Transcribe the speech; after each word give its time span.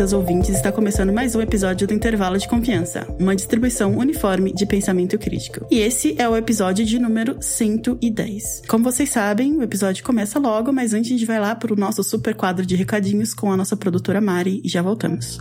Queridas 0.00 0.12
ouvintes, 0.14 0.48
está 0.48 0.72
começando 0.72 1.12
mais 1.12 1.34
um 1.34 1.42
episódio 1.42 1.86
do 1.86 1.92
Intervalo 1.92 2.38
de 2.38 2.48
Confiança, 2.48 3.06
uma 3.18 3.36
distribuição 3.36 3.98
uniforme 3.98 4.50
de 4.50 4.64
pensamento 4.64 5.18
crítico. 5.18 5.66
E 5.70 5.78
esse 5.78 6.14
é 6.18 6.26
o 6.26 6.34
episódio 6.34 6.86
de 6.86 6.98
número 6.98 7.36
110. 7.38 8.62
Como 8.66 8.82
vocês 8.82 9.10
sabem, 9.10 9.58
o 9.58 9.62
episódio 9.62 10.02
começa 10.02 10.38
logo, 10.38 10.72
mas 10.72 10.94
antes 10.94 11.10
a 11.10 11.14
gente 11.14 11.26
vai 11.26 11.38
lá 11.38 11.54
para 11.54 11.74
o 11.74 11.76
nosso 11.76 12.02
super 12.02 12.34
quadro 12.34 12.64
de 12.64 12.76
recadinhos 12.76 13.34
com 13.34 13.52
a 13.52 13.56
nossa 13.58 13.76
produtora 13.76 14.22
Mari 14.22 14.62
e 14.64 14.68
já 14.70 14.80
voltamos. 14.80 15.38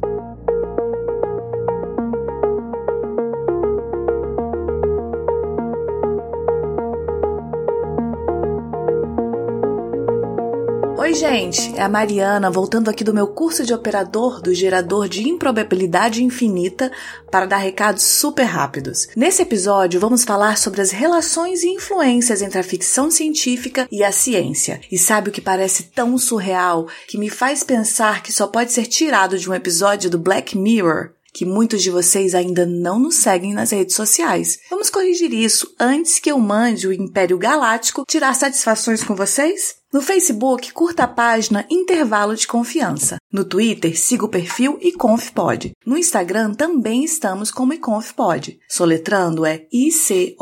Gente, 11.20 11.74
é 11.76 11.82
a 11.82 11.90
Mariana 11.90 12.50
voltando 12.50 12.88
aqui 12.88 13.04
do 13.04 13.14
meu 13.14 13.28
curso 13.28 13.66
de 13.66 13.74
operador 13.74 14.42
do 14.42 14.54
gerador 14.54 15.10
de 15.10 15.28
improbabilidade 15.28 16.24
infinita 16.24 16.90
para 17.30 17.46
dar 17.46 17.58
recados 17.58 18.04
super 18.04 18.46
rápidos. 18.46 19.10
Nesse 19.18 19.42
episódio, 19.42 20.00
vamos 20.00 20.24
falar 20.24 20.58
sobre 20.58 20.80
as 20.80 20.92
relações 20.92 21.62
e 21.62 21.68
influências 21.68 22.42
entre 22.42 22.58
a 22.58 22.64
ficção 22.64 23.12
científica 23.12 23.86
e 23.92 24.02
a 24.02 24.14
ciência. 24.14 24.80
E 24.90 24.98
sabe 24.98 25.30
o 25.30 25.34
que 25.34 25.42
parece 25.42 25.84
tão 25.94 26.18
surreal 26.18 26.88
que 27.06 27.18
me 27.18 27.30
faz 27.30 27.64
pensar 27.64 28.24
que 28.24 28.32
só 28.32 28.48
pode 28.48 28.72
ser 28.72 28.86
tirado 28.86 29.38
de 29.38 29.50
um 29.50 29.54
episódio 29.54 30.10
do 30.10 30.18
Black 30.18 30.58
Mirror? 30.58 31.10
que 31.32 31.46
muitos 31.46 31.84
de 31.84 31.92
vocês 31.92 32.34
ainda 32.34 32.66
não 32.66 32.98
nos 32.98 33.18
seguem 33.18 33.54
nas 33.54 33.70
redes 33.70 33.96
sociais. 33.96 34.60
Vamos 34.68 34.90
corrigir 34.90 35.32
isso 35.32 35.74
antes 35.80 36.18
que 36.18 36.32
eu 36.32 36.40
mande 36.40 36.88
o 36.88 36.92
Império 36.92 37.38
Galáctico 37.38 38.04
tirar 38.06 38.34
satisfações 38.34 39.04
com 39.04 39.16
vocês? 39.16 39.79
No 39.92 40.04
Facebook, 40.04 40.72
curta 40.72 41.06
a 41.06 41.08
página 41.08 41.66
Intervalo 41.68 42.36
de 42.36 42.46
Confiança. 42.46 43.18
No 43.34 43.44
Twitter, 43.44 44.00
siga 44.00 44.24
o 44.24 44.30
perfil 44.30 44.78
iconfpod. 44.82 45.72
No 45.84 45.98
Instagram 45.98 46.54
também 46.54 47.04
estamos 47.04 47.50
como 47.50 47.74
iconfpod. 47.74 48.60
Soletrando 48.70 49.48
é 49.48 49.66
I-C-O-N-F-P-O-D. 49.74 50.34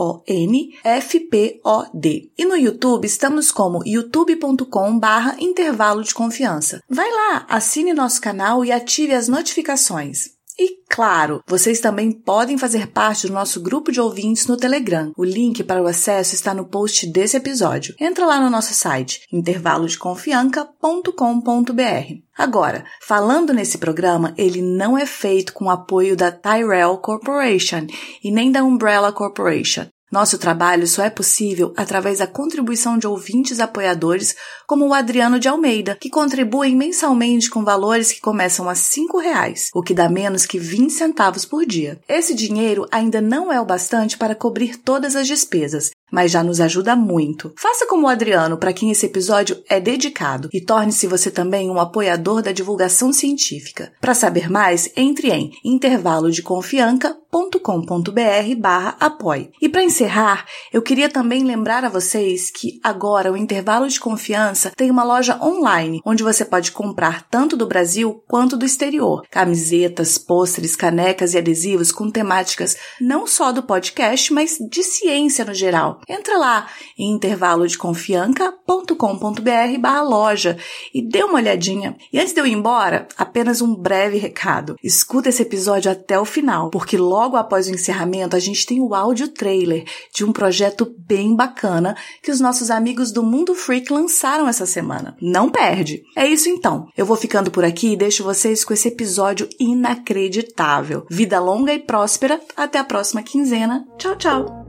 E 2.38 2.46
no 2.46 2.58
YouTube 2.58 3.06
estamos 3.06 3.50
como 3.50 3.82
youtube.com 3.86 5.00
barra 5.00 5.38
intervalo 5.40 6.04
de 6.04 6.14
confiança. 6.14 6.82
Vai 6.90 7.10
lá, 7.10 7.46
assine 7.48 7.94
nosso 7.94 8.20
canal 8.20 8.66
e 8.66 8.72
ative 8.74 9.14
as 9.14 9.30
notificações. 9.30 10.37
E 10.60 10.80
claro, 10.90 11.44
vocês 11.48 11.80
também 11.80 12.12
podem 12.12 12.58
fazer 12.58 12.88
parte 12.88 13.28
do 13.28 13.34
nosso 13.34 13.62
grupo 13.62 13.92
de 13.92 14.02
ouvintes 14.02 14.48
no 14.48 14.58
Telegram. 14.58 15.12
O 15.16 15.24
link 15.24 15.64
para 15.64 15.84
o 15.84 15.88
acesso 15.88 16.34
está 16.34 16.52
no 16.52 16.66
post 16.66 17.06
desse 17.06 17.38
episódio. 17.38 17.94
Entra 18.00 18.26
lá 18.26 18.40
no 18.40 18.50
nosso 18.50 18.74
site 18.74 19.22
intervalodeconfianca.com.br. 19.32 22.22
Agora, 22.36 22.84
falando 23.02 23.54
nesse 23.54 23.78
programa, 23.78 24.34
ele 24.36 24.60
não 24.62 24.98
é 24.98 25.06
feito 25.06 25.54
com 25.54 25.66
o 25.66 25.70
apoio 25.70 26.18
da 26.18 26.32
Tyrell 26.32 26.98
Corporation 26.98 27.86
e 28.24 28.32
nem 28.32 28.52
da 28.52 28.64
Umbrella 28.64 29.12
Corporation. 29.12 29.86
Nosso 30.10 30.38
trabalho 30.38 30.88
só 30.88 31.04
é 31.04 31.10
possível 31.10 31.74
através 31.76 32.20
da 32.20 32.28
contribuição 32.28 32.98
de 32.98 33.06
ouvintes 33.06 33.60
apoiadores 33.60 34.36
como 34.68 34.86
o 34.86 34.94
Adriano 34.94 35.40
de 35.40 35.48
Almeida, 35.48 35.98
que 36.00 36.10
contribuem 36.10 36.76
mensalmente 36.76 37.50
com 37.50 37.64
valores 37.64 38.12
que 38.12 38.20
começam 38.20 38.70
a 38.70 38.74
R$ 38.74 38.80
reais, 39.24 39.70
o 39.74 39.82
que 39.82 39.94
dá 39.94 40.10
menos 40.10 40.46
que 40.46 40.60
20 40.60 40.92
centavos 40.92 41.46
por 41.46 41.66
dia. 41.66 41.98
Esse 42.08 42.36
dinheiro 42.36 42.86
ainda 42.92 43.22
não 43.22 43.52
é 43.52 43.60
o 43.62 43.66
bastante 43.66 44.18
para 44.18 44.36
cobrir 44.36 44.76
todas 44.76 45.16
as 45.16 45.26
despesas, 45.26 45.92
mas 46.12 46.32
já 46.32 46.44
nos 46.44 46.60
ajuda 46.60 46.98
muito. 46.98 47.54
Faça 47.58 47.88
como 47.88 48.08
o 48.08 48.10
Adriano, 48.10 48.58
para 48.58 48.74
quem 48.74 48.92
esse 48.92 49.06
episódio 49.06 49.64
é 49.70 49.80
dedicado, 49.80 50.50
e 50.54 50.60
torne-se 50.60 51.08
você 51.08 51.32
também 51.32 51.70
um 51.70 51.80
apoiador 51.80 52.42
da 52.42 52.52
divulgação 52.52 53.14
científica. 53.14 53.94
Para 54.02 54.14
saber 54.14 54.50
mais, 54.50 54.92
entre 54.98 55.32
em 55.32 55.54
intervalodeconfianca.com.br 55.64 58.56
barra 58.58 58.98
apoie. 59.00 59.50
E 59.62 59.70
para 59.70 59.84
encerrar, 59.84 60.46
eu 60.74 60.82
queria 60.82 61.10
também 61.10 61.44
lembrar 61.44 61.86
a 61.86 61.90
vocês 61.90 62.52
que 62.52 62.80
agora 62.84 63.32
o 63.32 63.38
Intervalo 63.38 63.88
de 63.88 64.00
Confiança 64.00 64.57
tem 64.76 64.90
uma 64.90 65.04
loja 65.04 65.40
online, 65.42 66.02
onde 66.06 66.24
você 66.24 66.44
pode 66.44 66.72
comprar 66.72 67.28
tanto 67.30 67.56
do 67.56 67.68
Brasil 67.68 68.24
quanto 68.28 68.58
do 68.58 68.66
exterior. 68.66 69.24
Camisetas, 69.30 70.18
pôsteres, 70.18 70.76
canecas 70.76 71.34
e 71.34 71.38
adesivos 71.38 71.92
com 71.92 72.10
temáticas 72.10 72.76
não 73.00 73.28
só 73.28 73.52
do 73.52 73.64
podcast, 73.64 74.34
mas 74.34 74.58
de 74.70 74.84
ciência 74.84 75.46
no 75.46 75.54
geral. 75.54 76.02
Entra 76.08 76.38
lá 76.38 76.68
em 76.98 77.14
intervalodeconfianca.com.br 77.14 79.80
barra 79.80 80.02
loja 80.02 80.58
e 80.94 81.02
dê 81.02 81.24
uma 81.24 81.36
olhadinha. 81.36 81.96
E 82.12 82.20
antes 82.20 82.34
de 82.34 82.40
eu 82.40 82.48
ir 82.48 82.54
embora, 82.54 83.08
apenas 83.18 83.62
um 83.62 83.76
breve 83.76 84.18
recado. 84.18 84.76
Escuta 84.84 85.30
esse 85.30 85.42
episódio 85.42 85.92
até 85.92 86.20
o 86.20 86.26
final, 86.26 86.70
porque 86.70 86.98
logo 86.98 87.38
após 87.38 87.68
o 87.68 87.72
encerramento 87.72 88.36
a 88.36 88.40
gente 88.40 88.66
tem 88.66 88.82
o 88.82 88.94
áudio 88.94 89.28
trailer 89.28 89.86
de 90.14 90.26
um 90.26 90.32
projeto 90.32 90.94
bem 90.98 91.36
bacana 91.36 91.96
que 92.22 92.32
os 92.32 92.40
nossos 92.40 92.72
amigos 92.72 93.12
do 93.12 93.24
Mundo 93.24 93.54
Freak 93.54 93.92
lançaram 93.92 94.47
essa 94.50 94.66
semana. 94.66 95.16
Não 95.22 95.50
perde! 95.50 96.04
É 96.16 96.28
isso 96.28 96.50
então. 96.50 96.88
Eu 96.98 97.06
vou 97.06 97.16
ficando 97.16 97.52
por 97.52 97.64
aqui 97.64 97.94
e 97.94 97.98
deixo 97.98 98.24
vocês 98.24 98.64
com 98.64 98.74
esse 98.74 98.88
episódio 98.88 99.48
inacreditável. 99.60 101.06
Vida 101.10 101.40
longa 101.40 101.74
e 101.74 101.80
próspera. 101.80 102.40
Até 102.56 102.80
a 102.80 102.84
próxima 102.84 103.24
quinzena. 103.24 103.86
Tchau, 103.98 104.16
tchau! 104.16 104.67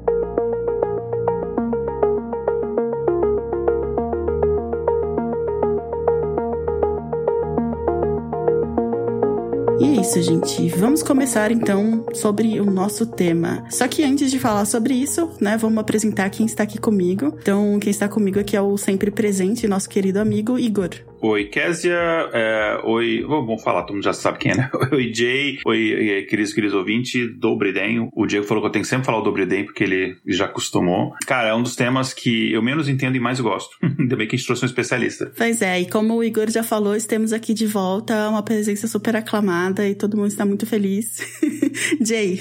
E 9.81 9.85
é 9.85 10.01
isso, 10.01 10.21
gente. 10.21 10.69
Vamos 10.71 11.03
começar 11.03 11.53
então 11.53 12.05
sobre 12.13 12.61
o 12.61 12.65
nosso 12.65 13.07
tema. 13.07 13.65
Só 13.71 13.87
que 13.87 14.03
antes 14.03 14.31
de 14.31 14.39
falar 14.39 14.65
sobre 14.65 14.95
isso, 14.95 15.31
né, 15.41 15.57
vamos 15.57 15.79
apresentar 15.79 16.29
quem 16.31 16.47
está 16.47 16.65
aqui 16.65 16.79
comigo. 16.79 17.33
Então, 17.41 17.79
quem 17.79 17.91
está 17.91 18.09
comigo 18.09 18.41
aqui 18.41 18.57
é 18.57 18.61
o 18.61 18.77
sempre 18.77 19.11
presente, 19.11 19.69
nosso 19.69 19.89
querido 19.89 20.19
amigo 20.19 20.59
Igor. 20.59 20.91
Oi, 21.21 21.47
Késia. 21.47 21.99
É, 22.33 22.81
oi. 22.85 23.25
Vamos 23.27 23.63
falar, 23.63 23.83
todo 23.83 23.95
mundo 23.95 24.05
já 24.05 24.13
sabe 24.13 24.39
quem 24.39 24.53
é, 24.53 24.57
né? 24.57 24.71
Oi, 24.93 25.13
Jay. 25.13 25.59
Oi, 25.67 26.27
queridos, 26.29 26.53
queridos 26.53 26.77
ouvintes. 26.77 27.37
Dobredenho. 27.37 28.09
O 28.15 28.25
Diego 28.25 28.47
falou 28.47 28.63
que 28.63 28.69
eu 28.69 28.73
tenho 28.73 28.85
que 28.85 28.89
sempre 28.89 29.07
falar 29.07 29.19
o 29.19 29.23
Dobredenho 29.23 29.65
porque 29.65 29.83
ele 29.83 30.17
já 30.25 30.45
acostumou. 30.45 31.13
Cara, 31.27 31.49
é 31.49 31.55
um 31.55 31.63
dos 31.63 31.75
temas 31.75 32.15
que 32.15 32.53
eu 32.53 32.63
menos 32.63 32.89
entendo 32.89 33.17
e 33.17 33.21
mais 33.21 33.41
gosto. 33.41 33.77
Ainda 33.99 34.15
bem 34.15 34.29
que 34.29 34.37
a 34.37 34.39
gente 34.39 34.47
trouxe 34.47 34.65
um 34.65 34.67
especialista. 34.67 35.33
Pois 35.37 35.61
é, 35.61 35.81
e 35.81 35.91
como 35.91 36.15
o 36.15 36.23
Igor 36.23 36.49
já 36.51 36.63
falou, 36.63 36.95
estamos 36.95 37.33
aqui 37.33 37.53
de 37.53 37.67
volta, 37.67 38.29
uma 38.29 38.43
presença 38.43 38.87
super 38.87 39.17
aclamada 39.17 39.89
e 39.89 39.97
todo 39.97 40.17
mundo 40.17 40.29
está 40.29 40.47
muito 40.47 40.67
feliz. 40.67 41.19
Jay. 42.01 42.39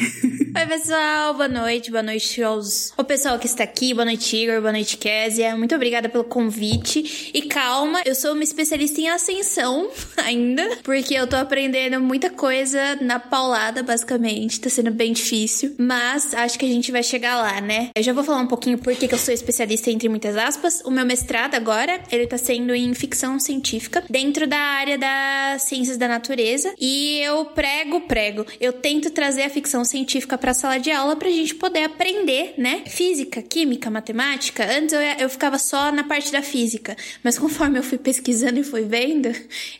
Oi, 0.55 0.65
pessoal. 0.67 1.33
Boa 1.33 1.47
noite. 1.47 1.89
Boa 1.89 2.03
noite 2.03 2.43
aos... 2.43 2.93
o 2.95 3.03
pessoal 3.03 3.39
que 3.39 3.47
está 3.47 3.63
aqui. 3.63 3.93
Boa 3.93 4.05
noite, 4.05 4.35
Igor. 4.35 4.61
Boa 4.61 4.71
noite, 4.71 4.97
Késia. 4.97 5.55
Muito 5.57 5.73
obrigada 5.73 6.07
pelo 6.09 6.23
convite. 6.23 7.31
E 7.33 7.41
calma, 7.43 8.01
eu 8.05 8.13
sou 8.13 8.33
uma 8.33 8.43
especialista 8.43 8.66
especialista 8.67 9.01
em 9.01 9.09
ascensão 9.09 9.89
ainda, 10.17 10.79
porque 10.83 11.13
eu 11.13 11.25
tô 11.25 11.37
aprendendo 11.37 11.99
muita 12.01 12.29
coisa 12.29 12.97
na 12.99 13.17
paulada, 13.19 13.81
basicamente. 13.81 14.59
Tá 14.59 14.69
sendo 14.69 14.91
bem 14.91 15.13
difícil, 15.13 15.73
mas 15.77 16.33
acho 16.33 16.59
que 16.59 16.65
a 16.65 16.69
gente 16.69 16.91
vai 16.91 17.01
chegar 17.01 17.37
lá, 17.37 17.61
né? 17.61 17.89
Eu 17.95 18.03
já 18.03 18.11
vou 18.11 18.23
falar 18.23 18.39
um 18.39 18.47
pouquinho 18.47 18.77
por 18.77 18.93
que 18.95 19.13
eu 19.13 19.17
sou 19.17 19.33
especialista 19.33 19.89
entre 19.89 20.09
muitas 20.09 20.35
aspas. 20.35 20.81
O 20.83 20.91
meu 20.91 21.05
mestrado 21.05 21.55
agora, 21.55 22.01
ele 22.11 22.27
tá 22.27 22.37
sendo 22.37 22.75
em 22.75 22.93
ficção 22.93 23.39
científica, 23.39 24.03
dentro 24.09 24.45
da 24.45 24.57
área 24.57 24.97
das 24.97 25.63
ciências 25.63 25.97
da 25.97 26.07
natureza, 26.07 26.73
e 26.77 27.19
eu 27.19 27.45
prego, 27.45 28.01
prego. 28.01 28.45
Eu 28.59 28.73
tento 28.73 29.09
trazer 29.11 29.43
a 29.43 29.49
ficção 29.49 29.85
científica 29.85 30.37
pra 30.37 30.53
sala 30.53 30.77
de 30.77 30.91
aula 30.91 31.15
pra 31.15 31.29
gente 31.29 31.55
poder 31.55 31.83
aprender, 31.83 32.55
né? 32.57 32.83
Física, 32.87 33.41
química, 33.41 33.89
matemática. 33.89 34.65
Antes 34.65 34.93
eu, 34.93 35.01
eu 35.01 35.29
ficava 35.29 35.57
só 35.57 35.91
na 35.91 36.03
parte 36.03 36.31
da 36.31 36.41
física, 36.41 36.97
mas 37.23 37.37
conforme 37.39 37.79
eu 37.79 37.83
fui 37.83 37.97
pesquisando 37.97 38.56
e 38.59 38.63
fui 38.63 38.83
vendo, 38.83 39.29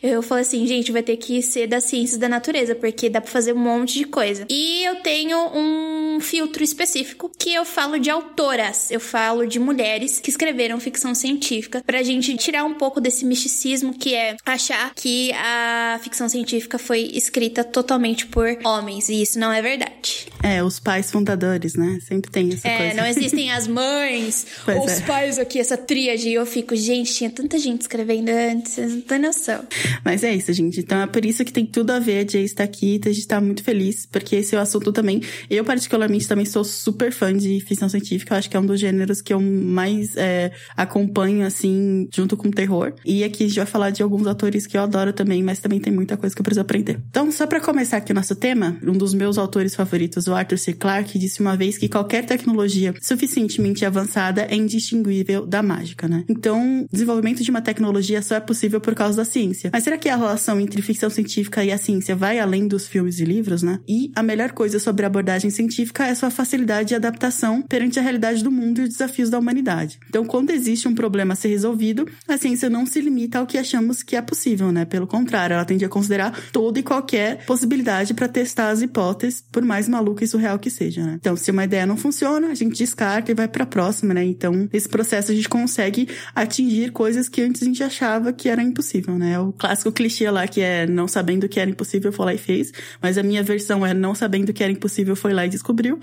eu 0.02 0.22
falei 0.22 0.42
assim, 0.42 0.66
gente, 0.66 0.92
vai 0.92 1.02
ter 1.02 1.16
que 1.16 1.42
ser 1.42 1.66
das 1.66 1.84
ciências 1.84 2.18
da 2.18 2.28
natureza, 2.28 2.74
porque 2.74 3.08
dá 3.08 3.20
pra 3.20 3.30
fazer 3.30 3.52
um 3.52 3.58
monte 3.58 3.94
de 3.94 4.04
coisa. 4.04 4.46
E 4.48 4.84
eu 4.84 4.96
tenho 4.96 5.38
um 5.54 6.20
filtro 6.20 6.62
específico 6.62 7.30
que 7.38 7.54
eu 7.54 7.64
falo 7.64 7.98
de 7.98 8.10
autoras, 8.10 8.90
eu 8.90 9.00
falo 9.00 9.46
de 9.46 9.58
mulheres 9.58 10.20
que 10.20 10.30
escreveram 10.30 10.80
ficção 10.80 11.14
científica, 11.14 11.82
pra 11.86 12.02
gente 12.02 12.36
tirar 12.36 12.64
um 12.64 12.74
pouco 12.74 13.00
desse 13.00 13.24
misticismo 13.24 13.94
que 13.94 14.14
é 14.14 14.36
achar 14.44 14.92
que 14.94 15.32
a 15.32 16.00
ficção 16.02 16.28
científica 16.28 16.78
foi 16.78 17.10
escrita 17.12 17.64
totalmente 17.64 18.26
por 18.26 18.58
homens, 18.64 19.08
e 19.08 19.22
isso 19.22 19.38
não 19.38 19.52
é 19.52 19.62
verdade. 19.62 20.26
É, 20.42 20.62
os 20.62 20.78
pais 20.78 21.10
fundadores, 21.10 21.74
né? 21.74 21.98
Sempre 22.06 22.30
tem 22.30 22.52
essa 22.52 22.68
é, 22.68 22.76
coisa. 22.76 22.94
não 22.94 23.06
existem 23.06 23.50
as 23.52 23.66
mães, 23.66 24.46
os 24.84 24.92
é. 24.92 25.00
pais 25.02 25.38
aqui, 25.38 25.58
essa 25.58 25.76
tríade, 25.76 26.28
e 26.28 26.34
eu 26.34 26.46
fico, 26.46 26.74
gente, 26.76 27.14
tinha 27.14 27.30
tanta 27.30 27.58
gente 27.58 27.82
escrevendo 27.82 28.28
antes, 28.28 28.67
vocês 28.68 28.92
não 28.94 29.00
têm 29.00 29.18
noção. 29.18 29.64
Mas 30.04 30.22
é 30.24 30.34
isso, 30.34 30.52
gente. 30.52 30.80
Então 30.80 31.00
é 31.00 31.06
por 31.06 31.24
isso 31.24 31.44
que 31.44 31.52
tem 31.52 31.66
tudo 31.66 31.90
a 31.90 31.98
ver 31.98 32.24
a 32.24 32.30
Jay 32.30 32.44
estar 32.44 32.64
aqui. 32.64 32.94
Então 32.94 33.10
a 33.10 33.14
gente 33.14 33.26
tá 33.26 33.40
muito 33.40 33.62
feliz, 33.62 34.06
porque 34.06 34.36
esse 34.36 34.54
é 34.54 34.58
o 34.58 34.60
assunto 34.60 34.92
também. 34.92 35.22
Eu, 35.50 35.64
particularmente, 35.64 36.28
também 36.28 36.44
sou 36.44 36.64
super 36.64 37.12
fã 37.12 37.34
de 37.36 37.60
ficção 37.60 37.88
científica. 37.88 38.34
Eu 38.34 38.38
acho 38.38 38.50
que 38.50 38.56
é 38.56 38.60
um 38.60 38.66
dos 38.66 38.80
gêneros 38.80 39.20
que 39.20 39.32
eu 39.32 39.40
mais 39.40 40.16
é, 40.16 40.52
acompanho, 40.76 41.46
assim, 41.46 42.08
junto 42.14 42.36
com 42.36 42.48
o 42.48 42.50
terror. 42.50 42.92
E 43.04 43.24
aqui 43.24 43.44
a 43.44 43.46
gente 43.46 43.56
vai 43.56 43.66
falar 43.66 43.90
de 43.90 44.02
alguns 44.02 44.26
autores 44.26 44.66
que 44.66 44.76
eu 44.76 44.82
adoro 44.82 45.12
também, 45.12 45.42
mas 45.42 45.58
também 45.58 45.80
tem 45.80 45.92
muita 45.92 46.16
coisa 46.16 46.34
que 46.34 46.40
eu 46.40 46.44
preciso 46.44 46.60
aprender. 46.60 47.00
Então, 47.10 47.30
só 47.30 47.46
pra 47.46 47.60
começar 47.60 47.98
aqui 47.98 48.12
o 48.12 48.14
nosso 48.14 48.34
tema, 48.34 48.78
um 48.82 48.92
dos 48.92 49.14
meus 49.14 49.38
autores 49.38 49.74
favoritos, 49.74 50.26
o 50.26 50.34
Arthur 50.34 50.58
C. 50.58 50.72
Clarke, 50.72 51.18
disse 51.18 51.40
uma 51.40 51.56
vez 51.56 51.78
que 51.78 51.88
qualquer 51.88 52.24
tecnologia 52.26 52.94
suficientemente 53.00 53.84
avançada 53.84 54.42
é 54.42 54.54
indistinguível 54.54 55.46
da 55.46 55.62
mágica, 55.62 56.08
né? 56.08 56.24
Então, 56.28 56.86
desenvolvimento 56.90 57.42
de 57.42 57.50
uma 57.50 57.62
tecnologia 57.62 58.20
só 58.22 58.34
é 58.34 58.40
possível 58.40 58.57
por 58.80 58.94
causa 58.94 59.18
da 59.18 59.24
ciência. 59.24 59.70
Mas 59.72 59.84
será 59.84 59.96
que 59.96 60.08
a 60.08 60.16
relação 60.16 60.60
entre 60.60 60.82
ficção 60.82 61.10
científica 61.10 61.64
e 61.64 61.70
a 61.70 61.78
ciência 61.78 62.16
vai 62.16 62.38
além 62.38 62.66
dos 62.66 62.86
filmes 62.86 63.20
e 63.20 63.24
livros, 63.24 63.62
né? 63.62 63.80
E 63.88 64.10
a 64.14 64.22
melhor 64.22 64.52
coisa 64.52 64.78
sobre 64.78 65.04
a 65.04 65.08
abordagem 65.08 65.50
científica 65.50 66.06
é 66.06 66.14
sua 66.14 66.30
facilidade 66.30 66.88
de 66.88 66.94
adaptação 66.94 67.62
perante 67.62 67.98
a 67.98 68.02
realidade 68.02 68.42
do 68.42 68.50
mundo 68.50 68.80
e 68.80 68.84
os 68.84 68.90
desafios 68.90 69.30
da 69.30 69.38
humanidade. 69.38 69.98
Então, 70.08 70.24
quando 70.24 70.50
existe 70.50 70.88
um 70.88 70.94
problema 70.94 71.34
a 71.34 71.36
ser 71.36 71.48
resolvido, 71.48 72.06
a 72.26 72.36
ciência 72.36 72.68
não 72.68 72.86
se 72.86 73.00
limita 73.00 73.38
ao 73.38 73.46
que 73.46 73.58
achamos 73.58 74.02
que 74.02 74.16
é 74.16 74.22
possível, 74.22 74.72
né? 74.72 74.84
Pelo 74.84 75.06
contrário, 75.06 75.54
ela 75.54 75.64
tende 75.64 75.84
a 75.84 75.88
considerar 75.88 76.38
toda 76.52 76.78
e 76.78 76.82
qualquer 76.82 77.44
possibilidade 77.46 78.14
para 78.14 78.28
testar 78.28 78.70
as 78.70 78.82
hipóteses, 78.82 79.44
por 79.52 79.62
mais 79.62 79.88
maluca 79.88 80.24
e 80.24 80.28
surreal 80.28 80.58
que 80.58 80.70
seja, 80.70 81.04
né? 81.04 81.16
Então, 81.20 81.36
se 81.36 81.50
uma 81.50 81.64
ideia 81.64 81.86
não 81.86 81.96
funciona, 81.96 82.48
a 82.48 82.54
gente 82.54 82.78
descarta 82.78 83.30
e 83.30 83.34
vai 83.34 83.48
para 83.48 83.64
a 83.64 83.66
próxima, 83.66 84.14
né? 84.14 84.24
Então, 84.24 84.68
nesse 84.72 84.88
processo 84.88 85.32
a 85.32 85.34
gente 85.34 85.48
consegue 85.48 86.08
atingir 86.34 86.92
coisas 86.92 87.28
que 87.28 87.42
antes 87.42 87.62
a 87.62 87.64
gente 87.64 87.82
achava 87.82 88.32
que 88.32 88.47
era 88.50 88.62
impossível, 88.62 89.18
né? 89.18 89.38
O 89.38 89.52
clássico 89.52 89.92
clichê 89.92 90.30
lá 90.30 90.46
que 90.46 90.60
é 90.60 90.86
não 90.86 91.08
sabendo 91.08 91.48
que 91.48 91.58
era 91.58 91.70
impossível, 91.70 92.12
foi 92.12 92.26
lá 92.26 92.34
e 92.34 92.38
fez. 92.38 92.72
Mas 93.02 93.18
a 93.18 93.22
minha 93.22 93.42
versão 93.42 93.84
é 93.84 93.92
não 93.94 94.14
sabendo 94.14 94.52
que 94.52 94.62
era 94.62 94.72
impossível, 94.72 95.14
foi 95.16 95.32
lá 95.32 95.46
e 95.46 95.48
descobriu. 95.48 95.98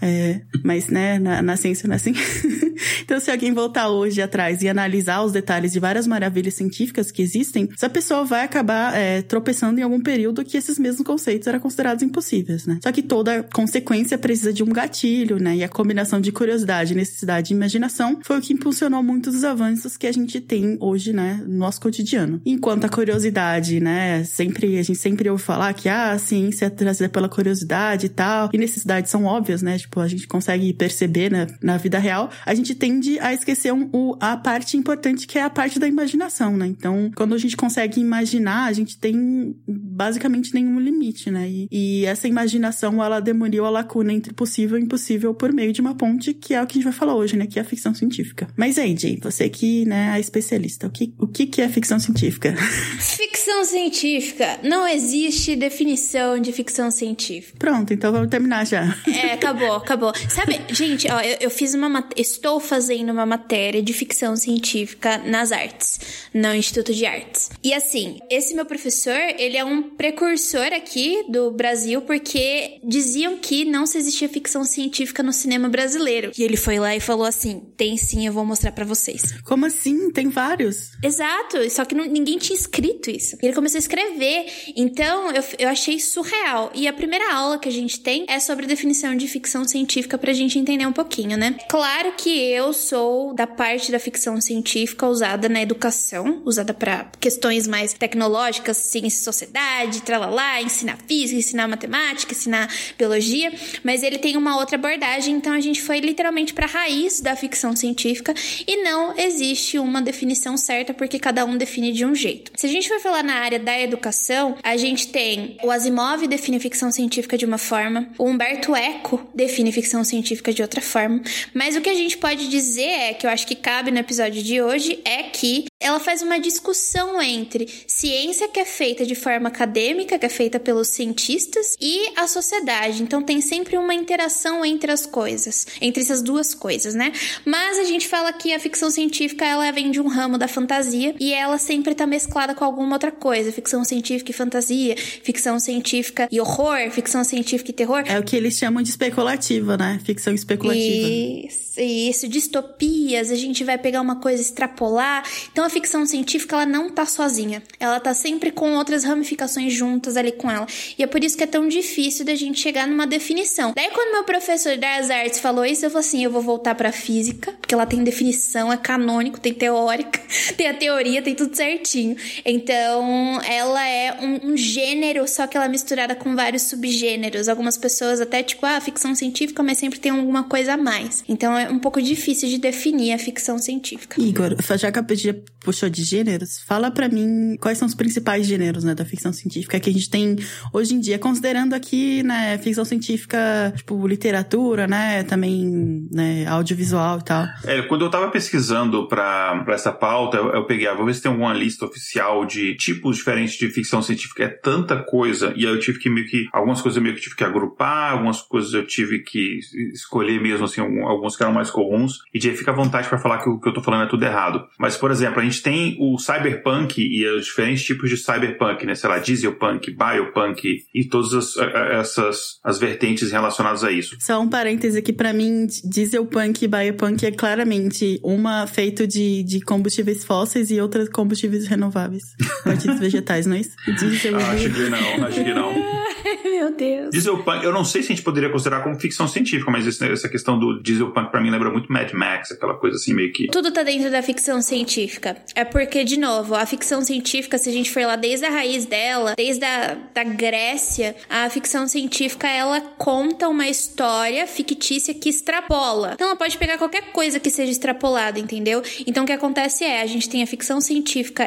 É, 0.00 0.40
mas, 0.62 0.88
né, 0.88 1.18
na, 1.18 1.42
na 1.42 1.56
ciência 1.56 1.86
não 1.86 1.94
é 1.94 1.96
assim. 1.96 2.14
então, 3.02 3.20
se 3.20 3.30
alguém 3.30 3.52
voltar 3.52 3.88
hoje 3.88 4.20
atrás 4.20 4.62
e 4.62 4.68
analisar 4.68 5.22
os 5.22 5.32
detalhes 5.32 5.72
de 5.72 5.80
várias 5.80 6.06
maravilhas 6.06 6.54
científicas 6.54 7.10
que 7.10 7.22
existem, 7.22 7.68
essa 7.72 7.88
pessoa 7.88 8.24
vai 8.24 8.44
acabar 8.44 8.94
é, 8.96 9.22
tropeçando 9.22 9.80
em 9.80 9.82
algum 9.82 10.00
período 10.00 10.44
que 10.44 10.56
esses 10.56 10.78
mesmos 10.78 11.06
conceitos 11.06 11.46
eram 11.46 11.60
considerados 11.60 12.02
impossíveis, 12.02 12.66
né? 12.66 12.78
Só 12.82 12.92
que 12.92 13.02
toda 13.02 13.42
consequência 13.42 14.18
precisa 14.18 14.52
de 14.52 14.62
um 14.62 14.68
gatilho, 14.68 15.38
né? 15.38 15.56
E 15.56 15.64
a 15.64 15.68
combinação 15.68 16.20
de 16.20 16.32
curiosidade, 16.32 16.94
necessidade 16.94 17.52
e 17.52 17.56
imaginação 17.56 18.18
foi 18.22 18.38
o 18.38 18.40
que 18.40 18.52
impulsionou 18.52 19.02
muitos 19.02 19.34
dos 19.34 19.44
avanços 19.44 19.96
que 19.96 20.06
a 20.06 20.12
gente 20.12 20.40
tem 20.40 20.76
hoje, 20.80 21.12
né, 21.12 21.42
no 21.46 21.58
nosso 21.58 21.80
cotidiano. 21.84 22.40
Enquanto 22.44 22.86
a 22.86 22.88
curiosidade, 22.88 23.78
né, 23.78 24.24
sempre 24.24 24.78
a 24.78 24.82
gente 24.82 24.98
sempre 24.98 25.28
ouve 25.28 25.42
falar 25.42 25.72
que 25.74 25.88
ah, 25.88 26.12
a 26.12 26.18
ciência 26.18 26.66
é 26.66 26.70
trazida 26.70 27.08
pela 27.10 27.28
curiosidade 27.28 28.06
e 28.06 28.08
tal, 28.08 28.48
e 28.52 28.58
necessidades 28.58 29.10
são 29.10 29.24
óbvias, 29.24 29.60
né? 29.60 29.78
Tipo, 29.78 30.00
a 30.00 30.08
gente 30.08 30.26
consegue 30.26 30.72
perceber 30.72 31.30
né, 31.30 31.46
na 31.62 31.76
vida 31.76 31.98
real, 31.98 32.30
a 32.46 32.54
gente 32.54 32.74
tende 32.74 33.18
a 33.20 33.34
esquecer 33.34 33.72
um, 33.72 33.88
o, 33.92 34.16
a 34.18 34.36
parte 34.36 34.76
importante 34.76 35.26
que 35.26 35.38
é 35.38 35.42
a 35.42 35.50
parte 35.50 35.78
da 35.78 35.86
imaginação, 35.86 36.56
né? 36.56 36.66
Então, 36.66 37.10
quando 37.14 37.34
a 37.34 37.38
gente 37.38 37.56
consegue 37.56 38.00
imaginar, 38.00 38.64
a 38.64 38.72
gente 38.72 38.98
tem 38.98 39.54
basicamente 39.68 40.54
nenhum 40.54 40.80
limite, 40.80 41.30
né? 41.30 41.48
E, 41.48 41.68
e 41.70 42.06
essa 42.06 42.26
imaginação, 42.26 43.02
ela 43.04 43.20
demoliu 43.20 43.66
a 43.66 43.70
lacuna 43.70 44.12
entre 44.12 44.32
possível 44.32 44.78
e 44.78 44.82
impossível 44.82 45.34
por 45.34 45.52
meio 45.52 45.72
de 45.72 45.80
uma 45.80 45.94
ponte, 45.94 46.32
que 46.32 46.54
é 46.54 46.62
o 46.62 46.66
que 46.66 46.74
a 46.74 46.76
gente 46.76 46.84
vai 46.84 46.92
falar 46.92 47.14
hoje, 47.14 47.36
né? 47.36 47.46
Que 47.46 47.58
é 47.58 47.62
a 47.62 47.64
ficção 47.64 47.94
científica. 47.94 48.48
Mas 48.56 48.78
aí, 48.78 48.96
Jay, 48.96 49.18
você 49.22 49.48
que 49.48 49.84
né, 49.84 50.16
é 50.16 50.20
especialista, 50.20 50.86
o 50.86 50.90
que, 50.90 51.14
o 51.18 51.26
que, 51.26 51.46
que 51.46 51.60
é 51.60 51.63
ficção 51.68 51.98
científica? 51.98 52.54
Ficção 52.98 53.64
científica. 53.64 54.58
Não 54.62 54.86
existe 54.86 55.56
definição 55.56 56.38
de 56.38 56.52
ficção 56.52 56.90
científica. 56.90 57.58
Pronto, 57.58 57.92
então 57.92 58.12
vamos 58.12 58.28
terminar 58.30 58.66
já. 58.66 58.96
É, 59.06 59.32
acabou, 59.32 59.72
acabou. 59.74 60.12
Sabe, 60.28 60.60
gente, 60.70 61.06
ó, 61.10 61.20
eu, 61.20 61.36
eu 61.42 61.50
fiz 61.50 61.74
uma 61.74 61.88
mat- 61.88 62.12
estou 62.16 62.60
fazendo 62.60 63.10
uma 63.10 63.26
matéria 63.26 63.82
de 63.82 63.92
ficção 63.92 64.36
científica 64.36 65.18
nas 65.18 65.52
artes, 65.52 66.00
no 66.32 66.54
Instituto 66.54 66.92
de 66.94 67.06
Artes. 67.06 67.50
E 67.62 67.72
assim, 67.72 68.18
esse 68.30 68.54
meu 68.54 68.64
professor, 68.66 69.18
ele 69.38 69.56
é 69.56 69.64
um 69.64 69.82
precursor 69.82 70.66
aqui 70.72 71.24
do 71.28 71.50
Brasil 71.50 72.02
porque 72.02 72.78
diziam 72.84 73.36
que 73.38 73.64
não 73.64 73.86
se 73.86 73.98
existia 73.98 74.28
ficção 74.28 74.64
científica 74.64 75.22
no 75.22 75.32
cinema 75.32 75.68
brasileiro. 75.68 76.32
E 76.36 76.42
ele 76.42 76.56
foi 76.56 76.78
lá 76.78 76.94
e 76.94 77.00
falou 77.00 77.26
assim: 77.26 77.62
"Tem 77.76 77.96
sim, 77.96 78.26
eu 78.26 78.32
vou 78.32 78.44
mostrar 78.44 78.72
pra 78.72 78.84
vocês". 78.84 79.34
Como 79.44 79.66
assim? 79.66 80.10
Tem 80.10 80.28
vários. 80.28 80.92
Exato, 81.02 81.53
só 81.70 81.84
que 81.84 81.94
não- 81.94 82.04
ninguém 82.04 82.38
tinha 82.38 82.56
escrito 82.56 83.10
isso. 83.10 83.36
Ele 83.42 83.52
começou 83.52 83.78
a 83.78 83.80
escrever, 83.80 84.46
então 84.76 85.30
eu, 85.32 85.42
eu 85.58 85.68
achei 85.68 85.98
surreal. 85.98 86.70
E 86.74 86.86
a 86.88 86.92
primeira 86.92 87.34
aula 87.34 87.58
que 87.58 87.68
a 87.68 87.72
gente 87.72 88.00
tem 88.00 88.24
é 88.28 88.38
sobre 88.38 88.66
definição 88.66 89.16
de 89.16 89.26
ficção 89.28 89.64
científica 89.64 90.16
pra 90.18 90.32
gente 90.32 90.58
entender 90.58 90.86
um 90.86 90.92
pouquinho, 90.92 91.36
né? 91.36 91.56
Claro 91.68 92.12
que 92.16 92.30
eu 92.30 92.72
sou 92.72 93.34
da 93.34 93.46
parte 93.46 93.90
da 93.92 93.98
ficção 93.98 94.40
científica 94.40 95.06
usada 95.06 95.48
na 95.48 95.60
educação, 95.62 96.42
usada 96.44 96.72
pra 96.74 97.10
questões 97.20 97.66
mais 97.66 97.92
tecnológicas, 97.92 98.76
ciência 98.76 99.18
e 99.20 99.24
sociedade, 99.24 100.02
tralalá, 100.02 100.60
ensinar 100.62 100.98
física, 101.06 101.38
ensinar 101.38 101.68
matemática, 101.68 102.32
ensinar 102.32 102.72
biologia, 102.98 103.52
mas 103.82 104.02
ele 104.02 104.18
tem 104.18 104.36
uma 104.36 104.56
outra 104.58 104.76
abordagem, 104.76 105.34
então 105.36 105.52
a 105.52 105.60
gente 105.60 105.82
foi 105.82 106.00
literalmente 106.00 106.52
pra 106.54 106.66
raiz 106.66 107.20
da 107.20 107.34
ficção 107.36 107.74
científica 107.76 108.34
e 108.66 108.82
não 108.82 109.16
existe 109.18 109.78
uma 109.78 110.00
definição 110.02 110.56
certa 110.56 110.92
porque 110.94 111.18
cada 111.18 111.43
um 111.44 111.56
define 111.56 111.92
de 111.92 112.04
um 112.04 112.14
jeito. 112.14 112.52
Se 112.56 112.66
a 112.66 112.68
gente 112.68 112.88
for 112.88 113.00
falar 113.00 113.22
na 113.22 113.34
área 113.34 113.58
da 113.58 113.78
educação, 113.80 114.56
a 114.62 114.76
gente 114.76 115.08
tem 115.08 115.56
o 115.62 115.70
Asimov 115.70 116.26
define 116.26 116.58
ficção 116.58 116.90
científica 116.90 117.36
de 117.36 117.44
uma 117.44 117.58
forma, 117.58 118.08
o 118.18 118.24
Humberto 118.24 118.74
Eco 118.74 119.26
define 119.34 119.72
ficção 119.72 120.04
científica 120.04 120.52
de 120.52 120.62
outra 120.62 120.80
forma, 120.80 121.22
mas 121.52 121.76
o 121.76 121.80
que 121.80 121.90
a 121.90 121.94
gente 121.94 122.16
pode 122.16 122.48
dizer 122.48 122.82
é 122.82 123.14
que 123.14 123.26
eu 123.26 123.30
acho 123.30 123.46
que 123.46 123.54
cabe 123.54 123.90
no 123.90 123.98
episódio 123.98 124.42
de 124.42 124.60
hoje 124.60 125.00
é 125.04 125.24
que 125.24 125.66
ela 125.84 126.00
faz 126.00 126.22
uma 126.22 126.40
discussão 126.40 127.20
entre 127.20 127.68
ciência 127.86 128.48
que 128.48 128.58
é 128.58 128.64
feita 128.64 129.04
de 129.04 129.14
forma 129.14 129.48
acadêmica, 129.48 130.18
que 130.18 130.24
é 130.24 130.30
feita 130.30 130.58
pelos 130.58 130.88
cientistas, 130.88 131.76
e 131.78 132.10
a 132.16 132.26
sociedade. 132.26 133.02
Então 133.02 133.22
tem 133.22 133.42
sempre 133.42 133.76
uma 133.76 133.92
interação 133.92 134.64
entre 134.64 134.90
as 134.90 135.04
coisas, 135.04 135.66
entre 135.82 136.02
essas 136.02 136.22
duas 136.22 136.54
coisas, 136.54 136.94
né? 136.94 137.12
Mas 137.44 137.78
a 137.78 137.84
gente 137.84 138.08
fala 138.08 138.32
que 138.32 138.54
a 138.54 138.58
ficção 138.58 138.90
científica 138.90 139.44
ela 139.44 139.70
vem 139.72 139.90
de 139.90 140.00
um 140.00 140.08
ramo 140.08 140.38
da 140.38 140.48
fantasia 140.48 141.14
e 141.20 141.33
ela 141.34 141.58
sempre 141.58 141.94
tá 141.94 142.06
mesclada 142.06 142.54
com 142.54 142.64
alguma 142.64 142.94
outra 142.94 143.10
coisa, 143.10 143.52
ficção 143.52 143.84
científica 143.84 144.30
e 144.30 144.34
fantasia, 144.34 144.96
ficção 144.96 145.58
científica 145.58 146.28
e 146.30 146.40
horror, 146.40 146.90
ficção 146.90 147.24
científica 147.24 147.70
e 147.70 147.74
terror. 147.74 148.02
É 148.06 148.18
o 148.18 148.22
que 148.22 148.36
eles 148.36 148.56
chamam 148.56 148.82
de 148.82 148.90
especulativa, 148.90 149.76
né? 149.76 150.00
Ficção 150.04 150.34
especulativa. 150.34 151.08
Isso, 151.08 151.80
isso, 151.80 152.28
distopias, 152.28 153.30
a 153.30 153.34
gente 153.34 153.64
vai 153.64 153.78
pegar 153.78 154.00
uma 154.00 154.16
coisa 154.16 154.40
e 154.40 154.44
extrapolar. 154.44 155.24
Então 155.52 155.64
a 155.64 155.70
ficção 155.70 156.06
científica 156.06 156.56
ela 156.56 156.66
não 156.66 156.90
tá 156.90 157.06
sozinha. 157.06 157.62
Ela 157.78 158.00
tá 158.00 158.14
sempre 158.14 158.50
com 158.50 158.74
outras 158.74 159.04
ramificações 159.04 159.72
juntas 159.72 160.16
ali 160.16 160.32
com 160.32 160.50
ela. 160.50 160.66
E 160.98 161.02
é 161.02 161.06
por 161.06 161.22
isso 161.22 161.36
que 161.36 161.44
é 161.44 161.46
tão 161.46 161.68
difícil 161.68 162.24
da 162.24 162.34
gente 162.34 162.60
chegar 162.60 162.86
numa 162.86 163.06
definição. 163.06 163.72
Daí 163.74 163.90
quando 163.90 164.12
meu 164.12 164.24
professor 164.24 164.76
das 164.76 165.10
artes 165.10 165.40
falou 165.40 165.64
isso, 165.64 165.84
eu 165.84 165.90
falei 165.90 166.06
assim, 166.06 166.24
eu 166.24 166.30
vou 166.30 166.42
voltar 166.42 166.74
pra 166.74 166.92
física, 166.92 167.52
porque 167.52 167.74
ela 167.74 167.86
tem 167.86 168.02
definição, 168.02 168.72
é 168.72 168.76
canônico, 168.76 169.40
tem 169.40 169.52
teórica, 169.52 170.20
tem 170.56 170.68
a 170.68 170.74
teoria, 170.74 171.22
tem 171.24 171.34
tudo 171.34 171.56
certinho. 171.56 172.16
Então, 172.44 173.40
ela 173.42 173.86
é 173.86 174.16
um, 174.20 174.52
um 174.52 174.56
gênero, 174.56 175.26
só 175.26 175.46
que 175.46 175.56
ela 175.56 175.66
é 175.66 175.68
misturada 175.68 176.14
com 176.14 176.36
vários 176.36 176.62
subgêneros. 176.62 177.48
Algumas 177.48 177.76
pessoas 177.76 178.20
até 178.20 178.42
tipo, 178.42 178.64
ah, 178.66 178.80
ficção 178.80 179.14
científica, 179.14 179.62
mas 179.62 179.78
sempre 179.78 179.98
tem 179.98 180.12
alguma 180.12 180.44
coisa 180.44 180.74
a 180.74 180.76
mais. 180.76 181.24
Então 181.28 181.56
é 181.56 181.68
um 181.70 181.78
pouco 181.78 182.00
difícil 182.00 182.48
de 182.48 182.58
definir 182.58 183.12
a 183.12 183.18
ficção 183.18 183.58
científica. 183.58 184.20
Igor, 184.20 184.56
já 184.76 184.92
que 184.92 184.98
eu 184.98 185.04
podia 185.04 185.42
puxou 185.64 185.88
de 185.88 186.04
gêneros, 186.04 186.62
fala 186.66 186.90
para 186.90 187.08
mim 187.08 187.56
quais 187.58 187.78
são 187.78 187.88
os 187.88 187.94
principais 187.94 188.46
gêneros, 188.46 188.84
né, 188.84 188.94
da 188.94 189.04
ficção 189.04 189.32
científica 189.32 189.80
que 189.80 189.88
a 189.88 189.92
gente 189.92 190.10
tem 190.10 190.36
hoje 190.72 190.94
em 190.94 191.00
dia, 191.00 191.18
considerando 191.18 191.72
aqui, 191.72 192.22
né, 192.22 192.58
ficção 192.58 192.84
científica, 192.84 193.72
tipo, 193.74 194.06
literatura, 194.06 194.86
né, 194.86 195.22
também, 195.24 196.06
né, 196.12 196.46
audiovisual 196.46 197.18
e 197.18 197.24
tal. 197.24 197.46
É, 197.64 197.82
quando 197.82 198.04
eu 198.04 198.10
tava 198.10 198.30
pesquisando 198.30 199.08
para 199.08 199.64
essa 199.68 199.90
pauta, 199.90 200.36
eu, 200.36 200.52
eu 200.52 200.66
peguei, 200.66 200.86
ah, 200.86 200.94
vou 200.94 201.06
se 201.14 201.22
tem 201.22 201.30
alguma 201.30 201.52
lista 201.52 201.86
oficial 201.86 202.44
de 202.44 202.76
tipos 202.76 203.16
diferentes 203.16 203.56
de 203.56 203.68
ficção 203.68 204.02
científica. 204.02 204.44
É 204.44 204.48
tanta 204.48 205.02
coisa, 205.02 205.52
e 205.56 205.66
aí 205.66 205.72
eu 205.72 205.78
tive 205.78 205.98
que 205.98 206.10
meio 206.10 206.26
que, 206.26 206.48
algumas 206.52 206.80
coisas 206.80 206.96
eu 206.96 207.02
meio 207.02 207.14
que 207.14 207.22
tive 207.22 207.36
que 207.36 207.44
agrupar, 207.44 208.12
algumas 208.12 208.42
coisas 208.42 208.72
eu 208.72 208.86
tive 208.86 209.20
que 209.20 209.58
escolher 209.92 210.40
mesmo, 210.40 210.64
assim, 210.64 210.80
alguns 210.80 211.36
que 211.36 211.42
eram 211.42 211.52
mais 211.52 211.70
comuns, 211.70 212.18
e 212.32 212.48
aí 212.48 212.56
fica 212.56 212.70
à 212.70 212.74
vontade 212.74 213.08
para 213.08 213.18
falar 213.18 213.38
que 213.42 213.48
o 213.48 213.58
que 213.58 213.68
eu 213.68 213.72
tô 213.72 213.82
falando 213.82 214.04
é 214.04 214.08
tudo 214.08 214.24
errado. 214.24 214.66
Mas, 214.78 214.96
por 214.96 215.10
exemplo, 215.10 215.40
a 215.40 215.44
gente 215.44 215.62
tem 215.62 215.96
o 215.98 216.18
cyberpunk 216.18 217.00
e 217.00 217.26
os 217.28 217.46
diferentes 217.46 217.84
tipos 217.84 218.10
de 218.10 218.16
cyberpunk, 218.16 218.84
né? 218.86 218.94
Sei 218.94 219.08
lá, 219.08 219.18
dieselpunk, 219.18 219.90
biopunk 219.92 220.84
e 220.94 221.04
todas 221.04 221.32
as, 221.32 221.56
essas 221.92 222.58
as 222.62 222.78
vertentes 222.78 223.30
relacionadas 223.30 223.84
a 223.84 223.90
isso. 223.90 224.16
Só 224.20 224.40
um 224.40 224.48
parêntese 224.48 224.98
aqui 224.98 225.12
para 225.12 225.32
mim, 225.32 225.66
dieselpunk 225.84 226.64
e 226.64 226.68
biopunk 226.68 227.26
é 227.26 227.30
claramente 227.30 228.20
uma 228.22 228.66
feito 228.66 229.06
de, 229.06 229.42
de 229.42 229.60
combustíveis 229.60 230.24
fósseis 230.24 230.70
e 230.70 230.80
outra 230.80 231.03
combustíveis 231.08 231.66
renováveis. 231.66 232.22
Partidos 232.64 232.98
vegetais, 232.98 233.46
não 233.46 233.56
é 233.56 233.60
isso? 233.60 233.76
Diesel 233.98 234.36
ah, 234.36 234.50
acho 234.50 234.70
que 234.70 234.90
não, 234.90 235.26
acho 235.26 235.44
que 235.44 235.54
não. 235.54 236.04
Meu 236.44 236.74
Deus. 236.74 237.10
Dieselpunk, 237.10 237.64
eu 237.64 237.72
não 237.72 237.84
sei 237.84 238.02
se 238.02 238.12
a 238.12 238.14
gente 238.14 238.24
poderia 238.24 238.48
considerar 238.48 238.82
como 238.82 238.98
ficção 238.98 239.28
científica, 239.28 239.70
mas 239.70 239.86
essa 240.00 240.28
questão 240.28 240.58
do 240.58 240.82
dieselpunk 240.82 241.30
para 241.30 241.40
mim 241.40 241.50
lembra 241.50 241.70
muito 241.70 241.92
Mad 241.92 242.12
Max, 242.12 242.52
aquela 242.52 242.74
coisa 242.74 242.96
assim 242.96 243.12
meio 243.12 243.32
que. 243.32 243.48
Tudo 243.48 243.70
tá 243.70 243.82
dentro 243.82 244.10
da 244.10 244.22
ficção 244.22 244.62
científica. 244.62 245.36
É 245.54 245.64
porque, 245.64 246.04
de 246.04 246.18
novo, 246.18 246.54
a 246.54 246.64
ficção 246.64 247.04
científica, 247.04 247.58
se 247.58 247.68
a 247.68 247.72
gente 247.72 247.90
for 247.90 248.02
lá 248.06 248.16
desde 248.16 248.46
a 248.46 248.50
raiz 248.50 248.86
dela, 248.86 249.34
desde 249.36 249.64
a 249.64 249.96
da 250.14 250.24
Grécia, 250.24 251.14
a 251.28 251.48
ficção 251.50 251.86
científica 251.86 252.48
ela 252.48 252.80
conta 252.80 253.48
uma 253.48 253.68
história 253.68 254.46
fictícia 254.46 255.12
que 255.12 255.28
extrapola. 255.28 256.12
Então 256.14 256.28
ela 256.28 256.36
pode 256.36 256.56
pegar 256.56 256.78
qualquer 256.78 257.12
coisa 257.12 257.40
que 257.40 257.50
seja 257.50 257.72
extrapolada, 257.72 258.38
entendeu? 258.38 258.82
Então 259.06 259.24
o 259.24 259.26
que 259.26 259.32
acontece 259.32 259.84
é, 259.84 260.00
a 260.00 260.06
gente 260.06 260.28
tem 260.28 260.42
a 260.42 260.46
ficção 260.46 260.80
científica 260.80 260.93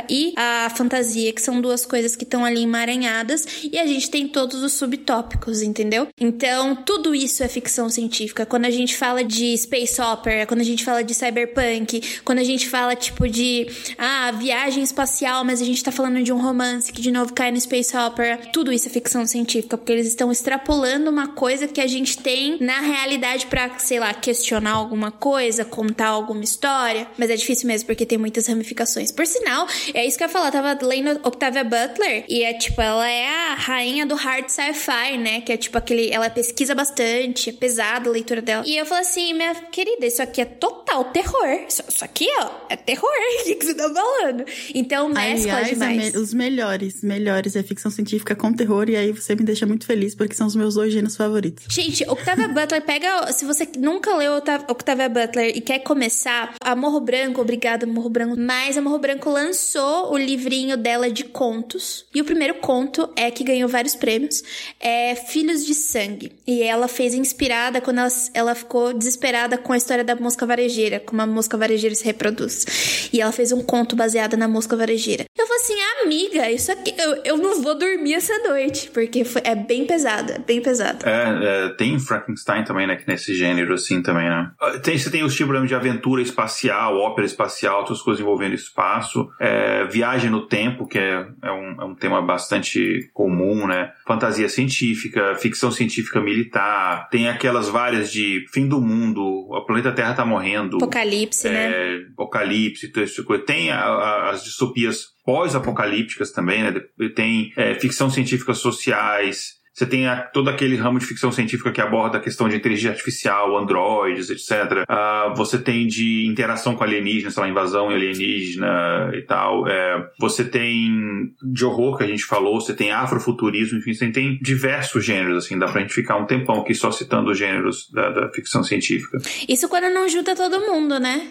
e 0.09 0.33
a 0.35 0.69
fantasia, 0.69 1.31
que 1.31 1.41
são 1.41 1.61
duas 1.61 1.85
coisas 1.85 2.15
que 2.15 2.23
estão 2.23 2.43
ali 2.43 2.63
emaranhadas, 2.63 3.45
e 3.71 3.77
a 3.77 3.85
gente 3.85 4.09
tem 4.09 4.27
todos 4.27 4.63
os 4.63 4.73
subtópicos, 4.73 5.61
entendeu? 5.61 6.07
Então 6.19 6.75
tudo 6.75 7.13
isso 7.13 7.43
é 7.43 7.47
ficção 7.47 7.89
científica. 7.89 8.45
Quando 8.45 8.65
a 8.65 8.71
gente 8.71 8.95
fala 8.95 9.23
de 9.23 9.57
space 9.57 10.01
opera, 10.01 10.45
quando 10.45 10.61
a 10.61 10.65
gente 10.65 10.83
fala 10.83 11.03
de 11.03 11.13
cyberpunk, 11.13 12.21
quando 12.23 12.39
a 12.39 12.43
gente 12.43 12.67
fala 12.67 12.95
tipo 12.95 13.27
de 13.27 13.67
ah, 13.97 14.31
viagem 14.31 14.83
espacial, 14.83 15.43
mas 15.43 15.61
a 15.61 15.65
gente 15.65 15.83
tá 15.83 15.91
falando 15.91 16.23
de 16.23 16.31
um 16.31 16.41
romance 16.41 16.91
que 16.91 17.01
de 17.01 17.11
novo 17.11 17.33
cai 17.33 17.51
no 17.51 17.59
space 17.59 17.95
opera, 17.95 18.37
tudo 18.51 18.71
isso 18.71 18.87
é 18.87 18.91
ficção 18.91 19.25
científica, 19.25 19.77
porque 19.77 19.91
eles 19.91 20.07
estão 20.07 20.31
extrapolando 20.31 21.09
uma 21.09 21.27
coisa 21.27 21.67
que 21.67 21.81
a 21.81 21.87
gente 21.87 22.17
tem 22.17 22.57
na 22.59 22.79
realidade 22.81 23.45
para, 23.47 23.77
sei 23.79 23.99
lá, 23.99 24.13
questionar 24.13 24.71
alguma 24.71 25.11
coisa, 25.11 25.63
contar 25.63 26.07
alguma 26.07 26.43
história, 26.43 27.07
mas 27.17 27.29
é 27.29 27.35
difícil 27.35 27.67
mesmo 27.67 27.87
porque 27.87 28.05
tem 28.05 28.17
muitas 28.17 28.47
ramificações. 28.47 29.11
Por 29.11 29.25
sinal, 29.27 29.67
é 29.93 30.05
isso 30.05 30.17
que 30.17 30.23
eu 30.23 30.27
ia 30.27 30.33
falar, 30.33 30.51
tava 30.51 30.77
lendo 30.85 31.19
Octavia 31.23 31.63
Butler 31.63 32.25
e 32.27 32.43
é 32.43 32.53
tipo, 32.53 32.81
ela 32.81 33.09
é 33.09 33.27
a 33.27 33.55
rainha 33.55 34.05
do 34.05 34.15
hard 34.15 34.49
sci-fi, 34.49 35.17
né? 35.17 35.41
Que 35.41 35.53
é 35.53 35.57
tipo 35.57 35.77
aquele, 35.77 36.09
ela 36.11 36.29
pesquisa 36.29 36.73
bastante, 36.73 37.49
é 37.49 37.53
pesada 37.53 38.09
a 38.09 38.11
leitura 38.11 38.41
dela. 38.41 38.63
E 38.65 38.77
eu 38.77 38.85
falei 38.85 39.03
assim, 39.03 39.33
minha 39.33 39.53
querida, 39.55 40.05
isso 40.05 40.21
aqui 40.21 40.41
é 40.41 40.45
total 40.45 41.05
terror. 41.05 41.59
Isso, 41.67 41.83
isso 41.87 42.03
aqui, 42.03 42.27
ó, 42.39 42.49
é 42.69 42.75
terror. 42.75 43.07
O 43.37 43.43
que, 43.47 43.55
que 43.55 43.65
você 43.65 43.73
tá 43.75 43.93
falando? 43.93 44.43
Então, 44.73 45.07
mescla 45.07 45.53
Aliás, 45.53 45.69
demais. 45.69 46.13
Me, 46.13 46.19
os 46.19 46.33
melhores, 46.33 47.01
melhores 47.01 47.55
é 47.55 47.63
ficção 47.63 47.89
científica 47.89 48.35
com 48.35 48.51
terror, 48.51 48.89
e 48.89 48.95
aí 48.95 49.11
você 49.11 49.35
me 49.35 49.43
deixa 49.43 49.65
muito 49.65 49.85
feliz, 49.85 50.15
porque 50.15 50.35
são 50.35 50.47
os 50.47 50.55
meus 50.55 50.75
dois 50.75 50.91
gêneros 50.91 51.15
favoritos. 51.15 51.65
Gente, 51.69 52.03
Octavia 52.09 52.47
Butler, 52.47 52.81
pega. 52.81 53.31
Se 53.31 53.45
você 53.45 53.67
nunca 53.77 54.15
leu 54.15 54.33
Octavia 54.67 55.07
Butler 55.07 55.55
e 55.55 55.61
quer 55.61 55.79
começar, 55.79 56.55
a 56.59 56.75
Morro 56.75 56.99
Branco, 56.99 57.41
obrigada, 57.41 57.85
Morro 57.85 58.09
Branco. 58.09 58.35
Mas 58.37 58.77
a 58.77 58.81
Morro 58.81 58.99
Branco 58.99 59.16
lançou 59.25 60.11
o 60.11 60.17
livrinho 60.17 60.77
dela 60.77 61.09
de 61.09 61.23
contos. 61.23 62.05
E 62.13 62.21
o 62.21 62.25
primeiro 62.25 62.55
conto 62.55 63.09
é 63.15 63.29
que 63.31 63.43
ganhou 63.43 63.69
vários 63.69 63.95
prêmios. 63.95 64.43
É 64.79 65.15
Filhos 65.15 65.65
de 65.65 65.73
Sangue. 65.73 66.31
E 66.45 66.61
ela 66.63 66.87
fez 66.87 67.13
inspirada 67.13 67.81
quando 67.81 67.99
ela, 67.99 68.09
ela 68.33 68.55
ficou 68.55 68.93
desesperada 68.93 69.57
com 69.57 69.73
a 69.73 69.77
história 69.77 70.03
da 70.03 70.15
mosca 70.15 70.45
varejeira, 70.45 70.99
como 70.99 71.21
a 71.21 71.27
mosca 71.27 71.57
varejeira 71.57 71.95
se 71.95 72.05
reproduz. 72.05 73.09
E 73.13 73.21
ela 73.21 73.31
fez 73.31 73.51
um 73.51 73.61
conto 73.63 73.95
baseado 73.95 74.37
na 74.37 74.47
mosca 74.47 74.75
varejeira. 74.75 75.25
Eu 75.37 75.47
falei 75.47 75.61
assim, 75.61 75.77
amiga, 76.03 76.51
isso 76.51 76.71
aqui, 76.71 76.93
eu, 76.97 77.21
eu 77.23 77.37
não 77.37 77.61
vou 77.61 77.77
dormir 77.77 78.13
essa 78.13 78.37
noite, 78.47 78.89
porque 78.93 79.23
foi, 79.23 79.41
é 79.43 79.55
bem 79.55 79.85
pesado, 79.85 80.33
é 80.33 80.39
bem 80.39 80.61
pesado. 80.61 81.07
É, 81.07 81.65
é, 81.65 81.69
tem 81.69 81.99
Frankenstein 81.99 82.63
também, 82.63 82.87
né, 82.87 82.95
que 82.95 83.07
nesse 83.07 83.35
gênero 83.35 83.73
assim 83.73 84.01
também, 84.01 84.29
né? 84.29 84.51
Ah, 84.59 84.79
tem, 84.79 84.97
você 84.97 85.09
tem 85.09 85.23
os 85.23 85.35
tipos 85.35 85.67
de 85.67 85.75
aventura 85.75 86.21
espacial, 86.21 86.97
ópera 86.97 87.25
espacial, 87.25 87.79
outras 87.79 88.01
coisas 88.01 88.21
envolvendo 88.21 88.53
espaço, 88.53 89.06
é, 89.39 89.85
viagem 89.85 90.29
no 90.29 90.47
tempo, 90.47 90.87
que 90.87 90.97
é, 90.97 91.27
é, 91.43 91.51
um, 91.51 91.81
é 91.81 91.85
um 91.85 91.95
tema 91.95 92.21
bastante 92.21 93.09
comum, 93.13 93.67
né? 93.67 93.91
Fantasia 94.05 94.49
científica, 94.49 95.35
ficção 95.35 95.71
científica 95.71 96.19
militar, 96.21 97.09
tem 97.09 97.27
aquelas 97.27 97.69
várias 97.69 98.11
de 98.11 98.45
fim 98.51 98.67
do 98.67 98.81
mundo, 98.81 99.21
o 99.21 99.65
planeta 99.65 99.91
Terra 99.91 100.13
tá 100.13 100.25
morrendo. 100.25 100.77
Apocalipse, 100.77 101.49
né? 101.49 101.65
é, 101.65 101.97
né? 101.99 102.05
Apocalipse, 102.13 102.87
tudo 102.89 103.03
isso. 103.03 103.23
Tem 103.45 103.71
a, 103.71 103.79
a, 103.79 104.29
as 104.29 104.43
distopias 104.43 105.17
pós-apocalípticas 105.25 106.31
também, 106.31 106.63
né? 106.63 106.73
Tem 107.15 107.51
é, 107.57 107.73
ficção 107.75 108.09
científica 108.09 108.53
sociais, 108.53 109.56
você 109.77 109.85
tem 109.85 110.07
a, 110.07 110.23
todo 110.23 110.49
aquele 110.49 110.75
ramo 110.75 110.97
de 110.97 111.05
ficção 111.05 111.31
científica 111.31 111.71
que 111.71 111.79
aborda 111.79 112.17
a 112.17 112.19
questão 112.19 112.49
de 112.49 112.55
inteligência 112.55 112.89
artificial, 112.89 113.55
androides, 113.55 114.31
etc. 114.31 114.49
Uh, 114.49 114.85
ah, 114.89 115.33
você 115.37 115.59
tem 115.59 115.85
de 115.85 116.25
interação 116.25 116.75
com 116.75 116.83
alienígenas, 116.83 117.35
sei 117.35 117.43
lá, 117.43 117.49
invasão 117.49 117.89
alienígena 117.91 119.11
e 119.13 119.21
tal. 119.21 119.67
É, 119.67 120.09
você 120.19 120.43
tem 120.43 121.31
de 121.43 121.63
horror 121.63 121.95
que 121.95 122.03
a 122.03 122.07
gente 122.07 122.25
falou, 122.25 122.59
você 122.59 122.73
tem 122.73 122.91
afrofuturismo, 122.91 123.77
enfim, 123.77 123.93
você 123.93 124.09
tem 124.09 124.39
diversos 124.41 125.05
gêneros, 125.05 125.45
assim, 125.45 125.59
dá 125.59 125.67
pra 125.67 125.81
gente 125.81 125.93
ficar 125.93 126.17
um 126.17 126.25
tempão 126.25 126.61
aqui 126.61 126.73
só 126.73 126.89
citando 126.89 127.29
os 127.29 127.37
gêneros 127.37 127.87
da, 127.91 128.09
da 128.09 128.31
ficção 128.31 128.63
científica. 128.63 129.19
Isso 129.47 129.69
quando 129.69 129.93
não 129.93 130.09
junta 130.09 130.35
todo 130.35 130.59
mundo, 130.59 130.99
né? 130.99 131.27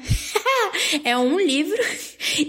é 1.02 1.18
um 1.18 1.36
livro 1.36 1.82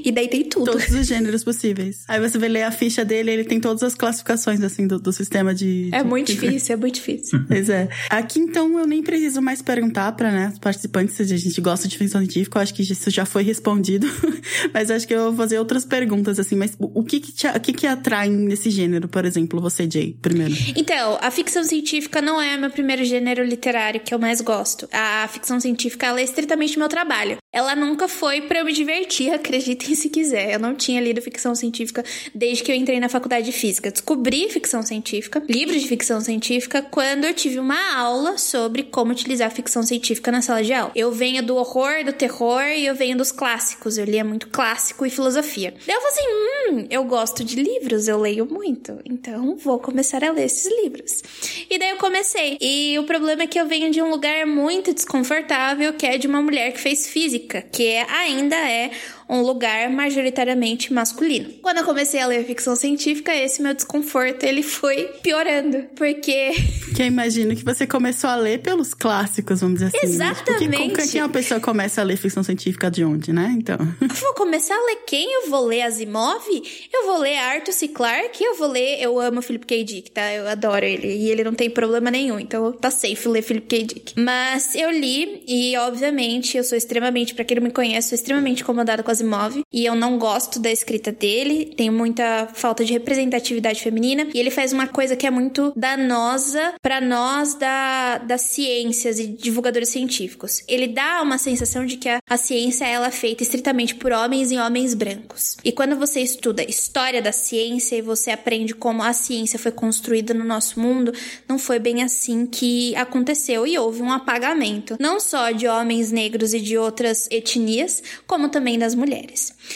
e 0.05 0.11
daí 0.11 0.27
tem 0.27 0.43
tudo. 0.43 0.73
Todos 0.73 0.91
os 0.91 1.07
gêneros 1.07 1.43
possíveis. 1.43 2.05
Aí 2.07 2.19
você 2.19 2.37
vai 2.37 2.49
ler 2.49 2.63
a 2.63 2.71
ficha 2.71 3.03
dele, 3.03 3.31
ele 3.31 3.43
tem 3.43 3.59
todas 3.59 3.81
as 3.81 3.95
classificações, 3.95 4.61
assim, 4.61 4.85
do, 4.85 4.99
do 4.99 5.11
sistema 5.11 5.55
de 5.55 5.86
é 5.91 6.03
muito 6.03 6.31
difícil, 6.31 6.73
é 6.73 6.77
muito 6.77 6.95
difícil. 6.95 7.39
Pois 7.47 7.69
é. 7.69 7.87
Aqui, 8.09 8.39
então, 8.39 8.77
eu 8.77 8.85
nem 8.85 9.01
preciso 9.01 9.41
mais 9.41 9.61
perguntar 9.61 10.11
para 10.11 10.31
né, 10.31 10.49
os 10.51 10.59
participantes 10.59 11.15
se 11.15 11.21
a 11.21 11.37
gente 11.37 11.59
gosta 11.61 11.87
de 11.87 11.97
ficção 11.97 12.21
científica. 12.21 12.57
Eu 12.57 12.61
acho 12.61 12.73
que 12.73 12.81
isso 12.81 13.09
já 13.09 13.25
foi 13.25 13.43
respondido. 13.43 14.07
mas 14.73 14.91
acho 14.91 15.07
que 15.07 15.13
eu 15.13 15.25
vou 15.25 15.35
fazer 15.35 15.59
outras 15.59 15.85
perguntas, 15.85 16.39
assim. 16.39 16.55
Mas 16.55 16.75
o 16.79 17.03
que 17.03 17.19
que, 17.19 17.31
te, 17.31 17.47
o 17.47 17.59
que 17.59 17.73
que 17.73 17.87
atrai 17.87 18.29
nesse 18.29 18.69
gênero, 18.69 19.07
por 19.07 19.25
exemplo, 19.25 19.61
você, 19.61 19.89
Jay, 19.89 20.15
primeiro? 20.21 20.53
Então, 20.75 21.17
a 21.21 21.31
ficção 21.31 21.63
científica 21.63 22.21
não 22.21 22.41
é 22.41 22.57
meu 22.57 22.69
primeiro 22.69 23.03
gênero 23.05 23.43
literário 23.43 24.01
que 24.01 24.13
eu 24.13 24.19
mais 24.19 24.41
gosto. 24.41 24.87
A 24.91 25.27
ficção 25.31 25.59
científica, 25.59 26.07
ela 26.07 26.19
é 26.19 26.23
estritamente 26.23 26.77
meu 26.77 26.89
trabalho. 26.89 27.37
Ela 27.53 27.75
nunca 27.75 28.07
foi 28.07 28.41
para 28.41 28.59
eu 28.59 28.65
me 28.65 28.73
divertir, 28.73 29.31
acreditem 29.33 29.95
se 29.95 30.09
quiser. 30.09 30.53
Eu 30.53 30.59
não 30.59 30.75
tinha 30.75 31.01
lido 31.01 31.21
ficção 31.21 31.55
científica 31.55 32.03
desde 32.33 32.63
que 32.63 32.71
eu 32.71 32.75
entrei 32.75 32.99
na 32.99 33.09
faculdade 33.09 33.45
de 33.45 33.51
física. 33.51 33.91
Descobri 33.91 34.49
ficção 34.49 34.81
científica, 34.81 35.41
livros 35.47 35.76
de 35.79 35.87
ficção 35.87 36.19
científica 36.21 36.81
quando 36.81 37.25
eu 37.25 37.33
tive 37.33 37.59
uma 37.59 37.95
aula 37.95 38.37
sobre 38.37 38.83
como 38.83 39.11
utilizar 39.11 39.51
ficção 39.51 39.83
científica 39.83 40.31
na 40.31 40.41
sala 40.41 40.63
de 40.63 40.73
aula. 40.73 40.91
Eu 40.95 41.11
venho 41.11 41.43
do 41.43 41.55
horror, 41.55 42.03
do 42.03 42.13
terror 42.13 42.63
e 42.63 42.85
eu 42.85 42.95
venho 42.95 43.17
dos 43.17 43.31
clássicos. 43.31 43.97
Eu 43.97 44.05
lia 44.05 44.23
muito 44.23 44.47
clássico 44.49 45.05
e 45.05 45.09
filosofia. 45.09 45.73
Daí 45.85 45.95
eu 45.95 46.01
falei 46.01 46.17
assim: 46.17 46.75
hum, 46.75 46.87
eu 46.89 47.03
gosto 47.03 47.43
de 47.43 47.61
livros, 47.61 48.07
eu 48.07 48.19
leio 48.19 48.45
muito. 48.45 48.99
Então 49.05 49.55
vou 49.55 49.79
começar 49.79 50.23
a 50.23 50.31
ler 50.31 50.45
esses 50.45 50.67
livros. 50.83 51.21
E 51.69 51.77
daí 51.77 51.89
eu 51.89 51.97
comecei. 51.97 52.57
E 52.59 52.97
o 52.99 53.03
problema 53.03 53.43
é 53.43 53.47
que 53.47 53.59
eu 53.59 53.67
venho 53.67 53.91
de 53.91 54.01
um 54.01 54.09
lugar 54.09 54.45
muito 54.45 54.93
desconfortável, 54.93 55.93
que 55.93 56.05
é 56.05 56.17
de 56.17 56.27
uma 56.27 56.41
mulher 56.41 56.71
que 56.71 56.79
fez 56.79 57.07
física, 57.07 57.61
que 57.61 57.85
é, 57.85 58.05
ainda 58.09 58.55
é 58.55 58.91
um 59.29 59.41
lugar 59.41 59.89
majoritariamente 59.89 60.93
masculino. 60.93 61.49
Quando 61.61 61.77
eu 61.77 61.83
comecei 61.83 62.19
a 62.19 62.27
ler 62.27 62.45
ficção 62.45 62.75
científica, 62.75 63.33
esse 63.35 63.61
meu 63.61 63.73
desconforto 63.73 64.43
ele 64.43 64.63
foi 64.63 65.05
piorando, 65.21 65.83
porque 65.95 66.51
que 66.95 67.01
eu 67.01 67.05
imagino 67.05 67.55
que 67.55 67.63
você 67.63 67.85
começou 67.85 68.29
a 68.29 68.35
ler 68.35 68.59
pelos 68.59 68.93
clássicos, 68.93 69.61
vamos 69.61 69.79
dizer 69.79 69.95
assim. 69.95 70.07
Exatamente. 70.07 70.67
Né? 70.67 70.89
Porque 70.89 71.07
que 71.07 71.19
uma 71.19 71.29
pessoa 71.29 71.59
começa 71.59 72.01
a 72.01 72.03
ler 72.03 72.17
ficção 72.17 72.43
científica 72.43 72.89
de 72.89 73.03
onde, 73.03 73.33
né? 73.33 73.53
Então. 73.57 73.77
Eu 74.01 74.07
vou 74.07 74.33
começar 74.33 74.75
a 74.75 74.85
ler 74.85 75.03
quem? 75.05 75.31
Eu 75.33 75.49
vou 75.49 75.65
ler 75.65 75.81
Asimov? 75.83 76.45
Eu 76.93 77.05
vou 77.05 77.19
ler 77.19 77.37
Arthur 77.37 77.73
C. 77.73 77.87
Clarke? 77.87 78.43
Eu 78.43 78.55
vou 78.55 78.67
ler. 78.67 79.01
Eu 79.01 79.19
amo 79.19 79.41
Philip 79.41 79.65
K. 79.65 79.83
Dick, 79.83 80.11
tá? 80.11 80.33
Eu 80.33 80.47
adoro 80.47 80.85
ele. 80.85 81.07
E 81.07 81.29
ele 81.29 81.43
não 81.43 81.53
tem 81.53 81.69
problema 81.69 82.09
nenhum. 82.09 82.39
Então 82.39 82.71
tá 82.71 82.89
safe 82.89 83.27
ler 83.27 83.41
Philip 83.41 83.67
K. 83.67 83.83
Dick. 83.83 84.19
Mas 84.19 84.75
eu 84.75 84.89
li 84.91 85.43
e, 85.47 85.77
obviamente, 85.77 86.57
eu 86.57 86.63
sou 86.63 86.77
extremamente, 86.77 87.33
para 87.33 87.45
quem 87.45 87.57
não 87.57 87.63
me 87.63 87.71
conhece, 87.71 88.09
sou 88.09 88.15
extremamente 88.15 88.63
incomodada 88.63 89.03
com 89.03 89.11
as 89.11 89.16
Asimov 89.17 89.63
e 89.71 89.85
eu 89.85 89.95
não 89.95 90.17
gosto 90.17 90.59
da 90.59 90.71
escrita 90.71 91.11
dele, 91.11 91.73
tem 91.75 91.89
muita 91.89 92.47
falta 92.53 92.85
de 92.85 92.93
representatividade 92.93 93.81
feminina 93.81 94.27
e 94.33 94.39
ele 94.39 94.51
faz 94.51 94.71
uma 94.71 94.87
coisa 94.87 95.15
que 95.15 95.25
é 95.25 95.31
muito 95.31 95.73
danosa 95.75 96.75
para 96.81 97.01
nós 97.01 97.55
da, 97.55 98.19
das 98.19 98.41
ciências 98.41 99.19
e 99.19 99.27
divulgadores 99.27 99.89
científicos. 99.89 100.63
Ele 100.67 100.87
dá 100.87 101.21
uma 101.21 101.37
sensação 101.37 101.85
de 101.85 101.97
que 101.97 102.09
a, 102.09 102.19
a 102.29 102.37
ciência 102.37 102.85
ela 102.85 103.07
é 103.07 103.11
feita 103.11 103.43
estritamente 103.43 103.95
por 103.95 104.11
homens 104.11 104.51
e 104.51 104.57
homens 104.57 104.93
brancos. 104.93 105.57
E 105.63 105.71
quando 105.71 105.95
você 105.95 106.21
estuda 106.21 106.63
história 106.63 107.21
da 107.21 107.31
ciência 107.31 107.95
e 107.95 108.01
você 108.01 108.31
aprende 108.31 108.73
como 108.73 109.03
a 109.03 109.13
ciência 109.13 109.57
foi 109.57 109.71
construída 109.71 110.33
no 110.33 110.43
nosso 110.43 110.79
mundo, 110.79 111.11
não 111.47 111.57
foi 111.57 111.79
bem 111.79 112.03
assim 112.03 112.45
que 112.45 112.95
aconteceu 112.95 113.65
e 113.65 113.77
houve 113.77 114.01
um 114.01 114.11
apagamento, 114.11 114.97
não 114.99 115.19
só 115.19 115.51
de 115.51 115.67
homens 115.67 116.11
negros 116.11 116.53
e 116.53 116.59
de 116.59 116.77
outras 116.77 117.27
etnias, 117.31 118.03
como 118.25 118.49
também 118.49 118.77
das 118.77 118.93
mulheres. 118.93 119.06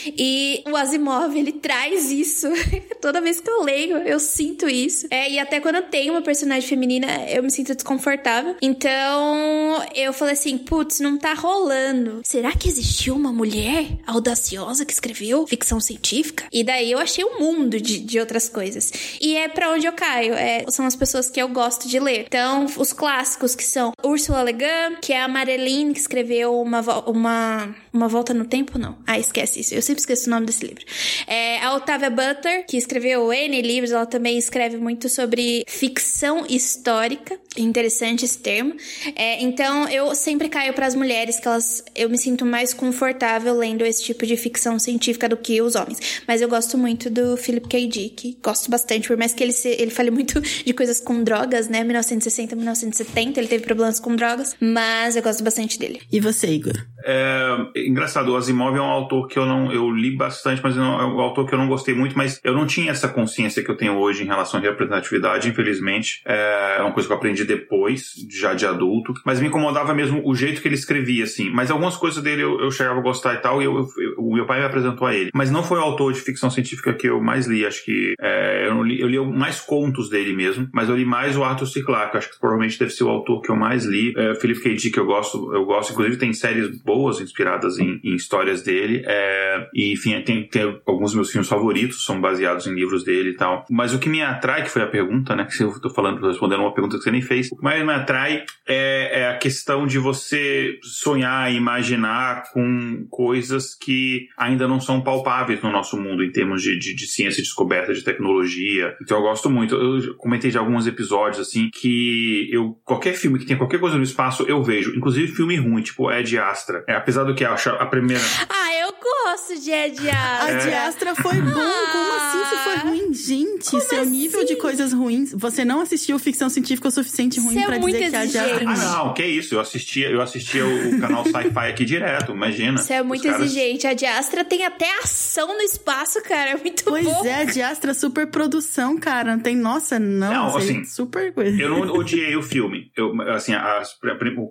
E 0.05 0.63
o 0.67 0.75
Asimov, 0.75 1.35
ele 1.38 1.53
traz 1.53 2.11
isso. 2.11 2.47
Toda 3.01 3.21
vez 3.21 3.39
que 3.39 3.50
eu 3.50 3.63
leio, 3.63 3.97
eu 3.97 4.19
sinto 4.19 4.67
isso. 4.69 5.07
É, 5.09 5.29
e 5.29 5.39
até 5.39 5.59
quando 5.59 5.75
eu 5.75 5.83
tenho 5.83 6.13
uma 6.13 6.21
personagem 6.21 6.67
feminina, 6.67 7.07
eu 7.29 7.43
me 7.43 7.51
sinto 7.51 7.73
desconfortável. 7.75 8.55
Então, 8.61 9.83
eu 9.95 10.13
falei 10.13 10.33
assim, 10.33 10.57
putz, 10.57 11.00
não 11.00 11.17
tá 11.17 11.33
rolando. 11.33 12.21
Será 12.23 12.51
que 12.53 12.67
existiu 12.67 13.15
uma 13.15 13.31
mulher 13.31 13.88
audaciosa 14.05 14.85
que 14.85 14.93
escreveu 14.93 15.45
ficção 15.47 15.79
científica? 15.79 16.45
E 16.51 16.63
daí 16.63 16.91
eu 16.91 17.00
achei 17.00 17.23
um 17.23 17.39
mundo 17.39 17.79
de, 17.79 18.00
de 18.00 18.19
outras 18.19 18.50
coisas. 18.50 18.91
E 19.19 19.35
é 19.35 19.47
para 19.47 19.71
onde 19.71 19.85
eu 19.85 19.93
caio. 19.93 20.33
É, 20.33 20.65
são 20.69 20.85
as 20.85 20.95
pessoas 20.95 21.29
que 21.29 21.41
eu 21.41 21.47
gosto 21.47 21.88
de 21.88 22.00
ler. 22.00 22.25
Então, 22.27 22.65
os 22.77 22.93
clássicos 22.93 23.55
que 23.55 23.63
são 23.63 23.93
Ursula 24.03 24.43
Le 24.43 24.53
Guin, 24.53 24.97
que 25.01 25.13
é 25.13 25.21
a 25.21 25.27
Marilyn 25.27 25.93
que 25.93 26.00
escreveu 26.00 26.59
uma, 26.61 26.81
uma, 27.07 27.75
uma 27.93 28.07
volta 28.07 28.33
no 28.33 28.45
tempo, 28.45 28.77
não. 28.77 28.98
Ah, 29.05 29.19
esquece 29.19 29.60
isso. 29.60 29.74
Eu 29.74 29.81
sempre 29.81 30.00
esqueço 30.01 30.27
o 30.27 30.29
nome 30.29 30.45
desse 30.45 30.65
livro. 30.65 30.83
É 31.27 31.62
a 31.62 31.75
Octavia 31.75 32.10
Butler, 32.10 32.65
que 32.65 32.77
escreveu 32.77 33.31
N 33.33 33.62
livros, 33.62 33.91
ela 33.91 34.05
também 34.05 34.38
escreve 34.38 34.77
muito 34.77 35.10
sobre 35.10 35.65
ficção 35.67 36.45
histórica. 36.50 37.38
Interessante 37.57 38.24
esse 38.24 38.39
termo. 38.39 38.75
É, 39.15 39.41
então, 39.43 39.88
eu 39.89 40.15
sempre 40.15 40.48
caio 40.48 40.74
para 40.74 40.86
as 40.86 40.95
mulheres, 40.95 41.39
que 41.39 41.48
elas 41.48 41.83
eu 41.95 42.10
me 42.10 42.17
sinto 42.17 42.45
mais 42.45 42.74
confortável 42.74 43.53
lendo 43.57 43.86
esse 43.86 44.03
tipo 44.03 44.25
de 44.25 44.38
ficção 44.38 44.79
científica 44.79 45.27
do 45.27 45.36
que 45.36 45.62
os 45.62 45.75
homens. 45.75 46.21
Mas 46.27 46.41
eu 46.41 46.48
gosto 46.48 46.77
muito 46.77 47.10
do 47.10 47.36
Philip 47.36 47.67
K. 47.67 47.88
Dick, 47.88 48.38
gosto 48.41 48.71
bastante, 48.71 49.07
por 49.07 49.17
mais 49.17 49.33
que 49.33 49.43
ele, 49.43 49.51
se, 49.51 49.69
ele 49.69 49.91
fale 49.91 50.12
muito 50.12 50.39
de 50.65 50.74
coisas 50.74 51.01
com 51.01 51.24
drogas, 51.24 51.67
né? 51.67 51.83
1960, 51.83 52.55
1970, 52.55 53.39
ele 53.39 53.48
teve 53.48 53.63
problemas 53.63 54.00
com 54.00 54.15
drogas, 54.15 54.55
mas 54.60 55.15
eu 55.15 55.21
gosto 55.21 55.43
bastante 55.43 55.77
dele. 55.77 56.01
E 56.12 56.19
você, 56.19 56.48
Igor? 56.48 56.86
É, 57.03 57.57
engraçado, 57.88 58.31
o 58.31 58.35
Asimov 58.35 58.75
é 58.77 58.81
um 58.81 58.85
autor 58.85 59.27
que 59.27 59.38
eu 59.38 59.45
não 59.45 59.71
eu 59.71 59.89
li 59.89 60.15
bastante, 60.15 60.61
mas 60.63 60.75
não, 60.75 61.00
é 61.00 61.05
um 61.05 61.19
autor 61.19 61.47
que 61.47 61.53
eu 61.53 61.59
não 61.59 61.67
gostei 61.67 61.93
muito, 61.93 62.17
mas 62.17 62.39
eu 62.43 62.53
não 62.53 62.65
tinha 62.65 62.91
essa 62.91 63.07
consciência 63.07 63.63
que 63.63 63.69
eu 63.69 63.77
tenho 63.77 63.97
hoje 63.97 64.23
em 64.23 64.27
relação 64.27 64.59
à 64.59 64.63
representatividade, 64.63 65.50
infelizmente. 65.50 66.21
É, 66.25 66.77
é 66.79 66.81
uma 66.81 66.91
coisa 66.91 67.07
que 67.07 67.13
eu 67.13 67.17
aprendi 67.17 67.43
depois, 67.43 68.13
já 68.29 68.53
de 68.53 68.65
adulto, 68.65 69.13
mas 69.25 69.39
me 69.39 69.47
incomodava 69.47 69.93
mesmo 69.93 70.21
o 70.25 70.35
jeito 70.35 70.61
que 70.61 70.67
ele 70.67 70.75
escrevia, 70.75 71.23
assim. 71.23 71.50
Mas 71.50 71.71
algumas 71.71 71.97
coisas 71.97 72.21
dele 72.21 72.43
eu, 72.43 72.59
eu 72.59 72.71
chegava 72.71 73.00
a 73.00 73.03
gostar 73.03 73.35
e 73.35 73.38
tal, 73.38 73.61
e 73.61 73.65
eu, 73.65 73.75
eu, 73.77 74.15
o 74.17 74.33
meu 74.33 74.45
pai 74.45 74.59
me 74.59 74.65
apresentou 74.65 75.07
a 75.07 75.13
ele. 75.13 75.31
Mas 75.33 75.51
não 75.51 75.63
foi 75.63 75.79
o 75.79 75.81
autor 75.81 76.13
de 76.13 76.19
ficção 76.19 76.50
científica 76.50 76.93
que 76.93 77.07
eu 77.07 77.21
mais 77.21 77.47
li, 77.47 77.65
acho 77.65 77.83
que 77.83 78.13
é, 78.19 78.67
eu, 78.67 78.83
li, 78.83 79.00
eu 79.00 79.07
li 79.07 79.19
mais 79.19 79.59
contos 79.59 80.09
dele 80.09 80.33
mesmo, 80.35 80.67
mas 80.73 80.89
eu 80.89 80.95
li 80.95 81.05
mais 81.05 81.38
o 81.38 81.43
Arthur 81.43 81.65
C. 81.65 81.81
Clarke, 81.81 82.17
acho 82.17 82.31
que 82.31 82.39
provavelmente 82.39 82.79
deve 82.79 82.91
ser 82.91 83.03
o 83.03 83.09
autor 83.09 83.41
que 83.41 83.51
eu 83.51 83.55
mais 83.55 83.85
li. 83.85 84.13
É, 84.15 84.35
Philip 84.35 84.61
K. 84.61 84.75
Dick 84.75 84.97
eu 84.97 85.05
gosto, 85.05 85.53
eu 85.53 85.65
gosto, 85.65 85.91
inclusive 85.91 86.17
tem 86.17 86.33
séries 86.33 86.69
boas 86.81 87.19
inspiradas 87.19 87.71
em, 87.80 88.00
em 88.04 88.16
histórias 88.16 88.62
dele. 88.62 89.04
É, 89.06 89.68
e, 89.74 89.94
enfim, 89.94 90.20
tem, 90.22 90.48
tem 90.48 90.80
alguns 90.86 91.12
dos 91.12 91.16
meus 91.16 91.32
filmes 91.32 91.50
favoritos, 91.50 92.06
são 92.06 92.20
baseados 92.20 92.68
em 92.68 92.74
livros 92.74 93.04
dele 93.04 93.32
e 93.32 93.36
tal. 93.36 93.66
Mas 93.70 93.94
o 93.94 94.00
que 94.00 94.10
me 94.10 94.22
atrai, 94.22 94.63
que 94.63 94.70
foi 94.70 94.82
a 94.82 94.88
pergunta, 94.88 95.36
né? 95.36 95.46
Que 95.46 95.63
eu 95.63 95.80
tô 95.80 95.90
falando, 95.90 96.25
respondendo 96.25 96.62
uma 96.62 96.74
pergunta 96.74 96.98
que 96.98 97.04
você 97.04 97.12
nem 97.12 97.22
fez. 97.22 97.50
O 97.51 97.58
que 97.58 97.63
mais 97.63 97.84
me 97.86 97.92
atrai 97.92 98.44
é, 98.68 99.22
é 99.22 99.30
a 99.30 99.38
questão 99.38 99.86
de 99.86 99.98
você 99.98 100.80
sonhar 100.82 101.51
e 101.51 101.56
imaginar 101.56 102.44
com 102.51 103.06
coisas 103.10 103.75
que 103.75 104.28
ainda 104.38 104.68
não 104.68 104.80
são 104.80 105.01
palpáveis 105.01 105.62
no 105.62 105.72
nosso 105.72 105.98
mundo 105.98 106.24
em 106.24 106.32
termos 106.32 106.62
de, 106.62 106.78
de, 106.78 106.96
de 106.96 107.08
ciência, 107.08 107.42
descoberta, 107.42 107.94
de 107.94 108.04
tecnologia. 108.04 108.96
Então 109.01 109.18
eu 109.18 109.24
gosto 109.24 109.50
muito. 109.50 109.75
Eu 109.75 110.16
comentei 110.16 110.51
de 110.51 110.58
alguns 110.58 110.88
episódios, 110.88 111.40
assim, 111.40 111.70
que 111.74 112.50
eu 112.51 112.78
qualquer 112.84 113.13
filme 113.13 113.40
que 113.40 113.46
tenha 113.46 113.58
qualquer 113.58 113.80
coisa 113.80 113.98
no 113.98 114.04
espaço, 114.04 114.44
eu 114.48 114.62
vejo. 114.63 114.96
Inclusive 114.96 115.32
filme 115.34 115.56
ruim, 115.56 115.82
tipo 115.82 116.12
Ed 116.12 116.38
Astra. 116.38 116.84
É, 116.88 116.96
apesar 116.96 117.24
do 117.24 117.36
que 117.36 117.44
a, 117.70 117.74
a 117.74 117.86
primeira. 117.86 118.24
Ah, 118.50 118.74
eu 118.82 118.94
gosto 118.94 119.60
de 119.60 119.72
Ed 119.72 120.10
Astra. 120.10 120.56
A 120.56 120.58
de 120.60 120.74
Astra 120.74 121.15
foi 121.15 121.41
bom. 121.41 121.51
Como 121.51 122.13
assim 122.13 122.41
isso 122.41 122.63
foi 122.63 122.75
ruim? 122.89 123.13
Gente, 123.13 123.70
Como 123.70 123.82
seu 123.84 124.01
assim? 124.01 124.10
nível 124.10 124.46
de 124.46 124.55
coisas 124.55 124.94
ruins. 124.94 125.33
Você 125.33 125.64
não 125.66 125.81
assistiu 125.81 126.18
ficção 126.20 126.50
científica 126.50 126.88
o 126.88 126.92
suficiente 126.92 127.40
ruim 127.40 127.53
Você 127.53 127.59
é 127.59 127.66
pra 127.66 127.79
muito 127.79 127.98
dizer 127.98 128.09
que 128.09 128.16
a 128.16 128.25
de 128.25 128.38
Astra 128.38 128.64
é. 128.64 128.68
Ah, 128.68 128.75
não, 128.77 129.14
que 129.14 129.25
isso. 129.25 129.55
Eu 129.55 129.59
assistia, 129.59 130.09
eu 130.09 130.22
assistia 130.22 130.66
o 130.66 131.00
canal 131.00 131.24
Sci-Fi 131.25 131.70
aqui 131.70 131.85
direto, 131.85 132.31
imagina. 132.31 132.77
Você 132.77 132.94
é 132.94 133.03
muito 133.03 133.24
caras- 133.24 133.42
exigente. 133.42 133.88
A 133.88 133.94
de 133.94 134.05
Astra 134.05 134.44
tem 134.44 134.66
até 134.66 134.90
ação 135.00 135.48
no 135.55 135.62
espaço, 135.62 136.22
cara. 136.24 136.51
É 136.51 136.57
muito 136.57 136.83
Pois 136.83 137.05
bom. 137.05 137.25
é, 137.25 137.46
de 137.46 137.62
Astra 137.62 137.94
super 137.94 138.27
produção, 138.27 138.98
cara. 138.98 139.35
Não 139.35 139.42
tem, 139.44 139.55
nossa, 139.55 140.00
não. 140.00 140.31
Não, 140.33 140.57
assim, 140.57 140.83
super 140.83 141.33
coisa. 141.33 141.62
Eu 141.62 141.70
não 141.70 141.94
odiei 141.96 142.35
o 142.35 142.42
filme. 142.44 142.92
Eu, 142.96 143.14
assim, 143.31 143.53
as, 143.53 143.94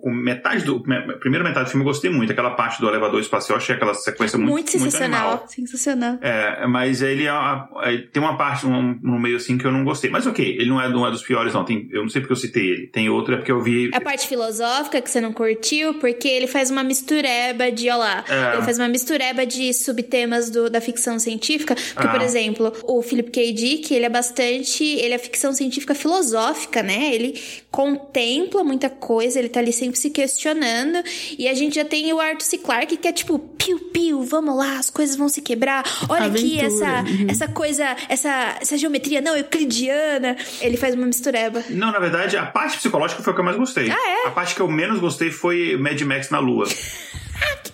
com 0.01 0.11
metade 0.11 0.63
do. 0.63 0.77
A 0.77 1.17
primeira 1.17 1.43
metade 1.43 1.65
do 1.65 1.71
filme 1.71 1.83
eu 1.83 1.87
gostei 1.89 2.09
muito. 2.09 2.31
Aquela 2.31 2.51
parte 2.51 2.79
do 2.79 2.87
elevador 3.01 3.19
espacial, 3.21 3.57
achei 3.57 3.75
aquela 3.75 3.93
sequência 3.93 4.37
muito, 4.37 4.53
muito 4.53 4.71
sensacional. 4.71 5.29
animal. 5.31 5.47
sensacional. 5.47 6.17
É, 6.21 6.65
mas 6.67 7.01
ele 7.01 7.25
é 7.25 7.33
uma- 7.33 7.69
é, 7.83 7.97
tem 7.97 8.21
uma 8.21 8.37
parte 8.37 8.65
um- 8.65 8.99
no 9.01 9.19
meio 9.19 9.37
assim 9.37 9.57
que 9.57 9.65
eu 9.65 9.71
não 9.71 9.83
gostei. 9.83 10.09
Mas 10.09 10.25
ok, 10.27 10.45
ele 10.45 10.69
não 10.69 10.79
é, 10.81 10.87
não 10.89 11.05
é 11.07 11.11
dos 11.11 11.23
piores, 11.23 11.53
não. 11.53 11.65
Tem, 11.65 11.87
eu 11.91 12.03
não 12.03 12.09
sei 12.09 12.21
porque 12.21 12.33
eu 12.33 12.37
citei 12.37 12.65
ele. 12.69 12.87
Tem 12.87 13.09
outro, 13.09 13.33
é 13.33 13.37
porque 13.37 13.51
eu 13.51 13.61
vi. 13.61 13.89
A 13.93 14.01
parte 14.01 14.27
filosófica 14.27 15.01
que 15.01 15.09
você 15.09 15.19
não 15.19 15.33
curtiu, 15.33 15.95
porque 15.95 16.27
ele 16.27 16.47
faz 16.47 16.69
uma 16.69 16.83
mistureba 16.83 17.71
de, 17.71 17.89
ó 17.89 17.97
lá, 17.97 18.23
É. 18.29 18.53
ele 18.55 18.63
faz 18.63 18.77
uma 18.77 18.87
mistureba 18.87 19.45
de 19.45 19.73
subtemas 19.73 20.49
do, 20.49 20.69
da 20.69 20.79
ficção 20.81 21.17
científica. 21.19 21.75
Porque, 21.75 22.07
Ah. 22.07 22.11
por 22.11 22.21
exemplo, 22.21 22.71
o 22.83 23.01
Philip 23.01 23.31
K. 23.31 23.51
Dick, 23.53 23.93
ele 23.93 24.05
é 24.05 24.09
bastante. 24.09 24.83
Ele 24.83 25.13
é 25.13 25.17
ficção 25.17 25.53
científica 25.53 25.95
filosófica, 25.95 26.83
né? 26.83 27.13
Ele 27.13 27.39
contempla 27.69 28.63
muita 28.63 28.89
coisa, 28.89 29.39
ele 29.39 29.49
tá 29.49 29.59
ali 29.59 29.73
sempre 29.73 29.97
se 29.97 30.09
questionando. 30.09 31.01
E 31.37 31.47
a 31.47 31.53
gente 31.53 31.75
já 31.75 31.85
tem 31.85 32.11
o 32.13 32.19
Arthur 32.19 32.41
C. 32.43 32.57
Clarke, 32.57 32.90
que 32.97 33.07
é 33.07 33.11
tipo, 33.11 33.39
piu-piu, 33.39 34.23
vamos 34.23 34.55
lá, 34.55 34.77
as 34.77 34.89
coisas 34.89 35.15
vão 35.15 35.29
se 35.29 35.41
quebrar. 35.41 35.83
Olha 36.09 36.25
aqui 36.25 36.59
Aventura, 36.59 36.87
essa, 36.87 37.11
uhum. 37.11 37.27
essa 37.29 37.47
coisa, 37.47 37.95
essa, 38.09 38.57
essa 38.59 38.77
geometria 38.77 39.21
não 39.21 39.35
euclidiana. 39.35 40.35
Ele 40.59 40.77
faz 40.77 40.95
uma 40.95 41.05
mistureba. 41.05 41.63
Não, 41.69 41.91
na 41.91 41.99
verdade, 41.99 42.37
a 42.37 42.45
parte 42.45 42.77
psicológica 42.77 43.21
foi 43.21 43.31
a 43.31 43.35
que 43.35 43.39
eu 43.39 43.45
mais 43.45 43.57
gostei. 43.57 43.89
Ah, 43.89 44.09
é? 44.25 44.27
A 44.27 44.31
parte 44.31 44.55
que 44.55 44.61
eu 44.61 44.67
menos 44.67 44.99
gostei 44.99 45.31
foi 45.31 45.77
Mad 45.77 45.99
Max 46.01 46.29
na 46.29 46.39
Lua. 46.39 46.67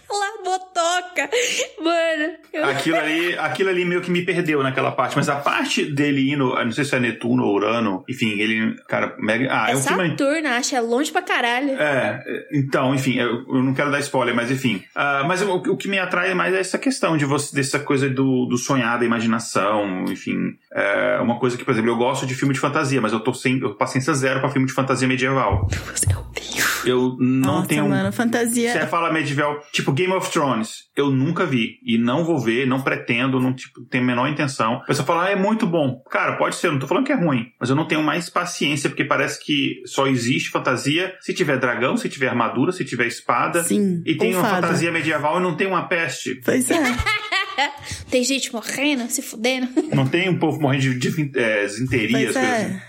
Aquela 0.10 0.44
motoca. 0.44 1.30
Mano, 1.82 2.34
eu... 2.54 2.66
Aquilo 2.66 2.98
ali, 2.98 3.38
aquilo 3.38 3.70
ali 3.70 3.86
meio 3.86 4.02
que 4.02 4.10
me 4.10 4.24
perdeu 4.24 4.64
naquela 4.64 4.92
parte. 4.92 5.16
Mas 5.16 5.28
a 5.28 5.36
parte 5.36 5.86
dele 5.86 6.32
indo, 6.32 6.56
não 6.56 6.72
sei 6.72 6.86
se 6.86 6.96
é 6.96 7.00
Netuno 7.00 7.44
ou 7.44 7.56
Urano, 7.56 8.04
enfim, 8.10 8.40
ele, 8.40 8.76
cara, 8.88 9.16
mega. 9.20 9.48
Ah, 9.52 9.70
é, 9.70 9.74
É 9.74 9.76
um 9.76 9.82
filme. 9.82 10.10
Saturno, 10.10 10.48
acho, 10.50 10.76
é 10.76 10.80
longe 10.82 11.12
pra 11.12 11.22
caralho. 11.22 11.72
É, 11.72 12.24
então, 12.54 12.96
enfim, 12.96 13.18
eu, 13.20 13.46
eu 13.48 13.64
não 13.64 13.74
quero 13.74 13.92
dar 13.92 14.00
spoiler, 14.00 14.34
mas 14.34 14.50
enfim. 14.50 14.84
Ah, 14.96 15.24
mas 15.28 15.42
o, 15.42 15.56
o 15.56 15.78
que 15.78 15.88
me 15.88 16.00
atrai 16.00 16.34
mais 16.34 16.54
é 16.54 16.60
essa 16.60 16.78
questão 16.78 17.18
de 17.18 17.26
você, 17.26 17.56
dessa 17.56 17.80
coisa 17.80 18.10
do, 18.10 18.46
do 18.46 18.58
sonhar, 18.58 18.98
da 18.98 19.06
imaginação, 19.06 20.06
enfim. 20.10 20.58
É 20.80 21.20
uma 21.22 21.40
coisa 21.40 21.58
que, 21.58 21.66
por 21.66 21.72
exemplo, 21.72 21.90
eu 21.90 21.98
gosto 21.98 22.26
de 22.26 22.36
filme 22.36 22.54
de 22.54 22.60
fantasia, 22.60 23.02
mas 23.02 23.12
eu 23.12 23.20
tô 23.20 23.34
sem 23.34 23.60
eu, 23.60 23.76
paciência 23.76 24.14
zero 24.14 24.40
pra 24.40 24.50
filme 24.50 24.68
de 24.68 24.74
fantasia 24.74 25.08
medieval. 25.08 25.68
É. 26.08 26.90
Eu 26.90 27.18
não 27.20 27.56
Nossa, 27.56 27.68
tenho. 27.68 27.90
mano, 27.90 28.12
fantasia. 28.14 28.72
Você 28.72 28.88
fala 28.88 29.12
medieval, 29.12 29.60
tipo 29.74 29.92
Game 29.92 30.14
of 30.14 30.32
Thrones, 30.32 30.84
eu 30.96 31.10
nunca 31.10 31.46
vi 31.46 31.80
e 31.84 31.98
não 31.98 32.24
vou 32.24 32.40
ver, 32.40 32.66
não 32.68 32.82
pretendo, 32.82 33.40
não 33.40 33.54
tipo, 33.54 33.82
tenho 33.90 34.04
a 34.04 34.08
menor 34.08 34.28
intenção. 34.30 34.76
A 34.76 34.86
pessoa 34.86 35.06
fala, 35.06 35.26
ah, 35.26 35.32
é 35.32 35.36
muito 35.36 35.66
bom. 35.66 36.02
Cara, 36.10 36.38
pode 36.38 36.56
ser, 36.56 36.68
eu 36.68 36.72
não 36.74 36.80
tô 36.80 36.88
falando 36.88 37.06
que 37.06 37.12
é 37.12 37.16
ruim, 37.16 37.48
mas 37.60 37.70
eu 37.70 37.76
não 37.76 37.86
tenho 37.88 38.04
mais 38.04 38.30
paciência, 38.30 38.90
porque 38.90 39.04
parece 39.04 39.44
que 39.44 39.82
só 39.86 40.08
existe 40.08 40.50
fantasia 40.50 41.14
se 41.20 41.34
tiver 41.34 41.58
dragão, 41.58 41.98
se 41.98 42.08
tiver 42.08 42.30
armadura, 42.30 42.72
se 42.72 42.86
tiver 42.86 43.08
espada. 43.08 43.64
Sim, 43.64 44.02
E 44.06 44.16
tem 44.16 44.34
uma 44.36 44.44
fada. 44.44 44.68
fantasia 44.68 44.92
medieval 44.92 45.40
e 45.40 45.44
não 45.44 45.56
tem 45.58 45.68
uma 45.68 45.88
peste. 45.90 46.40
Pois 46.46 46.70
é. 46.72 46.78
Tem 48.10 48.24
gente 48.24 48.52
morrendo, 48.54 49.10
se 49.10 49.22
fudendo. 49.22 49.68
Não 49.94 50.08
tem 50.08 50.30
um 50.30 50.38
povo 50.38 50.60
morrendo 50.60 50.98
de, 50.98 51.00
de 51.00 51.40
é, 51.40 51.64
desinteria, 51.64 52.30
as 52.30 52.34
coisas 52.34 52.44
é. 52.44 52.82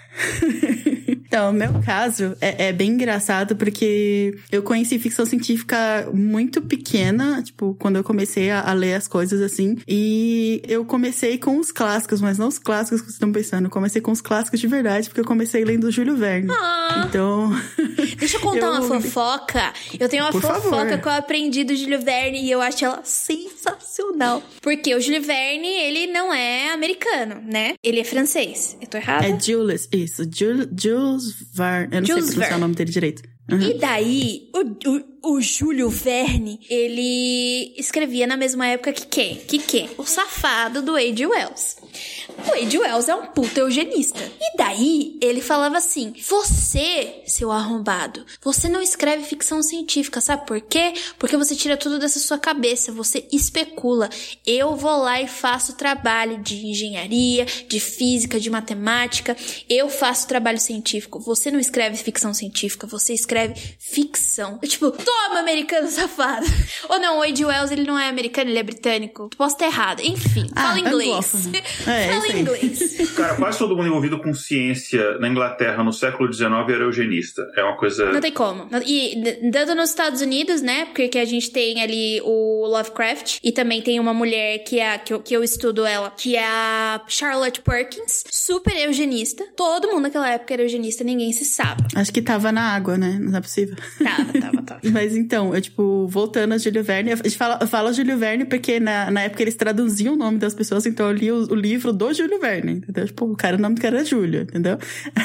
então, 1.28 1.38
Então, 1.38 1.50
o 1.50 1.52
meu 1.52 1.82
caso 1.84 2.36
é, 2.40 2.68
é, 2.68 2.72
bem 2.72 2.90
engraçado 2.90 3.54
porque 3.54 4.36
eu 4.50 4.62
conheci 4.62 4.98
ficção 4.98 5.24
científica 5.24 6.08
muito 6.12 6.60
pequena, 6.60 7.40
tipo, 7.42 7.76
quando 7.78 7.96
eu 7.96 8.02
comecei 8.02 8.50
a, 8.50 8.62
a, 8.62 8.72
ler 8.72 8.94
as 8.94 9.06
coisas 9.06 9.40
assim. 9.40 9.76
E 9.86 10.60
eu 10.66 10.84
comecei 10.84 11.38
com 11.38 11.58
os 11.58 11.70
clássicos, 11.70 12.20
mas 12.20 12.38
não 12.38 12.48
os 12.48 12.58
clássicos 12.58 13.00
que 13.00 13.06
vocês 13.06 13.14
estão 13.14 13.30
pensando. 13.30 13.66
Eu 13.66 13.70
comecei 13.70 14.00
com 14.00 14.10
os 14.10 14.20
clássicos 14.20 14.58
de 14.58 14.66
verdade, 14.66 15.08
porque 15.08 15.20
eu 15.20 15.24
comecei 15.24 15.64
lendo 15.64 15.90
Júlio 15.90 16.16
Verne. 16.16 16.48
Ah, 16.50 17.04
então. 17.08 17.50
Deixa 18.18 18.38
eu 18.38 18.40
contar 18.40 18.66
eu... 18.66 18.72
uma 18.72 18.82
fofoca. 18.82 19.72
Eu 20.00 20.08
tenho 20.08 20.24
uma 20.24 20.32
Por 20.32 20.40
fofoca 20.40 20.60
favor. 20.62 20.98
que 20.98 21.08
eu 21.08 21.12
aprendi 21.12 21.62
do 21.62 21.76
Júlio 21.76 22.00
Verne 22.00 22.42
e 22.42 22.50
eu 22.50 22.60
acho 22.60 22.84
ela 22.84 23.02
sensacional. 23.04 24.42
Porque 24.60 24.94
o 24.94 25.00
Júlio 25.00 25.22
Verne, 25.22 25.68
ele 25.68 26.06
não 26.08 26.32
é 26.32 26.72
americano, 26.72 27.40
né? 27.44 27.74
Ele 27.82 28.00
é 28.00 28.04
francês. 28.04 28.76
Eu 28.80 28.88
tô 28.88 28.96
errada? 28.96 29.26
É 29.26 29.38
Jules, 29.38 29.88
isso. 29.92 30.24
Jules, 30.32 30.68
Jules 30.76 31.17
Verne. 31.54 31.96
Eu 31.96 32.00
não 32.00 32.06
Jules 32.06 32.24
sei 32.24 32.34
pronunciar 32.34 32.48
Verne. 32.48 32.56
o 32.56 32.60
nome 32.60 32.74
dele 32.74 32.90
direito. 32.90 33.22
Uhum. 33.50 33.60
E 33.60 33.78
daí, 33.78 34.50
o, 34.54 34.90
o, 34.90 35.04
o 35.22 35.40
Júlio 35.40 35.90
Verne, 35.90 36.60
ele 36.68 37.74
escrevia 37.76 38.26
na 38.26 38.36
mesma 38.36 38.66
época 38.66 38.92
que 38.92 39.06
quem? 39.06 39.36
Que 39.36 39.58
quem? 39.58 39.90
O 39.98 40.04
safado 40.04 40.82
do 40.82 40.96
Age 40.96 41.26
Wells. 41.26 41.76
O 42.46 42.54
Age 42.54 42.78
Wells 42.78 43.10
é 43.10 43.14
um 43.14 43.26
puta 43.26 43.60
eugenista. 43.60 44.20
E 44.40 44.56
daí, 44.56 45.18
ele 45.20 45.40
falava 45.40 45.78
assim: 45.78 46.14
Você, 46.28 47.22
seu 47.26 47.50
arrombado, 47.50 48.24
você 48.42 48.68
não 48.68 48.80
escreve 48.80 49.24
ficção 49.24 49.62
científica, 49.62 50.20
sabe 50.20 50.46
por 50.46 50.60
quê? 50.60 50.94
Porque 51.18 51.36
você 51.36 51.56
tira 51.56 51.76
tudo 51.76 51.98
dessa 51.98 52.18
sua 52.18 52.38
cabeça, 52.38 52.92
você 52.92 53.26
especula. 53.32 54.08
Eu 54.46 54.76
vou 54.76 54.98
lá 54.98 55.20
e 55.20 55.28
faço 55.28 55.74
trabalho 55.76 56.38
de 56.38 56.66
engenharia, 56.66 57.44
de 57.44 57.80
física, 57.80 58.38
de 58.38 58.50
matemática. 58.50 59.36
Eu 59.68 59.88
faço 59.88 60.28
trabalho 60.28 60.60
científico. 60.60 61.18
Você 61.20 61.50
não 61.50 61.58
escreve 61.58 61.96
ficção 61.96 62.32
científica, 62.32 62.86
você 62.86 63.12
escreve 63.12 63.54
ficção. 63.78 64.58
Eu, 64.62 64.68
tipo, 64.68 64.90
Toma, 65.08 65.40
americano 65.40 65.88
safado. 65.88 66.44
Ou 66.86 67.00
não, 67.00 67.16
o 67.16 67.20
Wade 67.20 67.42
Wells, 67.42 67.72
ele 67.72 67.84
não 67.84 67.98
é 67.98 68.10
americano, 68.10 68.50
ele 68.50 68.58
é 68.58 68.62
britânico. 68.62 69.30
Posso 69.38 69.54
estar 69.54 69.64
errado. 69.64 70.00
Enfim, 70.00 70.50
ah, 70.54 70.68
fala 70.68 70.80
inglês. 70.80 71.48
É, 71.86 72.08
fala 72.08 72.28
inglês. 72.28 73.12
Cara, 73.16 73.36
quase 73.36 73.58
todo 73.58 73.74
mundo 73.74 73.86
envolvido 73.86 74.20
com 74.20 74.34
ciência 74.34 75.18
na 75.18 75.28
Inglaterra 75.28 75.82
no 75.82 75.92
século 75.92 76.30
XIX 76.30 76.50
era 76.68 76.84
eugenista. 76.84 77.50
É 77.56 77.62
uma 77.62 77.76
coisa... 77.76 78.12
Não 78.12 78.20
tem 78.20 78.32
como. 78.32 78.68
E 78.84 79.40
dando 79.50 79.74
nos 79.74 79.90
Estados 79.90 80.20
Unidos, 80.20 80.60
né, 80.60 80.86
porque 80.94 81.18
a 81.18 81.24
gente 81.24 81.50
tem 81.50 81.80
ali 81.82 82.20
o 82.22 82.66
Lovecraft 82.66 83.38
e 83.42 83.50
também 83.50 83.80
tem 83.80 83.98
uma 83.98 84.12
mulher 84.12 84.58
que 84.58 84.78
é 84.78 84.98
que 84.98 85.14
eu, 85.14 85.20
que 85.20 85.34
eu 85.34 85.42
estudo 85.42 85.86
ela, 85.86 86.10
que 86.10 86.36
é 86.36 86.44
a 86.44 87.00
Charlotte 87.06 87.62
Perkins, 87.62 88.24
super 88.30 88.76
eugenista. 88.76 89.44
Todo 89.56 89.88
mundo 89.88 90.02
naquela 90.02 90.28
época 90.28 90.52
era 90.52 90.62
eugenista, 90.62 91.02
ninguém 91.02 91.32
se 91.32 91.44
sabe. 91.44 91.84
Acho 91.94 92.12
que 92.12 92.20
tava 92.20 92.52
na 92.52 92.74
água, 92.74 92.98
né? 92.98 93.18
Não 93.18 93.38
é 93.38 93.40
possível. 93.40 93.76
Tava, 94.02 94.32
tava, 94.40 94.62
tava. 94.62 94.80
Mas 94.98 95.16
então, 95.16 95.54
eu, 95.54 95.60
tipo, 95.60 96.08
voltando 96.08 96.54
a 96.54 96.58
Júlio 96.58 96.82
Verne, 96.82 97.12
a 97.12 97.16
gente 97.16 97.36
fala, 97.36 97.64
fala 97.68 97.92
Júlio 97.92 98.18
Verne 98.18 98.44
porque 98.44 98.80
na, 98.80 99.08
na 99.12 99.22
época 99.22 99.44
eles 99.44 99.54
traduziam 99.54 100.14
o 100.14 100.16
nome 100.16 100.38
das 100.38 100.52
pessoas, 100.54 100.86
então 100.86 101.06
eu 101.06 101.12
li 101.12 101.30
o, 101.30 101.52
o 101.52 101.54
livro 101.54 101.92
do 101.92 102.12
Júlio 102.12 102.40
Verne, 102.40 102.72
entendeu? 102.72 103.06
Tipo, 103.06 103.26
o 103.26 103.36
cara, 103.36 103.56
o 103.56 103.60
nome 103.60 103.76
do 103.76 103.80
cara 103.80 103.98
era 103.98 104.04
Júlio, 104.04 104.42
entendeu? 104.42 104.76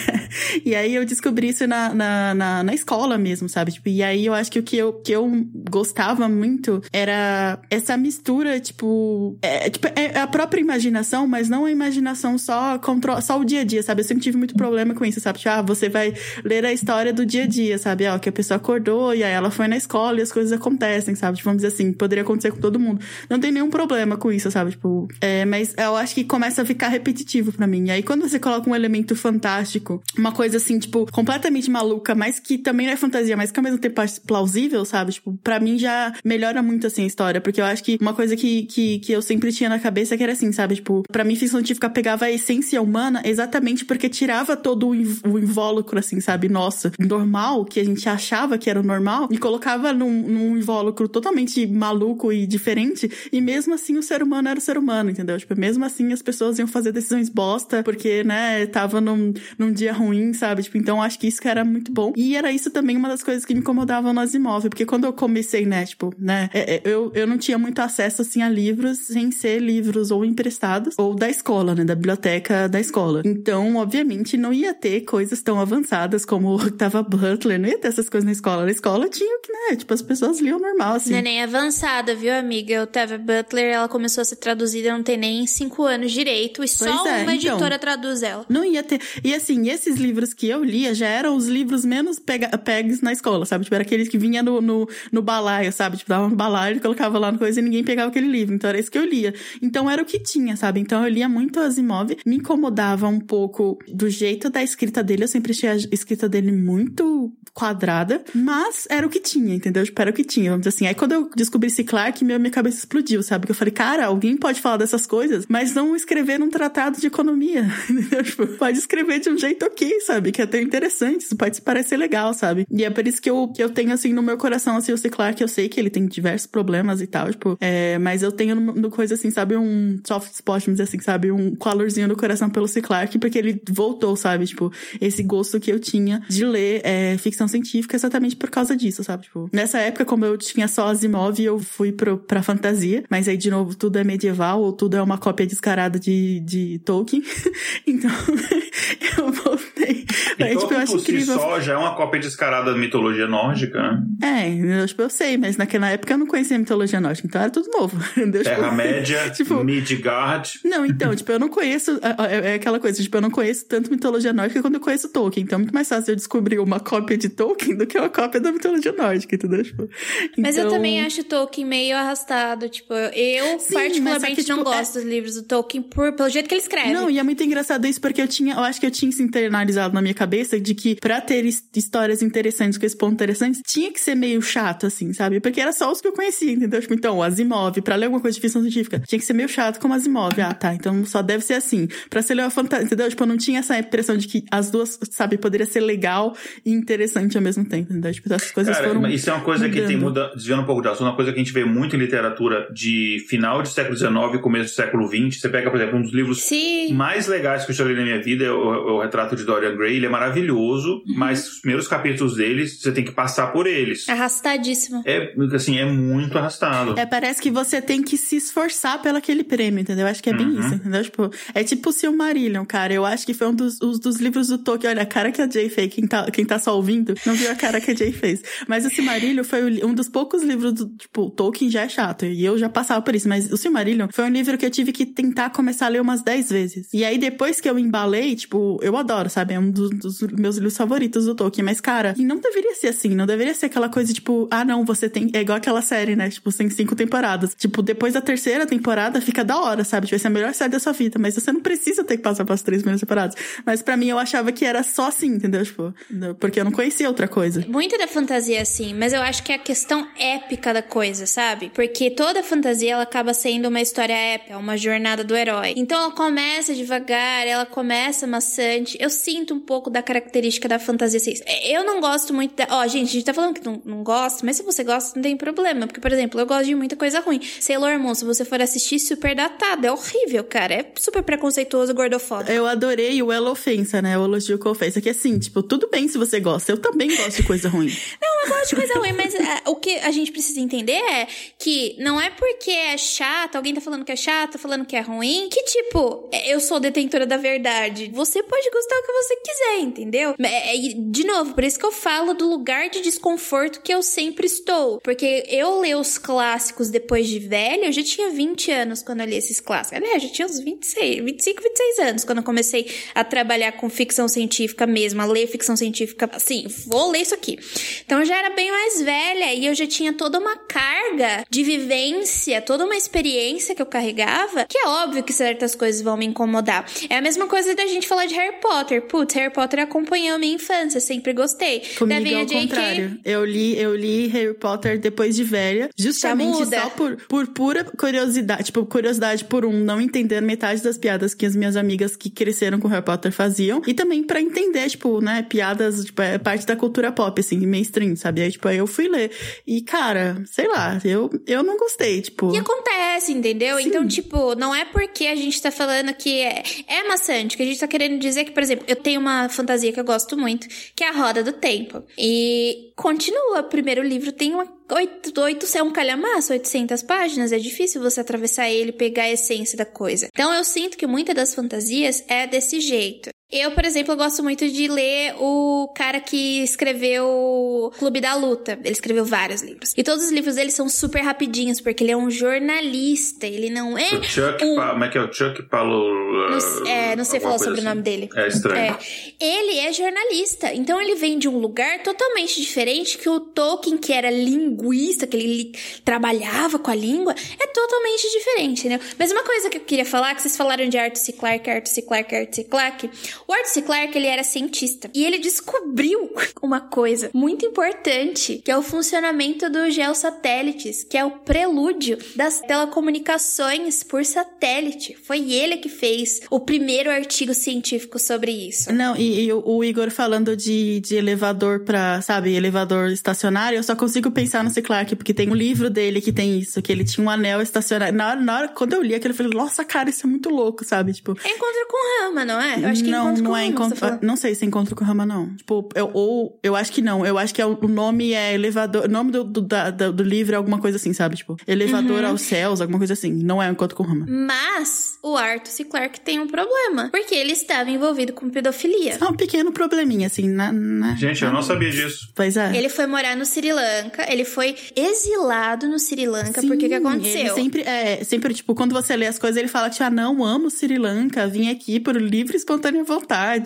e 0.64 0.76
aí 0.76 0.94
eu 0.94 1.04
descobri 1.06 1.50
isso 1.50 1.66
na, 1.66 1.92
na, 1.92 2.36
na, 2.36 2.64
na, 2.64 2.74
escola 2.74 3.18
mesmo, 3.18 3.50
sabe? 3.50 3.72
Tipo, 3.72 3.90
e 3.90 4.04
aí 4.04 4.28
eu 4.28 4.34
acho 4.36 4.52
que 4.52 4.60
o 4.60 4.64
que 4.64 4.78
eu, 4.78 4.94
que 4.94 5.12
eu 5.12 5.28
gostava 5.72 6.30
muito 6.30 6.80
era 6.94 7.60
essa 7.68 7.98
mistura, 7.98 8.60
tipo, 8.60 9.36
é, 9.42 9.72
tipo, 9.72 9.88
é 9.88 10.20
a 10.20 10.28
própria 10.28 10.62
imaginação, 10.62 11.26
mas 11.26 11.50
não 11.50 11.66
a 11.66 11.72
imaginação 11.72 12.38
só, 12.38 12.78
control, 12.78 13.20
só 13.24 13.40
o 13.40 13.44
dia 13.44 13.62
a 13.62 13.64
dia, 13.64 13.82
sabe? 13.82 14.02
Eu 14.02 14.06
sempre 14.06 14.24
tive 14.24 14.38
muito 14.38 14.54
problema 14.54 14.94
com 14.94 15.04
isso, 15.04 15.20
sabe? 15.20 15.40
Tipo, 15.40 15.50
ah, 15.50 15.62
você 15.64 15.90
vai 15.90 16.14
ler 16.46 16.64
a 16.64 16.72
história 16.72 17.12
do 17.12 17.26
dia 17.26 17.46
a 17.46 17.48
dia, 17.48 17.80
sabe? 17.80 18.06
Ó, 18.08 18.20
que 18.20 18.30
a 18.30 18.32
pessoa 18.32 18.58
acordou 18.58 19.16
e 19.16 19.24
aí 19.24 19.32
ela 19.32 19.50
foi 19.50 19.63
na 19.68 19.78
escola 19.78 20.20
e 20.20 20.22
as 20.22 20.32
coisas 20.32 20.52
acontecem, 20.52 21.16
sabe? 21.16 21.38
Tipo, 21.38 21.50
vamos 21.50 21.62
dizer 21.62 21.74
assim, 21.74 21.92
poderia 21.94 22.24
acontecer 22.24 22.52
com 22.52 22.60
todo 22.60 22.80
mundo. 22.80 23.02
Não 23.30 23.40
tem 23.40 23.52
nenhum 23.52 23.70
problema 23.70 24.18
com 24.18 24.32
isso, 24.32 24.50
sabe? 24.52 24.72
Tipo, 24.72 25.08
é, 25.22 25.46
mas 25.46 25.74
eu 25.78 25.96
acho 25.96 26.16
que 26.16 26.24
começa 26.24 26.62
a 26.62 26.66
ficar 26.66 26.90
repetitivo 26.90 27.52
para 27.52 27.68
mim. 27.68 27.88
E 27.88 27.92
aí, 27.92 28.04
quando 28.04 28.28
você 28.28 28.40
coloca 28.40 28.70
um 28.70 28.76
elemento 28.76 29.16
fantástico, 29.16 30.02
uma 30.18 30.32
coisa 30.32 30.58
assim, 30.58 30.80
tipo, 30.80 31.10
completamente 31.12 31.70
maluca, 31.70 32.16
mas 32.16 32.40
que 32.40 32.58
também 32.58 32.88
não 32.88 32.94
é 32.94 32.98
fantasia, 32.98 33.36
mas 33.36 33.52
que 33.52 33.60
ao 33.60 33.64
mesmo 33.64 33.80
tempo 33.80 34.02
é 34.02 34.06
plausível, 34.26 34.84
sabe? 34.86 35.12
Tipo, 35.14 35.38
pra 35.44 35.60
mim 35.60 35.78
já 35.78 36.14
melhora 36.24 36.62
muito 36.62 36.88
assim 36.88 37.04
a 37.04 37.08
história, 37.08 37.42
porque 37.42 37.62
eu 37.62 37.66
acho 37.66 37.84
que 37.84 37.98
uma 38.02 38.14
coisa 38.14 38.36
que, 38.36 38.64
que, 38.64 39.00
que 39.00 39.12
eu 39.12 39.22
sempre 39.22 39.52
tinha 39.52 39.70
na 39.70 39.80
cabeça 39.80 40.16
é 40.16 40.18
que 40.18 40.24
era 40.24 40.34
assim, 40.34 40.52
sabe? 40.52 40.76
Tipo, 40.76 41.04
pra 41.12 41.24
mim, 41.24 41.36
ficção 41.36 41.60
científica 41.60 41.90
pegava 41.90 42.26
a 42.26 42.32
essência 42.32 42.82
humana 42.82 43.22
exatamente 43.24 43.86
porque 43.86 44.10
tirava 44.10 44.56
todo 44.56 44.90
o 44.90 44.96
invólucro, 45.40 46.00
assim, 46.00 46.20
sabe? 46.20 46.50
Nossa, 46.50 46.92
normal, 47.00 47.66
que 47.66 47.80
a 47.80 47.86
gente 47.86 48.08
achava 48.08 48.58
que 48.58 48.70
era 48.70 48.80
o 48.80 48.84
normal, 48.84 49.28
e 49.32 49.38
colocava 49.38 49.53
num, 49.96 50.12
num 50.22 50.58
invólucro 50.58 51.08
totalmente 51.08 51.66
maluco 51.68 52.32
e 52.32 52.46
diferente, 52.46 53.10
e 53.32 53.42
mesmo 53.42 53.74
assim 53.74 53.98
o 53.98 54.04
ser 54.04 54.22
humano 54.24 54.50
era 54.50 54.60
o 54.60 54.62
ser 54.62 54.78
humano, 54.78 55.10
entendeu? 55.10 55.38
Tipo, 55.38 55.60
mesmo 55.60 55.84
assim 55.86 56.12
as 56.14 56.22
pessoas 56.22 56.60
iam 56.60 56.68
fazer 56.68 56.92
decisões 56.92 57.30
bosta, 57.30 57.84
porque, 57.84 58.24
né, 58.24 58.66
tava 58.68 59.02
num, 59.02 59.34
num 59.58 59.72
dia 59.72 59.94
ruim, 59.94 60.34
sabe? 60.34 60.64
Tipo, 60.64 60.78
então 60.78 61.02
acho 61.02 61.20
que 61.20 61.28
isso 61.28 61.42
que 61.42 61.48
era 61.48 61.64
muito 61.64 61.92
bom. 61.92 62.14
E 62.16 62.36
era 62.36 62.52
isso 62.52 62.70
também 62.70 62.96
uma 62.96 63.10
das 63.10 63.24
coisas 63.24 63.46
que 63.46 63.54
me 63.54 63.60
incomodavam 63.60 64.14
no 64.14 64.20
Asimov, 64.20 64.70
porque 64.70 64.86
quando 64.86 65.06
eu 65.06 65.14
comecei, 65.14 65.66
né, 65.66 65.86
tipo, 65.86 66.14
né, 66.18 66.50
é, 66.54 66.76
é, 66.76 66.82
eu, 66.86 67.12
eu 67.14 67.28
não 67.28 67.38
tinha 67.38 67.58
muito 67.58 67.80
acesso, 67.80 68.22
assim, 68.22 68.42
a 68.42 68.50
livros 68.50 69.00
sem 69.00 69.32
ser 69.32 69.60
livros 69.60 70.12
ou 70.12 70.24
emprestados, 70.26 70.96
ou 70.98 71.16
da 71.16 71.30
escola, 71.30 71.76
né, 71.76 71.84
da 71.84 71.96
biblioteca 71.96 72.68
da 72.68 72.80
escola. 72.80 73.22
Então, 73.26 73.76
obviamente, 73.78 74.38
não 74.38 74.54
ia 74.54 74.74
ter 74.74 75.02
coisas 75.02 75.42
tão 75.42 75.60
avançadas 75.60 76.26
como 76.26 76.56
Octava 76.56 77.04
Butler, 77.04 77.60
não 77.60 77.70
ia 77.70 77.78
ter 77.78 77.88
essas 77.88 78.10
coisas 78.10 78.26
na 78.26 78.32
escola. 78.32 78.66
Na 78.66 78.72
escola 78.72 79.10
tinha 79.10 79.40
que, 79.44 79.52
né, 79.52 79.76
tipo, 79.76 79.94
as 79.94 80.02
pessoas 80.02 80.40
liam 80.40 80.60
normal, 80.60 80.96
assim. 80.96 81.12
Não 81.12 81.20
é 81.20 81.22
nem 81.22 81.44
avançada, 81.44 82.16
viu, 82.16 82.34
amiga? 82.34 82.84
O 82.84 82.88
Tava 82.88 83.18
Butler, 83.18 83.74
ela 83.74 83.88
começou 83.88 84.22
a 84.22 84.26
ser 84.26 84.38
traduzida, 84.38 84.92
não 84.92 85.04
tem 85.04 85.18
nem 85.18 85.46
cinco 85.46 85.84
anos 85.84 86.12
direito, 86.12 86.64
e 86.64 86.68
só 86.68 86.86
é, 86.86 87.24
uma 87.24 87.36
então, 87.36 87.54
editora 87.54 87.78
traduz 87.78 88.24
ela. 88.24 88.46
Não 88.50 88.64
ia 88.64 88.82
ter. 88.82 89.02
E 89.24 89.34
assim, 89.36 89.70
esses 89.70 89.98
livros 89.98 90.34
que 90.34 90.48
eu 90.48 90.64
lia 90.64 90.96
já 90.96 91.08
eram 91.08 91.36
os 91.36 91.48
livros 91.48 91.84
menos 91.84 92.18
pega, 92.18 92.58
pegs 92.58 93.02
na 93.02 93.12
escola, 93.12 93.46
sabe? 93.46 93.66
Tipo, 93.66 93.76
era 93.76 93.84
aqueles 93.84 94.08
que 94.08 94.18
vinha 94.18 94.42
no, 94.42 94.62
no, 94.62 94.88
no 95.12 95.22
balaio, 95.22 95.72
sabe? 95.72 95.98
Tipo, 95.98 96.10
dava 96.10 96.26
um 96.26 96.36
balaio, 96.36 96.80
colocava 96.80 97.20
lá 97.20 97.32
no 97.32 97.38
coisa 97.38 97.60
e 97.60 97.64
ninguém 97.64 97.84
pegava 97.84 98.10
aquele 98.10 98.28
livro. 98.28 98.56
Então 98.56 98.70
era 98.70 98.80
isso 98.80 98.90
que 98.90 98.98
eu 98.98 99.06
lia. 99.06 99.34
Então 99.62 99.90
era 99.90 100.02
o 100.02 100.06
que 100.06 100.18
tinha, 100.20 100.56
sabe? 100.56 100.80
Então 100.80 101.04
eu 101.04 101.10
lia 101.10 101.28
muito 101.28 101.60
Asimov, 101.60 102.16
me 102.26 102.38
incomodava 102.38 103.08
um 103.08 103.20
pouco 103.20 103.78
do 103.88 104.10
jeito 104.10 104.50
da 104.50 104.64
escrita 104.64 105.04
dele, 105.04 105.24
eu 105.24 105.28
sempre 105.28 105.52
achei 105.52 105.70
a 105.70 105.76
escrita 105.76 106.30
dele 106.30 106.52
muito 106.52 107.34
quadrada, 107.54 108.24
mas 108.34 108.88
era 108.90 109.06
o 109.06 109.10
que 109.10 109.20
tinha, 109.20 109.33
entendeu? 109.40 109.84
Tipo, 109.84 110.02
era 110.02 110.12
o 110.12 110.14
que 110.14 110.24
tinha, 110.24 110.52
vamos 110.52 110.66
dizer 110.66 110.76
assim. 110.76 110.88
Aí 110.88 110.96
quando 110.96 111.14
eu 111.14 111.30
descobri 111.36 111.68
esse 111.68 111.84
Clark, 111.84 112.24
minha, 112.24 112.38
minha 112.38 112.52
cabeça 112.52 112.78
explodiu, 112.78 113.24
sabe? 113.24 113.42
Porque 113.42 113.52
eu 113.52 113.56
falei, 113.56 113.72
cara, 113.72 114.06
alguém 114.06 114.38
pode 114.38 114.62
falar 114.62 114.78
dessas 114.78 115.06
coisas, 115.06 115.46
mas 115.48 115.74
não 115.74 115.96
escrever 115.96 116.40
num 116.40 116.50
tratado 116.50 117.00
de 117.00 117.08
economia, 117.08 117.66
entendeu? 117.90 118.24
Tipo, 118.24 118.48
pode 118.58 118.78
escrever 118.78 119.20
de 119.20 119.30
um 119.30 119.38
jeito 119.38 119.66
ok, 119.66 120.02
sabe? 120.02 120.32
Que 120.32 120.42
é 120.42 120.44
até 120.44 120.62
interessante, 120.62 121.22
isso 121.22 121.36
pode 121.36 121.62
parecer 121.62 121.98
legal, 121.98 122.34
sabe? 122.34 122.68
E 122.70 122.84
é 122.84 122.90
por 122.90 123.08
isso 123.08 123.22
que 123.22 123.30
eu, 123.30 123.48
que 123.48 123.64
eu 123.64 123.70
tenho, 123.70 123.94
assim, 123.94 124.14
no 124.14 124.22
meu 124.22 124.38
coração, 124.38 124.76
assim, 124.78 124.92
o 124.92 124.98
C. 124.98 125.10
Clark, 125.10 125.42
eu 125.42 125.48
sei 125.48 125.70
que 125.70 125.80
ele 125.80 125.90
tem 125.90 126.06
diversos 126.06 126.48
problemas 126.48 127.02
e 127.02 127.08
tal, 127.08 127.30
tipo, 127.30 127.58
é, 127.62 127.98
mas 127.98 128.22
eu 128.24 128.32
tenho 128.32 128.56
no, 128.56 128.74
no, 128.74 128.90
coisa, 128.90 129.14
assim, 129.14 129.32
sabe? 129.32 129.56
Um 129.56 130.00
soft 130.06 130.34
spot, 130.34 130.66
vamos 130.66 130.80
dizer 130.80 130.84
assim, 130.84 131.00
sabe? 131.00 131.32
Um 131.32 131.56
calorzinho 131.56 132.08
no 132.08 132.16
coração 132.16 132.50
pelo. 132.50 132.68
Clark, 132.82 133.20
porque 133.20 133.38
ele 133.38 133.62
voltou, 133.70 134.16
sabe? 134.16 134.46
Tipo, 134.46 134.72
esse 135.00 135.22
gosto 135.24 135.60
que 135.60 135.72
eu 135.72 135.80
tinha 135.80 136.22
de 136.28 136.46
ler 136.46 136.82
é, 136.84 137.18
ficção 137.18 137.48
científica 137.48 137.96
exatamente 137.96 138.36
por 138.36 138.50
causa 138.50 138.76
disso, 138.76 139.04
sabe? 139.04 139.23
Tipo, 139.24 139.50
nessa 139.54 139.80
época, 139.80 140.04
como 140.04 140.26
eu 140.26 140.38
tinha 140.38 140.68
só 140.68 140.88
Asimov, 140.88 141.40
eu 141.40 141.58
fui 141.60 141.92
pro, 141.92 142.18
pra 142.18 142.44
fantasia, 142.44 143.04
mas 143.10 143.28
aí, 143.28 143.38
de 143.38 143.50
novo, 143.50 143.76
tudo 143.76 143.98
é 143.98 144.04
medieval 144.04 144.62
ou 144.62 144.74
tudo 144.74 144.98
é 144.98 145.02
uma 145.02 145.18
cópia 145.18 145.48
descarada 145.48 145.98
de, 145.98 146.42
de 146.42 146.80
Tolkien. 146.80 147.24
então, 147.88 148.12
eu 149.18 149.32
voltei. 149.32 150.06
E 150.38 150.44
aí, 150.44 150.58
tipo, 150.58 150.74
eu 150.74 150.80
acho 150.80 150.98
incrível. 150.98 151.36
Si 151.36 151.40
só 151.40 151.60
já 151.62 151.74
é 151.74 151.78
uma 151.78 151.96
cópia 151.96 152.20
descarada 152.20 152.74
da 152.74 152.78
mitologia 152.78 153.28
nórdica, 153.28 153.82
né? 153.82 154.04
É, 154.22 154.82
eu, 154.82 154.88
tipo, 154.88 155.02
eu 155.02 155.10
sei, 155.10 155.38
mas 155.38 155.58
naquela 155.58 155.90
época 155.90 156.14
eu 156.14 156.18
não 156.18 156.28
conhecia 156.28 156.56
a 156.56 156.60
mitologia 156.60 157.00
nórdica, 157.00 157.28
então 157.28 157.42
era 157.42 157.50
tudo 157.50 157.70
novo. 157.72 157.98
Terra-média, 158.44 159.30
tipo, 159.30 159.64
Midgard. 159.64 160.60
Não, 160.66 160.86
então, 160.86 161.16
tipo, 161.16 161.32
eu 161.32 161.40
não 161.40 161.50
conheço. 161.50 162.00
É, 162.02 162.36
é, 162.36 162.52
é, 162.52 162.54
aquela 162.56 162.80
coisa, 162.80 163.02
tipo, 163.02 163.16
eu 163.16 163.22
não 163.22 163.32
conheço 163.32 163.66
tanto 163.68 163.90
mitologia 163.90 164.34
nórdica 164.34 164.62
quando 164.62 164.76
eu 164.76 164.82
conheço 164.82 165.10
Tolkien. 165.10 165.44
Então 165.46 165.58
é 165.58 165.62
muito 165.62 165.74
mais 165.74 165.88
fácil 165.88 166.12
eu 166.12 166.16
descobrir 166.16 166.60
uma 166.60 166.80
cópia 166.80 167.18
de 167.18 167.30
Tolkien 167.30 167.78
do 167.78 167.86
que 167.86 167.98
uma 167.98 168.10
cópia 168.10 168.40
da 168.40 168.52
mitologia 168.52 168.92
nórdica, 168.92 169.13
Tipo, 169.20 169.90
mas 170.38 170.58
eu 170.58 170.66
então 170.66 170.76
também 170.76 171.02
acho 171.02 171.24
Tolkien 171.24 171.66
meio 171.66 171.96
arrastado. 171.96 172.70
Tipo, 172.70 172.94
eu 172.94 173.60
Sim, 173.60 173.74
particularmente 173.74 174.36
que, 174.36 174.44
tipo, 174.44 174.56
não 174.56 174.62
é 174.62 174.78
gosto 174.78 174.98
é... 174.98 175.02
dos 175.02 175.10
livros 175.10 175.36
do 175.36 175.44
Tolkien 175.44 175.84
por, 175.84 176.14
pelo 176.14 176.30
jeito 176.30 176.48
que 176.48 176.56
ele 176.56 176.62
escreve. 176.62 176.94
Não, 176.94 177.10
e 177.10 177.20
é 177.20 177.24
muito 177.24 177.44
engraçado 177.44 177.86
isso 177.86 178.00
porque 178.00 178.22
eu 178.22 178.28
tinha, 178.28 178.56
eu 178.56 178.62
acho 178.62 178.80
que 178.80 178.86
eu 178.86 178.92
tinha 178.92 179.10
isso 179.10 179.22
internalizado 179.22 179.94
na 179.94 180.02
minha 180.02 180.14
cabeça 180.14 180.60
de 180.60 180.74
que 180.74 180.96
pra 180.96 181.22
ter 181.22 181.46
histórias 181.76 182.22
interessantes 182.22 182.78
com 182.78 182.86
esse 182.86 182.96
ponto 182.96 183.14
interessantes, 183.14 183.62
tinha 183.66 183.92
que 183.92 184.00
ser 184.00 184.16
meio 184.16 184.42
chato, 184.42 184.86
assim, 184.86 185.14
sabe? 185.14 185.40
Porque 185.40 185.60
era 185.60 185.72
só 185.72 185.92
os 185.92 186.02
que 186.02 186.08
eu 186.08 186.14
conhecia, 186.14 186.52
entendeu? 186.52 186.80
Tipo, 186.82 186.94
então, 186.94 187.22
Asimov, 187.22 187.82
pra 187.82 187.96
ler 187.96 188.06
alguma 188.06 188.22
coisa 188.22 188.36
de 188.36 188.42
ficção 188.42 188.62
científica, 188.62 189.00
tinha 189.00 189.20
que 189.20 189.26
ser 189.26 189.34
meio 189.34 189.50
chato 189.50 189.80
como 189.80 189.94
Asimov. 189.94 190.40
Ah, 190.42 190.54
tá, 190.54 190.74
então 190.74 191.06
só 191.06 191.22
deve 191.22 191.44
ser 191.44 191.56
assim. 191.56 191.88
Pra 192.10 192.22
ser 192.22 192.36
ler 192.36 192.44
uma 192.44 192.50
fantasia, 192.50 192.86
entendeu? 192.86 193.10
Tipo, 193.10 193.24
eu 193.24 193.28
não 193.28 193.38
tinha 193.38 193.60
essa 193.60 193.78
impressão 193.78 194.18
de 194.18 194.28
que 194.28 194.46
as 194.52 194.70
duas, 194.70 195.00
sabe, 195.12 195.38
poderia 195.38 195.66
ser 195.66 195.82
legal 195.82 196.36
e 196.66 196.72
interessante 196.72 197.38
ao 197.38 197.44
mesmo 197.44 197.66
tempo, 197.66 197.92
entendeu? 197.92 198.12
Tipo, 198.12 198.34
essas 198.34 198.52
coisas 198.52 198.76
Cara, 198.76 198.93
foram. 199.02 199.10
Isso 199.14 199.30
é 199.30 199.34
uma 199.34 199.42
coisa 199.44 199.70
que 199.70 199.82
tem 199.82 199.98
muda, 199.98 200.32
desviando 200.36 200.64
um 200.64 200.66
pouco 200.66 200.82
da 200.82 200.92
assunto, 200.92 201.08
uma 201.08 201.16
coisa 201.16 201.32
que 201.32 201.40
a 201.40 201.44
gente 201.44 201.54
vê 201.54 201.64
muito 201.66 201.96
em 201.96 202.00
literatura 202.00 202.68
de 202.74 203.26
final 203.28 203.62
de 203.62 203.70
século 203.70 203.96
XIX 203.98 204.12
e 204.36 204.38
começo 204.40 204.72
do 204.72 204.76
século 204.76 205.08
XX. 205.08 205.40
Você 205.40 205.50
pega, 205.50 205.70
por 205.70 205.80
exemplo, 205.80 205.98
um 206.00 206.02
dos 206.02 206.14
livros 206.14 206.42
Sim. 206.42 206.94
mais 206.94 207.28
legais 207.28 207.66
que 207.66 207.72
eu 207.72 207.76
já 207.76 207.84
li 207.86 207.96
na 207.96 208.04
minha 208.04 208.22
vida 208.22 208.44
é 208.46 208.52
o, 208.52 208.74
é 208.74 208.92
o 208.94 209.02
Retrato 209.02 209.36
de 209.36 209.44
Dorian 209.44 209.76
Gray. 209.76 209.96
Ele 209.98 210.06
é 210.06 210.10
maravilhoso, 210.10 210.94
Uhum. 211.08 211.16
mas 211.18 211.48
os 211.48 211.60
primeiros 211.60 211.88
capítulos 211.88 212.36
deles, 212.36 212.80
você 212.82 212.92
tem 212.92 213.04
que 213.04 213.12
passar 213.12 213.48
por 213.48 213.68
eles. 213.68 214.08
Arrastadíssimo. 214.10 215.02
É, 215.06 215.34
assim, 215.54 215.78
é 215.78 215.86
muito 215.86 216.38
arrastado. 216.38 216.98
É, 217.00 217.06
parece 217.06 217.42
que 217.42 217.52
você 217.52 217.82
tem 217.82 218.02
que 218.02 218.18
se 218.18 218.36
esforçar 218.38 219.02
pelo 219.02 219.18
aquele 219.18 219.44
prêmio, 219.44 219.80
entendeu? 219.82 220.06
Acho 220.08 220.22
que 220.22 220.30
é 220.30 220.34
bem 220.34 220.48
Uhum. 220.48 220.60
isso, 220.60 220.74
entendeu? 220.76 221.04
Tipo, 221.04 221.32
é 221.54 221.64
tipo 221.64 221.90
o 221.90 221.94
Silmarillion, 221.94 222.66
cara. 222.66 222.94
Eu 222.94 223.06
acho 223.06 223.26
que 223.26 223.34
foi 223.34 223.48
um 223.48 223.54
dos, 223.56 223.80
os- 223.82 224.00
dos 224.00 224.18
livros 224.18 224.48
do 224.48 224.58
Tolkien. 224.58 224.92
Olha, 224.92 225.04
a 225.04 225.06
cara 225.06 225.32
que 225.32 225.42
a 225.42 225.50
Jay 225.50 225.70
fez, 225.70 225.94
quem 225.94 226.08
tá, 226.08 226.30
quem 226.32 226.46
tá 226.46 226.60
só 226.60 226.76
ouvindo, 226.76 227.14
não 227.26 227.34
viu 227.34 227.52
a 227.52 227.56
cara 227.56 227.80
que 227.80 227.92
a 227.92 227.96
Jay 227.96 228.12
fez. 228.12 228.42
Mas 228.68 228.83
o 228.86 228.90
Silmarillion 228.90 229.44
foi 229.44 229.84
um 229.84 229.94
dos 229.94 230.10
poucos 230.10 230.44
livros 230.44 230.74
do, 230.74 230.90
tipo, 230.90 231.30
Tolkien 231.30 231.70
já 231.70 231.82
é 231.82 231.90
chato. 231.90 232.26
E 232.26 232.44
eu 232.44 232.58
já 232.58 232.70
passava 232.70 233.02
por 233.02 233.16
isso. 233.16 233.28
Mas 233.28 233.52
o 233.52 233.58
Silmarillion 233.58 234.08
foi 234.12 234.26
um 234.26 234.30
livro 234.30 234.58
que 234.58 234.66
eu 234.66 234.72
tive 234.72 234.92
que 234.92 235.06
tentar 235.06 235.50
começar 235.50 235.88
a 235.88 235.90
ler 235.90 236.02
umas 236.02 236.22
10 236.22 236.50
vezes. 236.50 236.88
E 236.94 237.04
aí, 237.04 237.18
depois 237.18 237.60
que 237.60 237.70
eu 237.70 237.78
embalei, 237.78 238.36
tipo, 238.36 238.80
eu 238.82 238.96
adoro, 238.98 239.30
sabe? 239.30 239.54
É 239.54 239.60
um 239.60 239.70
dos, 239.70 239.90
dos 239.92 240.22
meus 240.22 240.56
livros 240.56 240.78
favoritos 240.78 241.26
do 241.26 241.36
Tolkien. 241.36 241.66
Mas, 241.66 241.80
cara, 241.80 242.14
e 242.18 242.24
não 242.24 242.40
deveria 242.40 242.76
ser 242.76 242.88
assim. 242.88 243.10
Não 243.10 243.26
deveria 243.26 243.54
ser 243.54 243.68
aquela 243.68 243.90
coisa, 243.90 244.14
tipo, 244.14 244.48
ah, 244.52 244.66
não, 244.66 244.86
você 244.86 245.10
tem. 245.10 245.30
É 245.34 245.42
igual 245.42 245.58
aquela 245.58 245.82
série, 245.82 246.16
né? 246.16 246.30
Tipo, 246.30 246.52
tem 246.52 246.70
cinco 246.70 246.96
temporadas. 246.96 247.56
Tipo, 247.56 247.82
depois 247.82 248.14
da 248.14 248.22
terceira 248.22 248.66
temporada 248.66 249.22
fica 249.22 249.44
da 249.44 249.60
hora, 249.60 249.84
sabe? 249.84 250.08
Tipo, 250.08 250.16
essa 250.16 250.28
é 250.28 250.30
a 250.30 250.34
melhor 250.34 250.54
série 250.54 250.72
da 250.72 250.80
sua 250.80 250.94
vida. 250.94 251.18
Mas 251.20 251.36
você 251.36 251.52
não 251.52 251.62
precisa 251.62 252.04
ter 252.04 252.18
que 252.18 252.24
passar 252.24 252.46
pelas 252.46 252.62
três 252.62 252.82
primeiras 252.82 253.02
temporadas. 253.02 253.36
Mas 253.66 253.82
pra 253.82 253.98
mim, 253.98 254.08
eu 254.08 254.20
achava 254.20 254.52
que 254.52 254.66
era 254.66 254.84
só 254.84 255.08
assim, 255.08 255.28
entendeu? 255.28 255.64
Tipo, 255.64 255.94
porque 256.40 256.60
eu 256.60 256.66
não 256.66 256.72
conhecia 256.72 257.08
outra 257.08 257.28
coisa. 257.28 257.66
Muito 257.68 257.98
da 257.98 258.08
fantasia 258.08 258.62
assim, 258.74 258.94
mas 258.94 259.14
eu 259.14 259.22
acho 259.22 259.44
que 259.44 259.52
é 259.52 259.56
a 259.56 259.60
questão 259.60 260.08
épica 260.18 260.74
da 260.74 260.82
coisa, 260.82 261.28
sabe? 261.28 261.72
Porque 261.74 262.10
toda 262.10 262.42
fantasia 262.42 262.94
ela 262.94 263.04
acaba 263.04 263.34
sendo 263.34 263.68
uma 263.68 263.80
história 263.80 264.14
épica, 264.14 264.58
uma 264.58 264.76
jornada 264.76 265.24
do 265.24 265.36
herói. 265.36 265.74
Então 265.78 266.02
ela 266.02 266.12
começa 266.12 266.74
devagar, 266.74 267.46
ela 267.46 267.66
começa 267.68 268.26
maçante. 268.26 268.98
Eu 269.00 269.12
sinto 269.12 269.54
um 269.54 269.60
pouco 269.60 269.92
da 269.92 270.02
característica 270.02 270.68
da 270.68 270.80
fantasia 270.80 271.18
assim. 271.18 271.36
Eu 271.66 271.84
não 271.84 272.02
gosto 272.02 272.34
muito 272.34 272.56
da. 272.56 272.68
Ó, 272.72 272.88
gente, 272.88 273.10
a 273.10 273.12
gente 273.12 273.26
tá 273.26 273.34
falando 273.34 273.54
que 273.54 273.66
não, 273.66 273.80
não 273.86 274.04
gosta, 274.04 274.44
mas 274.44 274.58
se 274.58 274.64
você 274.64 274.84
gosta, 274.84 275.14
não 275.16 275.22
tem 275.22 275.38
problema. 275.38 275.86
Porque, 275.86 276.02
por 276.02 276.12
exemplo, 276.12 276.40
eu 276.40 276.46
gosto 276.46 276.66
de 276.66 276.74
muita 276.76 276.96
coisa 276.96 277.20
ruim. 277.20 277.40
Sailor 277.60 278.00
Moon, 278.00 278.16
se 278.16 278.26
você 278.26 278.44
for 278.44 278.60
assistir, 278.60 278.98
super 278.98 279.36
datado. 279.36 279.86
É 279.86 279.92
horrível, 279.92 280.44
cara. 280.44 280.74
É 280.74 280.92
super 281.00 281.22
preconceituoso, 281.22 281.94
gordofóbico. 281.94 282.52
Eu 282.52 282.66
adorei 282.66 283.22
o 283.22 283.32
Ela 283.32 283.52
Ofensa, 283.52 284.02
né? 284.02 284.18
O 284.18 284.26
elogio 284.26 284.58
com 284.58 284.70
ofensa. 284.70 285.00
Que 285.00 285.10
assim, 285.10 285.38
tipo, 285.38 285.62
tudo 285.62 285.88
bem 285.92 286.08
se 286.08 286.18
você 286.18 286.40
gosta. 286.40 286.72
Eu 286.72 286.78
também 286.78 287.16
gosto 287.16 287.38
de 287.38 287.44
coisa 287.44 287.70
ruim. 287.70 287.92
Não, 288.20 288.44
eu 288.44 288.63
gosto 288.64 288.76
de 288.76 288.76
coisa 288.76 289.00
ruim, 289.00 289.14
mas 289.14 289.36
ah, 289.36 289.70
o 289.70 289.76
que 289.76 289.92
a 290.00 290.12
gente 290.12 290.32
precisa 290.32 290.60
entender 290.60 290.94
é 290.94 291.28
que 291.60 291.96
não 292.00 292.20
é 292.20 292.30
porque 292.30 292.72
é 292.72 292.98
chato, 292.98 293.56
alguém 293.56 293.74
tá 293.74 293.82
falando 293.82 294.06
que 294.06 294.12
é 294.12 294.16
chato, 294.16 294.58
falando 294.58 294.86
que 294.86 294.96
é 294.96 295.02
ruim, 295.02 295.50
que 295.52 295.64
tipo, 295.64 296.30
é, 296.32 296.54
eu 296.54 296.60
sou 296.60 296.80
detentora 296.80 297.26
da 297.26 297.38
verdade. 297.38 298.10
Você 298.14 298.42
pode 298.42 298.70
gostar 298.70 298.96
o 298.96 299.04
que 299.04 299.12
você 299.12 299.36
quiser, 299.38 299.80
entendeu? 299.82 300.36
É, 300.40 300.76
é, 300.76 300.94
de 300.98 301.26
novo, 301.26 301.54
por 301.54 301.64
isso 301.64 301.78
que 301.78 301.86
eu 301.86 301.92
falo 301.92 302.34
do 302.34 302.50
lugar 302.50 302.90
de 302.90 303.02
desconforto 303.02 303.82
que 303.82 303.94
eu 303.94 304.02
sempre 304.02 304.46
estou. 304.46 305.00
Porque 305.02 305.44
eu 305.50 305.80
ler 305.80 305.98
os 305.98 306.18
clássicos 306.18 306.90
depois 306.90 307.28
de 307.28 307.40
velho, 307.40 307.86
eu 307.86 307.92
já 307.92 308.04
tinha 308.04 308.30
20 308.30 308.72
anos 308.72 309.04
quando 309.04 309.22
eu 309.22 309.26
li 309.26 309.36
esses 309.36 309.60
clássicos. 309.60 309.98
Aliás, 309.98 310.24
eu 310.24 310.30
já 310.30 310.36
tinha 310.36 310.48
uns 310.48 310.60
26, 310.60 311.24
25, 311.24 311.64
26 311.64 312.00
anos 312.00 312.24
quando 312.24 312.38
eu 312.38 312.44
comecei 312.44 312.90
a 313.14 313.24
trabalhar 313.24 313.74
com 313.74 313.90
ficção 313.90 314.28
científica 314.28 314.88
mesmo, 314.88 315.22
a 315.22 315.26
ler 315.26 315.48
ficção 315.48 315.76
científica 315.76 316.30
assim, 316.34 316.66
vou 316.88 317.12
ler 317.12 317.22
isso 317.22 317.34
aqui. 317.34 317.60
Então 318.06 318.20
eu 318.20 318.26
já 318.26 318.38
era 318.38 318.53
bem 318.54 318.72
mais 318.72 319.02
velha 319.02 319.54
e 319.54 319.66
eu 319.66 319.76
já 319.76 319.88
tinha 319.88 320.14
toda 320.14 320.40
uma 320.40 320.56
carga 320.56 321.46
de 321.50 321.64
vivência, 321.64 322.62
toda 322.62 322.86
uma 322.86 322.96
experiência 322.96 323.76
que 323.76 323.82
eu 323.82 323.86
carregava, 323.86 324.66
que 324.66 324.78
é 324.78 324.88
óbvio 324.88 325.24
que 325.24 325.34
certas 325.34 325.76
coisas 325.76 326.02
vão 326.02 326.18
me 326.18 326.26
incomodar. 326.26 326.86
É 327.10 327.18
a 327.18 327.22
mesma 327.22 327.48
coisa 327.48 327.76
da 327.76 327.86
gente 327.86 328.08
falar 328.08 328.26
de 328.26 328.36
Harry 328.36 328.58
Potter. 328.62 329.02
Putz, 329.04 329.34
Harry 329.36 329.52
Potter 329.52 329.80
acompanhou 329.80 330.38
minha 330.40 330.56
infância, 330.56 331.00
sempre 331.00 331.34
gostei. 331.34 331.82
Comigo 331.98 332.28
é 332.28 332.44
o 332.44 332.46
J.K. 332.46 332.62
contrário. 332.62 333.20
Eu 333.26 333.46
li, 333.46 333.80
eu 333.80 333.96
li 333.96 334.28
Harry 334.28 334.54
Potter 334.54 335.00
depois 335.00 335.36
de 335.36 335.44
velha, 335.44 335.90
justamente 335.98 336.66
só 336.66 336.90
por, 336.90 337.18
por 337.28 337.48
pura 337.48 337.84
curiosidade. 337.84 338.66
Tipo, 338.66 338.86
curiosidade 338.86 339.46
por 339.46 339.66
um, 339.66 339.74
não 339.74 340.00
entender 340.00 340.42
metade 340.42 340.82
das 340.82 340.98
piadas 340.98 341.34
que 341.34 341.46
as 341.46 341.56
minhas 341.56 341.76
amigas 341.76 342.16
que 342.16 342.30
cresceram 342.30 342.80
com 342.80 342.88
Harry 342.88 343.04
Potter 343.04 343.32
faziam. 343.32 343.82
E 343.88 343.94
também 343.94 344.24
pra 344.24 344.42
entender, 344.42 344.90
tipo, 344.90 345.22
né, 345.22 345.44
piadas, 345.44 346.06
tipo, 346.06 346.22
é 346.22 346.38
parte 346.38 346.66
da 346.66 346.76
cultura 346.76 347.12
pop, 347.12 347.40
assim, 347.40 347.66
mainstream, 347.66 348.16
sabe? 348.16 348.43
Tipo, 348.52 348.68
aí 348.68 348.78
eu 348.78 348.88
fui 348.88 349.08
ler. 349.08 349.32
E, 349.66 349.82
cara, 349.82 350.44
sei 350.46 350.68
lá, 350.68 351.00
eu, 351.04 351.30
eu 351.48 351.64
não 351.64 351.78
gostei, 351.78 352.22
tipo. 352.22 352.54
E 352.54 352.58
acontece, 352.58 353.32
entendeu? 353.32 353.80
Então, 353.80 354.08
tipo, 354.08 354.56
não 354.56 354.74
é 354.74 354.86
porque 354.86 355.28
a 355.28 355.36
gente 355.36 355.62
tá 355.62 355.72
falando 355.72 356.14
que 356.14 356.42
é, 356.42 356.64
é 356.88 357.08
maçante, 357.08 357.58
que 357.58 357.64
a 357.64 357.66
gente 357.66 357.80
tá 357.80 357.88
querendo 357.88 358.20
dizer 358.20 358.46
que, 358.46 358.52
por 358.52 358.64
exemplo, 358.64 358.86
eu 358.88 358.96
tenho 358.96 359.20
uma 359.20 359.50
fantasia 359.50 359.92
que 359.92 360.00
eu 360.00 360.06
gosto 360.06 360.38
muito, 360.38 360.68
que 360.96 361.04
é 361.04 361.10
a 361.10 361.12
Roda 361.12 361.44
do 361.44 361.54
Tempo. 361.54 362.04
E 362.18 362.92
continua, 362.96 363.62
o 363.62 363.70
primeiro 363.70 364.04
livro 364.04 364.32
tem 364.32 364.54
uma 364.54 364.68
oito, 364.92 365.42
oito, 365.42 365.66
é 365.76 365.84
um 365.84 365.92
calhamaço, 365.92 366.54
800 366.54 367.02
páginas, 367.04 367.52
é 367.52 367.58
difícil 367.58 368.02
você 368.02 368.22
atravessar 368.22 368.70
ele 368.70 368.90
e 368.90 368.94
pegar 368.94 369.24
a 369.24 369.32
essência 369.32 369.78
da 369.78 369.86
coisa. 369.86 370.28
Então 370.34 370.54
eu 370.54 370.64
sinto 370.64 370.98
que 370.98 371.08
muitas 371.08 371.36
das 371.36 371.56
fantasias 371.56 372.24
é 372.28 372.46
desse 372.46 372.80
jeito. 372.80 373.30
Eu, 373.56 373.72
por 373.72 373.86
exemplo, 373.86 374.16
gosto 374.16 374.42
muito 374.44 374.68
de 374.68 374.88
ler 374.88 375.36
o 375.40 375.88
cara 375.96 376.20
que 376.20 376.64
escreveu 376.64 377.92
Clube 378.00 378.20
da 378.20 378.36
Luta. 378.36 378.80
Ele 378.84 378.92
escreveu 378.94 379.24
vários 379.26 379.62
livros. 379.62 379.94
E 379.96 380.04
todos 380.04 380.26
os 380.26 380.32
livros 380.32 380.56
dele 380.56 380.72
são 380.72 380.90
super 380.90 381.22
rapidinhos, 381.22 381.80
porque 381.80 382.04
ele 382.04 382.12
é 382.12 382.18
um 382.18 382.30
jornalista. 382.32 383.46
Ele 383.46 383.70
não 383.70 383.98
é. 383.98 384.10
O 384.16 384.24
Chuck, 384.24 384.64
um... 384.64 384.76
Pa- 384.76 384.90
como 384.92 385.04
é 385.04 385.10
que 385.10 385.18
é 385.18 385.22
o 385.22 385.32
Chuck 385.32 385.62
Paulo? 385.64 386.50
Não, 386.50 386.88
é, 386.88 387.16
não 387.16 387.24
sei 387.24 387.40
falar 387.40 387.60
sobre 387.60 387.82
o 387.82 387.84
nome 387.84 388.02
dele. 388.02 388.30
É 388.36 388.48
estranho. 388.48 388.96
É. 388.96 388.98
Ele 389.40 389.80
é 389.80 389.94
jornalista, 389.94 390.74
então 390.74 391.00
ele 391.02 391.16
vem 391.16 391.38
de 391.38 391.48
um 391.48 391.58
lugar 391.58 392.02
totalmente 392.04 392.60
diferente 392.60 393.18
que 393.18 393.30
o 393.30 393.40
Tolkien, 393.40 393.98
que 393.98 394.12
era 394.12 394.30
linguista, 394.32 395.28
que 395.28 395.38
ele 395.38 395.48
li- 395.48 395.72
trabalhava 396.04 396.80
com 396.80 396.90
a 396.90 396.96
língua, 396.96 397.34
é 397.60 397.68
totalmente 397.68 398.32
diferente, 398.32 398.80
entendeu? 398.88 399.00
Mas 399.18 399.32
uma 399.32 399.44
coisa 399.44 399.70
que 399.70 399.78
eu 399.78 399.82
queria 399.82 400.06
falar, 400.06 400.34
que 400.36 400.42
vocês 400.42 400.58
falaram 400.58 400.88
de 400.90 400.98
Arthur 400.98 401.20
C. 401.20 401.34
Clarke, 401.34 401.70
Arthur 401.70 401.90
C. 401.90 402.02
Clarke, 402.02 402.36
Arthur 402.36 402.54
C. 402.56 402.64
Clarke. 402.64 403.10
O 403.48 403.54
Arthur 403.54 403.70
C. 403.70 403.82
Clarke, 403.82 404.18
ele 404.18 404.28
era 404.28 404.44
cientista. 404.44 405.10
E 405.14 405.26
ele 405.26 405.40
descobriu 405.40 406.32
uma 406.62 406.80
coisa 406.80 407.30
muito 407.34 407.66
importante, 407.66 408.62
que 408.64 408.72
é 408.72 408.78
o 408.78 408.82
funcionamento 408.82 409.70
dos 409.70 409.94
geossatélites, 409.94 411.04
que 411.04 411.18
é 411.18 411.26
o 411.26 411.32
prelúdio 411.32 412.18
das 412.36 412.62
telecomunicações 412.62 414.04
por 414.04 414.24
satélite. 414.26 415.18
Foi 415.24 415.52
ele 415.52 415.78
que 415.78 415.90
fez 415.90 416.42
o 416.50 416.60
primeiro 416.60 417.10
artigo 417.10 417.54
científico 417.54 418.18
sobre 418.20 418.52
isso. 418.52 418.92
Não, 418.94 419.16
e, 419.16 419.46
e 419.46 419.54
o, 419.54 419.84
Igor 419.84 420.10
falando 420.10 420.56
de, 420.56 421.00
de 421.02 421.16
elevador 421.16 421.82
pra, 421.82 422.22
sabe, 422.22 422.54
elevador 422.56 423.10
estacionário, 423.10 423.78
eu 423.78 423.84
só 423.84 423.96
consigo 423.96 424.32
pensar 424.32 424.64
no 424.64 424.70
C. 424.70 424.82
Clarke, 424.82 425.16
porque 425.16 425.34
tem 425.34 425.50
um 425.50 425.56
livro 425.56 425.90
dele 425.90 426.22
que 426.22 426.32
tem 426.32 426.60
isso, 426.60 426.82
que 426.82 426.92
ele 426.92 427.04
tinha 427.04 427.26
um 427.26 427.30
anel 427.30 427.62
estacionário. 427.62 428.16
Na 428.16 428.30
hora, 428.30 428.40
na 428.40 428.58
hora 428.58 428.68
quando 428.70 428.94
eu 428.94 429.02
li 429.02 429.14
aquilo, 429.14 429.34
eu 429.34 429.38
falei, 429.38 429.52
nossa, 429.54 429.84
cara, 429.84 430.10
isso 430.10 430.26
é 430.26 430.30
muito 430.30 430.50
louco, 430.50 430.84
sabe? 430.84 431.14
Tipo. 431.14 431.38
É 431.44 431.50
encontro 431.50 431.88
com 431.90 432.24
rama, 432.26 432.46
não 432.46 432.62
é? 432.62 432.80
Eu 432.80 432.88
acho 432.88 433.04
que 433.04 433.10
não, 433.10 433.33
encontro 433.34 433.44
não 433.44 433.52
com 433.52 433.58
é 433.58 433.66
encontro. 433.66 434.00
tá 434.00 434.20
não 434.22 434.36
sei 434.36 434.56
se 434.56 434.64
é 434.64 434.68
encontro 434.68 434.96
com 434.96 435.04
rama, 435.06 435.26
não. 435.26 435.56
Tipo, 435.56 435.90
eu, 435.96 436.10
ou 436.14 436.60
eu 436.64 436.76
acho 436.76 436.92
que 436.92 437.02
não. 437.02 437.26
Eu 437.26 437.38
acho 437.38 437.54
que 437.54 437.62
é, 437.62 437.66
o 437.66 437.76
nome 437.88 438.34
é 438.34 438.54
elevador. 438.54 439.06
O 439.06 439.10
nome 439.10 439.32
do, 439.32 439.44
do, 439.44 439.62
da- 439.62 439.90
do 439.92 440.24
livro 440.24 440.54
é 440.54 440.58
alguma 440.58 440.80
coisa 440.80 440.98
assim, 440.98 441.14
sabe? 441.14 441.36
Tipo, 441.36 441.58
elevador 441.68 442.22
Uhum. 442.24 442.30
aos 442.30 442.42
céus, 442.42 442.82
alguma 442.82 442.98
coisa 443.00 443.14
assim. 443.14 443.32
Não 443.32 443.62
é 443.62 443.68
um 443.70 443.72
encontro 443.74 443.96
com 443.96 444.04
rama. 444.04 444.26
Mas 444.28 445.18
o 445.24 445.36
Arthur 445.36 445.72
C. 445.72 445.84
Clarke 445.86 446.20
tem 446.22 446.40
um 446.40 446.48
problema, 446.48 447.10
porque 447.12 447.34
ele 447.36 447.52
estava 447.54 447.90
envolvido 447.90 448.34
com 448.34 448.50
pedofilia. 448.50 449.18
Só 449.18 449.30
um 449.30 449.36
pequeno 449.36 449.72
probleminha, 449.72 450.28
assim, 450.28 450.48
na. 450.50 450.72
na 450.72 451.16
Gente, 451.16 451.44
eu 451.44 451.52
não 451.52 451.62
sabia 451.62 451.90
disso. 451.90 452.30
Pois 452.36 452.58
é. 452.58 452.76
Ele 452.76 452.90
foi 452.90 453.06
morar 453.08 453.36
no 453.36 453.46
Sri 453.46 453.72
Lanka, 453.72 454.26
ele 454.32 454.46
foi 454.46 454.76
exilado 454.96 455.88
no 455.88 455.98
Sri 456.00 456.26
Lanka, 456.28 456.62
Sim, 456.62 456.68
porque 456.68 456.88
que 456.88 456.94
Ele 456.94 456.96
aconteceu? 457.08 457.56
sempre, 457.56 457.82
é, 457.82 458.24
sempre, 458.24 458.54
tipo, 458.54 458.76
quando 458.76 458.94
você 458.94 459.16
lê 459.16 459.26
as 459.28 459.40
coisas, 459.40 459.58
ele 459.58 459.68
fala 459.68 459.90
que, 459.90 460.02
ah, 460.04 460.10
não, 460.10 460.44
amo 460.44 460.70
Sri 460.70 460.98
Lanka, 460.98 461.48
vim 461.48 461.70
aqui 461.70 462.00
por 462.00 462.16
livre 462.20 462.54
e 462.56 462.58
espontânea 462.58 463.04
vontade. 463.04 463.23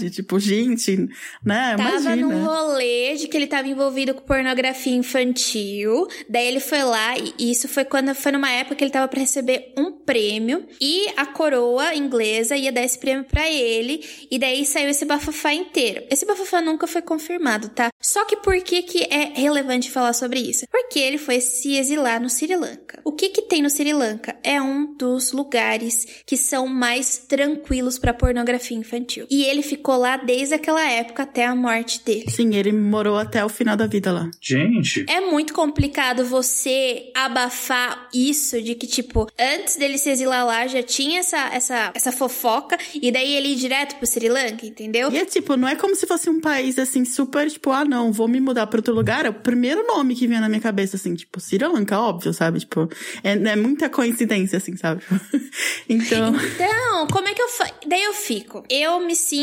Tipo, 0.10 0.40
gente, 0.40 1.10
né? 1.44 1.76
Tava 1.78 1.90
Imagina. 1.90 2.16
num 2.16 2.46
rolê 2.46 3.16
de 3.16 3.28
que 3.28 3.36
ele 3.38 3.48
tava 3.48 3.68
envolvido 3.68 4.14
com 4.14 4.22
pornografia 4.22 4.96
infantil. 4.96 6.08
Daí 6.30 6.48
ele 6.48 6.60
foi 6.60 6.84
lá, 6.84 7.16
e 7.18 7.52
isso 7.52 7.68
foi 7.68 7.86
quando 7.86 8.14
foi 8.16 8.32
numa 8.32 8.50
época 8.52 8.76
que 8.76 8.84
ele 8.84 8.92
tava 8.92 9.08
pra 9.08 9.20
receber 9.20 9.74
um 9.78 9.92
prêmio. 9.92 10.66
E 10.80 11.08
a 11.16 11.26
coroa 11.26 11.96
inglesa 11.96 12.56
ia 12.56 12.72
dar 12.72 12.84
esse 12.84 12.98
prêmio 12.98 13.26
pra 13.26 13.50
ele. 13.50 14.04
E 14.30 14.40
daí 14.40 14.66
saiu 14.66 14.90
esse 14.90 15.06
bafafá 15.06 15.54
inteiro. 15.54 16.04
Esse 16.10 16.26
bafafá 16.26 16.62
nunca 16.62 16.88
foi 16.88 17.02
confirmado, 17.02 17.70
tá? 17.70 17.90
Só 18.02 18.26
que 18.26 18.38
por 18.38 18.60
que, 18.62 18.82
que 18.84 19.04
é 19.04 19.34
relevante 19.36 19.92
falar 19.92 20.14
sobre 20.14 20.40
isso? 20.40 20.66
Porque 20.72 21.00
ele 21.00 21.18
foi 21.18 21.42
se 21.42 21.76
exilar 21.76 22.22
no 22.22 22.30
Sri 22.30 22.56
Lanka. 22.56 23.00
O 23.04 23.12
que 23.12 23.30
que 23.30 23.42
tem 23.44 23.62
no 23.62 23.70
Sri 23.70 23.94
Lanka? 23.94 24.36
É 24.44 24.62
um 24.62 24.96
dos 24.96 25.32
lugares 25.32 26.24
que 26.26 26.38
são 26.38 26.68
mais 26.68 27.18
tranquilos 27.18 27.98
pra 27.98 28.14
pornografia 28.14 28.78
infantil. 28.78 29.26
E 29.30 29.44
ele 29.48 29.62
ficou 29.62 29.98
lá 29.98 30.18
desde 30.18 30.54
aquela 30.54 30.84
época 30.90 31.24
até 31.24 31.46
a 31.46 31.56
morte 31.56 32.04
dele. 32.04 32.30
Sim, 32.30 32.56
ele 32.56 32.72
morou 32.72 33.18
até 33.18 33.44
o 33.44 33.50
final 33.50 33.76
da 33.76 33.88
vida 33.88 34.12
lá. 34.12 34.30
Gente. 34.42 35.06
É 35.10 35.22
muito 35.22 35.54
complicado 35.54 36.26
você 36.26 37.12
abafar 37.16 38.08
isso 38.14 38.62
de 38.62 38.76
que, 38.76 38.86
tipo, 38.86 39.28
antes 39.40 39.78
dele 39.78 39.98
se 39.98 40.10
exilar 40.10 40.46
lá 40.46 40.68
já 40.68 40.84
tinha 40.84 41.20
essa, 41.20 41.50
essa, 41.54 41.92
essa 41.94 42.12
fofoca 42.12 42.78
e 43.02 43.12
daí 43.12 43.36
ele 43.36 43.50
ir 43.50 43.56
direto 43.56 43.96
pro 43.96 44.06
Sri 44.06 44.30
Lanka, 44.30 44.66
entendeu? 44.66 45.12
E 45.12 45.18
é 45.18 45.26
tipo, 45.26 45.56
não 45.56 45.68
é 45.68 45.76
como 45.76 45.96
se 45.96 46.06
fosse 46.06 46.30
um 46.30 46.42
país 46.42 46.78
assim 46.78 47.06
super, 47.06 47.50
tipo, 47.50 47.72
ah, 47.72 47.86
não, 47.86 48.12
vou 48.12 48.28
me 48.28 48.40
mudar 48.40 48.68
pra 48.68 48.80
outro 48.80 48.94
lugar. 48.94 49.26
É 49.26 49.30
o 49.30 49.34
primeiro 49.34 49.86
nome 49.86 50.16
que 50.16 50.28
vem 50.28 50.40
na 50.40 50.50
minha 50.50 50.62
cabeça, 50.62 50.96
assim, 50.98 51.16
tipo, 51.16 51.40
Sri 51.40 51.64
Lanka, 51.64 52.00
óbvio, 52.00 52.34
sabe? 52.34 52.60
Tipo, 52.60 52.90
é, 53.24 53.32
é 53.32 53.56
muita 53.56 53.90
coincidência, 53.90 54.58
assim, 54.58 54.76
sabe? 54.76 55.02
então. 55.90 56.36
Então, 56.36 57.08
como 57.08 57.28
é 57.28 57.34
que 57.34 57.42
eu 57.42 57.50
faço? 57.50 57.74
Daí 57.88 58.04
eu 58.04 58.14
fico. 58.14 58.64
Eu 58.70 59.00
me 59.00 59.16
sinto 59.16 59.37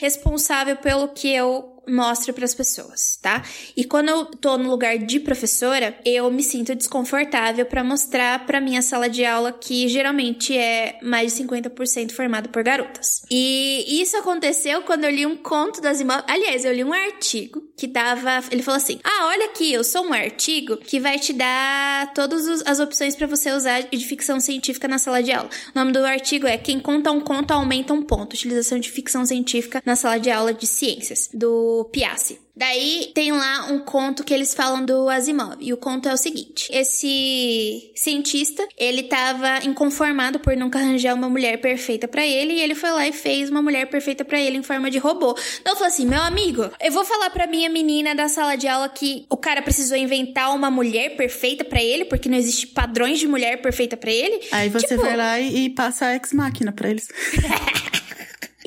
responsável 0.00 0.76
pelo 0.76 1.08
que 1.08 1.32
eu 1.32 1.78
mostro 1.88 2.32
para 2.34 2.44
as 2.44 2.54
pessoas, 2.54 3.18
tá? 3.22 3.42
E 3.76 3.84
quando 3.84 4.10
eu 4.10 4.26
tô 4.26 4.58
no 4.58 4.68
lugar 4.68 4.98
de 4.98 5.18
professora, 5.20 5.98
eu 6.04 6.30
me 6.30 6.42
sinto 6.42 6.74
desconfortável 6.74 7.64
para 7.66 7.82
mostrar 7.82 8.46
para 8.46 8.60
minha 8.60 8.82
sala 8.82 9.08
de 9.08 9.24
aula 9.24 9.52
que 9.52 9.88
geralmente 9.88 10.56
é 10.56 10.98
mais 11.02 11.34
de 11.34 11.44
50% 11.44 12.12
formada 12.12 12.48
por 12.48 12.62
garotas. 12.62 13.22
E 13.30 14.00
isso 14.00 14.16
aconteceu 14.16 14.82
quando 14.82 15.04
eu 15.04 15.10
li 15.10 15.26
um 15.26 15.36
conto 15.36 15.80
das 15.80 16.00
imóveis. 16.00 16.26
Aliás, 16.28 16.64
eu 16.64 16.72
li 16.72 16.84
um 16.84 16.92
artigo 16.92 17.67
que 17.78 17.86
dava, 17.86 18.42
ele 18.50 18.62
falou 18.62 18.76
assim: 18.76 18.98
"Ah, 19.04 19.28
olha 19.28 19.46
aqui, 19.46 19.72
eu 19.72 19.84
sou 19.84 20.04
um 20.04 20.12
artigo 20.12 20.76
que 20.76 20.98
vai 20.98 21.18
te 21.18 21.32
dar 21.32 22.12
todas 22.12 22.46
as 22.66 22.80
opções 22.80 23.14
para 23.14 23.26
você 23.26 23.52
usar 23.52 23.82
de 23.82 24.04
ficção 24.04 24.40
científica 24.40 24.88
na 24.88 24.98
sala 24.98 25.22
de 25.22 25.32
aula". 25.32 25.48
O 25.74 25.78
nome 25.78 25.92
do 25.92 26.04
artigo 26.04 26.46
é 26.46 26.58
Quem 26.58 26.80
conta 26.80 27.12
um 27.12 27.20
conto 27.20 27.52
aumenta 27.52 27.94
um 27.94 28.02
ponto. 28.02 28.34
Utilização 28.34 28.78
de 28.80 28.90
ficção 28.90 29.24
científica 29.24 29.80
na 29.86 29.94
sala 29.94 30.18
de 30.18 30.30
aula 30.30 30.52
de 30.52 30.66
ciências 30.66 31.30
do 31.32 31.88
Piassi. 31.92 32.47
Daí 32.58 33.12
tem 33.14 33.30
lá 33.30 33.66
um 33.70 33.78
conto 33.78 34.24
que 34.24 34.34
eles 34.34 34.52
falam 34.52 34.84
do 34.84 35.08
Asimov. 35.08 35.56
E 35.60 35.72
o 35.72 35.76
conto 35.76 36.08
é 36.08 36.12
o 36.12 36.16
seguinte: 36.16 36.68
esse 36.72 37.92
cientista, 37.94 38.66
ele 38.76 39.04
tava 39.04 39.64
inconformado 39.64 40.40
por 40.40 40.56
nunca 40.56 40.80
arranjar 40.80 41.14
uma 41.14 41.28
mulher 41.28 41.60
perfeita 41.60 42.08
para 42.08 42.26
ele 42.26 42.54
e 42.54 42.60
ele 42.60 42.74
foi 42.74 42.90
lá 42.90 43.06
e 43.06 43.12
fez 43.12 43.48
uma 43.48 43.62
mulher 43.62 43.86
perfeita 43.86 44.24
para 44.24 44.40
ele 44.40 44.56
em 44.56 44.62
forma 44.64 44.90
de 44.90 44.98
robô. 44.98 45.38
Então 45.60 45.74
eu 45.74 45.76
falei 45.76 45.92
assim: 45.92 46.06
"Meu 46.06 46.20
amigo, 46.20 46.68
eu 46.80 46.90
vou 46.90 47.04
falar 47.04 47.30
para 47.30 47.46
minha 47.46 47.70
menina 47.70 48.12
da 48.12 48.28
sala 48.28 48.56
de 48.56 48.66
aula 48.66 48.88
que 48.88 49.24
o 49.30 49.36
cara 49.36 49.62
precisou 49.62 49.96
inventar 49.96 50.52
uma 50.52 50.68
mulher 50.68 51.16
perfeita 51.16 51.64
para 51.64 51.80
ele, 51.80 52.06
porque 52.06 52.28
não 52.28 52.36
existe 52.36 52.66
padrões 52.66 53.20
de 53.20 53.28
mulher 53.28 53.62
perfeita 53.62 53.96
para 53.96 54.10
ele". 54.10 54.40
Aí 54.50 54.68
você 54.68 54.88
Tipo, 54.88 55.02
vai 55.02 55.16
lá 55.16 55.38
e, 55.38 55.66
e 55.66 55.70
passa 55.70 56.06
a 56.06 56.14
ex-máquina 56.14 56.72
pra 56.72 56.90
eles. 56.90 57.06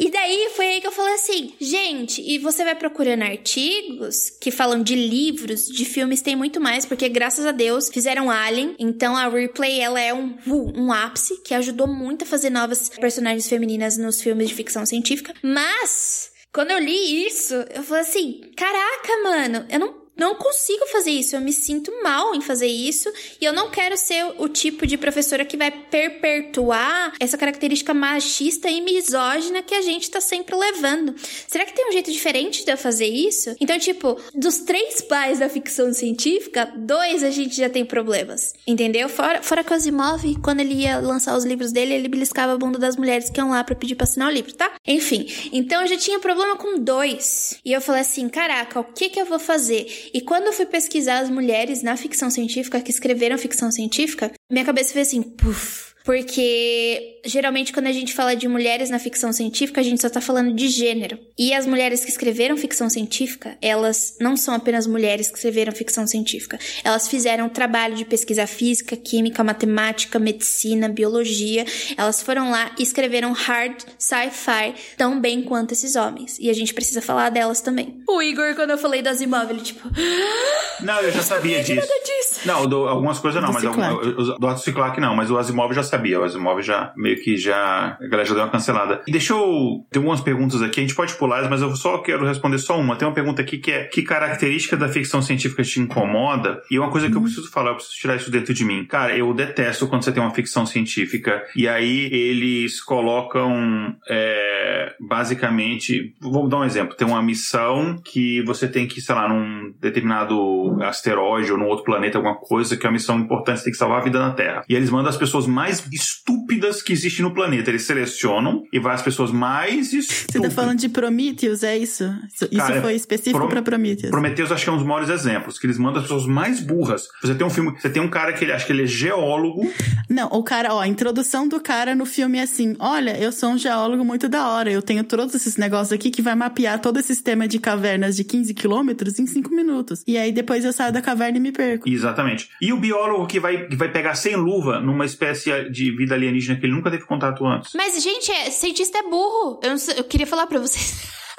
E 0.01 0.09
daí 0.09 0.49
foi 0.55 0.65
aí 0.65 0.81
que 0.81 0.87
eu 0.87 0.91
falei 0.91 1.13
assim, 1.13 1.53
gente, 1.61 2.23
e 2.23 2.39
você 2.39 2.63
vai 2.63 2.73
procurando 2.73 3.21
artigos 3.21 4.31
que 4.31 4.49
falam 4.49 4.81
de 4.81 4.95
livros, 4.95 5.67
de 5.67 5.85
filmes, 5.85 6.23
tem 6.23 6.35
muito 6.35 6.59
mais, 6.59 6.87
porque 6.87 7.07
graças 7.07 7.45
a 7.45 7.51
Deus 7.51 7.87
fizeram 7.87 8.31
Alien, 8.31 8.75
então 8.79 9.15
a 9.15 9.29
Ripley 9.29 9.79
ela 9.79 10.01
é 10.01 10.11
um, 10.11 10.35
uh, 10.47 10.73
um 10.75 10.91
ápice 10.91 11.39
que 11.43 11.53
ajudou 11.53 11.85
muito 11.85 12.23
a 12.23 12.25
fazer 12.25 12.49
novas 12.49 12.89
personagens 12.89 13.47
femininas 13.47 13.95
nos 13.95 14.19
filmes 14.19 14.49
de 14.49 14.55
ficção 14.55 14.87
científica. 14.87 15.35
Mas 15.43 16.31
quando 16.51 16.71
eu 16.71 16.79
li 16.79 17.27
isso, 17.27 17.53
eu 17.53 17.83
falei 17.83 18.01
assim, 18.01 18.41
caraca, 18.57 19.23
mano, 19.23 19.67
eu 19.69 19.79
não 19.79 20.00
não 20.21 20.35
consigo 20.35 20.85
fazer 20.85 21.09
isso, 21.09 21.35
eu 21.35 21.41
me 21.41 21.51
sinto 21.51 21.91
mal 22.03 22.35
em 22.35 22.41
fazer 22.41 22.67
isso 22.67 23.11
e 23.41 23.43
eu 23.43 23.51
não 23.51 23.71
quero 23.71 23.97
ser 23.97 24.23
o 24.37 24.47
tipo 24.47 24.85
de 24.85 24.95
professora 24.95 25.43
que 25.43 25.57
vai 25.57 25.71
perpetuar 25.71 27.13
essa 27.19 27.39
característica 27.39 27.91
machista 27.91 28.69
e 28.69 28.81
misógina 28.81 29.63
que 29.63 29.73
a 29.73 29.81
gente 29.81 30.11
tá 30.11 30.21
sempre 30.21 30.55
levando. 30.55 31.15
Será 31.47 31.65
que 31.65 31.73
tem 31.73 31.89
um 31.89 31.91
jeito 31.91 32.11
diferente 32.11 32.63
de 32.63 32.71
eu 32.71 32.77
fazer 32.77 33.07
isso? 33.07 33.55
Então, 33.59 33.79
tipo, 33.79 34.15
dos 34.35 34.59
três 34.59 35.01
pais 35.01 35.39
da 35.39 35.49
ficção 35.49 35.91
científica, 35.91 36.71
dois 36.77 37.23
a 37.23 37.31
gente 37.31 37.57
já 37.57 37.67
tem 37.67 37.83
problemas, 37.83 38.53
entendeu? 38.67 39.09
Fora, 39.09 39.41
fora 39.41 39.63
que 39.63 39.73
o 39.73 39.75
Asimov, 39.75 40.23
quando 40.43 40.59
ele 40.59 40.75
ia 40.75 40.99
lançar 40.99 41.35
os 41.35 41.43
livros 41.43 41.71
dele, 41.71 41.95
ele 41.95 42.07
beliscava 42.07 42.53
a 42.53 42.57
bunda 42.57 42.77
das 42.77 42.95
mulheres 42.95 43.31
que 43.31 43.39
iam 43.39 43.49
lá 43.49 43.63
pra 43.63 43.73
pedir 43.73 43.95
pra 43.95 44.03
assinar 44.03 44.29
o 44.29 44.31
livro, 44.31 44.53
tá? 44.53 44.71
Enfim, 44.85 45.25
então 45.51 45.81
eu 45.81 45.87
já 45.87 45.97
tinha 45.97 46.19
problema 46.19 46.55
com 46.57 46.77
dois. 46.77 47.59
E 47.65 47.73
eu 47.73 47.81
falei 47.81 48.01
assim, 48.01 48.29
caraca, 48.29 48.79
o 48.79 48.83
que 48.83 49.09
que 49.09 49.19
eu 49.19 49.25
vou 49.25 49.39
fazer? 49.39 50.10
E 50.13 50.21
quando 50.21 50.47
eu 50.47 50.53
fui 50.53 50.65
pesquisar 50.65 51.19
as 51.19 51.29
mulheres 51.29 51.81
na 51.81 51.95
ficção 51.95 52.29
científica 52.29 52.81
que 52.81 52.91
escreveram 52.91 53.37
ficção 53.37 53.71
científica, 53.71 54.31
minha 54.51 54.65
cabeça 54.65 54.93
fez 54.93 55.07
assim, 55.07 55.21
puf. 55.21 55.90
Porque 56.03 57.19
geralmente 57.23 57.71
quando 57.71 57.87
a 57.87 57.91
gente 57.91 58.13
fala 58.13 58.35
de 58.35 58.47
mulheres 58.47 58.89
na 58.89 58.97
ficção 58.99 59.31
científica, 59.31 59.79
a 59.81 59.83
gente 59.83 60.01
só 60.01 60.09
tá 60.09 60.19
falando 60.19 60.53
de 60.53 60.67
gênero. 60.67 61.17
E 61.37 61.53
as 61.53 61.65
mulheres 61.67 62.03
que 62.03 62.09
escreveram 62.09 62.57
ficção 62.57 62.89
científica, 62.89 63.57
elas 63.61 64.15
não 64.19 64.35
são 64.35 64.53
apenas 64.53 64.87
mulheres 64.87 65.27
que 65.29 65.35
escreveram 65.35 65.71
ficção 65.71 66.07
científica. 66.07 66.57
Elas 66.83 67.07
fizeram 67.07 67.45
um 67.45 67.49
trabalho 67.49 67.95
de 67.95 68.05
pesquisa 68.05 68.47
física, 68.47 68.95
química, 68.97 69.43
matemática, 69.43 70.17
medicina, 70.19 70.89
biologia. 70.89 71.65
Elas 71.97 72.21
foram 72.21 72.49
lá 72.51 72.71
e 72.79 72.83
escreveram 72.83 73.31
hard 73.33 73.75
sci-fi 73.97 74.73
tão 74.97 75.19
bem 75.21 75.41
quanto 75.43 75.73
esses 75.73 75.95
homens. 75.95 76.37
E 76.39 76.49
a 76.49 76.53
gente 76.53 76.73
precisa 76.73 77.01
falar 77.01 77.29
delas 77.29 77.61
também. 77.61 78.01
O 78.09 78.21
Igor, 78.21 78.55
quando 78.55 78.71
eu 78.71 78.77
falei 78.77 79.01
do 79.01 79.09
Asimov, 79.09 79.49
ele 79.49 79.61
tipo... 79.61 79.87
Não, 80.81 80.99
eu 81.01 81.11
já 81.11 81.21
sabia 81.21 81.59
disso. 81.61 81.75
Nada 81.75 81.93
disso. 82.03 82.39
Não, 82.45 82.65
do- 82.65 82.87
algumas 82.87 83.19
coisas 83.19 83.39
não, 83.39 83.49
Do 83.49 83.53
mas 83.53 83.61
Ciclac. 83.63 83.89
alguma- 83.93 84.39
do 84.39 84.47
Arthur 84.47 84.63
Ciclac 84.63 84.99
não, 84.99 85.15
mas 85.15 85.29
o 85.29 85.37
Asimov 85.37 85.71
já 85.75 85.83
sabia. 85.91 86.19
O 86.19 86.23
Asimov 86.23 86.61
já 86.61 86.93
meio 86.95 87.21
que 87.21 87.37
já. 87.37 87.97
A 87.99 88.07
galera 88.07 88.25
já 88.25 88.33
deu 88.33 88.43
uma 88.43 88.51
cancelada. 88.51 89.01
E 89.07 89.11
deixa 89.11 89.33
eu. 89.33 89.85
Tem 89.91 89.99
algumas 89.99 90.21
perguntas 90.21 90.61
aqui, 90.61 90.79
a 90.79 90.83
gente 90.83 90.95
pode 90.95 91.13
pular, 91.15 91.49
mas 91.49 91.61
eu 91.61 91.75
só 91.75 91.99
quero 91.99 92.25
responder 92.25 92.57
só 92.57 92.79
uma. 92.79 92.95
Tem 92.95 93.07
uma 93.07 93.13
pergunta 93.13 93.41
aqui 93.41 93.57
que 93.57 93.71
é: 93.71 93.85
que 93.85 94.01
característica 94.01 94.77
da 94.77 94.87
ficção 94.87 95.21
científica 95.21 95.63
te 95.63 95.79
incomoda? 95.79 96.61
E 96.69 96.77
é 96.77 96.79
uma 96.79 96.89
coisa 96.89 97.09
que 97.09 97.15
eu 97.15 97.21
preciso 97.21 97.51
falar, 97.51 97.71
eu 97.71 97.75
preciso 97.75 97.97
tirar 97.97 98.15
isso 98.15 98.31
dentro 98.31 98.53
de 98.53 98.65
mim. 98.65 98.85
Cara, 98.85 99.15
eu 99.15 99.33
detesto 99.33 99.87
quando 99.87 100.03
você 100.03 100.11
tem 100.11 100.21
uma 100.21 100.33
ficção 100.33 100.65
científica 100.65 101.43
e 101.55 101.67
aí 101.67 102.05
eles 102.11 102.81
colocam 102.81 103.95
é, 104.09 104.93
basicamente. 104.99 106.15
Vou 106.21 106.47
dar 106.47 106.59
um 106.59 106.63
exemplo. 106.63 106.95
Tem 106.95 107.07
uma 107.07 107.21
missão 107.21 107.99
que 108.03 108.41
você 108.43 108.67
tem 108.67 108.87
que, 108.87 109.01
sei 109.01 109.15
lá, 109.15 109.27
num 109.27 109.73
determinado 109.79 110.81
asteroide 110.83 111.51
ou 111.51 111.57
num 111.57 111.67
outro 111.67 111.85
planeta, 111.85 112.17
alguma 112.17 112.35
coisa, 112.35 112.77
que 112.77 112.85
é 112.85 112.89
uma 112.89 112.93
missão 112.93 113.19
importante, 113.19 113.59
você 113.59 113.65
tem 113.65 113.73
que 113.73 113.77
salvar 113.77 113.99
a 113.99 114.03
vida 114.03 114.19
na 114.19 114.31
Terra. 114.31 114.63
E 114.67 114.75
eles 114.75 114.89
mandam 114.89 115.09
as 115.09 115.17
pessoas 115.17 115.47
mais 115.47 115.80
estúpidas 115.91 116.81
que 116.81 116.93
existem 116.93 117.23
no 117.23 117.33
planeta. 117.33 117.69
Eles 117.69 117.83
selecionam 117.83 118.63
e 118.71 118.79
vai 118.79 118.93
as 118.93 119.01
pessoas 119.01 119.31
mais 119.31 119.93
estúpidas. 119.93 120.27
Você 120.31 120.39
tá 120.41 120.49
falando 120.51 120.79
de 120.79 120.89
Prometheus, 120.89 121.63
é 121.63 121.77
isso? 121.77 122.03
Isso, 122.33 122.45
isso 122.51 122.57
Cara, 122.57 122.81
foi 122.81 122.93
específico 122.95 123.37
Pro- 123.39 123.49
pra 123.49 123.61
Prometheus. 123.61 124.11
Prometheus 124.11 124.51
acho 124.51 124.63
que 124.63 124.69
é 124.69 124.73
um 124.73 124.77
dos 124.77 124.85
maiores 124.85 125.09
exemplos, 125.09 125.57
que 125.57 125.65
eles 125.65 125.77
mandam 125.77 125.97
as 125.97 126.03
pessoas 126.03 126.25
mais 126.25 126.59
burras. 126.59 127.07
Você 127.21 127.35
tem 127.35 127.45
um 127.45 127.49
filme, 127.49 127.73
você 127.79 127.89
tem 127.89 128.01
um 128.01 128.09
cara 128.09 128.33
que 128.33 128.43
ele 128.43 128.51
acha 128.51 128.65
que 128.65 128.71
ele 128.71 128.83
é 128.83 128.87
geólogo, 128.87 129.61
Não, 130.09 130.27
o 130.27 130.43
cara, 130.43 130.73
ó, 130.73 130.79
a 130.81 130.87
introdução 130.87 131.47
do 131.47 131.59
cara 131.59 131.95
no 131.95 132.05
filme 132.05 132.37
é 132.37 132.43
assim: 132.43 132.75
olha, 132.79 133.17
eu 133.17 133.31
sou 133.31 133.49
um 133.51 133.57
geólogo 133.57 134.03
muito 134.03 134.27
da 134.29 134.47
hora, 134.49 134.71
eu 134.71 134.81
tenho 134.81 135.03
todos 135.03 135.33
esses 135.35 135.57
negócios 135.57 135.91
aqui 135.93 136.09
que 136.11 136.21
vai 136.21 136.35
mapear 136.35 136.79
todo 136.79 136.99
esse 136.99 137.11
sistema 137.11 137.47
de 137.47 137.59
cavernas 137.59 138.15
de 138.15 138.23
15 138.23 138.53
quilômetros 138.53 139.19
em 139.19 139.25
5 139.27 139.53
minutos. 139.53 140.03
E 140.07 140.17
aí 140.17 140.31
depois 140.31 140.63
eu 140.65 140.71
saio 140.73 140.91
da 140.93 141.01
caverna 141.01 141.37
e 141.37 141.41
me 141.41 141.51
perco. 141.51 141.87
Exatamente. 141.89 142.49
E 142.61 142.71
o 142.73 142.77
biólogo 142.79 143.27
que 143.27 143.39
vai, 143.39 143.67
que 143.67 143.75
vai 143.75 143.91
pegar 143.91 144.15
sem 144.15 144.35
luva 144.35 144.79
numa 144.79 145.05
espécie 145.05 145.69
de 145.71 145.95
vida 145.95 146.13
alienígena 146.15 146.59
que 146.59 146.65
ele 146.65 146.73
nunca 146.73 146.91
teve 146.91 147.05
contato 147.05 147.45
antes. 147.45 147.71
Mas, 147.73 148.01
gente, 148.03 148.31
é, 148.31 148.49
cientista 148.51 148.97
é 148.99 149.03
burro. 149.03 149.59
Eu, 149.63 149.77
sei- 149.77 149.97
eu 149.99 150.03
queria 150.03 150.27
falar 150.27 150.45
pra 150.47 150.59
vocês. 150.59 151.09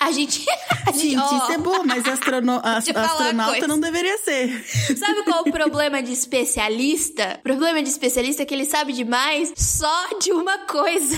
a 0.00 0.12
gente. 0.12 0.44
A 0.86 0.92
gente, 0.92 1.12
Gente, 1.12 1.18
ó, 1.18 1.38
isso 1.38 1.52
é 1.52 1.58
bom, 1.58 1.82
mas 1.82 2.06
astrono 2.06 2.60
astronauta 2.62 3.66
não 3.66 3.80
deveria 3.80 4.18
ser. 4.18 4.50
Sabe 4.96 5.22
qual 5.24 5.40
o 5.40 5.50
problema 5.50 6.02
de 6.02 6.12
especialista? 6.12 7.38
O 7.40 7.42
problema 7.42 7.82
de 7.82 7.88
especialista 7.88 8.42
é 8.42 8.46
que 8.46 8.52
ele 8.52 8.66
sabe 8.66 8.92
demais 8.92 9.52
só 9.56 10.18
de 10.20 10.30
uma 10.30 10.58
coisa. 10.66 11.16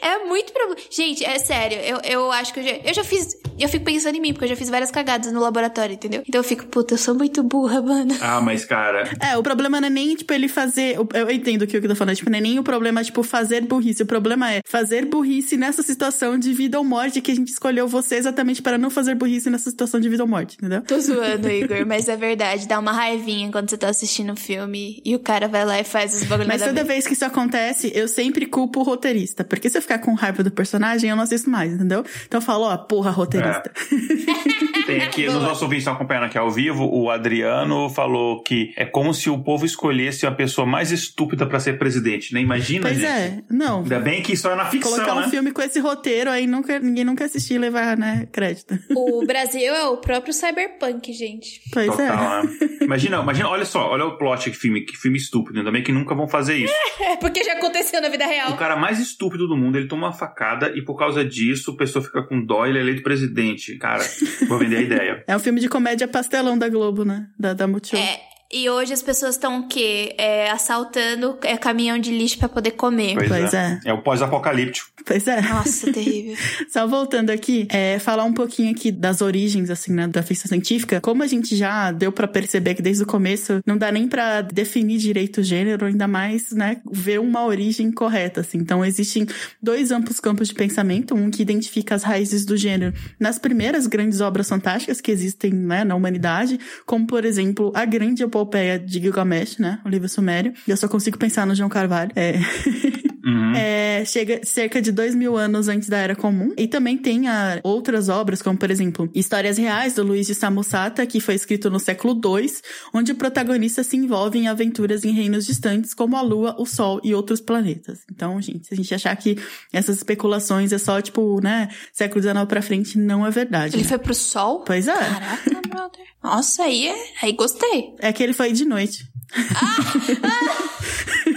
é 0.00 0.24
muito 0.24 0.52
problema. 0.54 0.80
Gente, 0.90 1.22
é 1.22 1.38
sério, 1.38 1.78
eu, 1.78 2.00
eu 2.02 2.32
acho 2.32 2.54
que 2.54 2.60
eu 2.60 2.64
já, 2.64 2.70
eu 2.70 2.94
já 2.94 3.04
fiz. 3.04 3.36
Eu 3.58 3.68
fico 3.68 3.84
pensando 3.84 4.16
em 4.16 4.20
mim, 4.20 4.32
porque 4.32 4.44
eu 4.44 4.48
já 4.50 4.56
fiz 4.56 4.70
várias 4.70 4.90
cagadas 4.90 5.32
no 5.32 5.40
laboratório, 5.40 5.92
entendeu? 5.92 6.22
Então 6.26 6.38
eu 6.38 6.44
fico, 6.44 6.64
puta, 6.66 6.94
eu 6.94 6.98
sou 6.98 7.14
muito 7.14 7.42
burra, 7.42 7.82
mano. 7.82 8.16
Ah, 8.20 8.40
mas 8.40 8.64
cara. 8.64 9.10
É, 9.20 9.36
o 9.36 9.42
problema 9.42 9.80
não 9.80 9.88
é 9.88 9.90
nem, 9.90 10.14
tipo, 10.14 10.32
ele 10.32 10.48
fazer. 10.48 10.96
Eu 10.96 11.30
entendo 11.30 11.62
o 11.62 11.66
que 11.66 11.76
eu 11.76 11.88
tô 11.88 11.94
falando, 11.94 12.16
tipo, 12.16 12.30
não 12.30 12.38
é 12.38 12.40
nem 12.40 12.58
o 12.58 12.62
problema, 12.62 13.02
tipo, 13.02 13.22
fazer 13.22 13.62
burrice. 13.62 14.02
O 14.02 14.06
problema 14.06 14.52
é 14.52 14.62
fazer 14.64 15.04
burrice 15.04 15.56
nessa 15.56 15.82
situação 15.82 16.38
de 16.38 16.54
vida 16.54 16.78
ou 16.78 16.84
morte 16.84 17.20
que 17.28 17.32
a 17.32 17.34
gente 17.34 17.48
escolheu 17.48 17.86
você 17.86 18.14
exatamente 18.16 18.62
para 18.62 18.78
não 18.78 18.88
fazer 18.88 19.14
burrice 19.14 19.50
nessa 19.50 19.68
situação 19.68 20.00
de 20.00 20.08
vida 20.08 20.22
ou 20.22 20.28
morte, 20.28 20.56
entendeu? 20.56 20.80
Tô 20.80 20.98
zoando, 20.98 21.46
Igor, 21.50 21.84
mas 21.86 22.08
é 22.08 22.16
verdade. 22.16 22.66
Dá 22.66 22.78
uma 22.78 22.92
raivinha 22.92 23.50
quando 23.52 23.68
você 23.68 23.76
tá 23.76 23.90
assistindo 23.90 24.32
um 24.32 24.36
filme 24.36 25.02
e 25.04 25.14
o 25.14 25.18
cara 25.18 25.46
vai 25.46 25.66
lá 25.66 25.78
e 25.78 25.84
faz 25.84 26.14
os 26.14 26.24
bagulhos. 26.24 26.48
Mas 26.48 26.62
toda 26.62 26.82
vez 26.84 27.06
que 27.06 27.12
isso 27.12 27.24
acontece, 27.26 27.92
eu 27.94 28.08
sempre 28.08 28.46
culpo 28.46 28.80
o 28.80 28.82
roteirista. 28.82 29.44
Porque 29.44 29.68
se 29.68 29.76
eu 29.76 29.82
ficar 29.82 29.98
com 29.98 30.14
raiva 30.14 30.42
do 30.42 30.50
personagem, 30.50 31.10
eu 31.10 31.16
não 31.16 31.22
assisto 31.22 31.50
mais, 31.50 31.74
entendeu? 31.74 32.02
Então 32.26 32.38
eu 32.38 32.42
falo, 32.42 32.64
ó, 32.64 32.76
porra, 32.78 33.10
roteirista. 33.10 33.70
É. 33.74 34.82
Tem 34.86 35.02
aqui, 35.02 35.26
nos 35.30 35.42
nossos 35.42 35.62
ouvintes 35.62 35.82
estão 35.82 35.92
acompanhando 35.92 36.24
aqui 36.24 36.38
ao 36.38 36.50
vivo, 36.50 36.88
o 36.90 37.10
Adriano 37.10 37.90
falou 37.90 38.42
que 38.42 38.72
é 38.74 38.86
como 38.86 39.12
se 39.12 39.28
o 39.28 39.38
povo 39.38 39.66
escolhesse 39.66 40.26
a 40.26 40.30
pessoa 40.30 40.66
mais 40.66 40.90
estúpida 40.90 41.44
para 41.44 41.60
ser 41.60 41.78
presidente, 41.78 42.32
né? 42.32 42.40
Imagina, 42.40 42.88
Pois 42.88 42.98
gente. 42.98 43.06
é, 43.06 43.38
não. 43.50 43.82
Ainda 43.82 44.00
bem 44.00 44.22
que 44.22 44.32
isso 44.32 44.48
é 44.48 44.54
na 44.54 44.64
ficção, 44.64 44.92
Colocar 44.92 45.14
um 45.14 45.20
né? 45.20 45.28
filme 45.28 45.52
com 45.52 45.60
esse 45.60 45.78
roteiro, 45.78 46.30
aí 46.30 46.46
nunca, 46.46 46.78
ninguém 46.78 47.04
nunca 47.08 47.24
assistiu 47.24 47.56
e 47.56 47.58
levar, 47.58 47.96
né, 47.96 48.28
crédito. 48.32 48.78
O 48.94 49.24
Brasil 49.26 49.74
é 49.74 49.84
o 49.88 49.96
próprio 49.96 50.32
cyberpunk, 50.32 51.12
gente. 51.12 51.60
Pois 51.72 51.88
é. 51.98 52.08
Total, 52.08 52.44
né? 52.44 52.50
Imagina, 52.82 53.20
imagina, 53.20 53.48
olha 53.48 53.64
só, 53.64 53.88
olha 53.90 54.04
o 54.04 54.16
plot 54.16 54.50
que 54.50 54.56
filme, 54.56 54.82
que 54.82 54.96
filme 54.96 55.18
estúpido, 55.18 55.58
ainda 55.58 55.70
bem 55.70 55.82
que 55.82 55.92
nunca 55.92 56.14
vão 56.14 56.28
fazer 56.28 56.56
isso. 56.56 56.74
É, 57.00 57.16
porque 57.16 57.42
já 57.44 57.52
aconteceu 57.54 58.02
na 58.02 58.08
vida 58.08 58.26
O 58.26 58.28
real. 58.28 58.56
cara 58.56 58.76
mais 58.76 58.98
estúpido 58.98 59.46
do 59.46 59.56
mundo, 59.56 59.78
ele 59.78 59.86
toma 59.86 60.08
uma 60.08 60.12
facada 60.12 60.72
e 60.76 60.82
por 60.82 60.96
causa 60.96 61.24
disso, 61.24 61.70
a 61.70 61.76
pessoa 61.76 62.04
fica 62.04 62.22
com 62.22 62.44
dó 62.44 62.66
e 62.66 62.70
ele 62.70 62.78
é 62.78 62.82
eleito 62.82 63.02
presidente. 63.02 63.76
Cara, 63.78 64.04
vou 64.48 64.58
vender 64.58 64.76
a 64.76 64.82
ideia. 64.82 65.24
É 65.28 65.36
um 65.36 65.38
filme 65.38 65.60
de 65.60 65.68
comédia 65.68 66.08
pastelão 66.08 66.58
da 66.58 66.68
Globo, 66.68 67.04
né? 67.04 67.28
Da, 67.38 67.54
da 67.54 67.66
Multishow. 67.68 67.98
É, 68.00 68.20
e 68.50 68.70
hoje 68.70 68.92
as 68.94 69.02
pessoas 69.02 69.34
estão 69.34 69.60
o 69.60 69.68
quê? 69.68 70.14
É, 70.16 70.50
assaltando 70.50 71.36
é, 71.42 71.56
caminhão 71.56 71.98
de 71.98 72.10
lixo 72.10 72.38
pra 72.38 72.48
poder 72.48 72.72
comer. 72.72 73.14
Pois, 73.14 73.28
Pois 73.28 73.54
é. 73.54 73.80
é. 73.84 73.90
É 73.90 73.92
o 73.92 74.00
pós-apocalíptico. 74.02 74.88
Pois 75.04 75.26
é. 75.26 75.40
Nossa, 75.42 75.92
terrível. 75.92 76.36
Só 76.70 76.86
voltando 76.86 77.30
aqui, 77.30 77.66
é, 77.70 77.98
falar 77.98 78.24
um 78.24 78.32
pouquinho 78.32 78.70
aqui 78.70 78.90
das 78.90 79.20
origens, 79.20 79.70
assim, 79.70 79.92
né, 79.92 80.08
da 80.08 80.22
ficção 80.22 80.48
científica. 80.48 81.00
Como 81.00 81.22
a 81.22 81.26
gente 81.26 81.56
já 81.56 81.90
deu 81.92 82.10
pra 82.10 82.26
perceber 82.26 82.74
que 82.74 82.82
desde 82.82 83.02
o 83.02 83.06
começo 83.06 83.60
não 83.66 83.76
dá 83.76 83.92
nem 83.92 84.08
pra 84.08 84.40
definir 84.40 84.98
direito 84.98 85.40
o 85.40 85.42
gênero, 85.42 85.84
ainda 85.86 86.08
mais, 86.08 86.50
né, 86.50 86.80
ver 86.90 87.20
uma 87.20 87.44
origem 87.44 87.92
correta, 87.92 88.40
assim. 88.40 88.58
Então, 88.58 88.84
existem 88.84 89.26
dois 89.62 89.90
amplos 89.90 90.20
campos 90.20 90.48
de 90.48 90.54
pensamento, 90.54 91.14
um 91.14 91.30
que 91.30 91.42
identifica 91.42 91.94
as 91.94 92.02
raízes 92.02 92.44
do 92.44 92.56
gênero 92.56 92.94
nas 93.20 93.38
primeiras 93.38 93.86
grandes 93.86 94.20
obras 94.20 94.48
fantásticas 94.48 95.00
que 95.00 95.10
existem, 95.10 95.52
né, 95.52 95.84
na 95.84 95.94
humanidade, 95.94 96.58
como, 96.86 97.06
por 97.06 97.24
exemplo, 97.24 97.72
a 97.74 97.84
grande 97.84 98.22
epopeia 98.38 98.78
de 98.78 99.00
Gilgamesh, 99.00 99.58
né, 99.58 99.80
o 99.84 99.88
livro 99.88 100.08
sumério. 100.08 100.52
E 100.66 100.70
eu 100.70 100.76
só 100.76 100.88
consigo 100.88 101.18
pensar 101.18 101.46
no 101.46 101.54
João 101.54 101.68
Carvalho. 101.68 102.12
É... 102.14 102.34
Uhum. 103.28 103.52
É, 103.54 104.04
chega 104.06 104.40
cerca 104.42 104.80
de 104.80 104.90
dois 104.90 105.14
mil 105.14 105.36
anos 105.36 105.68
antes 105.68 105.88
da 105.88 105.98
Era 105.98 106.16
Comum. 106.16 106.54
E 106.56 106.66
também 106.66 106.96
tem 106.96 107.28
a, 107.28 107.60
outras 107.62 108.08
obras, 108.08 108.40
como 108.40 108.56
por 108.56 108.70
exemplo, 108.70 109.10
Histórias 109.14 109.58
Reais, 109.58 109.94
do 109.94 110.02
Luiz 110.02 110.26
de 110.26 110.34
Samosata, 110.34 111.06
que 111.06 111.20
foi 111.20 111.34
escrito 111.34 111.68
no 111.68 111.78
século 111.78 112.14
II, 112.14 112.50
onde 112.94 113.12
o 113.12 113.14
protagonista 113.14 113.82
se 113.82 113.96
envolve 113.96 114.38
em 114.38 114.48
aventuras 114.48 115.04
em 115.04 115.12
reinos 115.12 115.46
distantes, 115.46 115.92
como 115.92 116.16
a 116.16 116.22
Lua, 116.22 116.56
o 116.58 116.64
Sol 116.64 117.00
e 117.04 117.14
outros 117.14 117.40
planetas. 117.40 118.00
Então, 118.10 118.40
gente, 118.40 118.66
se 118.66 118.74
a 118.74 118.76
gente 118.76 118.94
achar 118.94 119.14
que 119.16 119.36
essas 119.72 119.98
especulações 119.98 120.72
é 120.72 120.78
só, 120.78 121.00
tipo, 121.02 121.40
né, 121.42 121.68
século 121.92 122.22
XIX 122.22 122.44
pra 122.46 122.62
frente, 122.62 122.98
não 122.98 123.26
é 123.26 123.30
verdade. 123.30 123.76
Ele 123.76 123.82
né? 123.82 123.88
foi 123.88 123.98
pro 123.98 124.14
sol? 124.14 124.60
Pois 124.60 124.88
é. 124.88 124.96
Caraca, 124.96 125.60
brother. 125.68 126.06
Nossa, 126.22 126.62
aí, 126.62 126.88
é- 126.88 127.04
aí 127.22 127.32
gostei. 127.32 127.92
É 127.98 128.12
que 128.12 128.22
ele 128.22 128.32
foi 128.32 128.52
de 128.52 128.64
noite. 128.64 129.06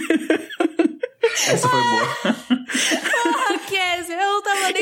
Essa 1.48 1.68
foi 1.68 1.82
boa. 1.82 2.36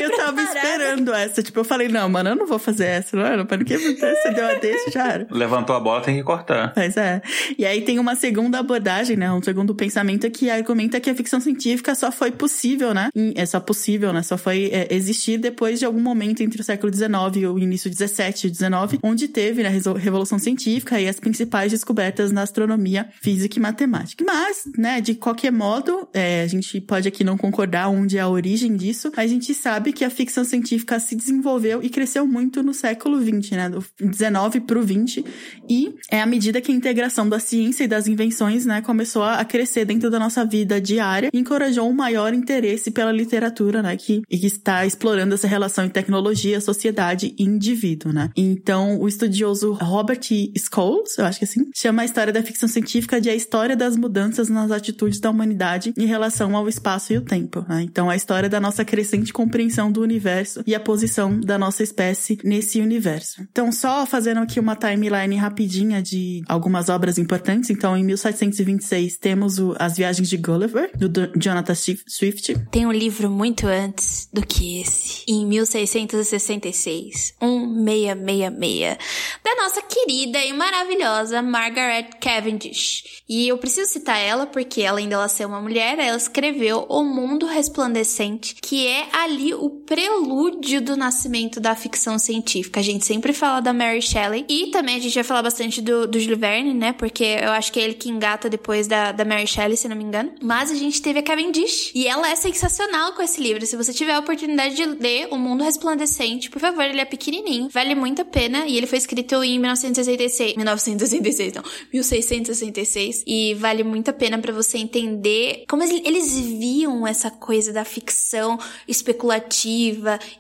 Eu 0.03 0.11
não 0.11 0.17
tava 0.17 0.33
preparada. 0.35 0.69
esperando 0.69 1.15
essa. 1.15 1.43
Tipo, 1.43 1.61
eu 1.61 1.65
falei, 1.65 1.89
não, 1.89 2.09
mano, 2.09 2.31
eu 2.31 2.37
não 2.37 2.47
vou 2.47 2.59
fazer 2.59 2.87
essa, 2.87 3.17
não 3.17 3.25
era? 3.25 3.45
Para 3.45 3.65
que 3.65 3.77
você 3.77 4.31
deu 4.31 4.47
a 4.47 4.55
deixa, 4.55 4.91
já 4.91 5.09
era. 5.13 5.27
Levantou 5.31 5.75
a 5.77 5.81
bola, 5.81 6.01
tem 6.01 6.17
que 6.17 6.23
cortar. 6.23 6.73
Pois 6.75 6.97
é. 6.97 7.23
E 7.59 7.65
aí 7.65 7.83
tem 7.83 7.99
uma 7.99 8.15
segunda 8.15 8.59
abordagem, 8.59 9.17
né? 9.17 9.31
Um 9.33 9.43
segundo 9.43 9.75
pensamento 9.75 10.31
que 10.31 10.51
argumenta 10.51 11.01
que 11.01 11.11
a 11.11 11.15
ficção 11.15 11.41
científica 11.41 11.95
só 11.95 12.11
foi 12.11 12.31
possível, 12.31 12.95
né? 12.95 13.11
É 13.35 13.47
só 13.47 13.61
possível, 13.61 14.13
né? 14.13 14.23
Só 14.23 14.37
foi 14.37 14.71
é, 14.73 14.89
existir 14.91 15.39
depois 15.39 15.79
de 15.79 15.85
algum 15.85 16.01
momento 16.01 16.43
entre 16.43 16.61
o 16.61 16.65
século 16.65 16.93
XIX 16.93 17.11
e 17.37 17.47
o 17.47 17.59
início 17.59 17.91
17 17.91 18.47
e 18.47 18.51
19, 18.51 18.99
onde 19.03 19.29
teve 19.29 19.63
né, 19.63 19.69
a 19.69 19.99
Revolução 19.99 20.39
Científica 20.39 21.01
e 21.01 21.09
as 21.09 21.19
principais 21.19 21.71
descobertas 21.71 22.33
na 22.33 22.43
astronomia, 22.43 23.09
física 23.21 23.59
e 23.59 23.63
matemática. 23.63 24.25
Mas, 24.25 24.65
né, 24.77 25.01
de 25.01 25.15
qualquer 25.15 25.53
modo, 25.53 26.09
é, 26.13 26.43
a 26.43 26.47
gente 26.47 26.81
pode 26.81 27.09
aqui 27.09 27.25
não 27.25 27.37
concordar 27.37 27.89
onde 27.89 28.19
é 28.19 28.21
a 28.21 28.29
origem 28.29 28.77
disso, 28.77 29.13
a 29.17 29.27
gente 29.27 29.53
sabe 29.55 29.90
que 29.93 30.05
a 30.05 30.11
ficção 30.11 30.45
científica 30.45 30.99
se 30.99 31.15
desenvolveu 31.15 31.83
e 31.83 31.89
cresceu 31.89 32.27
muito 32.27 32.63
no 32.63 32.75
século 32.75 33.21
XX, 33.21 33.51
né? 33.53 33.69
Do 33.69 33.85
19 33.99 34.61
pro 34.61 34.83
20. 34.83 35.25
E 35.69 35.95
é 36.11 36.21
à 36.21 36.27
medida 36.27 36.61
que 36.61 36.73
a 36.73 36.75
integração 36.75 37.29
da 37.29 37.39
ciência 37.39 37.85
e 37.85 37.89
das 37.89 38.07
invenções, 38.07 38.67
né, 38.67 38.81
começou 38.81 39.23
a 39.23 39.45
crescer 39.45 39.85
dentro 39.85 40.11
da 40.11 40.19
nossa 40.19 40.45
vida 40.45 40.81
diária 40.81 41.31
e 41.33 41.39
encorajou 41.39 41.89
um 41.89 41.93
maior 41.93 42.35
interesse 42.35 42.91
pela 42.91 43.13
literatura, 43.13 43.83
né, 43.83 43.97
que, 43.97 44.23
que 44.23 44.47
está 44.47 44.85
explorando 44.85 45.35
essa 45.35 45.47
relação 45.47 45.85
entre 45.85 46.01
tecnologia, 46.01 46.61
sociedade 46.61 47.35
e 47.39 47.45
indivíduo, 47.45 48.13
né? 48.13 48.31
Então, 48.37 48.99
o 49.01 49.09
estudioso 49.09 49.73
Robert 49.73 50.21
E. 50.31 50.53
Scholes, 50.59 51.19
eu 51.19 51.25
acho 51.25 51.39
que 51.39 51.45
é 51.45 51.49
assim, 51.49 51.71
chama 51.75 52.03
a 52.03 52.05
história 52.05 52.33
da 52.33 52.43
ficção 52.43 52.69
científica 52.69 53.21
de 53.21 53.31
a 53.31 53.35
história 53.35 53.77
das 53.77 53.97
mudanças 53.97 54.49
nas 54.49 54.71
atitudes 54.71 55.21
da 55.21 55.31
humanidade 55.31 55.93
em 55.97 56.07
relação 56.07 56.57
ao 56.57 56.69
espaço 56.69 57.13
e 57.13 57.19
o 57.19 57.23
tempo, 57.23 57.65
né? 57.69 57.83
Então, 57.83 58.11
a 58.11 58.17
história 58.17 58.49
da 58.49 58.61
nossa 58.61 58.85
crescente 58.85 59.33
compreensão 59.33 59.70
do 59.91 60.01
universo 60.03 60.63
e 60.67 60.75
a 60.75 60.81
posição 60.81 61.39
da 61.39 61.59
nossa 61.59 61.83
espécie 61.83 62.39
nesse 62.43 62.81
universo. 62.81 63.43
Então, 63.51 63.71
só 63.71 64.05
fazendo 64.07 64.41
aqui 64.41 64.59
uma 64.59 64.75
timeline 64.77 65.37
rapidinha 65.37 66.03
de 66.03 66.43
algumas 66.49 66.89
obras 66.89 67.19
importantes. 67.19 67.71
Então, 67.71 67.97
em 67.97 68.05
1726 68.05 69.17
temos 69.19 69.59
o 69.59 69.75
As 69.79 69.97
Viagens 69.97 70.29
de 70.29 70.37
Gulliver, 70.37 70.91
do 70.97 71.09
Jonathan 71.39 71.75
Swift- 71.75 72.05
Swift. 72.11 72.55
Tem 72.71 72.87
um 72.87 72.93
livro 72.93 73.31
muito 73.31 73.67
antes 73.67 74.29
do 74.33 74.45
que 74.45 74.81
esse. 74.81 75.25
Em 75.29 75.47
1666, 75.47 77.35
1666, 77.41 78.97
da 79.45 79.55
nossa 79.63 79.83
querida 79.83 80.45
e 80.45 80.53
maravilhosa 80.53 81.43
Margaret 81.43 82.11
Cavendish. 82.21 83.23
E 83.29 83.49
eu 83.49 83.59
preciso 83.59 83.91
citar 83.91 84.19
ela 84.19 84.47
porque, 84.47 84.85
além 84.85 85.09
dela 85.09 85.29
ser 85.29 85.47
uma 85.47 85.61
mulher, 85.61 85.99
ela 85.99 86.17
escreveu 86.17 86.87
O 86.89 87.03
Mundo 87.05 87.47
Resplandecente, 87.47 88.57
que 88.61 88.87
é 88.87 89.07
ali 89.13 89.55
o 89.61 89.71
prelúdio 89.71 90.81
do 90.81 90.97
nascimento 90.97 91.61
da 91.61 91.75
ficção 91.75 92.19
científica. 92.19 92.81
A 92.81 92.83
gente 92.83 93.05
sempre 93.05 93.33
fala 93.33 93.61
da 93.61 93.73
Mary 93.73 94.01
Shelley 94.01 94.45
e 94.49 94.69
também 94.69 94.97
a 94.97 94.99
gente 94.99 95.15
vai 95.15 95.25
falar 95.25 95.43
bastante 95.43 95.83
do, 95.83 96.07
do 96.07 96.19
Jules 96.19 96.39
Verne, 96.39 96.73
né? 96.73 96.93
Porque 96.93 97.25
eu 97.25 97.51
acho 97.51 97.73
que 97.73 97.79
é 97.79 97.85
ele 97.85 97.95
que 97.95 98.09
engata 98.09 98.49
depois 98.49 98.87
da, 98.87 99.13
da 99.13 99.25
Mary 99.25 99.47
Shelley, 99.47 99.77
se 99.77 99.89
não 99.89 99.97
me 99.97 100.05
engano. 100.05 100.33
Mas 100.43 100.71
a 100.71 100.75
gente 100.75 101.03
teve 101.03 101.19
a 101.19 101.23
Cavendish 101.23 101.93
e 101.95 102.07
ela 102.07 102.29
é 102.29 102.37
sensacional 102.37 103.13
com 103.13 103.23
esse 103.23 103.41
livro. 103.41 103.65
Se 103.67 103.77
você 103.77 103.93
tiver 103.93 104.15
a 104.15 104.21
oportunidade 104.21 104.75
de 104.75 104.87
ler 104.87 105.29
O 105.31 105.37
Mundo 105.37 105.63
Resplandecente, 105.63 106.51
por 106.51 106.61
favor, 106.61 106.85
ele 106.85 107.01
é 107.01 107.05
pequenininho, 107.05 107.69
vale 107.71 107.95
muito 107.95 108.23
a 108.23 108.25
pena 108.25 108.67
e 108.67 108.77
ele 108.77 108.87
foi 108.87 108.99
escrito 108.99 109.43
em 109.45 109.59
1966, 109.59 110.57
1966 110.57 111.53
não, 111.53 111.63
1666 111.93 113.25
e 113.27 113.55
vale 113.55 113.83
muito 113.85 114.11
a 114.11 114.13
pena 114.13 114.39
pra 114.39 114.53
você 114.53 114.79
entender 114.79 115.65
como 115.69 115.83
eles 115.83 116.39
viam 116.39 117.07
essa 117.07 117.31
coisa 117.31 117.73
da 117.73 117.85
ficção 117.85 118.59
especulativa 118.89 119.50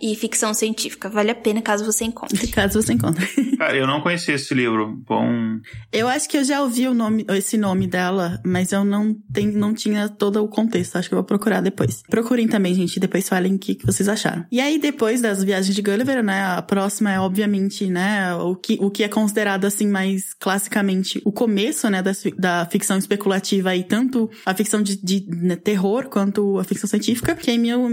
e 0.00 0.14
ficção 0.16 0.54
científica. 0.54 1.08
Vale 1.08 1.30
a 1.30 1.34
pena 1.34 1.62
caso 1.62 1.84
você 1.84 2.04
encontre. 2.04 2.46
Caso 2.50 2.82
você 2.82 2.92
encontre. 2.92 3.26
Cara, 3.56 3.76
eu 3.76 3.86
não 3.86 4.00
conhecia 4.00 4.34
esse 4.34 4.52
livro. 4.52 5.00
Bom. 5.06 5.58
Eu 5.92 6.08
acho 6.08 6.28
que 6.28 6.36
eu 6.36 6.44
já 6.44 6.62
ouvi 6.62 6.86
o 6.88 6.94
nome, 6.94 7.24
esse 7.30 7.56
nome 7.56 7.86
dela, 7.86 8.40
mas 8.44 8.72
eu 8.72 8.84
não, 8.84 9.14
tenho, 9.32 9.52
não 9.52 9.72
tinha 9.72 10.08
todo 10.08 10.42
o 10.42 10.48
contexto. 10.48 10.96
Acho 10.96 11.08
que 11.08 11.14
eu 11.14 11.18
vou 11.18 11.24
procurar 11.24 11.60
depois. 11.60 12.02
Procurem 12.08 12.48
também, 12.48 12.74
gente, 12.74 12.96
e 12.96 13.00
depois 13.00 13.28
falem 13.28 13.54
o 13.54 13.58
que, 13.58 13.74
que 13.76 13.86
vocês 13.86 14.08
acharam. 14.08 14.44
E 14.50 14.60
aí, 14.60 14.78
depois 14.78 15.20
das 15.20 15.44
viagens 15.44 15.74
de 15.74 15.82
Gulliver, 15.82 16.22
né, 16.22 16.42
a 16.44 16.62
próxima 16.62 17.12
é, 17.12 17.20
obviamente, 17.20 17.86
né, 17.86 18.34
o 18.34 18.56
que, 18.56 18.78
o 18.80 18.90
que 18.90 19.04
é 19.04 19.08
considerado, 19.08 19.64
assim, 19.64 19.86
mais 19.86 20.34
classicamente 20.34 21.20
o 21.24 21.32
começo, 21.32 21.88
né, 21.88 22.02
da, 22.02 22.12
da 22.36 22.66
ficção 22.66 22.98
especulativa 22.98 23.74
e 23.74 23.84
tanto 23.84 24.30
a 24.44 24.54
ficção 24.54 24.82
de, 24.82 24.96
de 24.96 25.26
né, 25.28 25.56
terror 25.56 26.08
quanto 26.08 26.58
a 26.58 26.64
ficção 26.64 26.88
científica, 26.88 27.34
que 27.34 27.50
é 27.50 27.54
em 27.54 27.58
mil, 27.58 27.88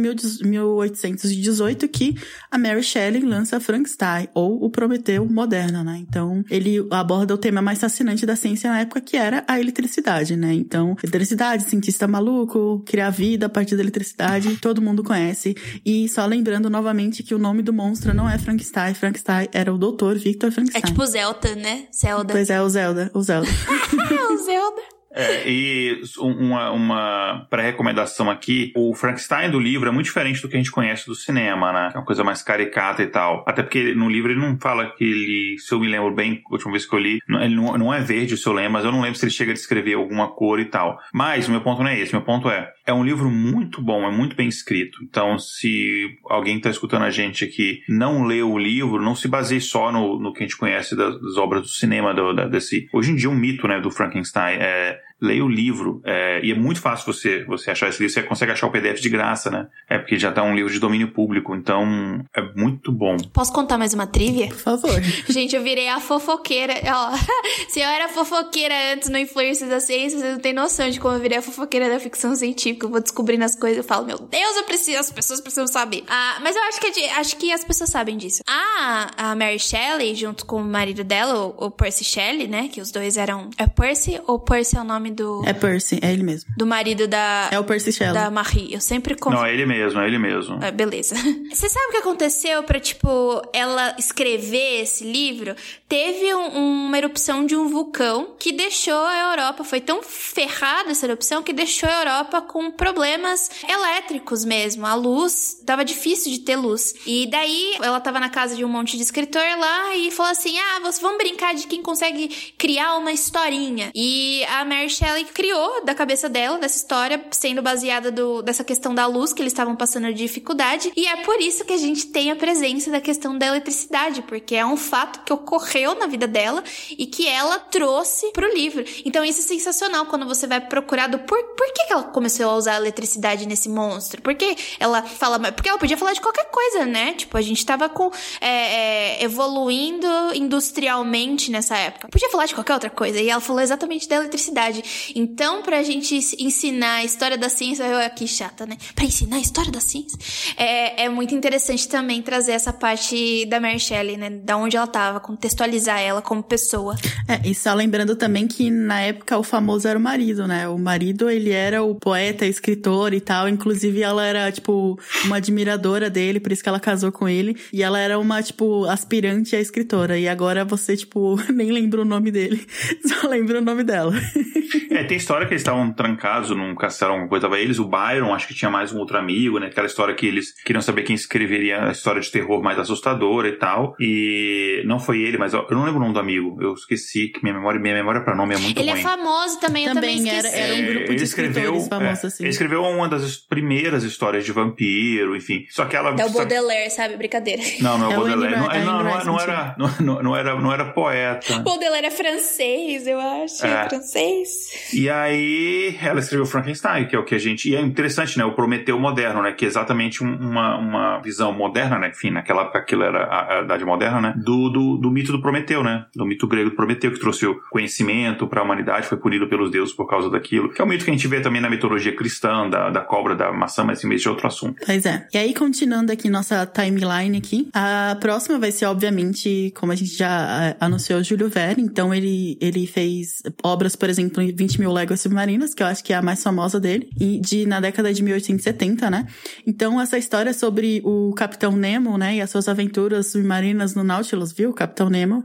mil, 1.12 1.18
1818 1.18 1.88
que 1.88 2.16
a 2.49 2.58
Mary 2.58 2.84
Shelley 2.84 3.22
lança 3.22 3.60
Frankenstein, 3.60 4.28
ou 4.34 4.64
o 4.64 4.70
Prometeu 4.70 5.26
moderno, 5.26 5.84
né? 5.84 5.97
Então, 6.08 6.43
ele 6.49 6.86
aborda 6.91 7.34
o 7.34 7.38
tema 7.38 7.62
mais 7.62 7.80
fascinante 7.80 8.26
da 8.26 8.36
ciência 8.36 8.70
na 8.70 8.82
época, 8.82 9.01
que 9.01 9.18
era 9.18 9.43
a 9.47 9.60
eletricidade, 9.60 10.36
né? 10.36 10.53
Então, 10.53 10.95
eletricidade, 11.03 11.64
cientista 11.64 12.08
maluco, 12.08 12.84
criar 12.86 13.10
vida 13.10 13.47
a 13.47 13.49
partir 13.49 13.76
da 13.76 13.82
eletricidade, 13.82 14.58
todo 14.58 14.82
mundo 14.82 15.03
conhece. 15.03 15.55
E 15.86 16.08
só 16.10 16.26
lembrando 16.26 16.70
novamente 16.70 17.24
que 17.24 17.36
o 17.36 17.39
nome 17.39 17.62
do 17.62 17.74
monstro 17.74 18.14
não 18.14 18.30
é 18.30 18.38
Frankenstein, 18.38 18.93
Frankenstein 18.93 19.47
era 19.51 19.74
o 19.74 19.78
Dr. 19.78 20.16
Victor 20.18 20.51
Frankenstein. 20.51 20.84
É 20.84 20.88
tipo 20.88 21.05
Zelda, 21.05 21.55
né? 21.55 21.88
Zelda. 21.93 22.34
Pois 22.34 22.49
é, 22.49 22.62
o 22.62 22.70
Zelda, 22.70 23.12
o 23.14 23.22
Zelda. 23.22 23.47
o 24.32 24.38
Zelda. 24.38 24.96
É, 25.18 25.49
e 25.49 26.01
uma, 26.20 26.72
uma 26.72 27.47
pré-recomendação 27.49 28.30
aqui, 28.30 28.72
o 28.76 28.93
Frankenstein 28.93 29.49
do 29.49 29.59
livro 29.59 29.89
é 29.89 29.91
muito 29.91 30.05
diferente 30.05 30.41
do 30.41 30.47
que 30.47 30.55
a 30.55 30.59
gente 30.59 30.72
conhece 30.72 31.07
do 31.07 31.15
cinema, 31.15 31.74
né? 31.74 31.91
É 31.93 31.97
uma 31.97 32.05
coisa 32.05 32.24
mais 32.24 32.43
caricata 32.43 33.01
e 33.01 33.07
tal. 33.07 33.43
Até 33.47 33.63
porque 33.63 33.95
no 33.95 34.09
livro 34.09 34.32
ele 34.32 34.39
não 34.39 34.57
fala 34.59 34.91
que 34.91 35.03
ele, 35.03 35.55
se 35.59 35.74
eu 35.74 35.80
me 35.80 35.88
lembro 35.88 36.13
bem, 36.13 36.41
a 36.47 36.53
última 36.53 36.72
vez 36.72 36.86
que 36.86 36.95
eu 36.95 36.99
li, 36.99 37.20
ele 37.28 37.55
não, 37.55 37.78
não 37.78 37.93
é 37.93 37.99
verde, 37.99 38.38
se 38.38 38.47
eu 38.47 38.53
lembro, 38.53 38.74
mas 38.74 38.86
eu 38.86 38.91
não 38.91 39.01
lembro 39.01 39.18
se 39.18 39.26
ele 39.26 39.32
chega 39.32 39.51
a 39.51 39.55
descrever 39.55 39.95
alguma 39.95 40.28
cor 40.30 40.59
e 40.59 40.65
tal. 40.65 40.99
Mas 41.13 41.47
o 41.47 41.51
meu 41.51 41.61
ponto 41.61 41.82
não 41.82 41.89
é 41.89 41.99
esse, 41.99 42.13
meu 42.13 42.22
ponto 42.22 42.49
é, 42.49 42.72
é 42.86 42.93
um 42.93 43.03
livro 43.03 43.30
muito 43.30 43.82
bom, 43.82 44.07
é 44.07 44.11
muito 44.11 44.36
bem 44.36 44.47
escrito. 44.47 44.99
Então, 45.03 45.39
se 45.39 46.18
alguém 46.30 46.57
está 46.57 46.70
escutando 46.70 47.03
a 47.03 47.09
gente 47.09 47.43
aqui 47.43 47.82
não 47.89 48.24
leu 48.24 48.51
o 48.51 48.59
livro, 48.59 49.01
não 49.01 49.15
se 49.15 49.28
baseie 49.28 49.61
só 49.61 49.91
no, 49.91 50.20
no 50.20 50.32
que 50.32 50.43
a 50.43 50.47
gente 50.47 50.57
conhece 50.57 50.95
das, 50.95 51.20
das 51.20 51.38
obras 51.38 51.63
do 51.63 51.70
cinema, 51.70 52.13
do, 52.13 52.34
da, 52.34 52.47
desse... 52.47 52.88
Hoje 52.93 53.11
em 53.11 53.15
dia, 53.15 53.30
um 53.30 53.36
mito, 53.36 53.68
né, 53.68 53.80
do 53.80 53.89
Frankenstein 53.89 54.57
é 54.59 54.99
leia 55.22 55.43
o 55.43 55.49
livro. 55.49 56.01
É, 56.05 56.39
e 56.43 56.51
é 56.51 56.55
muito 56.55 56.80
fácil 56.80 57.11
você, 57.11 57.43
você 57.45 57.72
achar 57.72 57.89
esse 57.89 57.99
livro. 57.99 58.13
Você 58.13 58.24
consegue 58.24 58.51
achar 58.51 58.68
o 58.68 58.72
PDF 58.72 59.01
de 59.01 59.09
graça, 59.09 59.49
né? 59.49 59.68
É 59.89 59.97
porque 59.97 60.18
já 60.18 60.32
tá 60.32 60.43
um 60.43 60.55
livro 60.55 60.72
de 60.72 60.80
domínio 60.80 61.11
público. 61.11 61.55
Então, 61.55 62.24
é 62.36 62.41
muito 62.55 62.91
bom. 62.91 63.18
Posso 63.34 63.51
contar 63.51 63.78
mais 63.78 63.93
uma 63.93 64.07
trivia? 64.07 64.47
Por 64.47 64.57
favor. 64.57 65.01
Gente, 65.28 65.55
eu 65.55 65.63
virei 65.63 65.89
a 65.89 65.99
fofoqueira. 65.99 66.74
Ó, 66.86 67.18
se 67.68 67.80
eu 67.80 67.88
era 67.88 68.07
fofoqueira 68.09 68.93
antes 68.93 69.09
no 69.09 69.18
Influências 69.18 69.70
da 69.70 69.80
Ciência, 69.80 70.20
vocês 70.20 70.34
não 70.34 70.39
têm 70.39 70.53
noção 70.53 70.89
de 70.89 70.99
como 70.99 71.15
eu 71.15 71.20
virei 71.20 71.38
a 71.38 71.41
fofoqueira 71.41 71.89
da 71.89 71.99
ficção 71.99 72.36
científica. 72.36 72.86
Eu 72.86 72.91
vou 72.91 73.01
descobrindo 73.01 73.43
as 73.43 73.55
coisas 73.55 73.84
e 73.84 73.88
falo, 73.88 74.05
meu 74.05 74.20
Deus, 74.20 74.57
eu 74.57 74.63
preciso, 74.63 74.99
as 74.99 75.11
pessoas 75.11 75.41
precisam 75.41 75.68
saber. 75.68 76.03
Ah, 76.07 76.39
mas 76.41 76.55
eu 76.55 76.63
acho 76.63 76.80
que, 76.80 77.05
acho 77.09 77.38
que 77.38 77.51
as 77.51 77.63
pessoas 77.63 77.89
sabem 77.89 78.18
disso. 78.18 78.43
A, 78.47 79.32
a 79.32 79.36
Mary 79.36 79.59
Shelley, 79.59 80.15
junto 80.15 80.45
com 80.45 80.61
o 80.61 80.63
marido 80.63 81.03
dela, 81.03 81.47
o, 81.47 81.65
o 81.65 81.72
Percy 81.72 82.03
Shelley, 82.03 82.47
né? 82.47 82.68
Que 82.68 82.82
os 82.82 82.91
dois 82.91 83.18
eram. 83.18 83.49
É 83.57 83.68
Percy 83.68 84.22
ou 84.28 84.39
Percy 84.39 84.78
é 84.78 84.82
o 84.82 84.84
nome 84.84 85.07
do. 85.12 85.43
É 85.45 85.53
Percy, 85.53 85.99
é 86.01 86.12
ele 86.12 86.24
mesmo. 86.24 86.51
Do 86.58 86.66
marido 86.66 87.08
da. 87.08 87.49
É 87.51 87.60
o 87.60 87.64
Percy 87.64 87.91
Shelley. 87.91 88.14
Da 88.14 88.30
Marie. 88.30 88.74
Eu 88.74 88.82
sempre 88.82 89.16
confundo. 89.16 89.41
Não, 89.41 89.45
é 89.45 89.53
ele 89.53 89.66
mesmo, 89.66 89.99
é 89.99 90.08
ele 90.08 90.18
mesmo. 90.18 90.64
É, 90.64 90.72
beleza. 90.72 91.16
Você 91.51 91.70
sabe 91.70 91.86
o 91.88 91.91
que 91.91 91.97
aconteceu 91.97 92.64
pra, 92.64 92.80
tipo, 92.80 93.41
ela 93.53 93.95
escrever 93.97 94.82
esse 94.82 95.03
livro? 95.03 95.55
Teve 95.88 96.34
um, 96.34 96.88
uma 96.88 96.97
erupção 96.97 97.45
de 97.45 97.55
um 97.55 97.68
vulcão 97.68 98.36
que 98.39 98.51
deixou 98.51 98.99
a 99.05 99.32
Europa. 99.32 99.64
Foi 99.64 99.80
tão 99.80 100.01
ferrada 100.03 100.91
essa 100.91 101.05
erupção 101.05 101.41
que 101.41 101.53
deixou 101.53 101.89
a 101.89 101.99
Europa 101.99 102.41
com 102.41 102.72
problemas 102.72 103.49
elétricos 103.68 104.43
mesmo. 104.43 104.86
A 104.86 104.95
luz. 104.95 105.62
Tava 105.66 105.86
difícil 105.86 106.32
de 106.32 106.39
ter 106.39 106.55
luz. 106.55 106.93
E 107.05 107.28
daí 107.28 107.76
ela 107.82 107.99
tava 107.99 108.20
na 108.20 108.30
casa 108.30 108.55
de 108.55 108.66
um 108.66 108.70
monte 108.70 108.97
de 108.97 109.03
escritor 109.03 109.41
lá 109.58 109.95
e 109.95 110.12
falou 110.12 110.32
assim: 110.32 110.58
ah, 110.58 110.80
vamos 111.01 111.18
brincar 111.18 111.53
de 111.55 111.68
quem 111.68 111.82
consegue 111.82 112.28
criar 112.58 112.97
uma 112.97 113.12
historinha. 113.12 113.91
E 113.93 114.43
a 114.45 114.66
Mary 114.66 114.89
Shelley 114.97 115.25
criou 115.25 115.85
da 115.85 115.93
cabeça 115.93 116.27
dela, 116.27 116.57
dessa 116.57 116.77
história, 116.77 117.23
sendo 117.29 117.61
baseada 117.61 118.11
do, 118.11 118.41
dessa 118.41 118.63
questão 118.63 118.95
da 118.95 119.05
luz 119.05 119.31
que 119.31 119.41
eles 119.41 119.53
estavam 119.53 119.75
passando 119.75 120.07
de 120.07 120.15
dificuldade. 120.15 120.91
E 120.95 121.05
é 121.05 121.17
por 121.17 121.39
isso 121.39 121.63
que 121.63 121.73
a 121.73 121.77
gente 121.77 122.07
tem 122.07 122.31
a 122.31 122.35
presença 122.35 122.89
da 122.89 122.99
questão 122.99 123.37
da 123.37 123.45
eletricidade, 123.45 124.23
porque 124.23 124.55
é 124.55 124.65
um 124.65 124.75
fato 124.75 125.23
que 125.23 125.31
ocorreu 125.31 125.93
na 125.93 126.07
vida 126.07 126.25
dela 126.25 126.63
e 126.97 127.05
que 127.05 127.27
ela 127.27 127.59
trouxe 127.59 128.31
pro 128.31 128.51
livro. 128.51 128.83
Então 129.05 129.23
isso 129.23 129.41
é 129.41 129.43
sensacional 129.43 130.07
quando 130.07 130.25
você 130.25 130.47
vai 130.47 130.59
procurar 130.59 131.07
do 131.07 131.19
por, 131.19 131.43
por 131.43 131.67
que, 131.73 131.85
que 131.85 131.93
ela 131.93 132.03
começou 132.03 132.49
a 132.49 132.55
usar 132.55 132.73
a 132.73 132.77
eletricidade 132.77 133.47
nesse 133.47 133.69
monstro? 133.69 134.21
Porque 134.21 134.55
ela 134.79 135.03
fala. 135.03 135.39
Porque 135.51 135.69
ela 135.69 135.77
podia 135.77 135.97
falar 135.97 136.13
de 136.13 136.21
qualquer 136.21 136.45
coisa, 136.45 136.85
né? 136.85 137.13
Tipo, 137.13 137.37
a 137.37 137.41
gente 137.41 137.63
tava 137.63 137.87
com. 137.87 138.11
É, 138.41 138.47
é, 138.47 139.23
evoluindo 139.23 140.07
industrialmente 140.33 141.51
nessa 141.51 141.77
época. 141.77 142.07
Podia 142.07 142.29
falar 142.29 142.47
de 142.47 142.55
qualquer 142.55 142.73
outra 142.73 142.89
coisa. 142.89 143.19
E 143.19 143.29
ela 143.29 143.41
falou 143.41 143.61
exatamente 143.61 144.07
da 144.07 144.15
eletricidade. 144.15 144.83
Então, 145.15 145.61
pra 145.61 145.83
gente 145.83 146.15
ensinar 146.39 146.95
a 146.95 147.03
história 147.03 147.38
da 147.38 147.49
ciência, 147.49 147.83
eu 147.83 147.97
aqui 147.97 148.27
chata, 148.27 148.65
né? 148.65 148.77
Pra 148.95 149.05
ensinar 149.05 149.38
a 149.38 149.39
história 149.39 149.71
da 149.71 149.79
ciência, 149.79 150.17
é, 150.55 151.05
é 151.05 151.09
muito 151.09 151.33
interessante 151.33 151.88
também 151.88 152.21
trazer 152.21 152.53
essa 152.53 152.73
parte 152.73 153.45
da 153.45 153.59
Mary 153.59 153.79
Shelley, 153.79 154.17
né? 154.17 154.29
Da 154.29 154.57
onde 154.57 154.77
ela 154.77 154.88
tava, 154.88 155.19
contextualizar 155.19 155.99
ela 155.99 156.21
como 156.21 156.43
pessoa. 156.43 156.95
É, 157.27 157.47
e 157.47 157.53
só 157.53 157.73
lembrando 157.73 158.15
também 158.15 158.47
que 158.47 158.69
na 158.69 159.01
época 159.01 159.38
o 159.38 159.43
famoso 159.43 159.88
era 159.88 159.97
o 159.97 160.01
marido, 160.01 160.47
né? 160.47 160.67
O 160.67 160.77
marido, 160.77 161.29
ele 161.29 161.51
era 161.51 161.83
o 161.83 161.95
poeta, 161.95 162.45
escritor 162.45 163.13
e 163.13 163.21
tal. 163.21 163.47
Inclusive, 163.49 164.01
ela 164.01 164.25
era, 164.25 164.51
tipo, 164.51 164.99
uma 165.25 165.38
admiradora 165.38 166.09
dele, 166.09 166.39
por 166.39 166.51
isso 166.51 166.63
que 166.63 166.69
ela 166.69 166.79
casou 166.79 167.11
com 167.11 167.27
ele. 167.27 167.57
E 167.71 167.83
ela 167.83 167.99
era 167.99 168.17
uma, 168.19 168.41
tipo, 168.41 168.85
aspirante 168.85 169.55
a 169.55 169.59
escritora. 169.59 170.17
E 170.17 170.27
agora 170.27 170.63
você, 170.65 170.95
tipo, 170.95 171.38
nem 171.53 171.71
lembra 171.71 172.01
o 172.01 172.05
nome 172.05 172.31
dele, 172.31 172.65
só 173.05 173.27
lembra 173.27 173.59
o 173.59 173.63
nome 173.63 173.83
dela. 173.83 174.13
É, 174.91 175.03
tem 175.03 175.17
história 175.17 175.45
que 175.45 175.53
eles 175.53 175.61
estavam 175.61 175.91
trancados 175.91 176.49
num 176.51 176.75
castelo, 176.75 177.11
alguma 177.11 177.30
coisa. 177.30 177.47
Tava 177.47 177.59
eles, 177.59 177.80
o 177.80 177.86
Byron, 177.86 178.34
acho 178.34 178.47
que 178.47 178.53
tinha 178.53 178.69
mais 178.69 178.91
um 178.91 178.99
outro 178.99 179.17
amigo, 179.17 179.59
né? 179.59 179.67
Aquela 179.67 179.88
história 179.88 180.13
que 180.13 180.25
eles 180.25 180.53
queriam 180.63 180.82
saber 180.82 181.03
quem 181.03 181.15
escreveria 181.15 181.86
a 181.86 181.91
história 181.91 182.21
de 182.21 182.32
terror 182.32 182.61
mais 182.61 182.80
assustadora 182.80 183.47
e 183.47 183.53
tal. 183.53 183.95
E 183.99 184.84
não 184.86 184.99
foi 184.99 185.21
ele, 185.21 185.38
mas 185.38 185.53
eu 185.53 185.65
não 185.71 185.84
lembro 185.84 185.97
o 185.97 186.01
nome 186.01 186.13
do 186.13 186.19
amigo. 186.19 186.57
Eu 186.61 186.73
esqueci 186.73 187.30
que 187.30 187.41
minha 187.43 187.53
memória, 187.53 187.80
minha 187.80 187.95
memória 187.95 188.21
pra 188.21 188.36
nome 188.36 188.55
é 188.55 188.57
muito 188.57 188.80
ele 188.80 188.91
ruim. 188.91 188.99
Ele 188.99 189.07
é 189.07 189.09
famoso 189.09 189.59
também, 189.59 189.86
eu 189.86 189.93
também, 189.93 190.17
também 190.17 190.38
era, 190.38 190.47
era 190.47 190.75
um 190.75 190.86
grupo 190.86 191.05
de 191.05 191.13
ele 191.13 191.23
escreveu, 191.23 191.80
famosos, 191.82 192.23
é, 192.23 192.28
assim. 192.28 192.43
Ele 192.43 192.49
escreveu 192.49 192.84
uma 192.84 193.07
das 193.07 193.38
primeiras 193.38 194.03
histórias 194.03 194.45
de 194.45 194.51
vampiro, 194.51 195.36
enfim. 195.36 195.65
Só 195.69 195.86
que 195.86 195.95
ela... 195.95 196.15
É 196.19 196.25
o 196.25 196.30
Baudelaire, 196.30 196.89
sabe? 196.91 197.17
Brincadeira. 197.17 197.61
Não, 197.82 197.97
não 197.97 198.11
é, 198.11 198.13
é 198.13 198.17
o 198.17 198.21
Baudelaire. 198.21 198.55
Não, 198.55 198.67
não, 198.67 199.03
não, 199.03 199.03
não, 199.03 199.25
não, 199.25 199.39
era, 199.39 199.75
não, 199.78 200.23
não, 200.23 200.36
era, 200.36 200.59
não 200.59 200.73
era 200.73 200.86
poeta. 200.86 201.59
Baudelaire 201.59 202.07
é 202.07 202.11
francês, 202.11 203.07
eu 203.07 203.19
acho. 203.19 203.65
É. 203.65 203.89
francês. 203.89 204.66
E 204.93 205.09
aí 205.09 205.97
ela 206.01 206.20
escreveu 206.20 206.45
Frankenstein, 206.45 207.07
que 207.07 207.15
é 207.15 207.20
o 207.20 207.24
que 207.24 207.36
a 207.36 207.38
gente. 207.38 207.70
E 207.70 207.76
é 207.76 207.82
interessante, 207.82 208.38
né? 208.38 208.45
O 208.45 208.53
Prometeu 208.53 208.99
moderno, 208.99 209.41
né? 209.41 209.51
Que 209.51 209.65
é 209.65 209.68
exatamente 209.68 210.22
uma, 210.24 210.78
uma 210.78 211.20
visão 211.20 211.51
moderna, 211.51 211.99
né? 211.99 212.09
Enfim, 212.09 212.32
naquela 212.32 212.63
época 212.63 212.80
aquilo 212.80 213.03
era 213.03 213.24
a, 213.24 213.59
a 213.59 213.61
idade 213.63 213.86
moderna, 213.86 214.22
né? 214.22 214.34
Do, 214.38 214.70
do, 214.70 214.97
do 214.97 215.11
mito 215.11 215.32
do 215.32 215.41
Prometeu, 215.41 215.84
né? 215.84 216.05
Do 216.15 216.26
mito 216.26 216.47
grego 216.47 216.70
do 216.70 216.76
Prometeu, 216.76 217.11
que 217.11 217.20
trouxe 217.20 217.45
o 217.45 217.59
conhecimento 217.70 218.47
para 218.47 218.61
a 218.61 218.63
humanidade, 218.63 219.07
foi 219.07 219.18
punido 219.18 219.47
pelos 219.47 219.72
deuses 219.72 219.93
por 219.93 220.07
causa 220.07 220.30
daquilo. 220.30 220.70
Que 220.70 220.82
é 220.82 220.86
o 220.86 220.88
mito 220.88 221.03
que 221.03 221.11
a 221.11 221.13
gente 221.13 221.28
vê 221.28 221.39
também 221.39 221.61
na 221.61 221.70
mitologia 221.70 222.15
cristã, 222.15 222.70
da, 222.70 222.89
da 222.89 223.01
cobra, 223.01 223.36
da 223.36 223.51
maçã, 223.51 223.84
mas 223.84 223.99
esse 223.99 224.07
mês 224.07 224.22
de 224.22 224.30
outro 224.30 224.47
assunto. 224.47 224.82
Pois 224.86 225.05
é. 225.05 225.28
E 225.34 225.38
aí, 225.38 225.53
continuando 225.53 226.11
aqui 226.11 226.30
nossa 226.30 226.65
timeline 226.65 227.38
aqui, 227.38 227.70
a 227.74 228.18
próxima 228.20 228.59
vai 228.59 228.72
ser, 228.72 228.86
obviamente, 228.86 229.72
como 229.76 229.91
a 229.91 229.95
gente 229.95 230.15
já 230.15 230.76
anunciou, 230.80 231.24
Júlio 231.24 231.49
Verne. 231.49 231.84
Então, 231.84 232.13
ele, 232.13 232.57
ele 232.61 232.86
fez 232.88 233.41
obras, 233.63 233.95
por 233.95 234.09
exemplo, 234.09 234.41
em 234.41 234.57
20 234.58 234.80
mil 234.80 234.91
léguas 234.91 235.22
submarinas, 235.22 235.74
que 235.74 235.84
eu 235.84 235.88
acho 235.88 236.03
que 236.03 236.12
é 236.12 236.16
a 236.16 236.22
mais 236.22 236.41
famosa 236.41 236.80
dele, 236.80 237.10
e 237.20 237.39
de, 237.39 237.66
na 237.66 237.80
década 237.80 238.14
de 238.14 238.24
1870, 238.24 239.10
né? 239.10 239.28
Então, 239.66 240.01
essa 240.01 240.18
história 240.18 240.53
sobre 240.53 241.01
o 241.05 241.34
Capitão 241.34 241.76
Nemo, 241.76 242.18
né, 242.18 242.38
e 242.38 242.41
as 242.41 242.49
suas 242.49 242.68
aventuras 242.68 243.28
submarinas 243.28 243.93
no 243.93 244.03
Nautilus, 244.03 244.51
viu? 244.51 244.74
Capitão 244.74 245.10
Nemo. 245.10 245.43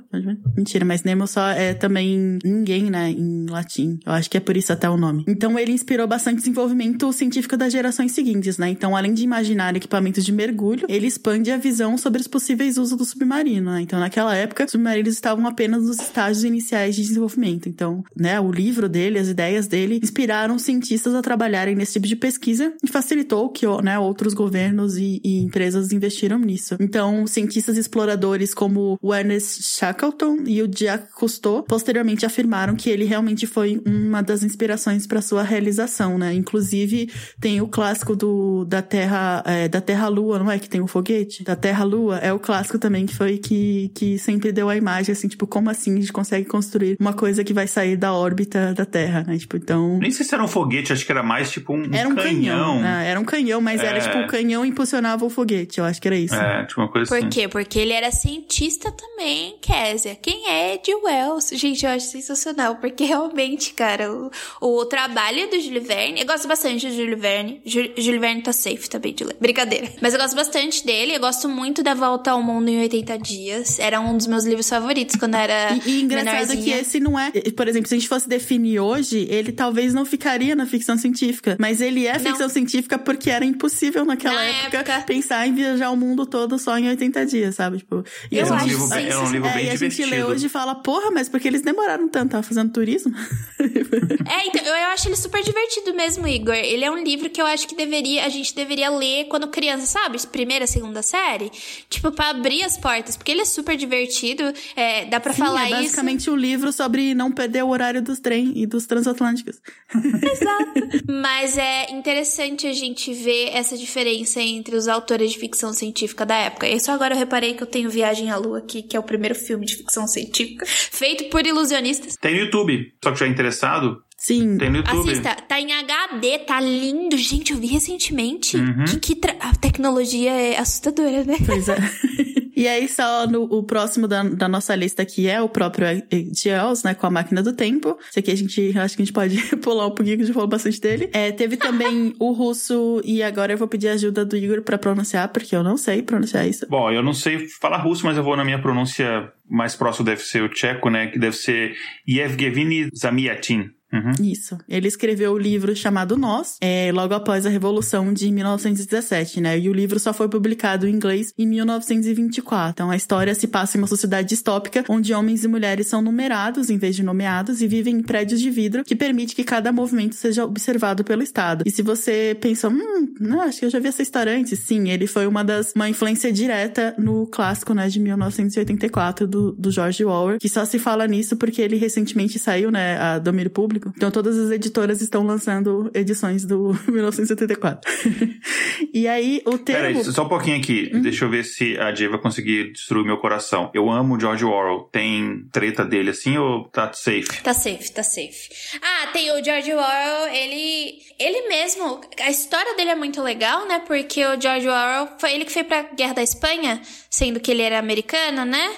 Mentira, 0.57 0.85
mas 0.85 1.03
Nemo 1.03 1.27
só 1.27 1.49
é 1.51 1.75
também 1.75 2.39
ninguém, 2.43 2.91
né, 2.91 3.11
em 3.11 3.47
latim. 3.47 3.99
Eu 4.05 4.13
acho 4.13 4.31
que 4.31 4.37
é 4.37 4.41
por 4.41 4.57
isso 4.57 4.73
até 4.73 4.89
o 4.89 4.97
nome. 4.97 5.25
Então, 5.29 5.59
ele 5.59 5.73
inspirou 5.73 6.07
bastante 6.07 6.39
desenvolvimento 6.39 7.13
científico 7.13 7.57
das 7.57 7.73
gerações 7.73 8.13
seguintes, 8.13 8.57
né? 8.59 8.71
Então, 8.71 8.97
além 8.97 9.13
de 9.13 9.23
imaginar 9.23 9.77
equipamentos 9.77 10.25
de 10.25 10.33
mergulho, 10.33 10.87
ele 10.89 11.07
expande 11.07 11.51
a 11.51 11.57
visão 11.57 11.99
sobre 11.99 12.21
os 12.21 12.27
possíveis 12.27 12.79
usos 12.79 12.97
do 12.97 13.05
submarino, 13.05 13.73
né? 13.73 13.83
Então, 13.83 14.01
naquela 14.01 14.35
época, 14.35 14.65
os 14.65 14.71
submarinos 14.71 15.15
estavam 15.15 15.47
apenas 15.47 15.83
nos 15.83 16.01
estágios 16.01 16.45
iniciais 16.45 16.97
de 16.97 17.03
desenvolvimento. 17.03 17.69
Então, 17.69 18.03
né, 18.17 18.41
o 18.41 18.51
livro 18.51 18.89
dele, 18.89 19.01
as 19.18 19.28
ideias 19.28 19.66
dele, 19.66 20.00
inspiraram 20.03 20.59
cientistas 20.59 21.14
a 21.14 21.22
trabalharem 21.22 21.74
nesse 21.74 21.94
tipo 21.94 22.07
de 22.07 22.16
pesquisa 22.16 22.72
e 22.82 22.88
facilitou 22.88 23.48
que 23.48 23.66
né, 23.82 23.98
outros 23.98 24.34
governos 24.34 24.96
e, 24.96 25.20
e 25.24 25.40
empresas 25.40 25.92
investiram 25.92 26.38
nisso. 26.38 26.76
Então, 26.80 27.26
cientistas 27.26 27.76
exploradores 27.76 28.55
como 28.55 28.98
o 29.00 29.14
Ernest 29.14 29.62
Shackleton 29.62 30.44
e 30.46 30.62
o 30.62 30.70
Jacques 30.72 31.14
Cousteau 31.14 31.62
posteriormente 31.62 32.26
afirmaram 32.26 32.74
que 32.74 32.90
ele 32.90 33.05
realmente 33.05 33.46
foi 33.46 33.80
uma 33.86 34.22
das 34.22 34.42
inspirações 34.42 35.07
para 35.07 35.22
sua 35.22 35.42
realização, 35.42 36.18
né? 36.18 36.34
Inclusive, 36.34 37.11
tem 37.40 37.61
o 37.61 37.68
clássico 37.68 38.14
do, 38.14 38.64
da 38.64 38.82
Terra, 38.82 39.42
é, 39.46 39.68
da 39.68 39.80
Terra-Lua, 39.80 40.38
não 40.38 40.50
é? 40.50 40.59
Que 40.59 40.68
tem 40.68 40.80
o 40.80 40.86
foguete? 40.86 41.44
Da 41.44 41.57
Terra-Lua, 41.57 42.18
é 42.18 42.32
o 42.32 42.38
clássico 42.38 42.78
também 42.78 43.07
que 43.07 43.14
foi 43.14 43.38
que, 43.38 43.90
que 43.94 44.18
sempre 44.18 44.53
deu 44.53 44.68
a 44.68 44.76
imagem, 44.76 45.12
assim, 45.12 45.28
tipo, 45.28 45.46
como 45.46 45.70
assim 45.70 45.94
a 45.94 46.00
gente 46.00 46.12
consegue 46.12 46.46
construir 46.46 46.96
uma 47.00 47.12
coisa 47.12 47.44
que 47.44 47.53
vai 47.53 47.66
sair 47.66 47.96
da 47.96 48.12
órbita 48.12 48.74
da 48.74 48.84
Terra, 48.93 49.24
né? 49.26 49.36
Tipo, 49.38 49.57
então. 49.57 49.99
Nem 49.99 50.11
sei 50.11 50.24
se 50.26 50.34
era 50.34 50.45
um 50.45 50.49
foguete, 50.49 50.93
acho 50.93 51.05
que 51.05 51.11
era 51.11 51.22
mais 51.22 51.51
tipo 51.51 51.72
um, 51.74 51.82
Era 51.93 52.09
um 52.09 52.14
canhão. 52.14 52.74
canhão. 52.78 52.82
Ah, 52.84 53.03
era 53.03 53.18
um 53.18 53.24
canhão, 53.24 53.61
mas 53.61 53.80
era 53.82 53.99
É. 53.99 54.01
tipo 54.01 54.18
o 54.18 54.26
canhão 54.26 54.64
impulsionava 54.64 55.24
o 55.24 55.30
foguete. 55.30 55.78
Eu 55.80 55.84
acho 55.84 56.01
que 56.01 56.07
era 56.09 56.16
isso. 56.16 56.34
É, 56.34 56.64
tipo 56.66 56.80
uma 56.80 56.88
coisa 56.88 57.09
Por 57.09 57.18
assim. 57.18 57.28
quê? 57.28 57.49
Porque 57.49 57.78
ele 57.78 57.93
era 57.93 58.11
cientista 58.12 58.93
também, 58.93 59.57
Kézia. 59.61 60.14
Quem 60.20 60.49
é 60.49 60.74
Ed 60.74 60.95
Wells? 61.03 61.57
Gente, 61.57 61.84
eu 61.84 61.90
acho 61.93 62.07
sensacional, 62.07 62.76
porque 62.76 63.05
realmente, 63.12 63.72
cara, 63.72 64.12
o, 64.12 64.30
o 64.61 64.84
trabalho 64.84 65.49
do 65.51 65.59
Júlio 65.61 65.82
Verne... 65.82 66.20
Eu 66.20 66.26
gosto 66.26 66.47
bastante 66.47 66.86
do 66.86 66.95
Júlio 66.95 67.16
Verne. 67.16 67.61
Júlio 67.64 68.20
Verne 68.20 68.43
tá 68.43 68.53
safe 68.53 68.88
também 68.90 69.14
de 69.14 69.24
ler. 69.24 69.36
Brincadeira. 69.40 69.88
Mas 70.01 70.12
eu 70.14 70.20
gosto 70.20 70.36
bastante 70.36 70.84
dele. 70.84 71.14
Eu 71.16 71.20
gosto 71.20 71.49
muito 71.49 71.82
da 71.82 71.95
Volta 71.95 72.30
ao 72.32 72.43
Mundo 72.43 72.68
em 72.68 72.80
80 72.80 73.18
Dias. 73.18 73.78
Era 73.78 74.01
um 74.01 74.16
dos 74.16 74.26
meus 74.26 74.45
livros 74.45 74.68
favoritos 74.68 75.16
quando 75.16 75.34
eu 75.34 75.40
era 75.40 75.74
E, 75.74 75.80
e 75.99 76.03
engraçado 76.03 76.32
menorzinha. 76.49 76.62
que 76.62 76.70
esse 76.80 77.01
não 77.01 77.18
é. 77.18 77.30
Por 77.57 77.68
exemplo, 77.68 77.88
se 77.88 77.95
a 77.95 77.99
gente 77.99 78.09
fosse 78.09 78.28
definir 78.28 78.72
hoje, 78.79 79.27
ele 79.31 79.53
talvez 79.53 79.93
não 79.95 80.05
ficaria 80.05 80.55
na 80.55 80.66
ficção 80.66 80.97
científica. 80.97 81.57
Mas 81.59 81.81
ele 81.81 82.07
é 82.07 82.14
Não. 82.18 82.20
ficção 82.20 82.49
científica 82.49 82.99
porque 82.99 83.31
era 83.31 83.45
impossível 83.45 84.05
naquela 84.05 84.35
Na 84.35 84.43
época, 84.45 84.79
época. 84.79 85.01
pensar 85.07 85.47
em 85.47 85.55
viajar 85.55 85.91
o 85.91 85.97
mundo 85.97 86.27
todo 86.27 86.59
só 86.59 86.79
em 86.79 86.89
80 86.89 87.27
dias, 87.27 87.55
sabe? 87.55 87.79
Tipo, 87.79 88.05
e 88.31 88.37
Eu 88.39 88.45
Era 88.47 88.53
um 88.53 88.57
acho 88.57 88.66
livro 88.68 88.87
bem, 88.89 89.07
era 89.07 89.20
um 89.20 89.31
livro 89.33 89.49
é, 89.49 89.55
bem 89.55 89.66
e 89.66 89.70
a 89.70 89.77
gente 89.77 89.99
lê 89.99 90.05
divertido. 90.05 90.27
hoje 90.33 90.47
e 90.47 90.49
fala, 90.49 90.75
porra, 90.75 91.11
mas 91.11 91.29
porque 91.29 91.49
eles 91.49 91.62
demoraram 91.62 92.09
tanto? 92.09 92.31
Tava 92.33 92.43
fazendo 92.43 92.70
turismo? 92.73 93.12
É, 93.62 94.47
então, 94.47 94.62
eu, 94.64 94.75
eu 94.75 94.89
acho 94.89 95.09
ele 95.09 95.16
super 95.16 95.43
divertido 95.43 95.95
mesmo, 95.95 96.27
Igor. 96.27 96.55
Ele 96.55 96.85
é 96.85 96.91
um 96.91 97.03
livro 97.03 97.29
que 97.31 97.41
eu 97.41 97.47
acho 97.47 97.66
que 97.66 97.75
deveria, 97.75 98.25
a 98.25 98.29
gente 98.29 98.55
deveria 98.55 98.91
ler 98.91 99.27
quando 99.29 99.49
criança, 99.49 99.87
sabe? 99.87 100.18
Primeira, 100.29 100.66
segunda 100.66 101.03
série. 101.03 101.51
Tipo, 101.89 102.11
pra 102.12 102.31
abrir 102.31 102.62
as 102.64 102.77
portas. 102.77 103.16
Porque 103.16 103.31
ele 103.33 103.43
é 103.43 103.45
super 103.45 103.77
divertido. 103.77 104.45
É, 104.77 105.05
dá 105.07 105.20
pra 105.20 105.33
Sim, 105.33 105.43
falar 105.43 105.64
é 105.64 105.70
isso. 105.70 105.83
basicamente 105.83 106.31
um 106.31 106.37
livro 106.37 106.73
sobre 106.73 107.14
não 107.14 107.31
perder 107.31 107.62
o 107.64 107.68
horário 107.68 108.01
dos 108.03 108.18
trem 108.20 108.53
e 108.63 108.67
dos 108.67 108.87
transatlânticos. 108.87 109.61
Mas 111.09 111.59
é 111.59 111.91
interessante 111.91 112.67
a 112.67 112.73
gente 112.73 113.13
ver 113.13 113.51
essa 113.53 113.77
diferença 113.77 114.41
entre 114.41 114.77
os 114.77 114.89
autores 114.89 115.33
de 115.33 115.39
ficção 115.39 115.73
científica 115.73 116.25
da 116.25 116.37
época. 116.37 116.69
E 116.69 116.79
só 116.81 116.93
agora 116.93 117.15
eu 117.15 117.19
reparei 117.19 117.55
que 117.55 117.63
eu 117.63 117.67
tenho 117.67 117.91
Viagem 117.91 118.31
à 118.31 118.37
Lua 118.37 118.59
aqui, 118.59 118.83
que 118.83 118.97
é 118.97 119.01
o 119.01 119.03
primeiro 119.03 119.35
filme 119.35 119.67
de 119.67 119.77
ficção 119.77 120.07
científica, 120.07 120.65
feito 120.67 121.25
por 121.31 121.47
ilusionistas. 121.47 122.17
Tem 122.17 122.35
no 122.35 122.41
YouTube. 122.43 122.93
Só 123.03 123.13
que 123.13 123.19
já 123.19 123.27
é 123.27 123.29
interessado, 123.29 124.03
Sim. 124.23 124.57
tem 124.59 124.70
no 124.70 124.77
YouTube. 124.79 125.11
Assista, 125.11 125.35
tá 125.35 125.61
em 125.61 125.73
HD, 125.73 126.39
tá 126.41 126.61
lindo. 126.61 127.16
Gente, 127.16 127.53
eu 127.53 127.59
vi 127.59 127.66
recentemente. 127.66 128.57
Uhum. 128.57 128.85
Que, 128.85 128.99
que 129.01 129.14
tra- 129.16 129.37
A 129.41 129.55
tecnologia 129.57 130.31
é 130.31 130.59
assustadora, 130.59 131.25
né? 131.25 131.37
Pois 131.45 131.68
é. 131.68 131.77
E 132.55 132.68
aí, 132.68 132.87
só 132.87 133.27
no, 133.27 133.43
o 133.45 133.64
próximo 133.64 134.07
da, 134.07 134.23
da 134.23 134.47
nossa 134.47 134.73
lista 134.77 135.03
aqui 135.03 135.27
é 135.27 135.41
o 135.41 135.49
próprio 135.49 135.87
Giels, 136.33 136.85
né? 136.85 136.95
Com 136.95 137.07
a 137.07 137.11
máquina 137.11 137.43
do 137.43 137.55
tempo. 137.55 137.99
Isso 138.09 138.18
aqui 138.18 138.31
a 138.31 138.37
gente, 138.37 138.79
acho 138.79 138.95
que 138.95 139.03
a 139.03 139.05
gente 139.05 139.12
pode 139.12 139.37
pular 139.59 139.87
um 139.87 139.91
pouquinho, 139.91 140.16
que 140.18 140.23
a 140.23 140.27
gente 140.27 140.35
falou 140.35 140.49
bastante 140.49 140.79
dele. 140.81 141.11
É, 141.12 141.33
teve 141.33 141.57
também 141.57 142.14
o 142.20 142.31
russo, 142.31 143.01
e 143.05 143.20
agora 143.23 143.53
eu 143.55 143.59
vou 143.59 143.66
pedir 143.66 143.89
ajuda 143.89 144.25
do 144.25 144.37
Igor 144.37 144.62
pra 144.62 144.79
pronunciar, 144.79 145.29
porque 145.31 145.57
eu 145.57 145.64
não 145.64 145.77
sei 145.77 146.03
pronunciar 146.03 146.47
isso. 146.47 146.66
Bom, 146.68 146.89
eu 146.91 147.03
não 147.03 147.14
sei 147.14 147.49
falar 147.49 147.79
russo, 147.79 148.05
mas 148.07 148.16
eu 148.16 148.23
vou 148.23 148.37
na 148.37 148.45
minha 148.45 148.61
pronúncia 148.61 149.33
mais 149.51 149.75
próxima 149.75 150.07
deve 150.07 150.20
ser 150.23 150.43
o 150.43 150.49
tcheco, 150.49 150.89
né? 150.89 151.09
Que 151.09 151.18
deve 151.18 151.35
ser 151.35 151.75
Yevgeny 152.09 152.91
Zamiatin. 152.97 153.70
Uhum. 153.93 154.12
Isso. 154.24 154.57
Ele 154.68 154.88
escreveu 154.88 155.32
o 155.32 155.38
livro 155.38 155.76
chamado 155.76 156.16
Nós, 156.16 156.57
é, 156.61 156.90
logo 156.93 157.14
após 157.14 157.45
a 157.45 157.51
Revolução 157.51 158.12
de 158.12 158.30
1917, 158.30 159.40
né? 159.40 159.59
E 159.59 159.68
o 159.68 159.72
livro 159.72 160.01
só 160.01 160.12
foi 160.12 160.28
publicado 160.28 160.88
em 160.88 160.95
inglês 160.95 161.32
em 161.36 161.47
1924. 161.47 162.72
Então 162.72 162.90
a 162.90 162.97
história 162.97 163.34
se 163.34 163.47
passa 163.47 163.76
em 163.76 163.80
uma 163.80 163.86
sociedade 163.86 164.28
distópica 164.28 164.84
onde 164.88 165.12
homens 165.12 165.45
e 165.45 165.49
mulheres 165.49 165.86
são 165.86 166.01
numerados 166.01 166.70
em 166.70 166.78
vez 166.78 166.97
de 166.97 167.03
nomeados 167.03 167.61
e 167.61 167.66
vivem 167.66 167.97
em 167.97 168.03
prédios 168.03 168.40
de 168.40 168.51
vidro 168.51 168.84
que 168.84 168.97
permite 168.97 169.34
que 169.34 169.45
cada 169.45 169.70
movimento 169.72 170.14
seja 170.14 170.45
observado 170.45 171.05
pelo 171.05 171.22
Estado. 171.22 171.64
E 171.66 171.70
se 171.70 171.82
você 171.82 172.36
pensa, 172.40 172.68
hum, 172.68 173.14
não, 173.20 173.40
acho 173.40 173.61
que 173.61 173.66
eu 173.66 173.70
já 173.70 173.78
vi 173.78 173.88
essa 173.88 174.03
história 174.03 174.36
antes. 174.36 174.59
Sim, 174.61 174.88
ele 174.90 175.07
foi 175.07 175.26
uma 175.26 175.45
das 175.45 175.72
uma 175.74 175.88
influência 175.88 176.32
direta 176.32 176.95
no 176.99 177.26
clássico, 177.26 177.74
né, 177.74 177.88
de 177.88 178.01
1984 178.01 179.26
do, 179.26 179.53
do 179.53 179.70
George 179.70 180.05
Orwell, 180.05 180.38
que 180.38 180.49
só 180.49 180.64
se 180.64 180.78
fala 180.78 181.07
nisso 181.07 181.36
porque 181.36 181.61
ele 181.61 181.76
recentemente 181.76 182.38
saiu, 182.38 182.70
né, 182.70 182.99
a 182.99 183.18
domínio 183.18 183.51
público. 183.51 183.82
Então 183.97 184.11
todas 184.11 184.39
as 184.39 184.51
editoras 184.51 185.01
estão 185.01 185.24
lançando 185.24 185.91
edições 185.95 186.45
do 186.45 186.72
1974. 186.89 187.91
e 188.93 189.09
aí 189.09 189.43
o 189.45 189.59
termo 189.59 190.01
Peraí, 190.01 190.05
só 190.05 190.24
um 190.24 190.28
pouquinho 190.28 190.59
aqui. 190.59 190.91
Uhum. 190.93 191.03
Deixa 191.03 191.24
eu 191.24 191.30
ver 191.30 191.45
se 191.45 191.78
a 191.78 191.95
Jay 191.95 192.09
vai 192.09 192.20
conseguir 192.20 192.72
destruir 192.72 193.05
meu 193.05 193.18
coração. 193.18 193.70
Eu 193.74 193.91
amo 193.91 194.16
o 194.16 194.20
George 194.20 194.45
Orwell. 194.45 194.89
Tem 194.93 195.47
treta 195.53 195.85
dele 195.85 196.11
assim 196.11 196.37
ou 196.37 196.64
tá 196.68 196.93
safe? 196.93 197.43
Tá 197.43 197.55
safe, 197.55 197.93
tá 197.93 198.03
safe. 198.03 198.49
Ah, 198.80 199.09
tem 199.12 199.30
o 199.33 199.45
George 199.45 199.72
Orwell, 199.72 200.28
ele. 200.33 200.99
Ele 201.18 201.49
mesmo. 201.49 202.01
A 202.20 202.30
história 202.30 202.74
dele 202.76 202.91
é 202.91 202.95
muito 202.95 203.22
legal, 203.22 203.66
né? 203.66 203.80
Porque 203.87 204.24
o 204.24 204.41
George 204.41 204.68
Orwell 204.68 205.09
foi 205.18 205.33
ele 205.33 205.45
que 205.45 205.53
foi 205.53 205.64
pra 205.64 205.83
Guerra 205.83 206.14
da 206.14 206.22
Espanha, 206.22 206.80
sendo 207.11 207.41
que 207.41 207.51
ele 207.51 207.62
era 207.62 207.78
americano, 207.78 208.45
né? 208.45 208.70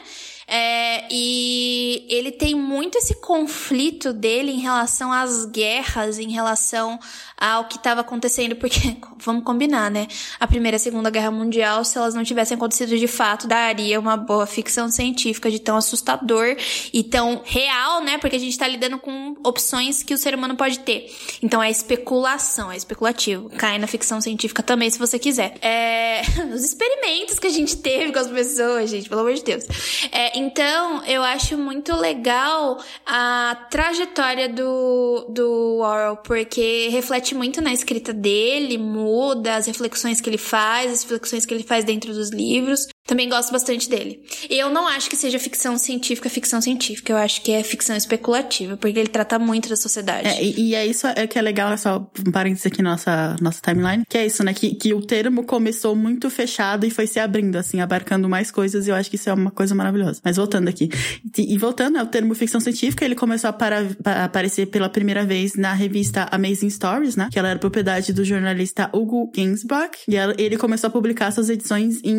É, 0.47 1.07
e 1.11 2.07
ele 2.09 2.31
tem 2.31 2.55
muito 2.55 2.99
esse 2.99 3.15
conflito 3.15 4.13
dele 4.13 4.53
em 4.53 4.61
relação 4.61 5.13
às 5.13 5.47
guerras, 5.47 6.19
em 6.19 6.31
relação 6.31 6.99
ao 7.37 7.65
que 7.65 7.77
estava 7.77 8.01
acontecendo, 8.01 8.57
porque, 8.57 8.97
vamos 9.19 9.45
combinar, 9.45 9.91
né? 9.91 10.07
A 10.39 10.47
Primeira 10.47 10.77
e 10.77 10.79
a 10.79 10.81
Segunda 10.81 11.11
Guerra 11.11 11.31
Mundial, 11.31 11.85
se 11.85 11.99
elas 11.99 12.15
não 12.15 12.23
tivessem 12.23 12.57
acontecido 12.57 12.97
de 12.97 13.07
fato, 13.07 13.47
daria 13.47 13.99
uma 13.99 14.17
boa 14.17 14.47
ficção 14.47 14.89
científica 14.89 15.51
de 15.51 15.59
tão 15.59 15.77
assustador 15.77 16.57
e 16.93 17.03
tão 17.03 17.43
real, 17.45 18.03
né? 18.03 18.19
Porque 18.19 18.37
a 18.37 18.39
gente 18.39 18.57
tá 18.59 18.69
lidando 18.69 18.99
com 18.99 19.37
opções 19.45 20.03
que 20.03 20.15
o 20.15 20.19
ser 20.19 20.35
humano 20.35 20.57
pode 20.57 20.79
ter. 20.81 21.13
Então 21.43 21.63
é 21.63 21.71
especulação, 21.71 22.71
é 22.71 22.77
especulativo. 22.77 23.51
Cai 23.51 23.79
na 23.79 23.87
ficção 23.87 24.21
científica 24.21 24.63
também, 24.63 24.91
se 24.91 24.99
você 24.99 25.19
quiser. 25.19 25.59
É... 25.61 26.23
Os 26.55 26.65
experimentos 26.65 27.39
que 27.39 27.47
a 27.47 27.51
gente 27.51 27.77
teve 27.77 28.13
com 28.13 28.19
as 28.19 28.29
pessoas, 28.29 28.91
gente, 28.91 29.09
pelo 29.09 29.23
amor 29.23 29.35
de 29.35 29.43
Deus. 29.43 29.65
É, 30.13 30.34
então, 30.35 31.05
eu 31.05 31.23
acho 31.23 31.57
muito 31.57 31.95
legal 31.95 32.83
a 33.07 33.67
trajetória 33.71 34.49
do, 34.49 35.27
do 35.29 35.79
Orwell, 35.79 36.17
porque 36.17 36.89
reflete 36.89 37.35
muito 37.35 37.61
na 37.61 37.73
escrita 37.73 38.13
dele, 38.13 38.77
muda 38.77 39.55
as 39.55 39.67
reflexões 39.67 40.21
que 40.21 40.29
ele 40.29 40.39
faz, 40.39 40.93
as 40.93 41.03
reflexões 41.03 41.47
que 41.47 41.55
ele 41.55 41.63
faz 41.63 41.85
dentro 41.85 42.13
dos 42.13 42.31
livros. 42.31 42.89
Também 43.07 43.29
gosto 43.29 43.53
bastante 43.53 43.89
dele. 43.89 44.23
Eu 44.49 44.71
não 44.71 44.89
acho 44.89 45.11
que 45.11 45.17
seja 45.17 45.39
ficção 45.39 45.77
científica, 45.77 46.31
ficção 46.31 46.61
científica. 46.61 47.13
Eu 47.13 47.19
acho 47.19 47.43
que 47.43 47.53
é 47.53 47.63
ficção 47.63 47.95
especulativa, 47.95 48.79
porque 48.79 48.99
ele 48.99 49.09
trata 49.09 49.39
muito 49.39 49.69
da 49.69 49.77
sociedade. 49.77 50.27
É, 50.27 50.43
e, 50.43 50.69
e 50.71 50.75
é 50.75 50.87
isso 50.87 51.07
é 51.07 51.27
que 51.27 51.39
é 51.39 51.43
legal, 51.43 51.71
é 51.71 51.77
só 51.77 52.11
um 52.27 52.31
parênteses 52.33 52.65
aqui 52.67 52.81
na 52.83 52.93
nossa, 52.93 53.37
nossa 53.43 53.61
timeline, 53.61 54.05
que 54.09 54.17
é 54.17 54.25
isso, 54.25 54.43
né? 54.43 54.55
Que, 54.55 54.75
que 54.75 54.95
o 54.95 55.03
termo 55.03 55.45
começou 55.45 55.95
muito 55.95 56.31
fechado 56.31 56.87
e 56.87 56.91
foi 56.91 57.07
se 57.07 57.21
abrindo, 57.21 57.57
assim, 57.57 57.81
abarcando 57.81 58.27
mais 58.29 58.51
coisas, 58.51 58.87
e 58.87 58.91
eu 58.91 58.95
acho 58.95 59.11
que 59.11 59.17
isso 59.17 59.29
é 59.29 59.35
uma 59.35 59.51
coisa 59.51 59.75
maravilhosa. 59.75 60.21
Mas 60.25 60.37
voltando 60.37 60.69
aqui. 60.69 60.89
E, 61.37 61.55
e 61.55 61.59
voltando, 61.59 61.95
né, 61.95 62.03
o 62.03 62.07
termo 62.07 62.35
ficção 62.35 62.61
científica, 62.61 63.05
ele 63.05 63.15
começou 63.15 63.51
a, 63.51 63.53
para, 63.53 63.87
a 64.05 64.25
aparecer 64.25 64.67
pela 64.67 64.89
primeira 64.89 65.27
vez 65.27 65.55
na 65.57 65.75
revista 65.75 66.27
Amazing 66.33 66.71
Stories, 66.71 67.17
né? 67.17 67.29
Que 67.31 67.39
ela 67.39 67.51
era 67.51 67.59
propriedade 67.59 68.15
do 68.15 68.25
jornalista 68.25 68.89
Hugo 68.95 69.31
Ginsbach, 69.37 69.91
e 70.09 70.17
ela- 70.17 70.35
ele 70.39 70.57
começou 70.57 70.89
a 70.89 70.91
publicar 70.91 71.31
suas 71.33 71.51
edições 71.51 72.01
em 72.03 72.15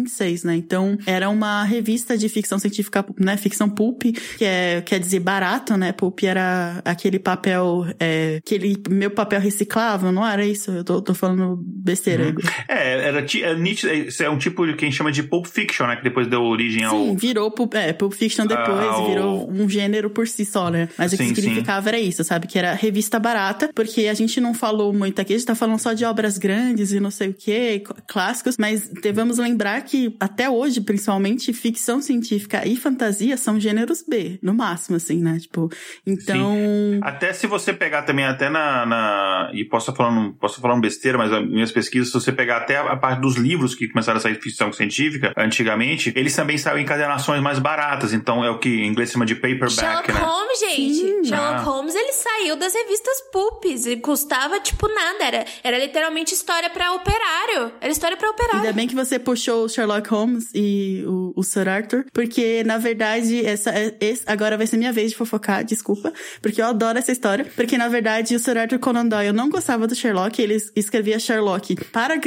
1926, 0.00 0.44
né? 0.44 0.56
Então, 0.56 0.96
era 1.06 1.28
uma 1.28 1.64
revista 1.64 2.16
de 2.16 2.28
ficção 2.28 2.58
científica, 2.58 3.04
né? 3.18 3.36
Ficção 3.36 3.68
pulp, 3.68 4.02
que 4.38 4.44
é, 4.44 4.80
quer 4.84 4.98
dizer 4.98 5.20
barato, 5.20 5.76
né? 5.76 5.92
Pulp 5.92 6.22
era 6.24 6.80
aquele 6.84 7.18
papel, 7.18 7.86
é, 7.98 8.36
aquele 8.44 8.76
meu 8.88 9.10
papel 9.10 9.40
reciclável, 9.40 10.12
não 10.12 10.26
era 10.26 10.44
isso? 10.44 10.70
Eu 10.70 10.84
tô, 10.84 11.00
tô 11.00 11.14
falando 11.14 11.58
besteira. 11.64 12.28
Igor. 12.28 12.44
É, 12.68 13.08
era, 13.08 13.22
ti- 13.22 13.42
é, 13.42 13.54
nítido- 13.54 13.92
é, 14.22 14.30
um 14.30 14.38
tipo 14.38 14.66
de 14.66 14.74
que 14.74 14.84
a 14.84 14.88
gente 14.88 14.96
chama 14.96 15.12
de 15.12 15.22
Pulp 15.22 15.46
Fiction, 15.46 15.86
né? 15.86 15.96
Que 15.96 16.04
depois 16.04 16.26
deu 16.26 16.42
origem 16.42 16.84
ao. 16.84 16.96
Sim, 16.96 17.16
virou 17.16 17.50
Pulp, 17.50 17.74
é, 17.74 17.92
Pulp 17.92 18.12
Fiction 18.12 18.46
depois, 18.46 18.68
Ah, 18.68 18.98
o- 19.02 19.08
virou 19.08 19.50
um 19.50 19.68
gênero 19.68 20.10
por 20.10 20.26
si 20.28 20.44
só, 20.44 20.70
né? 20.70 20.88
Mas 20.96 21.12
o 21.12 21.16
que 21.16 21.24
Sim, 21.24 21.34
significava 21.34 21.88
era 21.88 21.98
isso, 22.00 22.22
sabe? 22.24 22.46
Que 22.46 22.58
era 22.58 22.74
revista 22.74 23.18
barata, 23.18 23.70
porque 23.74 24.06
a 24.06 24.14
gente 24.14 24.40
não 24.40 24.54
falou 24.54 24.92
muito 24.92 25.20
aqui, 25.20 25.34
a 25.34 25.36
gente 25.36 25.46
tá 25.46 25.54
falando 25.54 25.78
só 25.78 25.92
de 25.92 26.04
obras 26.04 26.38
grandes 26.38 26.92
e 26.92 27.00
não 27.00 27.10
sei 27.10 27.28
o 27.28 27.34
que, 27.34 27.82
clássicos, 28.06 28.56
mas 28.58 28.88
devemos 29.02 29.38
lembrar 29.38 29.80
que 29.90 30.16
até 30.20 30.48
hoje, 30.48 30.80
principalmente, 30.80 31.52
ficção 31.52 32.00
científica 32.00 32.66
e 32.66 32.76
fantasia 32.76 33.36
são 33.36 33.58
gêneros 33.58 34.04
B, 34.06 34.38
no 34.42 34.54
máximo, 34.54 34.96
assim, 34.96 35.20
né? 35.20 35.38
Tipo, 35.40 35.68
então. 36.06 36.56
Até 37.02 37.32
se 37.32 37.46
você 37.46 37.72
pegar 37.72 38.02
também, 38.02 38.24
até 38.24 38.48
na. 38.48 38.86
na- 38.86 39.50
e 39.52 39.64
posso 39.64 39.90
estar 39.90 39.96
falando, 40.04 40.32
posso 40.34 40.54
estar 40.56 40.62
falando 40.68 40.80
besteira, 40.82 41.18
mas 41.18 41.32
as 41.32 41.44
minhas 41.46 41.72
pesquisas, 41.72 42.08
se 42.08 42.14
você 42.14 42.30
pegar 42.32 42.58
até 42.58 42.76
a, 42.76 42.92
a 42.92 42.96
parte 42.96 43.20
dos 43.20 43.36
livros 43.36 43.74
que 43.74 43.88
começaram 43.88 44.18
a 44.18 44.20
sair 44.20 44.34
de 44.36 44.40
ficção 44.40 44.72
científica, 44.72 45.32
antigamente, 45.36 46.12
eles 46.14 46.34
também 46.34 46.56
saíram 46.58 46.78
em 46.80 46.82
encadernações 46.84 47.42
mais 47.42 47.58
baratas. 47.58 48.12
Então 48.12 48.44
é 48.44 48.50
o 48.50 48.58
que 48.58 48.68
em 48.68 48.86
inglês 48.86 49.10
chama 49.10 49.26
de 49.26 49.34
paperback, 49.34 49.72
Sherlock 49.74 50.12
né? 50.12 50.20
Holmes, 50.20 50.60
gente. 50.60 50.94
Sim. 50.94 51.24
Sherlock 51.24 51.54
Ah. 51.54 51.58
Holmes, 51.62 51.94
ele 51.94 52.12
saiu 52.12 52.56
das 52.56 52.72
revistas 52.74 53.20
pulps. 53.32 53.86
E 53.86 53.96
custava, 53.96 54.60
tipo, 54.60 54.88
nada. 54.88 55.24
Era, 55.24 55.44
era 55.64 55.78
literalmente 55.78 56.34
história 56.34 56.70
pra 56.70 56.92
operário. 56.92 57.72
Era 57.80 57.90
história 57.90 58.16
pra 58.16 58.30
operário. 58.30 58.60
Ainda 58.60 58.72
bem 58.72 58.86
que 58.86 58.94
você 58.94 59.18
puxou 59.18 59.64
o 59.64 59.68
Sherlock 59.80 60.08
Holmes 60.10 60.50
e 60.54 61.02
o, 61.06 61.32
o 61.36 61.42
Sir 61.42 61.68
Arthur, 61.68 62.04
porque 62.12 62.62
na 62.64 62.76
verdade 62.76 63.44
essa, 63.44 63.72
esse, 64.00 64.22
agora 64.26 64.56
vai 64.56 64.66
ser 64.66 64.76
minha 64.76 64.92
vez 64.92 65.10
de 65.10 65.16
fofocar, 65.16 65.64
desculpa, 65.64 66.12
porque 66.42 66.60
eu 66.60 66.66
adoro 66.66 66.98
essa 66.98 67.10
história, 67.10 67.46
porque 67.56 67.78
na 67.78 67.88
verdade 67.88 68.34
o 68.34 68.38
Sir 68.38 68.58
Arthur 68.58 68.78
Conan 68.78 69.06
Doyle 69.06 69.32
não 69.32 69.48
gostava 69.48 69.86
do 69.86 69.94
Sherlock, 69.94 70.40
ele 70.40 70.58
escrevia 70.76 71.18
Sherlock 71.18 71.76
para 71.90 72.20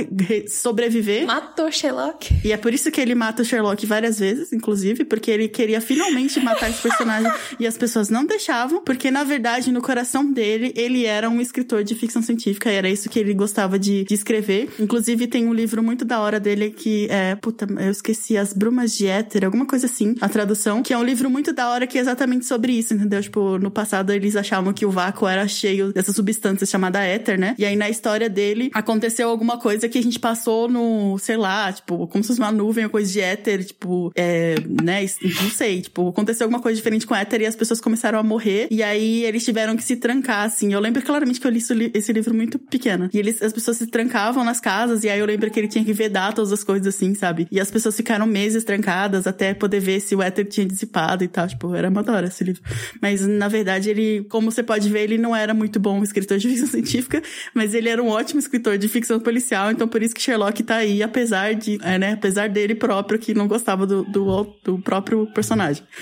sobreviver. 0.47 1.25
Matou 1.25 1.71
Sherlock. 1.71 2.33
E 2.43 2.51
é 2.51 2.57
por 2.57 2.73
isso 2.73 2.91
que 2.91 2.99
ele 2.99 3.13
mata 3.13 3.43
o 3.43 3.45
Sherlock 3.45 3.85
várias 3.85 4.19
vezes, 4.19 4.51
inclusive, 4.51 5.05
porque 5.05 5.29
ele 5.29 5.47
queria 5.47 5.79
finalmente 5.79 6.39
matar 6.39 6.69
esse 6.69 6.81
personagem 6.81 7.31
e 7.59 7.67
as 7.67 7.77
pessoas 7.77 8.09
não 8.09 8.25
deixavam, 8.25 8.83
porque 8.83 9.11
na 9.11 9.23
verdade 9.23 9.71
no 9.71 9.81
coração 9.81 10.31
dele 10.31 10.73
ele 10.75 11.05
era 11.05 11.29
um 11.29 11.39
escritor 11.39 11.83
de 11.83 11.93
ficção 11.93 12.21
científica, 12.21 12.71
era 12.71 12.89
isso 12.89 13.09
que 13.09 13.19
ele 13.19 13.33
gostava 13.33 13.77
de, 13.77 14.03
de 14.05 14.13
escrever. 14.13 14.69
Inclusive 14.79 15.27
tem 15.27 15.47
um 15.47 15.53
livro 15.53 15.83
muito 15.83 16.03
da 16.03 16.19
hora 16.19 16.39
dele 16.39 16.71
que 16.71 17.07
é, 17.09 17.35
puta, 17.43 17.67
eu 17.77 17.91
esqueci, 17.91 18.37
As 18.37 18.53
Brumas 18.53 18.95
de 18.95 19.05
Éter, 19.05 19.43
alguma 19.43 19.65
coisa 19.65 19.85
assim, 19.85 20.15
a 20.21 20.29
tradução, 20.29 20.81
que 20.81 20.93
é 20.93 20.97
um 20.97 21.03
livro 21.03 21.29
muito 21.29 21.51
da 21.51 21.69
hora 21.69 21.85
que 21.85 21.97
é 21.97 22.01
exatamente 22.01 22.45
sobre 22.45 22.71
isso, 22.71 22.93
entendeu? 22.93 23.21
Tipo, 23.21 23.59
no 23.59 23.69
passado 23.69 24.13
eles 24.13 24.37
achavam 24.37 24.71
que 24.71 24.85
o 24.85 24.89
vácuo 24.89 25.27
era 25.27 25.45
cheio 25.45 25.91
dessa 25.91 26.13
substância 26.13 26.65
chamada 26.65 27.03
éter, 27.03 27.37
né? 27.37 27.53
E 27.59 27.65
aí 27.65 27.75
na 27.75 27.89
história 27.89 28.29
dele 28.29 28.71
aconteceu 28.73 29.27
alguma 29.27 29.59
coisa 29.59 29.89
que 29.89 29.97
a 29.97 30.01
gente 30.01 30.19
passou 30.21 30.69
no, 30.69 31.17
sei 31.19 31.35
lá, 31.35 31.73
tipo, 31.73 32.07
como 32.07 32.23
se 32.23 32.29
fosse 32.29 32.39
uma 32.39 32.51
nuvem 32.51 32.85
ou 32.85 32.89
coisa 32.89 33.11
de 33.11 33.19
éter, 33.19 33.65
tipo, 33.65 34.09
é, 34.15 34.55
né? 34.81 35.05
Não 35.41 35.49
sei, 35.49 35.81
tipo, 35.81 36.07
aconteceu 36.07 36.45
alguma 36.45 36.61
coisa 36.61 36.77
diferente 36.77 37.05
com 37.05 37.13
éter 37.13 37.41
e 37.41 37.45
as 37.45 37.57
pessoas 37.57 37.81
começaram 37.81 38.17
a 38.17 38.23
morrer. 38.23 38.69
E 38.71 38.81
aí 38.81 39.25
eles 39.25 39.43
tiveram 39.43 39.75
que 39.75 39.83
se 39.83 39.97
trancar, 39.97 40.45
assim. 40.45 40.71
Eu 40.71 40.79
lembro 40.79 41.01
claramente 41.01 41.41
que 41.41 41.47
eu 41.47 41.51
li 41.51 41.91
esse 41.93 42.13
livro 42.13 42.33
muito 42.33 42.57
pequena. 42.57 43.09
E 43.13 43.19
eles, 43.19 43.41
as 43.41 43.51
pessoas 43.51 43.75
se 43.75 43.87
trancavam 43.87 44.45
nas 44.45 44.61
casas, 44.61 45.03
e 45.03 45.09
aí 45.09 45.19
eu 45.19 45.25
lembro 45.25 45.51
que 45.51 45.59
ele 45.59 45.67
tinha 45.67 45.83
que 45.83 45.91
vedar 45.91 46.33
todas 46.33 46.53
as 46.53 46.63
coisas 46.63 46.87
assim, 46.87 47.13
sabe? 47.13 47.32
E 47.51 47.59
as 47.59 47.69
pessoas 47.71 47.95
ficaram 47.95 48.25
meses 48.25 48.63
trancadas 48.63 49.27
até 49.27 49.53
poder 49.53 49.79
ver 49.79 49.99
se 49.99 50.15
o 50.15 50.21
éter 50.21 50.45
tinha 50.45 50.65
dissipado 50.65 51.23
e 51.23 51.27
tal. 51.27 51.47
Tipo, 51.47 51.73
era 51.75 51.89
uma 51.89 52.03
hora 52.11 52.27
esse 52.27 52.43
livro. 52.43 52.61
Mas, 53.01 53.25
na 53.25 53.47
verdade, 53.47 53.89
ele, 53.89 54.25
como 54.29 54.51
você 54.51 54.63
pode 54.63 54.89
ver, 54.89 55.03
ele 55.03 55.17
não 55.17 55.35
era 55.35 55.53
muito 55.53 55.79
bom 55.79 56.03
escritor 56.03 56.37
de 56.37 56.47
ficção 56.49 56.67
científica, 56.67 57.21
mas 57.53 57.73
ele 57.73 57.89
era 57.89 58.01
um 58.01 58.07
ótimo 58.07 58.39
escritor 58.39 58.77
de 58.77 58.87
ficção 58.87 59.19
policial, 59.19 59.71
então 59.71 59.87
por 59.87 60.01
isso 60.01 60.13
que 60.13 60.21
Sherlock 60.21 60.61
tá 60.63 60.77
aí, 60.77 61.01
apesar 61.01 61.53
de, 61.53 61.77
é, 61.81 61.97
né, 61.97 62.13
apesar 62.13 62.49
dele 62.49 62.75
próprio, 62.75 63.19
que 63.19 63.33
não 63.33 63.47
gostava 63.47 63.85
do, 63.85 64.03
do, 64.03 64.55
do 64.63 64.79
próprio 64.79 65.25
personagem. 65.27 65.83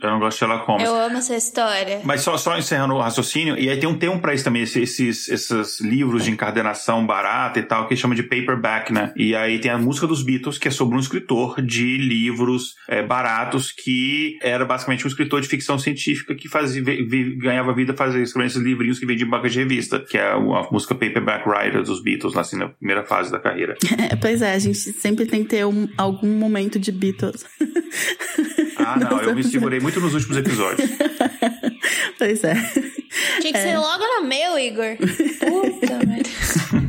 Eu 0.00 0.10
não 0.10 0.20
gosto 0.20 0.36
de 0.36 0.38
Sherlock 0.38 0.66
Holmes. 0.66 0.86
Eu 0.86 0.94
amo 0.94 1.18
essa 1.18 1.34
história. 1.34 2.00
Mas 2.04 2.20
só, 2.20 2.36
só 2.38 2.56
encerrando 2.56 2.94
o 2.94 3.00
raciocínio, 3.00 3.58
e 3.58 3.68
aí 3.68 3.78
tem 3.78 3.88
um 3.88 3.98
termo 3.98 4.20
pra 4.20 4.32
isso 4.32 4.44
também, 4.44 4.62
esses, 4.62 5.28
esses 5.28 5.80
livros 5.80 6.24
de 6.24 6.30
encadernação 6.30 7.04
barata 7.04 7.58
e 7.58 7.62
tal, 7.62 7.88
que 7.88 7.96
chama 7.96 8.14
de 8.14 8.22
paperback, 8.22 8.92
né? 8.92 9.12
E 9.16 9.34
aí 9.34 9.58
tem 9.58 9.70
a 9.70 9.78
música 9.78 10.06
dos 10.06 10.22
Beatles, 10.28 10.58
que 10.58 10.68
é 10.68 10.70
sobre 10.70 10.94
um 10.94 11.00
escritor 11.00 11.62
de 11.62 11.96
livros 11.96 12.74
é, 12.86 13.02
baratos, 13.02 13.72
que 13.72 14.38
era 14.42 14.66
basicamente 14.66 15.06
um 15.06 15.08
escritor 15.08 15.40
de 15.40 15.48
ficção 15.48 15.78
científica 15.78 16.34
que 16.34 16.48
fazia, 16.48 16.82
ganhava 17.38 17.72
vida 17.72 17.94
fazendo 17.94 18.22
escrevendo 18.22 18.50
esses 18.50 18.62
livrinhos 18.62 18.98
que 18.98 19.06
vendiam 19.06 19.26
em 19.26 19.30
banca 19.30 19.48
de 19.48 19.58
revista, 19.58 20.00
que 20.00 20.18
é 20.18 20.22
a, 20.22 20.34
a 20.34 20.68
música 20.70 20.94
Paperback 20.94 21.48
Writer 21.48 21.82
dos 21.82 22.02
Beatles, 22.02 22.34
lá 22.34 22.42
assim, 22.42 22.58
na 22.58 22.68
primeira 22.68 23.04
fase 23.04 23.32
da 23.32 23.38
carreira. 23.38 23.76
É, 24.10 24.14
pois 24.14 24.40
é, 24.40 24.54
a 24.54 24.58
gente 24.58 24.78
sempre 24.78 25.26
tem 25.26 25.42
que 25.42 25.48
ter 25.48 25.66
um, 25.66 25.88
algum 25.96 26.28
momento 26.28 26.78
de 26.78 26.92
Beatles. 26.92 27.44
Ah, 28.76 28.96
não, 28.96 29.20
eu 29.20 29.34
me 29.34 29.42
segurei 29.42 29.80
muito 29.80 30.00
nos 30.00 30.14
últimos 30.14 30.36
episódios. 30.36 30.88
pois 32.16 32.44
é. 32.44 32.54
Tinha 33.40 33.52
que 33.52 33.58
é. 33.58 33.72
ser 33.72 33.78
logo 33.78 34.04
no 34.04 34.28
meu, 34.28 34.58
Igor. 34.58 34.96
Puta 34.96 36.06
merda. 36.06 36.30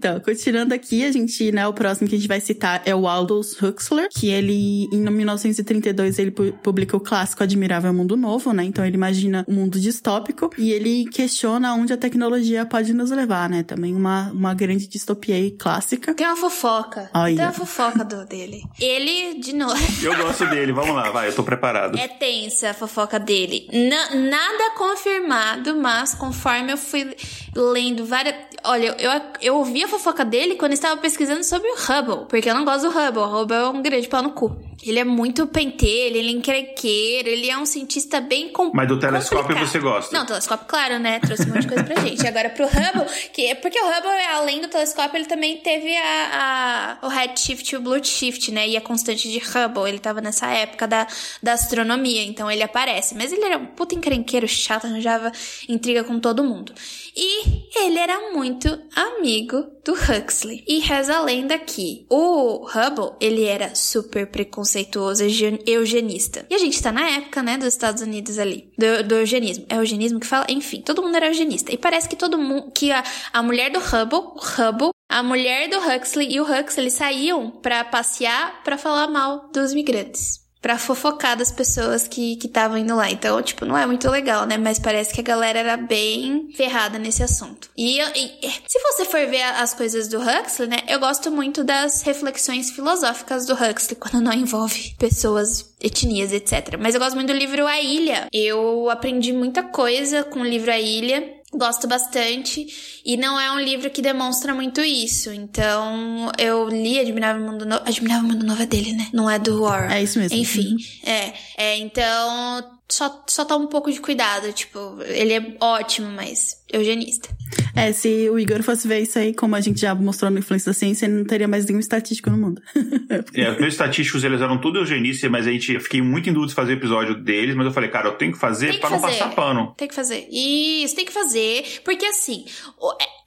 Então, 0.00 0.18
continuando 0.18 0.72
aqui, 0.72 1.04
a 1.04 1.12
gente, 1.12 1.52
né, 1.52 1.68
o 1.68 1.74
próximo 1.74 2.08
que 2.08 2.14
a 2.14 2.18
gente 2.18 2.26
vai 2.26 2.40
citar 2.40 2.80
é 2.86 2.94
o 2.94 3.06
Aldous 3.06 3.54
Huxley, 3.62 4.08
que 4.08 4.30
ele, 4.30 4.88
em 4.90 4.98
1932, 4.98 6.18
ele 6.18 6.30
publica 6.30 6.96
o 6.96 7.00
clássico 7.00 7.42
Admirável 7.42 7.92
Mundo 7.92 8.16
Novo, 8.16 8.50
né? 8.54 8.64
Então 8.64 8.82
ele 8.82 8.94
imagina 8.94 9.44
um 9.46 9.52
mundo 9.52 9.78
distópico 9.78 10.50
e 10.56 10.72
ele 10.72 11.04
questiona 11.04 11.74
onde 11.74 11.92
a 11.92 11.98
tecnologia 11.98 12.64
pode 12.64 12.94
nos 12.94 13.10
levar, 13.10 13.50
né? 13.50 13.62
Também 13.62 13.94
uma, 13.94 14.30
uma 14.30 14.54
grande 14.54 14.86
distopia 14.88 15.34
aí 15.34 15.50
clássica. 15.50 16.14
Tem 16.14 16.26
uma 16.26 16.36
fofoca. 16.36 17.10
Olha. 17.12 17.36
Tem 17.36 17.44
uma 17.44 17.52
fofoca 17.52 18.02
do, 18.02 18.24
dele. 18.24 18.62
Ele, 18.80 19.38
de 19.38 19.52
novo. 19.52 19.76
Eu 20.02 20.16
gosto 20.16 20.46
dele, 20.46 20.72
vamos 20.72 20.94
lá, 20.94 21.10
vai, 21.10 21.28
eu 21.28 21.34
tô 21.34 21.42
preparado. 21.42 21.98
É 21.98 22.08
tensa 22.08 22.70
a 22.70 22.74
fofoca 22.74 23.20
dele. 23.20 23.68
N 23.70 23.90
nada 24.30 24.74
confirmado, 24.78 25.76
mas 25.76 26.14
conforme 26.14 26.72
eu 26.72 26.78
fui 26.78 27.14
lendo 27.54 28.04
várias. 28.04 28.34
Olha, 28.64 28.94
eu, 28.98 29.10
eu 29.40 29.56
ouvi 29.56 29.82
a 29.84 29.88
fofoca 29.88 30.24
dele 30.24 30.54
quando 30.56 30.72
estava 30.72 31.00
pesquisando 31.00 31.44
sobre 31.44 31.68
o 31.68 31.74
Hubble, 31.74 32.26
porque 32.28 32.48
eu 32.48 32.54
não 32.54 32.64
gosto 32.64 32.82
do 32.82 32.96
Hubble. 32.96 33.22
O 33.22 33.40
Hubble 33.40 33.56
é 33.56 33.68
um 33.68 33.82
grande 33.82 34.08
pau 34.08 34.22
no 34.22 34.32
cu. 34.32 34.69
Ele 34.82 34.98
é 34.98 35.04
muito 35.04 35.46
pentelho, 35.46 36.16
ele 36.16 36.28
é 36.28 36.32
encrenqueiro, 36.32 37.28
ele 37.28 37.50
é 37.50 37.58
um 37.58 37.66
cientista 37.66 38.20
bem 38.20 38.48
complicado. 38.48 38.76
Mas 38.76 38.88
do 38.88 38.98
telescópio 38.98 39.42
complicado. 39.42 39.66
você 39.66 39.78
gosta? 39.78 40.16
Não, 40.16 40.24
telescópio, 40.24 40.66
claro, 40.66 40.98
né? 40.98 41.20
Trouxe 41.20 41.42
um 41.44 41.48
monte 41.48 41.62
de 41.62 41.68
coisa 41.68 41.84
pra 41.84 42.00
gente. 42.02 42.26
Agora 42.26 42.48
pro 42.50 42.64
Hubble, 42.64 43.06
que 43.32 43.46
é 43.46 43.54
porque 43.54 43.78
o 43.78 43.86
Hubble, 43.86 44.24
além 44.32 44.60
do 44.60 44.68
telescópio, 44.68 45.18
ele 45.18 45.26
também 45.26 45.58
teve 45.58 45.94
a, 45.96 46.98
a, 47.02 47.06
o 47.06 47.10
redshift 47.10 47.74
e 47.74 47.76
o 47.76 47.80
blueshift, 47.80 48.50
né? 48.50 48.68
E 48.68 48.76
a 48.76 48.80
constante 48.80 49.30
de 49.30 49.38
Hubble. 49.38 49.88
Ele 49.88 49.98
tava 49.98 50.20
nessa 50.20 50.46
época 50.46 50.88
da, 50.88 51.06
da 51.42 51.52
astronomia, 51.52 52.22
então 52.22 52.50
ele 52.50 52.62
aparece. 52.62 53.14
Mas 53.14 53.32
ele 53.32 53.44
era 53.44 53.58
um 53.58 53.66
puta 53.66 53.94
encrenqueiro, 53.94 54.48
chato, 54.48 54.86
arranjava 54.86 55.30
intriga 55.68 56.04
com 56.04 56.18
todo 56.18 56.42
mundo. 56.42 56.72
E 57.14 57.66
ele 57.84 57.98
era 57.98 58.32
muito 58.32 58.68
amigo 58.94 59.64
do 59.90 59.94
Huxley. 59.94 60.62
E 60.68 60.78
reza 60.78 61.16
a 61.16 61.22
lenda 61.22 61.58
que 61.58 62.06
o 62.08 62.64
Hubble, 62.64 63.16
ele 63.20 63.44
era 63.44 63.74
super 63.74 64.26
preconceituoso, 64.26 65.24
eugenista. 65.66 66.46
E 66.48 66.54
a 66.54 66.58
gente 66.58 66.80
tá 66.80 66.92
na 66.92 67.08
época, 67.10 67.42
né, 67.42 67.58
dos 67.58 67.66
Estados 67.66 68.00
Unidos 68.00 68.38
ali, 68.38 68.72
do, 68.78 69.08
do 69.08 69.14
eugenismo. 69.16 69.66
É 69.68 69.76
eugenismo 69.76 70.20
que 70.20 70.26
fala? 70.26 70.46
Enfim, 70.48 70.80
todo 70.80 71.02
mundo 71.02 71.16
era 71.16 71.26
eugenista. 71.26 71.72
E 71.72 71.76
parece 71.76 72.08
que 72.08 72.16
todo 72.16 72.38
mundo, 72.38 72.70
que 72.72 72.92
a, 72.92 73.02
a 73.32 73.42
mulher 73.42 73.70
do 73.70 73.80
Hubble, 73.80 74.30
Hubble, 74.56 74.90
a 75.08 75.22
mulher 75.24 75.68
do 75.68 75.78
Huxley 75.78 76.32
e 76.32 76.40
o 76.40 76.44
Huxley 76.44 76.90
saíam 76.90 77.50
para 77.50 77.82
passear 77.82 78.62
para 78.62 78.78
falar 78.78 79.08
mal 79.08 79.50
dos 79.52 79.74
migrantes 79.74 80.49
pra 80.60 80.78
fofocar 80.78 81.36
das 81.36 81.50
pessoas 81.50 82.06
que 82.06 82.38
estavam 82.42 82.76
indo 82.76 82.94
lá. 82.94 83.10
Então, 83.10 83.40
tipo, 83.42 83.64
não 83.64 83.76
é 83.76 83.86
muito 83.86 84.08
legal, 84.10 84.46
né? 84.46 84.58
Mas 84.58 84.78
parece 84.78 85.12
que 85.14 85.20
a 85.20 85.24
galera 85.24 85.58
era 85.58 85.76
bem 85.76 86.50
ferrada 86.54 86.98
nesse 86.98 87.22
assunto. 87.22 87.70
E, 87.76 87.98
e, 88.00 88.50
se 88.66 88.78
você 88.78 89.04
for 89.04 89.26
ver 89.26 89.42
as 89.42 89.72
coisas 89.72 90.08
do 90.08 90.18
Huxley, 90.18 90.68
né? 90.68 90.78
Eu 90.86 91.00
gosto 91.00 91.30
muito 91.30 91.64
das 91.64 92.02
reflexões 92.02 92.70
filosóficas 92.70 93.46
do 93.46 93.54
Huxley, 93.54 93.96
quando 93.96 94.22
não 94.22 94.32
envolve 94.32 94.94
pessoas, 94.98 95.74
etnias, 95.80 96.32
etc. 96.32 96.76
Mas 96.78 96.94
eu 96.94 97.00
gosto 97.00 97.14
muito 97.14 97.32
do 97.32 97.38
livro 97.38 97.66
A 97.66 97.80
Ilha. 97.80 98.28
Eu 98.32 98.90
aprendi 98.90 99.32
muita 99.32 99.62
coisa 99.62 100.22
com 100.24 100.40
o 100.40 100.44
livro 100.44 100.70
A 100.70 100.78
Ilha. 100.78 101.39
Gosto 101.52 101.88
bastante. 101.88 102.66
E 103.04 103.16
não 103.16 103.38
é 103.38 103.50
um 103.50 103.58
livro 103.58 103.90
que 103.90 104.00
demonstra 104.00 104.54
muito 104.54 104.80
isso. 104.80 105.32
Então, 105.32 106.30
eu 106.38 106.68
li 106.68 107.00
Admirável 107.00 107.44
Mundo 107.44 107.66
Novo. 107.66 107.82
Admirável 107.84 108.28
Mundo 108.28 108.46
Novo 108.46 108.62
é 108.62 108.66
dele, 108.66 108.92
né? 108.92 109.08
Não 109.12 109.28
é 109.28 109.38
do 109.38 109.62
War. 109.62 109.90
É 109.92 110.02
isso 110.02 110.18
mesmo. 110.18 110.36
Enfim. 110.36 110.76
É. 111.04 111.32
É, 111.56 111.76
então 111.76 112.80
só, 112.88 113.24
só 113.26 113.44
toma 113.44 113.64
um 113.64 113.68
pouco 113.68 113.90
de 113.90 114.00
cuidado. 114.00 114.52
Tipo, 114.52 114.98
ele 115.02 115.32
é 115.32 115.56
ótimo, 115.60 116.10
mas 116.10 116.59
eugenista. 116.72 117.28
É, 117.74 117.92
se 117.92 118.28
o 118.30 118.38
Igor 118.38 118.62
fosse 118.62 118.86
ver 118.86 119.00
isso 119.00 119.18
aí, 119.18 119.34
como 119.34 119.54
a 119.54 119.60
gente 119.60 119.80
já 119.80 119.94
mostrou 119.94 120.30
no 120.30 120.38
Influência 120.38 120.70
da 120.70 120.78
Ciência, 120.78 121.06
ele 121.06 121.14
não 121.14 121.24
teria 121.24 121.48
mais 121.48 121.66
nenhum 121.66 121.80
estatístico 121.80 122.30
no 122.30 122.36
mundo. 122.36 122.62
é, 123.34 123.50
os 123.50 123.58
meus 123.58 123.74
estatísticos, 123.74 124.24
eles 124.24 124.40
eram 124.40 124.58
tudo 124.58 124.78
eugenistas, 124.78 125.30
mas 125.30 125.46
a 125.46 125.50
gente, 125.50 125.72
eu 125.72 125.80
fiquei 125.80 126.02
muito 126.02 126.28
em 126.28 126.32
dúvida 126.32 126.50
de 126.50 126.54
fazer 126.54 126.72
o 126.72 126.76
episódio 126.76 127.14
deles, 127.14 127.54
mas 127.54 127.66
eu 127.66 127.72
falei, 127.72 127.90
cara, 127.90 128.08
eu 128.08 128.12
tenho 128.12 128.32
que 128.32 128.38
fazer 128.38 128.78
para 128.78 128.90
não 128.90 129.00
passar 129.00 129.34
pano. 129.34 129.74
Tem 129.76 129.88
que 129.88 129.94
fazer. 129.94 130.28
Isso, 130.30 130.94
tem 130.94 131.04
que 131.04 131.12
fazer, 131.12 131.80
porque 131.84 132.04
assim, 132.06 132.44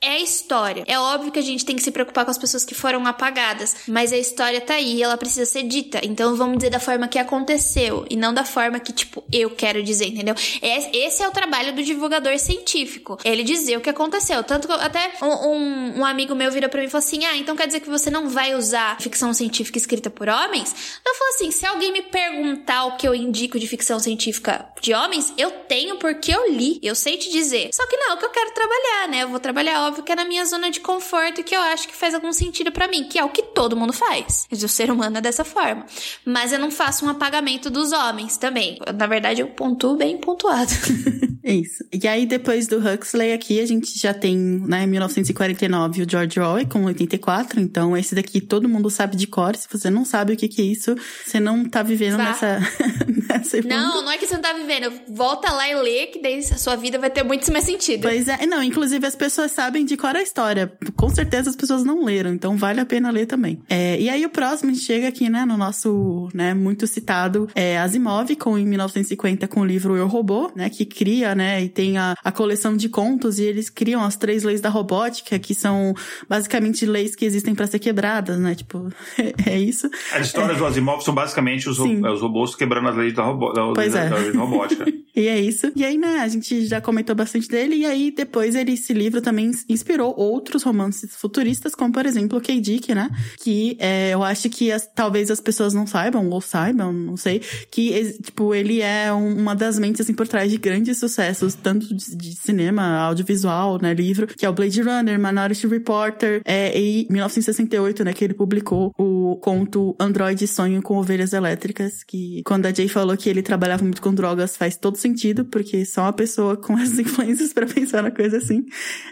é, 0.02 0.16
é 0.16 0.22
história. 0.22 0.84
É 0.88 1.00
óbvio 1.00 1.32
que 1.32 1.40
a 1.40 1.44
gente 1.44 1.66
tem 1.66 1.76
que 1.76 1.82
se 1.82 1.92
preocupar 1.92 2.26
com 2.26 2.32
as 2.32 2.38
pessoas 2.38 2.66
que 2.66 2.76
foram 2.76 3.06
apagadas, 3.08 3.76
mas 3.88 4.12
a 4.12 4.18
história 4.18 4.62
tá 4.62 4.76
aí, 4.76 5.02
ela 5.02 5.18
precisa 5.18 5.46
ser 5.46 5.64
dita. 5.64 6.00
Então 6.04 6.36
vamos 6.36 6.58
dizer 6.58 6.70
da 6.70 6.80
forma 6.80 7.08
que 7.08 7.18
aconteceu, 7.18 8.06
e 8.10 8.16
não 8.16 8.34
da 8.34 8.44
forma 8.44 8.80
que, 8.80 8.92
tipo, 8.92 9.24
eu 9.32 9.50
quero 9.50 9.82
dizer, 9.82 10.08
entendeu? 10.08 10.36
Esse 10.62 11.24
é 11.24 11.28
o 11.28 11.32
trabalho 11.32 11.74
do 11.74 11.84
divulgador 11.84 12.38
científico. 12.38 13.18
Ele 13.34 13.44
dizer 13.44 13.78
o 13.78 13.82
que 13.82 13.90
aconteceu. 13.90 14.44
Tanto 14.44 14.68
que 14.68 14.74
até 14.74 15.14
um, 15.22 16.00
um, 16.00 16.06
amigo 16.06 16.36
meu 16.36 16.52
virou 16.52 16.70
pra 16.70 16.80
mim 16.80 16.88
e 16.88 16.90
falou 16.90 17.04
assim: 17.04 17.26
Ah, 17.26 17.36
então 17.38 17.56
quer 17.56 17.68
dizer 17.68 17.80
que 17.80 17.90
você 17.90 18.10
não 18.10 18.30
vai 18.30 18.56
usar 18.56 19.00
ficção 19.00 19.34
científica 19.34 19.78
escrita 19.78 20.10
por 20.10 20.30
homens? 20.30 21.00
Eu 21.06 21.16
falo 21.16 21.30
assim: 21.36 21.52
se 21.52 21.66
alguém 21.66 21.92
me 21.92 22.02
perguntar 22.02 22.86
o 22.86 22.98
que 22.98 23.08
eu 23.08 23.16
indico 23.16 23.60
de 23.60 23.68
ficção 23.68 24.00
científica 24.00 24.66
de 24.82 24.94
homens, 24.94 25.34
eu 25.38 25.52
tenho 25.52 25.98
porque 25.98 26.34
eu 26.34 26.52
li. 26.52 26.80
Eu 26.82 26.96
sei 26.96 27.18
te 27.18 27.32
dizer. 27.32 27.70
Só 27.74 27.88
que 27.88 27.98
não 27.98 28.12
é 28.12 28.14
o 28.14 28.18
que 28.18 28.26
eu 28.26 28.30
quero 28.30 28.54
trabalhar, 28.54 29.08
né? 29.10 29.24
Eu 29.24 29.30
vou 29.30 29.40
trabalhar, 29.40 29.88
óbvio 29.88 30.04
que 30.04 30.12
é 30.12 30.16
na 30.16 30.26
minha 30.26 30.46
zona 30.46 30.70
de 30.70 30.80
conforto 30.80 31.44
que 31.44 31.56
eu 31.56 31.62
acho 31.62 31.88
que 31.88 31.96
faz 31.96 32.14
algum 32.14 32.32
sentido 32.32 32.72
para 32.72 32.88
mim, 32.88 33.06
que 33.06 33.18
é 33.18 33.24
o 33.24 33.30
que 33.30 33.42
todo 33.42 33.76
mundo 33.76 33.94
faz. 33.94 34.48
O 34.52 34.68
ser 34.68 34.92
humano 34.92 35.18
é 35.18 35.22
dessa 35.22 35.44
forma. 35.44 35.86
Mas 36.26 36.52
eu 36.52 36.60
não 36.60 36.72
faço 36.72 37.06
um 37.06 37.10
apagamento 37.10 37.70
dos 37.70 37.92
homens 37.92 38.38
também. 38.38 38.78
Na 38.96 39.08
verdade, 39.08 39.42
eu 39.42 39.48
pontuo 39.48 39.96
bem 39.96 40.18
pontuado. 40.18 40.72
Isso. 41.44 41.84
E 41.92 42.08
aí, 42.08 42.26
depois 42.26 42.68
do 42.68 42.78
Huxley 42.78 43.23
aqui, 43.32 43.60
a 43.60 43.66
gente 43.66 43.98
já 43.98 44.14
tem, 44.14 44.38
né, 44.38 44.86
1949, 44.86 46.04
o 46.04 46.10
George 46.10 46.40
Orwell 46.40 46.68
com 46.68 46.84
84. 46.86 47.60
Então, 47.60 47.96
esse 47.96 48.14
daqui 48.16 48.42
todo 48.42 48.68
mundo 48.68 48.90
sabe 48.90 49.16
de 49.16 49.28
cor. 49.28 49.56
Se 49.56 49.68
você 49.72 49.90
não 49.90 50.04
sabe 50.04 50.34
o 50.34 50.38
que, 50.38 50.48
que 50.48 50.62
é 50.62 50.66
isso, 50.66 50.96
você 51.26 51.40
não 51.40 51.66
tá 51.66 51.84
vivendo 51.84 52.18
Vá. 52.18 52.26
nessa, 52.26 52.60
nessa 53.30 53.62
Não, 53.62 54.04
não 54.04 54.12
é 54.12 54.18
que 54.18 54.28
você 54.28 54.36
não 54.36 54.42
tá 54.42 54.54
vivendo. 54.54 54.92
Volta 55.10 55.52
lá 55.52 55.70
e 55.70 55.76
lê, 55.76 56.08
que 56.08 56.22
daí 56.22 56.40
a 56.40 56.58
sua 56.58 56.76
vida 56.76 57.00
vai 57.00 57.10
ter 57.10 57.24
muito 57.24 57.52
mais 57.52 57.66
sentido. 57.66 58.02
Pois 58.02 58.28
é. 58.28 58.46
Não, 58.46 58.62
inclusive 58.62 59.06
as 59.06 59.16
pessoas 59.16 59.52
sabem 59.52 59.86
de 59.86 59.96
cor 59.96 60.16
a 60.16 60.22
história. 60.22 60.72
Com 60.96 61.10
certeza 61.10 61.50
as 61.50 61.56
pessoas 61.56 61.84
não 61.84 62.04
leram, 62.04 62.34
então 62.34 62.58
vale 62.58 62.80
a 62.80 62.86
pena 62.86 63.12
ler 63.12 63.26
também. 63.26 63.62
É, 63.70 64.00
e 64.00 64.10
aí 64.10 64.26
o 64.26 64.30
próximo 64.30 64.72
a 64.72 64.74
gente 64.74 64.86
chega 64.86 65.08
aqui, 65.08 65.30
né, 65.30 65.46
no 65.46 65.58
nosso, 65.58 66.30
né, 66.34 66.54
muito 66.54 66.88
citado 66.88 67.50
é 67.56 67.78
Asimov, 67.78 68.36
com 68.36 68.58
em 68.58 68.66
1950 68.66 69.48
com 69.48 69.62
o 69.62 69.66
livro 69.66 69.96
Eu 69.96 70.08
Robô, 70.08 70.52
né, 70.56 70.70
que 70.70 70.86
cria 70.86 71.24
né? 71.36 71.64
E 71.64 71.70
tem 71.70 71.98
a, 71.98 72.16
a 72.24 72.32
coleção 72.32 72.76
de 72.76 72.90
contos 72.90 73.13
e 73.40 73.44
eles 73.44 73.70
criam 73.70 74.04
as 74.04 74.16
três 74.16 74.44
leis 74.44 74.62
da 74.62 74.70
robótica, 74.70 75.38
que 75.40 75.54
são 75.56 75.94
basicamente 76.28 76.86
leis 76.86 77.16
que 77.16 77.26
existem 77.26 77.56
para 77.56 77.68
ser 77.68 77.80
quebradas, 77.80 78.40
né? 78.40 78.56
Tipo, 78.56 78.90
é, 79.18 79.52
é 79.56 79.60
isso. 79.60 79.90
As 80.14 80.28
histórias 80.28 80.58
é. 80.58 80.60
do 80.60 80.66
Asimov 80.66 81.04
são 81.04 81.14
basicamente 81.14 81.70
os, 81.70 81.80
os, 81.80 82.22
robôs 82.22 82.56
quebrando 82.56 82.90
as 82.90 82.96
leis 82.96 83.14
da, 83.14 83.24
robô, 83.24 83.52
da, 83.52 83.74
da, 83.74 83.84
é. 83.84 84.10
da 84.10 84.40
robótica. 84.40 84.86
e 85.16 85.28
é 85.28 85.40
isso. 85.40 85.72
E 85.76 85.84
aí, 85.86 85.98
né, 85.98 86.20
a 86.20 86.28
gente 86.28 86.66
já 86.66 86.82
comentou 86.82 87.16
bastante 87.16 87.48
dele, 87.48 87.76
e 87.76 87.86
aí 87.86 88.12
depois 88.12 88.56
ele, 88.56 88.74
esse 88.74 88.94
livro 88.94 89.22
também 89.22 89.52
inspirou 89.70 90.14
outros 90.18 90.64
romances 90.64 91.16
futuristas, 91.16 91.76
como 91.76 91.94
por 91.94 92.06
exemplo 92.06 92.38
o 92.38 92.42
K. 92.42 92.60
Dick, 92.60 92.94
né? 92.96 93.10
Que 93.40 93.78
é, 93.80 94.12
eu 94.14 94.24
acho 94.24 94.50
que 94.50 94.72
as, 94.72 94.88
talvez 94.88 95.30
as 95.30 95.40
pessoas 95.40 95.74
não 95.74 95.86
saibam, 95.86 96.30
ou 96.30 96.42
saibam, 96.42 96.92
não 96.92 97.18
sei, 97.18 97.42
que, 97.70 98.18
tipo, 98.22 98.56
ele 98.56 98.82
é 98.82 99.12
uma 99.12 99.56
das 99.56 99.78
mentes, 99.78 100.02
assim, 100.02 100.14
por 100.14 100.28
trás 100.28 100.50
de 100.52 100.58
grandes 100.58 100.98
sucessos 100.98 101.54
tanto 101.56 101.94
de, 101.94 102.16
de, 102.16 102.36
cinema, 102.36 102.98
audiovisual, 103.00 103.80
né, 103.82 103.94
livro, 103.94 104.28
que 104.28 104.46
é 104.46 104.50
o 104.50 104.54
Blade 104.54 104.82
Runner, 104.82 105.20
Minority 105.20 105.68
Reporter, 105.68 106.42
é, 106.46 106.78
em 106.78 107.08
1968, 107.10 108.04
né, 108.04 108.14
que 108.14 108.24
ele 108.24 108.34
publicou 108.34 108.94
o 108.98 109.38
conto 109.42 109.96
Android 110.00 110.46
Sonho 110.48 110.82
com 110.82 110.98
Ovelhas 110.98 111.34
Elétricas, 111.34 112.04
que 112.04 112.42
quando 112.46 112.66
a 112.66 112.74
Jay 112.74 112.88
falou 112.88 113.16
que 113.16 113.30
ele 113.30 113.42
trabalhava 113.42 113.84
muito 113.84 114.02
com 114.02 114.14
drogas, 114.14 114.58
faz 114.58 114.76
todo 114.76 114.98
sentido, 115.04 115.46
porque 115.46 115.86
só 115.86 116.02
uma 116.02 116.14
pessoa 116.14 116.58
com 116.58 116.78
essas 116.80 117.00
influências 117.00 117.54
para 117.54 117.66
pensar 117.66 118.02
na 118.02 118.12
coisa 118.12 118.38
assim. 118.38 118.66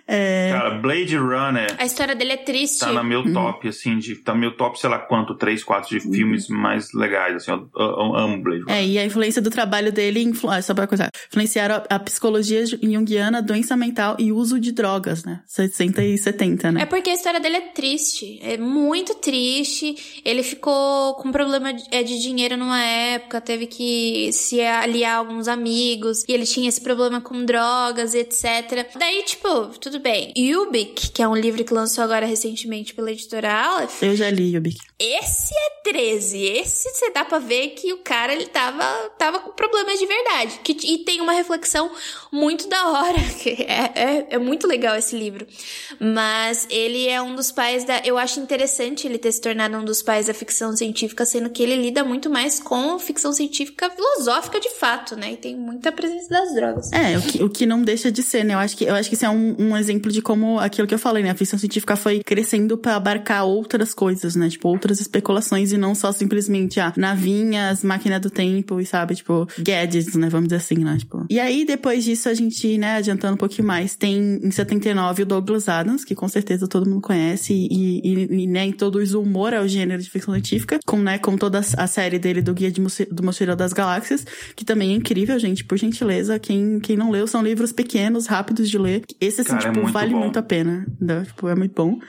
É... 0.07 0.49
Cara, 0.51 0.71
Blade 0.79 1.15
Runner... 1.15 1.75
A 1.77 1.85
história 1.85 2.15
dele 2.15 2.33
é 2.33 2.37
triste. 2.37 2.79
Tá 2.79 2.91
no 2.91 3.03
meu 3.03 3.21
uhum. 3.21 3.33
top, 3.33 3.67
assim, 3.67 3.97
de, 3.97 4.15
tá 4.15 4.33
no 4.33 4.39
meu 4.39 4.55
top, 4.55 4.79
sei 4.79 4.89
lá 4.89 4.99
quanto, 4.99 5.35
três, 5.35 5.63
quatro 5.63 5.89
de 5.97 6.07
uhum. 6.07 6.13
filmes 6.13 6.47
mais 6.47 6.93
legais, 6.93 7.35
assim, 7.35 7.51
eu, 7.51 7.69
eu, 7.75 7.85
eu 7.85 8.15
amo 8.15 8.41
Blade 8.41 8.61
Runner. 8.61 8.75
É, 8.75 8.85
e 8.85 8.97
a 8.97 9.05
influência 9.05 9.41
do 9.41 9.49
trabalho 9.49 9.91
dele, 9.91 10.21
influ... 10.21 10.49
ah, 10.49 10.61
só 10.61 10.73
pra 10.73 10.87
coisa, 10.87 11.09
influenciaram 11.27 11.75
a, 11.75 11.95
a 11.95 11.99
psicologia 11.99 12.65
junguiana, 12.65 13.41
doença 13.41 13.75
mental 13.75 14.15
e 14.19 14.31
uso 14.31 14.59
de 14.59 14.71
drogas, 14.71 15.23
né? 15.23 15.41
60 15.47 16.03
e 16.03 16.17
70, 16.17 16.71
né? 16.71 16.81
É 16.81 16.85
porque 16.85 17.09
a 17.09 17.13
história 17.13 17.39
dele 17.39 17.57
é 17.57 17.61
triste. 17.61 18.39
É 18.41 18.57
muito 18.57 19.15
triste. 19.15 20.21
Ele 20.23 20.43
ficou 20.43 21.15
com 21.15 21.31
problema 21.31 21.73
de, 21.73 21.83
é, 21.91 22.03
de 22.03 22.19
dinheiro 22.19 22.57
numa 22.57 22.81
época, 22.81 23.41
teve 23.41 23.65
que 23.65 24.31
se 24.31 24.61
aliar 24.61 25.15
a 25.15 25.17
alguns 25.17 25.47
amigos, 25.47 25.71
e 25.81 26.33
ele 26.33 26.45
tinha 26.45 26.69
esse 26.69 26.81
problema 26.81 27.19
com 27.19 27.43
drogas, 27.43 28.13
etc. 28.13 28.87
Daí, 28.97 29.23
tipo, 29.23 29.67
tudo 29.79 29.99
bem. 29.99 30.33
Ubik, 30.37 31.11
que 31.11 31.21
é 31.21 31.27
um 31.27 31.35
livro 31.35 31.63
que 31.63 31.73
lançou 31.73 32.03
agora 32.03 32.25
recentemente 32.25 32.93
pela 32.93 33.11
editora 33.11 33.51
Aleph. 33.51 34.03
Eu 34.03 34.15
já 34.15 34.29
li 34.29 34.57
Ubik. 34.57 34.79
Esse 34.99 35.53
é 35.53 35.81
13. 35.91 36.43
Esse 36.43 36.89
você 36.89 37.11
dá 37.11 37.25
pra 37.25 37.39
ver 37.39 37.69
que 37.69 37.91
o 37.93 37.97
cara, 37.97 38.33
ele 38.33 38.45
tava, 38.45 38.83
tava 39.17 39.39
com 39.39 39.51
problemas 39.51 39.99
de 39.99 40.05
verdade. 40.05 40.59
Que, 40.63 40.77
e 40.93 40.99
tem 40.99 41.21
uma 41.21 41.33
reflexão 41.33 41.91
muito 42.31 42.67
da 42.67 42.89
hora. 42.89 43.17
É, 43.71 44.01
é, 44.03 44.27
é, 44.31 44.37
muito 44.37 44.67
legal 44.67 44.95
esse 44.95 45.15
livro. 45.15 45.45
Mas 45.99 46.67
ele 46.69 47.07
é 47.07 47.21
um 47.21 47.35
dos 47.35 47.51
pais 47.51 47.83
da. 47.83 47.99
Eu 47.99 48.17
acho 48.17 48.39
interessante 48.39 49.07
ele 49.07 49.17
ter 49.17 49.31
se 49.31 49.41
tornado 49.41 49.77
um 49.77 49.85
dos 49.85 50.01
pais 50.01 50.27
da 50.27 50.33
ficção 50.33 50.75
científica, 50.75 51.25
sendo 51.25 51.49
que 51.49 51.61
ele 51.61 51.75
lida 51.75 52.03
muito 52.03 52.29
mais 52.29 52.59
com 52.59 52.97
ficção 52.99 53.31
científica 53.31 53.89
filosófica 53.89 54.59
de 54.59 54.69
fato, 54.69 55.15
né? 55.15 55.33
E 55.33 55.37
tem 55.37 55.55
muita 55.71 55.91
presença 55.91 56.29
das 56.29 56.53
drogas. 56.53 56.91
É, 56.91 57.17
o 57.17 57.21
que, 57.21 57.43
o 57.43 57.49
que 57.49 57.65
não 57.65 57.81
deixa 57.81 58.11
de 58.11 58.21
ser, 58.21 58.43
né? 58.43 58.53
Eu 58.53 58.59
acho 58.59 58.77
que, 58.77 58.85
eu 58.85 58.95
acho 58.95 59.09
que 59.09 59.15
isso 59.15 59.25
é 59.25 59.29
um, 59.29 59.55
um 59.57 59.77
exemplo 59.77 60.11
de 60.11 60.21
como 60.21 60.59
aquilo 60.59 60.87
que 60.87 60.93
eu 60.93 60.99
falei, 60.99 61.23
né? 61.23 61.31
A 61.31 61.35
ficção 61.35 61.57
científica 61.57 61.95
foi 61.95 62.21
crescendo 62.23 62.77
para 62.77 62.95
abarcar 62.95 63.45
outras 63.45 63.93
coisas, 63.93 64.35
né? 64.35 64.49
Tipo, 64.49 64.69
outras 64.69 64.99
especulações 64.99 65.71
e 65.71 65.77
não 65.77 65.95
só 65.95 66.11
simplesmente, 66.11 66.79
ah, 66.79 66.93
navinhas, 66.95 67.83
máquina 67.83 68.19
do 68.19 68.29
tempo 68.29 68.79
e 68.79 68.85
sabe, 68.85 69.15
tipo, 69.15 69.47
gadgets, 69.59 70.15
né? 70.15 70.29
Vamos 70.29 70.49
dizer 70.49 70.57
assim, 70.57 70.83
né? 70.83 70.97
Tipo. 70.97 71.25
E 71.29 71.39
aí, 71.39 71.65
depois 71.65 72.03
disso, 72.03 72.29
a 72.29 72.33
gente, 72.33 72.77
né, 72.77 72.97
adiantando 72.97 73.33
um 73.33 73.37
pouquinho 73.37 73.67
mais, 73.67 73.95
tem 73.95 74.39
em 74.43 74.51
79 74.51 75.23
o 75.23 75.25
Douglas 75.25 75.69
Adams, 75.69 76.03
que 76.03 76.15
com 76.15 76.27
certeza 76.27 76.67
todo 76.67 76.89
mundo 76.89 77.01
conhece, 77.01 77.53
e, 77.53 78.01
e, 78.03 78.43
e 78.43 78.47
né, 78.47 78.65
introduz 78.65 79.13
o 79.13 79.21
humor 79.21 79.53
ao 79.53 79.67
gênero 79.67 80.01
de 80.01 80.09
ficção 80.09 80.33
científica, 80.33 80.79
com, 80.85 80.97
né, 80.97 81.17
com 81.17 81.37
toda 81.37 81.59
a 81.59 81.87
série 81.87 82.19
dele 82.19 82.41
do 82.41 82.53
Guia 82.53 82.71
de, 82.71 82.81
do 83.11 83.23
Mochileiro 83.23 83.57
das 83.57 83.73
Galáxias, 83.73 84.25
que 84.55 84.65
também 84.65 84.91
é 84.91 84.95
incrível, 84.95 85.37
gente, 85.39 85.60
por 85.65 85.77
gentileza. 85.77 86.39
Quem, 86.39 86.79
quem 86.79 86.95
não 86.97 87.11
leu, 87.11 87.27
são 87.27 87.43
livros 87.43 87.71
pequenos, 87.71 88.27
rápidos 88.27 88.69
de 88.69 88.77
ler. 88.77 89.03
Esse, 89.19 89.41
assim, 89.41 89.51
Cara, 89.51 89.69
é 89.69 89.71
tipo, 89.71 89.87
é 89.87 89.91
vale 89.91 90.13
bom. 90.13 90.19
muito 90.19 90.37
a 90.39 90.43
pena. 90.43 90.85
Né? 90.99 91.23
Tipo, 91.25 91.47
é 91.47 91.55
muito 91.55 91.73
bom. 91.75 91.99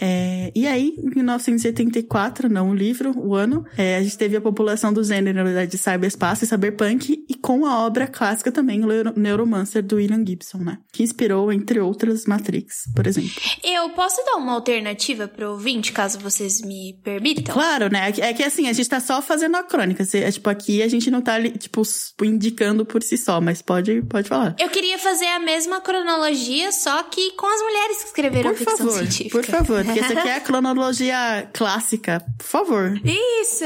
É, 0.00 0.50
e 0.54 0.66
aí, 0.66 0.94
em 0.98 1.10
1984, 1.10 2.48
não 2.48 2.70
o 2.70 2.74
livro, 2.74 3.16
o 3.16 3.34
ano, 3.34 3.64
é, 3.76 3.96
a 3.96 4.02
gente 4.02 4.16
teve 4.18 4.36
a 4.36 4.40
população 4.40 4.92
do 4.92 5.02
gênero 5.04 5.44
de 5.66 5.78
cyberspace 5.78 6.44
e 6.44 6.48
cyberpunk, 6.48 7.24
e 7.28 7.34
com 7.34 7.66
a 7.66 7.84
obra 7.84 8.06
clássica 8.06 8.50
também, 8.50 8.84
o 8.84 8.88
Neuromancer, 9.16 9.82
do 9.82 9.96
William 9.96 10.24
Gibson, 10.26 10.58
né? 10.58 10.78
Que 10.92 11.02
inspirou, 11.02 11.52
entre 11.52 11.80
outras, 11.80 12.26
Matrix, 12.26 12.84
por 12.94 13.06
exemplo. 13.06 13.30
Eu 13.62 13.90
posso 13.90 14.24
dar 14.24 14.36
uma 14.36 14.52
alternativa 14.54 15.28
pro 15.28 15.52
ouvinte, 15.52 15.92
caso 15.92 16.18
vocês 16.18 16.60
me 16.62 16.98
permitam? 17.04 17.54
Claro, 17.54 17.88
né? 17.90 18.12
É 18.18 18.32
que 18.32 18.42
assim, 18.42 18.68
a 18.68 18.72
gente 18.72 18.88
tá 18.88 19.00
só 19.00 19.22
fazendo 19.22 19.56
a 19.56 19.62
crônica. 19.62 20.04
É, 20.14 20.30
tipo, 20.30 20.48
aqui 20.50 20.82
a 20.82 20.88
gente 20.88 21.10
não 21.10 21.20
tá, 21.20 21.40
tipo, 21.42 21.82
indicando 22.22 22.84
por 22.84 23.02
si 23.02 23.16
só, 23.16 23.40
mas 23.40 23.62
pode, 23.62 24.02
pode 24.02 24.28
falar. 24.28 24.56
Eu 24.58 24.68
queria 24.68 24.98
fazer 24.98 25.26
a 25.26 25.38
mesma 25.38 25.80
cronologia, 25.80 26.72
só 26.72 27.02
que 27.04 27.32
com 27.32 27.46
as 27.46 27.60
mulheres 27.60 27.98
que 27.98 28.04
escreveram 28.06 28.50
por 28.50 28.58
ficção 28.58 28.76
favor, 28.78 28.98
científica. 28.98 29.38
Por 29.38 29.44
favor 29.44 29.81
porque 29.84 30.00
essa 30.00 30.12
aqui 30.12 30.28
é 30.28 30.36
a 30.36 30.40
cronologia 30.40 31.48
clássica. 31.52 32.24
Por 32.38 32.46
favor. 32.46 33.00
Isso! 33.04 33.64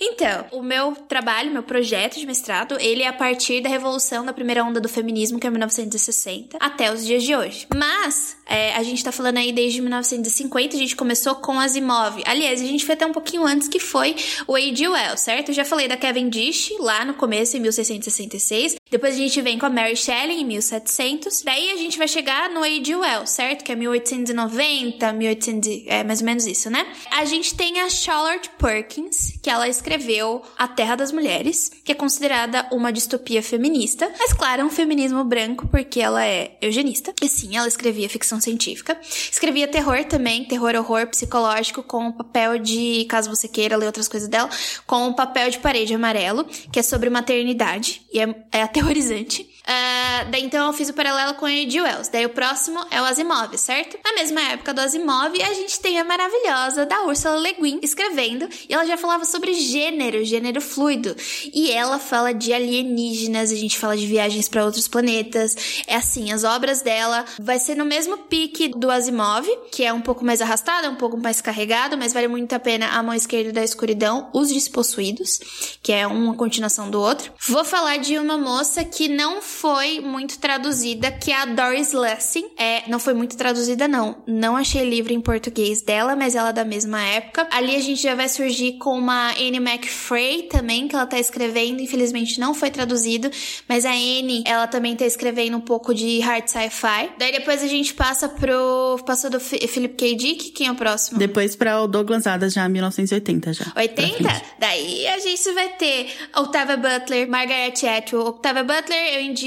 Então, 0.00 0.46
o 0.52 0.62
meu 0.62 0.94
trabalho, 0.94 1.50
meu 1.50 1.62
projeto 1.62 2.18
de 2.18 2.26
mestrado, 2.26 2.76
ele 2.80 3.02
é 3.02 3.08
a 3.08 3.12
partir 3.12 3.60
da 3.60 3.68
revolução 3.68 4.24
da 4.24 4.32
primeira 4.32 4.64
onda 4.64 4.80
do 4.80 4.88
feminismo, 4.88 5.38
que 5.38 5.46
é 5.46 5.50
1960, 5.50 6.56
até 6.60 6.92
os 6.92 7.04
dias 7.04 7.22
de 7.22 7.34
hoje. 7.34 7.66
Mas, 7.74 8.36
é, 8.46 8.74
a 8.74 8.82
gente 8.82 9.02
tá 9.02 9.12
falando 9.12 9.38
aí 9.38 9.52
desde 9.52 9.80
1950, 9.80 10.76
a 10.76 10.78
gente 10.78 10.96
começou 10.96 11.34
com 11.36 11.58
Asimov. 11.58 12.22
Aliás, 12.24 12.60
a 12.60 12.64
gente 12.64 12.84
foi 12.84 12.94
até 12.94 13.06
um 13.06 13.12
pouquinho 13.12 13.44
antes, 13.44 13.68
que 13.68 13.80
foi 13.80 14.16
o 14.46 14.54
A.G. 14.54 14.88
Wells, 14.88 15.20
certo? 15.20 15.50
Eu 15.50 15.54
já 15.54 15.64
falei 15.64 15.88
da 15.88 15.96
Kevin 15.96 16.28
Dish 16.28 16.72
lá 16.78 17.04
no 17.04 17.14
começo, 17.14 17.56
em 17.56 17.60
1666. 17.60 18.76
Depois 18.88 19.14
a 19.14 19.18
gente 19.18 19.40
vem 19.42 19.58
com 19.58 19.66
a 19.66 19.70
Mary 19.70 19.96
Shelley, 19.96 20.40
em 20.40 20.44
1700. 20.44 21.42
Daí 21.42 21.72
a 21.72 21.76
gente 21.76 21.98
vai 21.98 22.06
chegar 22.06 22.48
no 22.50 22.62
A.G. 22.62 22.94
Wells, 22.94 23.30
certo? 23.30 23.64
Que 23.64 23.72
é 23.72 23.74
1890, 23.74 25.12
1890 25.12 25.90
é 25.92 26.04
mais 26.04 26.20
ou 26.20 26.26
menos 26.26 26.46
isso, 26.46 26.70
né? 26.70 26.86
A 27.10 27.24
gente 27.24 27.56
tem 27.56 27.80
a 27.80 27.90
Charlotte 27.90 28.48
Perkins, 28.50 29.38
que 29.42 29.50
ela 29.50 29.68
escreveu 29.68 30.40
A 30.56 30.68
Terra 30.68 30.94
das 30.94 31.10
Mulheres, 31.10 31.68
que 31.84 31.90
é 31.90 31.94
considerada 31.96 32.68
uma 32.70 32.92
distopia 32.92 33.42
feminista, 33.42 34.08
mas 34.20 34.32
claro, 34.32 34.62
é 34.62 34.64
um 34.64 34.70
feminismo 34.70 35.24
branco 35.24 35.66
porque 35.66 36.00
ela 36.00 36.24
é 36.24 36.56
eugenista. 36.60 37.12
E 37.20 37.28
sim, 37.28 37.56
ela 37.56 37.66
escrevia 37.66 38.08
ficção 38.08 38.40
científica. 38.40 38.96
Escrevia 39.02 39.66
terror 39.66 40.04
também, 40.04 40.44
terror 40.44 40.76
horror 40.76 41.08
psicológico 41.08 41.82
com 41.82 42.06
o 42.08 42.12
papel 42.12 42.58
de, 42.58 43.04
caso 43.08 43.28
você 43.28 43.48
queira 43.48 43.76
ler 43.76 43.86
outras 43.86 44.06
coisas 44.06 44.28
dela, 44.28 44.48
com 44.86 45.08
o 45.08 45.14
papel 45.14 45.50
de 45.50 45.58
parede 45.58 45.92
amarelo, 45.92 46.44
que 46.44 46.78
é 46.78 46.82
sobre 46.84 47.10
maternidade 47.10 48.02
e 48.12 48.20
é, 48.20 48.34
é 48.52 48.62
aterrorizante. 48.76 49.46
Uh, 49.66 50.30
daí 50.30 50.44
então 50.44 50.68
eu 50.68 50.72
fiz 50.72 50.88
o 50.88 50.94
paralelo 50.94 51.34
com 51.34 51.44
o 51.44 51.48
H.G. 51.48 51.80
Wells. 51.80 52.08
Daí 52.08 52.24
o 52.24 52.30
próximo 52.30 52.78
é 52.88 53.02
o 53.02 53.04
Asimov, 53.04 53.58
certo? 53.58 53.98
Na 54.04 54.12
mesma 54.14 54.40
época 54.52 54.72
do 54.72 54.80
Asimov, 54.80 55.34
a 55.42 55.54
gente 55.54 55.80
tem 55.80 55.98
a 55.98 56.04
maravilhosa 56.04 56.86
da 56.86 57.04
Ursula 57.04 57.36
Le 57.36 57.52
Guin 57.54 57.80
escrevendo, 57.82 58.48
e 58.68 58.72
ela 58.72 58.86
já 58.86 58.96
falava 58.96 59.24
sobre 59.24 59.54
gênero, 59.54 60.24
gênero 60.24 60.60
fluido. 60.60 61.16
E 61.52 61.72
ela 61.72 61.98
fala 61.98 62.32
de 62.32 62.52
alienígenas, 62.52 63.50
a 63.50 63.56
gente 63.56 63.76
fala 63.76 63.96
de 63.96 64.06
viagens 64.06 64.48
para 64.48 64.64
outros 64.64 64.86
planetas. 64.86 65.82
É 65.86 65.96
assim, 65.96 66.30
as 66.30 66.44
obras 66.44 66.80
dela 66.82 67.24
vai 67.40 67.58
ser 67.58 67.76
no 67.76 67.84
mesmo 67.84 68.18
pique 68.18 68.68
do 68.68 68.88
Asimov, 68.88 69.48
que 69.72 69.82
é 69.82 69.92
um 69.92 70.00
pouco 70.00 70.24
mais 70.24 70.40
arrastado, 70.40 70.88
um 70.88 70.96
pouco 70.96 71.16
mais 71.16 71.40
carregado, 71.40 71.98
mas 71.98 72.12
vale 72.12 72.28
muito 72.28 72.52
a 72.52 72.60
pena 72.60 72.90
A 72.90 73.02
Mão 73.02 73.14
Esquerda 73.14 73.52
da 73.52 73.64
Escuridão, 73.64 74.30
Os 74.32 74.48
Despossuídos, 74.48 75.40
que 75.82 75.92
é 75.92 76.06
uma 76.06 76.34
continuação 76.34 76.88
do 76.88 77.00
outro. 77.00 77.32
Vou 77.48 77.64
falar 77.64 77.96
de 77.96 78.16
uma 78.16 78.38
moça 78.38 78.84
que 78.84 79.08
não 79.08 79.42
foi 79.60 80.00
muito 80.00 80.38
traduzida, 80.38 81.10
que 81.10 81.32
é 81.32 81.36
a 81.36 81.46
Doris 81.46 81.92
Lessing. 81.92 82.46
É, 82.58 82.88
não 82.88 82.98
foi 82.98 83.14
muito 83.14 83.36
traduzida, 83.36 83.88
não. 83.88 84.16
Não 84.26 84.56
achei 84.56 84.88
livro 84.88 85.12
em 85.12 85.20
português 85.20 85.82
dela, 85.82 86.14
mas 86.14 86.34
ela 86.34 86.50
é 86.50 86.52
da 86.52 86.64
mesma 86.64 87.02
época. 87.02 87.48
Ali 87.50 87.74
a 87.74 87.80
gente 87.80 88.02
já 88.02 88.14
vai 88.14 88.28
surgir 88.28 88.78
com 88.78 88.98
uma 88.98 89.30
Anne 89.30 89.56
McFrey 89.56 90.42
também, 90.44 90.86
que 90.86 90.94
ela 90.94 91.06
tá 91.06 91.18
escrevendo. 91.18 91.80
Infelizmente 91.80 92.38
não 92.38 92.52
foi 92.52 92.70
traduzido, 92.70 93.30
mas 93.68 93.86
a 93.86 93.92
Anne, 93.92 94.44
ela 94.46 94.66
também 94.66 94.94
tá 94.94 95.06
escrevendo 95.06 95.56
um 95.56 95.60
pouco 95.60 95.94
de 95.94 96.20
hard 96.20 96.46
sci-fi. 96.46 97.10
Daí 97.18 97.32
depois 97.32 97.62
a 97.62 97.66
gente 97.66 97.94
passa 97.94 98.28
pro. 98.28 98.98
Passou 99.06 99.30
do 99.30 99.40
Philip 99.40 99.94
K. 99.94 100.14
Dick, 100.14 100.50
quem 100.50 100.66
é 100.66 100.72
o 100.72 100.74
próximo? 100.74 101.18
Depois 101.18 101.56
pra 101.56 101.80
o 101.80 101.86
Douglas 101.86 102.26
Adams, 102.26 102.52
já 102.52 102.68
1980 102.68 103.52
já. 103.54 103.72
80? 103.74 104.42
Daí 104.58 105.06
a 105.08 105.18
gente 105.18 105.52
vai 105.52 105.68
ter 105.70 106.08
Octavia 106.36 106.76
Butler, 106.76 107.28
Margaret 107.28 107.74
Atwood. 107.96 108.28
Octavia 108.28 108.64
Butler, 108.64 109.14
eu 109.14 109.22
indico 109.22 109.45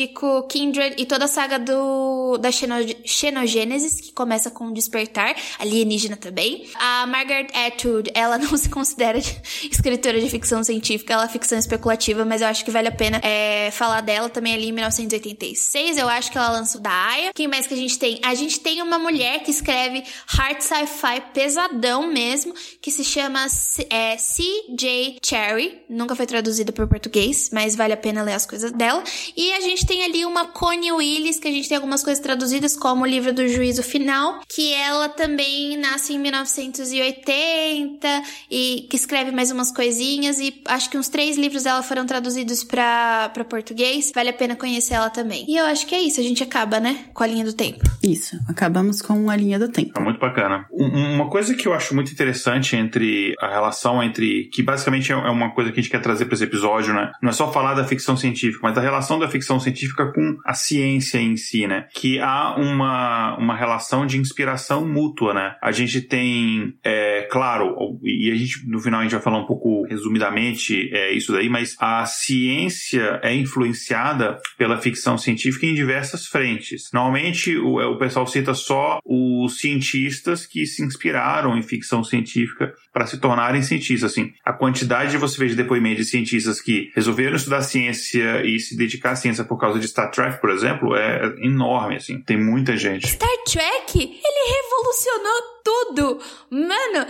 Kindred 0.49 0.95
e 0.97 1.05
toda 1.05 1.25
a 1.25 1.27
saga 1.27 1.59
do 1.59 2.37
da 2.37 2.51
Xeno, 2.51 2.75
Xenogênesis, 3.05 4.01
que 4.01 4.11
começa 4.11 4.49
com 4.49 4.71
Despertar, 4.71 5.35
alienígena 5.57 6.15
também. 6.15 6.67
A 6.75 7.05
Margaret 7.07 7.47
Atwood, 7.53 8.11
ela 8.13 8.37
não 8.39 8.55
se 8.57 8.69
considera 8.69 9.19
de, 9.19 9.41
escritora 9.69 10.19
de 10.19 10.29
ficção 10.29 10.63
científica, 10.63 11.13
ela 11.13 11.25
é 11.25 11.27
ficção 11.27 11.57
especulativa, 11.57 12.23
mas 12.25 12.41
eu 12.41 12.47
acho 12.47 12.63
que 12.63 12.71
vale 12.71 12.87
a 12.87 12.91
pena 12.91 13.19
é, 13.23 13.71
falar 13.71 14.01
dela 14.01 14.29
também 14.29 14.53
ali 14.53 14.69
em 14.69 14.71
1986. 14.71 15.97
Eu 15.97 16.07
acho 16.07 16.31
que 16.31 16.37
ela 16.37 16.49
lançou 16.49 16.81
da 16.81 16.91
Aya. 16.91 17.31
Quem 17.33 17.47
mais 17.47 17.67
que 17.67 17.73
a 17.73 17.77
gente 17.77 17.97
tem? 17.97 18.19
A 18.23 18.35
gente 18.35 18.59
tem 18.59 18.81
uma 18.81 18.99
mulher 18.99 19.41
que 19.43 19.51
escreve 19.51 20.03
hard 20.27 20.61
sci-fi 20.61 21.21
pesadão 21.33 22.07
mesmo, 22.07 22.53
que 22.81 22.91
se 22.91 23.03
chama 23.03 23.45
é, 23.89 24.17
C.J. 24.17 25.17
Cherry. 25.23 25.81
Nunca 25.89 26.15
foi 26.15 26.25
traduzida 26.25 26.71
para 26.71 26.87
português, 26.87 27.49
mas 27.51 27.75
vale 27.75 27.93
a 27.93 27.97
pena 27.97 28.23
ler 28.23 28.33
as 28.33 28.45
coisas 28.45 28.71
dela. 28.71 29.03
E 29.35 29.53
a 29.53 29.61
gente 29.61 29.85
tem 29.89 30.03
ali 30.03 30.23
uma 30.23 30.45
Connie 30.45 30.91
Willis, 30.91 31.39
que 31.39 31.47
a 31.47 31.51
gente 31.51 31.67
tem 31.67 31.75
algumas 31.75 32.03
coisas 32.03 32.21
traduzidas, 32.21 32.77
como 32.77 33.05
o 33.05 33.07
livro 33.07 33.33
do 33.33 33.47
Juízo 33.47 33.81
Final, 33.81 34.39
que 34.47 34.71
ela 34.71 35.09
também 35.09 35.75
nasce 35.77 36.13
em 36.13 36.19
1980 36.19 38.07
e 38.51 38.85
que 38.87 38.95
escreve 38.95 39.31
mais 39.31 39.49
umas 39.49 39.71
coisinhas. 39.71 40.39
E 40.39 40.61
acho 40.65 40.91
que 40.91 40.97
uns 40.97 41.09
três 41.09 41.39
livros 41.39 41.63
dela 41.63 41.81
foram 41.81 42.05
traduzidos 42.05 42.63
para 42.63 43.31
português. 43.49 44.11
Vale 44.13 44.29
a 44.29 44.33
pena 44.33 44.55
conhecer 44.55 44.93
ela 44.93 45.09
também. 45.09 45.43
E 45.47 45.57
eu 45.57 45.65
acho 45.65 45.87
que 45.87 45.95
é 45.95 45.99
isso, 45.99 46.19
a 46.19 46.23
gente 46.23 46.43
acaba, 46.43 46.79
né? 46.79 47.05
Com 47.11 47.23
a 47.23 47.27
linha 47.27 47.43
do 47.43 47.53
tempo. 47.53 47.79
Isso, 48.03 48.37
acabamos 48.47 49.01
com 49.01 49.27
a 49.27 49.35
linha 49.35 49.57
do 49.57 49.69
tempo. 49.69 49.99
É 49.99 50.03
muito 50.03 50.19
bacana. 50.19 50.67
Uma 50.69 51.31
coisa 51.31 51.55
que 51.55 51.67
eu 51.67 51.73
acho 51.73 51.95
muito 51.95 52.11
interessante 52.11 52.75
entre 52.75 53.33
a 53.39 53.47
relação 53.47 54.03
entre. 54.03 54.51
que 54.53 54.61
basicamente 54.61 55.11
é 55.11 55.15
uma 55.15 55.49
coisa 55.49 55.71
que 55.71 55.79
a 55.79 55.81
gente 55.81 55.91
quer 55.91 56.01
trazer 56.01 56.25
para 56.25 56.35
esse 56.35 56.43
episódio, 56.43 56.93
né? 56.93 57.11
Não 57.23 57.31
é 57.31 57.33
só 57.33 57.51
falar 57.51 57.73
da 57.73 57.83
ficção 57.83 58.15
científica, 58.15 58.59
mas 58.61 58.75
da 58.75 58.81
relação 58.81 59.17
da 59.17 59.27
ficção 59.27 59.59
científica 59.59 59.68
com 60.13 60.37
a 60.45 60.53
ciência 60.53 61.19
em 61.19 61.35
si, 61.35 61.67
né? 61.67 61.87
Que 61.93 62.19
há 62.19 62.55
uma, 62.55 63.37
uma 63.37 63.55
relação 63.55 64.05
de 64.05 64.17
inspiração 64.17 64.87
mútua, 64.87 65.33
né? 65.33 65.55
A 65.61 65.71
gente 65.71 66.01
tem, 66.01 66.73
é, 66.83 67.27
claro, 67.31 67.75
e 68.03 68.31
a 68.31 68.35
gente 68.35 68.67
no 68.67 68.79
final 68.79 68.99
a 68.99 69.03
gente 69.03 69.13
vai 69.13 69.21
falar 69.21 69.39
um 69.39 69.45
pouco 69.45 69.83
resumidamente 69.85 70.89
é, 70.93 71.11
isso 71.11 71.31
daí, 71.31 71.49
mas 71.49 71.75
a 71.79 72.05
ciência 72.05 73.19
é 73.23 73.33
influenciada 73.33 74.39
pela 74.57 74.77
ficção 74.77 75.17
científica 75.17 75.65
em 75.65 75.73
diversas 75.73 76.25
frentes. 76.25 76.89
Normalmente 76.93 77.57
o, 77.57 77.79
é, 77.79 77.85
o 77.85 77.97
pessoal 77.97 78.27
cita 78.27 78.53
só 78.53 78.99
os 79.05 79.59
cientistas 79.59 80.45
que 80.45 80.65
se 80.65 80.83
inspiraram 80.83 81.57
em 81.57 81.63
ficção 81.63 82.03
científica 82.03 82.73
para 82.93 83.05
se 83.05 83.17
tornarem 83.17 83.61
cientistas. 83.61 84.11
Assim, 84.11 84.31
a 84.43 84.53
quantidade 84.53 85.11
de 85.11 85.17
você 85.17 85.37
ver 85.37 85.49
de 85.49 85.55
depoimentos 85.55 86.05
de 86.05 86.11
cientistas 86.11 86.61
que 86.61 86.91
resolveram 86.95 87.35
estudar 87.35 87.61
ciência 87.61 88.45
e 88.45 88.59
se 88.59 88.75
dedicar 88.77 89.11
à 89.11 89.15
ciência 89.15 89.43
por 89.43 89.57
causa 89.57 89.79
de 89.79 89.87
Star 89.87 90.11
Trek, 90.11 90.39
por 90.41 90.49
exemplo, 90.49 90.95
é 90.95 91.33
enorme. 91.41 91.95
Assim, 91.95 92.21
tem 92.21 92.37
muita 92.37 92.75
gente. 92.77 93.07
Star 93.07 93.29
Trek, 93.45 93.97
ele 93.97 94.55
revolucionou 94.55 95.58
tudo. 95.63 96.19
Mano, 96.49 97.07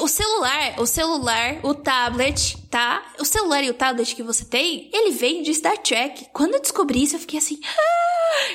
o 0.00 0.08
celular, 0.08 0.74
o 0.78 0.86
celular, 0.86 1.58
o 1.62 1.74
tablet, 1.74 2.56
tá? 2.70 3.04
O 3.18 3.24
celular 3.24 3.62
e 3.62 3.70
o 3.70 3.74
tablet 3.74 4.14
que 4.14 4.22
você 4.22 4.44
tem, 4.44 4.90
ele 4.92 5.10
vem 5.12 5.42
de 5.42 5.52
Star 5.54 5.78
Trek. 5.78 6.28
Quando 6.32 6.54
eu 6.54 6.60
descobri 6.60 7.02
isso, 7.02 7.16
eu 7.16 7.20
fiquei 7.20 7.38
assim. 7.38 7.58
Ah! 7.64 8.06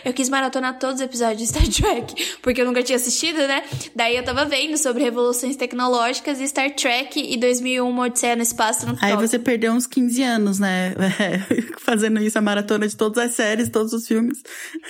Eu 0.04 0.14
quis 0.14 0.30
maratonar 0.30 0.80
todos 0.80 0.96
os 0.96 1.02
episódios 1.02 1.38
de 1.40 1.48
Star 1.48 1.68
Trek, 1.70 2.38
porque 2.42 2.62
eu 2.62 2.66
nunca 2.66 2.84
tinha 2.84 2.96
assistido, 2.96 3.38
né? 3.38 3.64
Daí 3.96 4.16
eu 4.16 4.24
tava 4.24 4.46
vendo 4.46 4.78
sobre 4.78 5.04
revoluções 5.04 5.56
tecnológicas 5.56 6.40
e 6.40 6.48
Star 6.48 6.72
Trek 6.76 7.20
e 7.20 7.38
2001 7.38 7.88
Uma 7.88 8.06
Odisseia 8.06 8.36
no 8.36 8.42
Espaço. 8.42 8.86
No 8.86 8.98
Aí 9.02 9.16
você 9.16 9.40
perdeu 9.40 9.74
uns 9.74 9.88
15 9.88 10.24
anos, 10.24 10.60
né? 10.60 10.94
Fazendo 11.80 12.22
isso, 12.22 12.38
a 12.38 12.42
maratona 12.42 12.88
de 12.88 12.96
todas 12.96 13.24
as 13.24 13.34
séries, 13.34 13.70
todos 13.70 13.94
os 13.94 14.08
filmes. 14.08 14.42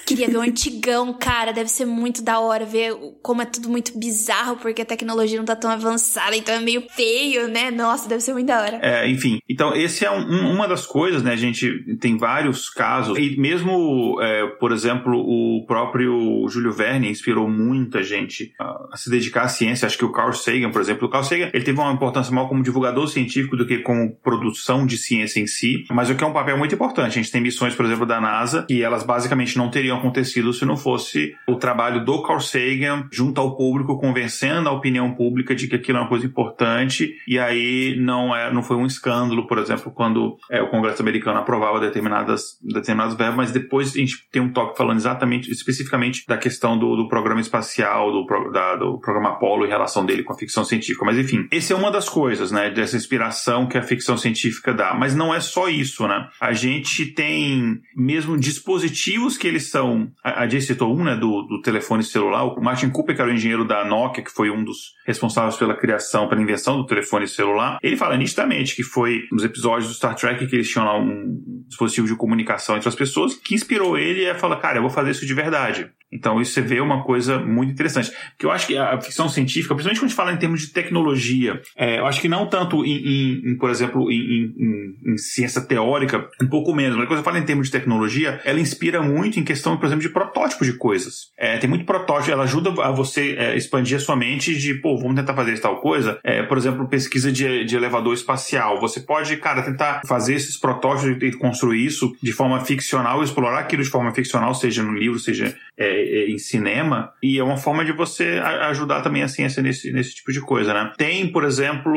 Queria 0.06 0.28
ver 0.28 0.38
o 0.38 0.41
antigão, 0.41 1.14
cara. 1.14 1.52
Deve 1.52 1.70
ser 1.70 1.86
muito 1.86 2.22
da 2.22 2.39
hora 2.39 2.66
ver 2.66 2.93
como 3.22 3.41
é 3.41 3.45
tudo 3.45 3.70
muito 3.70 3.97
bizarro, 3.97 4.41
porque 4.62 4.82
a 4.82 4.86
tecnologia 4.86 5.38
não 5.38 5.46
tá 5.46 5.56
tão 5.56 5.70
avançada, 5.70 6.36
então 6.36 6.56
é 6.56 6.60
meio 6.60 6.84
feio, 6.89 7.48
né? 7.48 7.72
Nossa, 7.72 8.08
deve 8.08 8.22
ser 8.22 8.34
muito 8.34 8.48
da 8.48 8.62
hora. 8.62 8.80
É, 8.82 9.10
enfim, 9.10 9.39
então 9.50 9.76
esse 9.76 10.06
é 10.06 10.12
um, 10.12 10.52
uma 10.52 10.68
das 10.68 10.86
coisas, 10.86 11.24
né? 11.24 11.34
A 11.34 11.38
gente 11.38 11.98
tem 12.00 12.18
vários 12.18 12.70
casos, 12.70 13.18
e 13.18 13.39
mesmo, 13.39 14.20
é, 14.22 14.48
por 14.60 14.72
exemplo, 14.72 15.18
o 15.18 15.66
próprio 15.66 16.48
Júlio 16.50 16.72
Verne 16.72 17.10
inspirou 17.10 17.50
muita 17.50 18.04
gente 18.04 18.54
a, 18.60 18.96
se 18.96 19.10
dedicar 19.10 19.44
à 19.44 19.48
ciência. 19.48 19.86
Acho 19.86 19.98
que 19.98 20.06
o 20.06 20.12
Carl 20.12 20.34
Sagan, 20.34 20.72
por 20.72 20.82
exemplo, 20.82 21.08
o 21.08 21.12
Carl 21.12 21.24
Sagan 21.24 21.50
ele 21.54 21.64
teve 21.64 21.80
uma 21.80 21.92
importância 21.92 22.34
maior 22.34 22.48
como 22.48 22.64
divulgador 22.64 23.08
científico 23.08 23.56
do 23.56 23.66
que 23.66 23.80
como 23.80 24.16
produção 24.24 24.86
de 24.86 24.98
ciência 24.98 25.39
em 25.39 25.48
si, 25.48 25.86
mas 25.92 26.10
o 26.10 26.16
que 26.16 26.24
é 26.24 26.28
um 26.28 26.34
papel 26.34 26.58
muito 26.58 26.76
importante. 26.76 27.08
A 27.08 27.22
gente 27.22 27.32
tem 27.32 27.42
missões, 27.42 27.76
por 27.76 27.86
exemplo, 27.86 28.06
da 28.06 28.20
NASA, 28.20 28.66
que 28.68 28.82
elas 28.82 29.04
basicamente 29.04 29.58
não 29.58 29.70
teriam 29.70 29.98
acontecido 29.98 30.54
se 30.54 30.66
não 30.66 30.78
fosse 30.78 31.34
o 31.48 31.56
trabalho 31.56 32.04
do 32.04 32.22
Carl 32.24 32.39
Sagan 32.39 33.08
junto 33.12 33.39
ao 33.39 33.56
público, 33.56 33.98
convencendo 34.32 34.70
a 34.70 34.72
opinião 34.72 35.14
pública 35.14 35.54
de 35.54 35.68
que 35.68 35.76
aquilo 35.76 35.98
é 35.98 36.02
uma 36.02 36.08
coisa 36.08 36.26
importante, 36.26 37.16
e 37.28 37.38
aí 37.38 37.96
não, 38.00 38.36
é, 38.36 38.52
não 38.52 38.64
foi 38.64 38.78
um 38.78 38.86
escândalo, 38.86 39.46
por 39.46 39.58
exemplo, 39.58 39.92
quando 39.92 40.38
é, 40.50 40.62
o 40.62 40.70
Congresso 40.70 41.02
americano 41.02 41.40
aprovava 41.40 41.80
determinadas, 41.80 42.58
determinadas 42.62 43.16
verbas, 43.16 43.36
mas 43.36 43.52
depois 43.52 43.94
a 43.94 44.00
gente 44.00 44.28
tem 44.32 44.42
um 44.42 44.52
toque 44.52 44.78
falando 44.78 44.98
exatamente, 44.98 45.52
especificamente 45.52 46.26
da 46.28 46.38
questão 46.38 46.78
do, 46.78 46.96
do 46.96 47.10
programa 47.10 47.42
espacial, 47.42 48.12
do, 48.12 48.26
da, 48.52 48.76
do 48.78 49.00
programa 49.00 49.32
Apollo 49.32 49.66
e 49.66 49.70
relação 49.70 50.06
dele 50.06 50.24
com 50.24 50.34
a 50.34 50.38
ficção 50.38 50.64
científica. 50.64 51.06
Mas 51.06 51.18
enfim, 51.18 51.48
essa 51.52 51.74
é 51.74 51.76
uma 51.76 51.92
das 51.92 52.08
coisas, 52.08 52.52
né, 52.52 52.70
dessa 52.70 52.96
inspiração 52.96 53.68
que 53.68 53.78
a 53.78 53.82
ficção 53.82 54.18
científica 54.18 54.74
dá. 54.74 54.94
Mas 54.94 55.14
não 55.14 55.34
é 55.34 55.40
só 55.40 55.68
isso, 55.68 56.08
né? 56.08 56.28
A 56.40 56.54
gente 56.54 57.06
tem 57.06 57.80
mesmo 57.96 58.38
dispositivos 58.38 59.38
que 59.38 59.48
eles 59.48 59.70
são. 59.70 60.10
A, 60.24 60.44
a 60.44 60.48
Jay 60.48 60.62
citou 60.62 60.96
um, 60.96 61.04
né, 61.04 61.16
do, 61.16 61.42
do 61.44 61.62
telefone 61.62 62.04
celular. 62.04 62.46
O 62.46 62.62
Martin 62.62 62.90
Cooper, 62.90 63.16
que 63.16 63.22
era 63.22 63.30
o 63.30 63.34
engenheiro 63.34 63.66
da 63.66 63.84
Nokia, 63.84 64.20
que 64.22 64.32
foi 64.32 64.49
um 64.49 64.63
dos 64.63 64.93
responsáveis 65.05 65.55
pela 65.55 65.76
criação, 65.76 66.28
pela 66.28 66.41
invenção 66.41 66.78
do 66.78 66.86
telefone 66.86 67.28
celular, 67.28 67.78
ele 67.82 67.97
fala 67.97 68.17
nitidamente 68.17 68.76
que 68.76 68.84
foi 68.84 69.28
nos 69.32 69.43
episódios 69.43 69.88
do 69.88 69.93
Star 69.93 70.15
Trek 70.15 70.47
que 70.47 70.55
eles 70.55 70.69
tinham 70.69 70.86
lá 70.86 70.97
um 70.97 71.63
dispositivo 71.67 72.07
de 72.07 72.15
comunicação 72.15 72.76
entre 72.76 72.89
as 72.89 72.95
pessoas 72.95 73.36
que 73.36 73.55
inspirou 73.55 73.97
ele 73.97 74.30
a 74.30 74.36
falar, 74.36 74.57
cara, 74.57 74.78
eu 74.78 74.82
vou 74.82 74.91
fazer 74.91 75.11
isso 75.11 75.26
de 75.26 75.34
verdade. 75.34 75.91
Então 76.12 76.41
isso 76.41 76.53
você 76.53 76.62
vê 76.62 76.80
uma 76.80 77.03
coisa 77.03 77.39
muito 77.39 77.72
interessante. 77.72 78.12
Que 78.38 78.45
eu 78.45 78.51
acho 78.51 78.68
que 78.68 78.78
a 78.78 78.99
ficção 78.99 79.30
científica, 79.30 79.74
principalmente 79.74 79.99
quando 79.99 80.05
a 80.05 80.09
gente 80.09 80.16
fala 80.16 80.34
em 80.34 80.38
termos 80.38 80.62
de 80.62 80.68
tecnologia, 80.68 81.62
é, 81.78 81.99
eu 81.99 82.05
acho 82.05 82.20
que 82.20 82.28
não 82.28 82.47
tanto 82.47 82.86
em, 82.86 82.97
em, 82.97 83.51
em 83.51 83.57
por 83.57 83.70
exemplo, 83.70 84.12
em, 84.12 84.53
em, 85.05 85.18
ciência 85.18 85.62
teórica, 85.62 86.28
um 86.41 86.47
pouco 86.47 86.74
menos, 86.74 86.97
mas 86.97 87.07
quando 87.07 87.20
você 87.20 87.24
fala 87.24 87.39
em 87.39 87.45
termos 87.45 87.68
de 87.68 87.72
tecnologia, 87.72 88.41
ela 88.43 88.59
inspira 88.59 89.01
muito 89.01 89.39
em 89.39 89.43
questão, 89.43 89.78
por 89.78 89.86
exemplo, 89.86 90.01
de 90.01 90.09
protótipos 90.09 90.68
de 90.68 90.74
coisas. 90.74 91.32
É, 91.38 91.57
tem 91.57 91.70
muito 91.70 91.86
protótipo, 91.86 92.32
ela 92.32 92.43
ajuda 92.43 92.72
a 92.84 92.91
você 92.91 93.36
é, 93.38 93.55
expandir 93.55 93.97
a 93.97 93.99
sua 93.99 94.16
mente 94.16 94.55
de, 94.55 94.74
pô, 94.76 94.97
vamos 94.97 95.16
tentar 95.16 95.34
fazer 95.34 95.57
tal 95.59 95.80
coisa. 95.80 96.20
É, 96.24 96.43
por 96.43 96.57
exemplo, 96.57 96.88
pesquisa 96.88 97.32
de, 97.32 97.64
de 97.66 97.76
elevador 97.76 98.14
espacial. 98.14 98.80
Você 98.80 98.99
pode, 98.99 99.38
cara, 99.38 99.62
tentar 99.62 100.01
fazer 100.07 100.36
esses 100.36 100.57
protótipos 100.57 101.22
e 101.22 101.32
construir 101.38 101.86
isso 101.86 102.16
de 102.22 102.32
forma 102.32 102.64
ficcional, 102.66 103.24
explorar 103.24 103.59
aquilo 103.59 103.84
de 103.84 103.89
forma 103.89 104.14
ficcional, 104.14 104.53
seja 104.53 104.84
no 104.84 104.93
livro, 104.93 105.20
seja 105.20 105.55
é, 105.78 106.01
em 106.02 106.38
cinema, 106.38 107.14
e 107.22 107.39
é 107.39 107.43
uma 107.43 107.58
forma 107.58 107.84
de 107.86 107.91
você 107.91 108.39
ajudar 108.70 109.02
também 109.02 109.24
a 109.24 109.28
ciência 109.28 109.62
nesse, 109.62 109.91
nesse 109.91 110.16
tipo 110.16 110.32
de 110.32 110.41
coisa, 110.41 110.74
né? 110.74 110.91
Tem, 110.97 111.32
por 111.32 111.43
exemplo, 111.43 111.93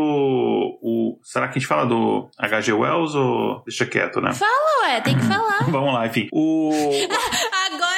o. 0.82 1.18
Será 1.22 1.48
que 1.48 1.58
a 1.58 1.60
gente 1.60 1.68
fala 1.68 1.86
do 1.86 2.28
H.G. 2.38 2.72
Wells 2.72 3.14
ou 3.14 3.62
deixa 3.66 3.86
quieto, 3.86 4.20
né? 4.20 4.32
Fala, 4.32 4.52
ué, 4.84 5.00
tem 5.00 5.16
que 5.16 5.24
falar. 5.24 5.64
Vamos 5.70 5.94
lá, 5.94 6.06
enfim. 6.06 6.28
O. 6.32 6.70
Agora, 7.72 7.93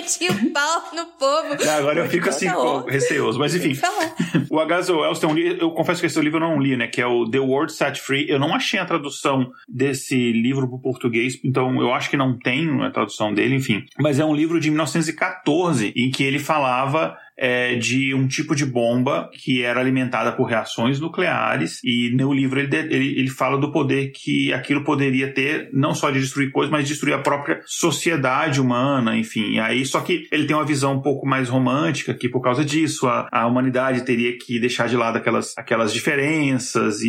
meti 0.00 0.26
o 0.28 0.52
pau 0.52 0.82
no 0.94 1.06
povo. 1.06 1.64
Não, 1.64 1.72
agora 1.72 2.00
eu 2.00 2.08
fico 2.08 2.28
assim, 2.28 2.46
receoso. 2.88 3.38
Mas 3.38 3.54
enfim. 3.54 3.78
o. 4.50 5.00
Wells 5.00 5.20
tem 5.20 5.28
um 5.28 5.34
livro, 5.34 5.58
eu 5.60 5.70
confesso 5.72 6.00
que 6.00 6.06
esse 6.06 6.20
livro 6.20 6.38
eu 6.38 6.48
não 6.48 6.60
li, 6.60 6.76
né? 6.76 6.86
Que 6.86 7.00
é 7.00 7.06
o 7.06 7.28
The 7.28 7.38
World 7.38 7.72
Set 7.72 8.00
Free. 8.00 8.28
Eu 8.28 8.38
não 8.38 8.54
achei 8.54 8.80
a 8.80 8.84
tradução 8.84 9.50
desse 9.68 10.32
livro 10.32 10.66
para 10.66 10.76
o 10.76 10.80
português, 10.80 11.38
então 11.44 11.80
eu 11.80 11.92
acho 11.92 12.10
que 12.10 12.16
não 12.16 12.38
tem 12.38 12.82
a 12.82 12.90
tradução 12.90 13.32
dele, 13.32 13.56
enfim. 13.56 13.84
Mas 13.98 14.18
é 14.18 14.24
um 14.24 14.34
livro 14.34 14.60
de 14.60 14.70
1914 14.70 15.92
em 15.96 16.10
que 16.10 16.24
ele 16.24 16.38
falava 16.38 17.16
é, 17.40 17.74
de 17.76 18.14
um 18.14 18.28
tipo 18.28 18.54
de 18.54 18.66
bomba 18.66 19.30
que 19.32 19.62
era 19.62 19.80
alimentada 19.80 20.30
por 20.32 20.44
reações 20.44 21.00
nucleares. 21.00 21.80
E 21.82 22.10
no 22.14 22.34
livro 22.34 22.60
ele, 22.60 22.76
ele, 22.76 23.18
ele 23.18 23.30
fala 23.30 23.56
do 23.56 23.72
poder 23.72 24.12
que 24.12 24.52
aquilo 24.52 24.84
poderia 24.84 25.32
ter, 25.32 25.70
não 25.72 25.94
só 25.94 26.10
de 26.10 26.20
destruir 26.20 26.52
coisas, 26.52 26.70
mas 26.70 26.86
destruir 26.86 27.14
a 27.14 27.18
própria 27.18 27.62
sociedade 27.64 28.60
humana, 28.60 29.16
enfim. 29.16 29.58
Aí, 29.58 29.86
só 29.86 30.00
que 30.00 30.28
ele 30.30 30.44
tem 30.44 30.54
uma 30.54 30.66
visão 30.66 30.94
um 30.94 31.00
pouco 31.00 31.26
mais 31.26 31.48
romântica, 31.48 32.12
que 32.12 32.28
por 32.28 32.42
causa 32.42 32.62
disso 32.62 33.08
a, 33.08 33.26
a 33.32 33.46
humanidade 33.46 34.04
teria 34.04 34.36
que 34.36 34.60
deixar 34.60 34.86
de 34.86 34.96
lado 34.96 35.16
aquelas, 35.16 35.56
aquelas 35.56 35.94
diferenças 35.94 37.00
e, 37.00 37.08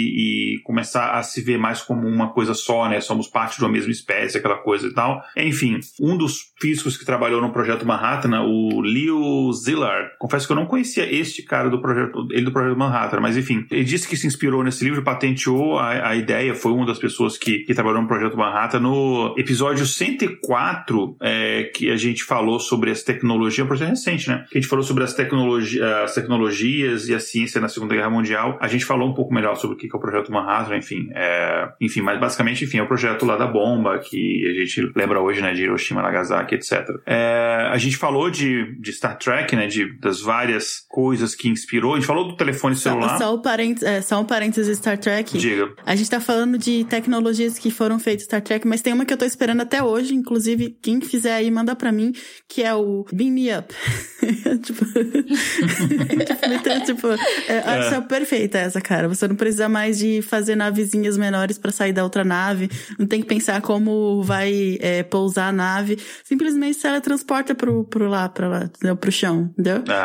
e 0.55 0.61
começar 0.63 1.11
a 1.11 1.23
se 1.23 1.41
ver 1.41 1.57
mais 1.57 1.81
como 1.81 2.07
uma 2.07 2.31
coisa 2.31 2.53
só, 2.53 2.87
né? 2.87 3.01
Somos 3.01 3.27
parte 3.27 3.57
de 3.57 3.65
uma 3.65 3.71
mesma 3.71 3.91
espécie, 3.91 4.37
aquela 4.37 4.57
coisa 4.57 4.87
e 4.87 4.93
tal. 4.93 5.21
Enfim, 5.35 5.79
um 5.99 6.15
dos 6.15 6.53
físicos 6.61 6.95
que 6.95 7.05
trabalhou 7.05 7.41
no 7.41 7.51
projeto 7.51 7.85
Manhattan, 7.85 8.41
o 8.43 8.79
Leo 8.79 9.51
Szilard, 9.51 10.11
confesso 10.21 10.45
que 10.45 10.53
eu 10.53 10.55
não 10.55 10.67
conhecia 10.67 11.11
este 11.11 11.41
cara 11.41 11.67
do 11.67 11.81
projeto, 11.81 12.27
ele 12.29 12.43
do 12.43 12.51
projeto 12.51 12.77
Manhattan, 12.77 13.19
mas 13.19 13.35
enfim, 13.35 13.65
ele 13.71 13.83
disse 13.83 14.07
que 14.07 14.15
se 14.15 14.27
inspirou 14.27 14.63
nesse 14.63 14.83
livro, 14.83 15.01
patenteou 15.01 15.79
a, 15.79 16.09
a 16.09 16.15
ideia, 16.15 16.53
foi 16.53 16.71
uma 16.71 16.85
das 16.85 16.99
pessoas 16.99 17.39
que, 17.39 17.59
que 17.59 17.73
trabalhou 17.73 18.03
no 18.03 18.07
projeto 18.07 18.37
Manhattan. 18.37 18.81
No 18.81 19.33
episódio 19.35 19.83
104, 19.83 21.17
é, 21.19 21.63
que 21.73 21.89
a 21.89 21.97
gente 21.97 22.23
falou 22.23 22.59
sobre 22.59 22.91
as 22.91 23.01
tecnologias, 23.01 23.65
um 23.65 23.67
projeto 23.67 23.89
recente, 23.89 24.29
né? 24.29 24.45
Que 24.51 24.59
a 24.59 24.61
gente 24.61 24.69
falou 24.69 24.83
sobre 24.83 25.03
as, 25.03 25.11
tecnologi 25.15 25.81
as 25.81 26.13
tecnologias 26.13 27.09
e 27.09 27.15
a 27.15 27.19
ciência 27.19 27.59
na 27.59 27.67
Segunda 27.67 27.95
Guerra 27.95 28.11
Mundial. 28.11 28.59
A 28.61 28.67
gente 28.67 28.85
falou 28.85 29.09
um 29.09 29.15
pouco 29.15 29.33
melhor 29.33 29.55
sobre 29.55 29.75
o 29.75 29.79
que 29.79 29.87
é 29.91 29.97
o 29.97 29.99
projeto 29.99 30.31
Manhattan, 30.31 30.77
enfim. 30.77 31.09
É, 31.15 31.67
enfim, 31.81 32.01
mas 32.01 32.19
basicamente, 32.19 32.63
enfim, 32.63 32.77
é 32.77 32.83
o 32.83 32.87
projeto 32.87 33.25
lá 33.25 33.37
da 33.37 33.47
bomba, 33.47 33.97
que 33.97 34.47
a 34.47 34.59
gente 34.59 34.91
lembra 34.95 35.19
hoje, 35.19 35.41
né, 35.41 35.51
de 35.53 35.63
Hiroshima, 35.63 36.03
Nagasaki, 36.03 36.53
etc. 36.53 36.87
É, 37.07 37.69
a 37.71 37.77
gente 37.77 37.97
falou 37.97 38.29
de, 38.29 38.75
de 38.79 38.93
Star 38.93 39.17
Trek, 39.17 39.55
né, 39.55 39.65
de, 39.65 39.91
das 40.11 40.19
várias 40.19 40.81
coisas 40.89 41.33
que 41.33 41.47
inspirou. 41.47 41.93
A 41.93 41.95
gente 41.95 42.05
falou 42.05 42.27
do 42.27 42.35
telefone 42.35 42.75
celular. 42.75 43.17
Só, 43.17 43.25
só, 43.25 43.35
um, 43.35 43.41
parênteses, 43.41 43.87
é, 43.87 44.01
só 44.01 44.19
um 44.19 44.25
parênteses 44.25 44.77
Star 44.77 44.97
Trek. 44.97 45.37
Diga. 45.37 45.71
A 45.85 45.95
gente 45.95 46.09
tá 46.09 46.19
falando 46.19 46.57
de 46.57 46.83
tecnologias 46.83 47.57
que 47.57 47.71
foram 47.71 47.97
feitas 47.97 48.25
Star 48.25 48.41
Trek, 48.41 48.67
mas 48.67 48.81
tem 48.81 48.91
uma 48.93 49.05
que 49.05 49.13
eu 49.13 49.17
tô 49.17 49.25
esperando 49.25 49.61
até 49.61 49.81
hoje, 49.81 50.13
inclusive, 50.13 50.77
quem 50.81 50.99
fizer 50.99 51.33
aí, 51.33 51.49
manda 51.49 51.75
pra 51.75 51.91
mim, 51.91 52.13
que 52.47 52.61
é 52.61 52.73
o 52.73 53.05
Beam 53.11 53.31
Me 53.31 53.57
Up. 53.57 53.73
tipo, 54.61 54.85
tipo, 56.25 56.45
então, 56.53 56.83
tipo 56.83 57.07
é, 57.47 57.55
é. 57.55 57.59
acho 57.59 58.01
perfeita 58.03 58.57
essa, 58.57 58.81
cara. 58.81 59.07
Você 59.07 59.27
não 59.27 59.35
precisa 59.35 59.69
mais 59.69 59.97
de 59.97 60.21
fazer 60.21 60.55
navezinhas 60.55 61.17
menores 61.17 61.57
para 61.57 61.71
sair 61.71 61.93
da 61.93 62.03
outra 62.03 62.25
nave, 62.25 62.69
não 62.99 63.07
tem 63.07 63.21
que 63.21 63.27
pensar 63.27 63.61
como 63.61 64.21
vai 64.23 64.77
é, 64.81 65.03
pousar 65.03 65.49
a 65.49 65.51
nave, 65.51 65.97
simplesmente 66.23 66.77
se 66.77 66.87
ela 66.87 66.99
transporta 66.99 67.55
pro, 67.55 67.85
pro 67.85 68.07
lá, 68.07 68.27
pra 68.27 68.47
lá, 68.47 68.63
entendeu? 68.65 68.97
pro 68.97 69.11
chão, 69.11 69.49
entendeu? 69.53 69.83
É. 69.87 70.00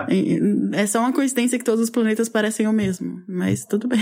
é 0.72 0.86
só 0.86 1.00
uma 1.00 1.12
coincidência 1.12 1.58
que 1.58 1.64
todos 1.64 1.80
os 1.80 1.90
planetas 1.90 2.28
parecem 2.28 2.66
o 2.66 2.72
mesmo, 2.72 3.22
mas 3.28 3.64
tudo 3.64 3.88
bem. 3.88 4.00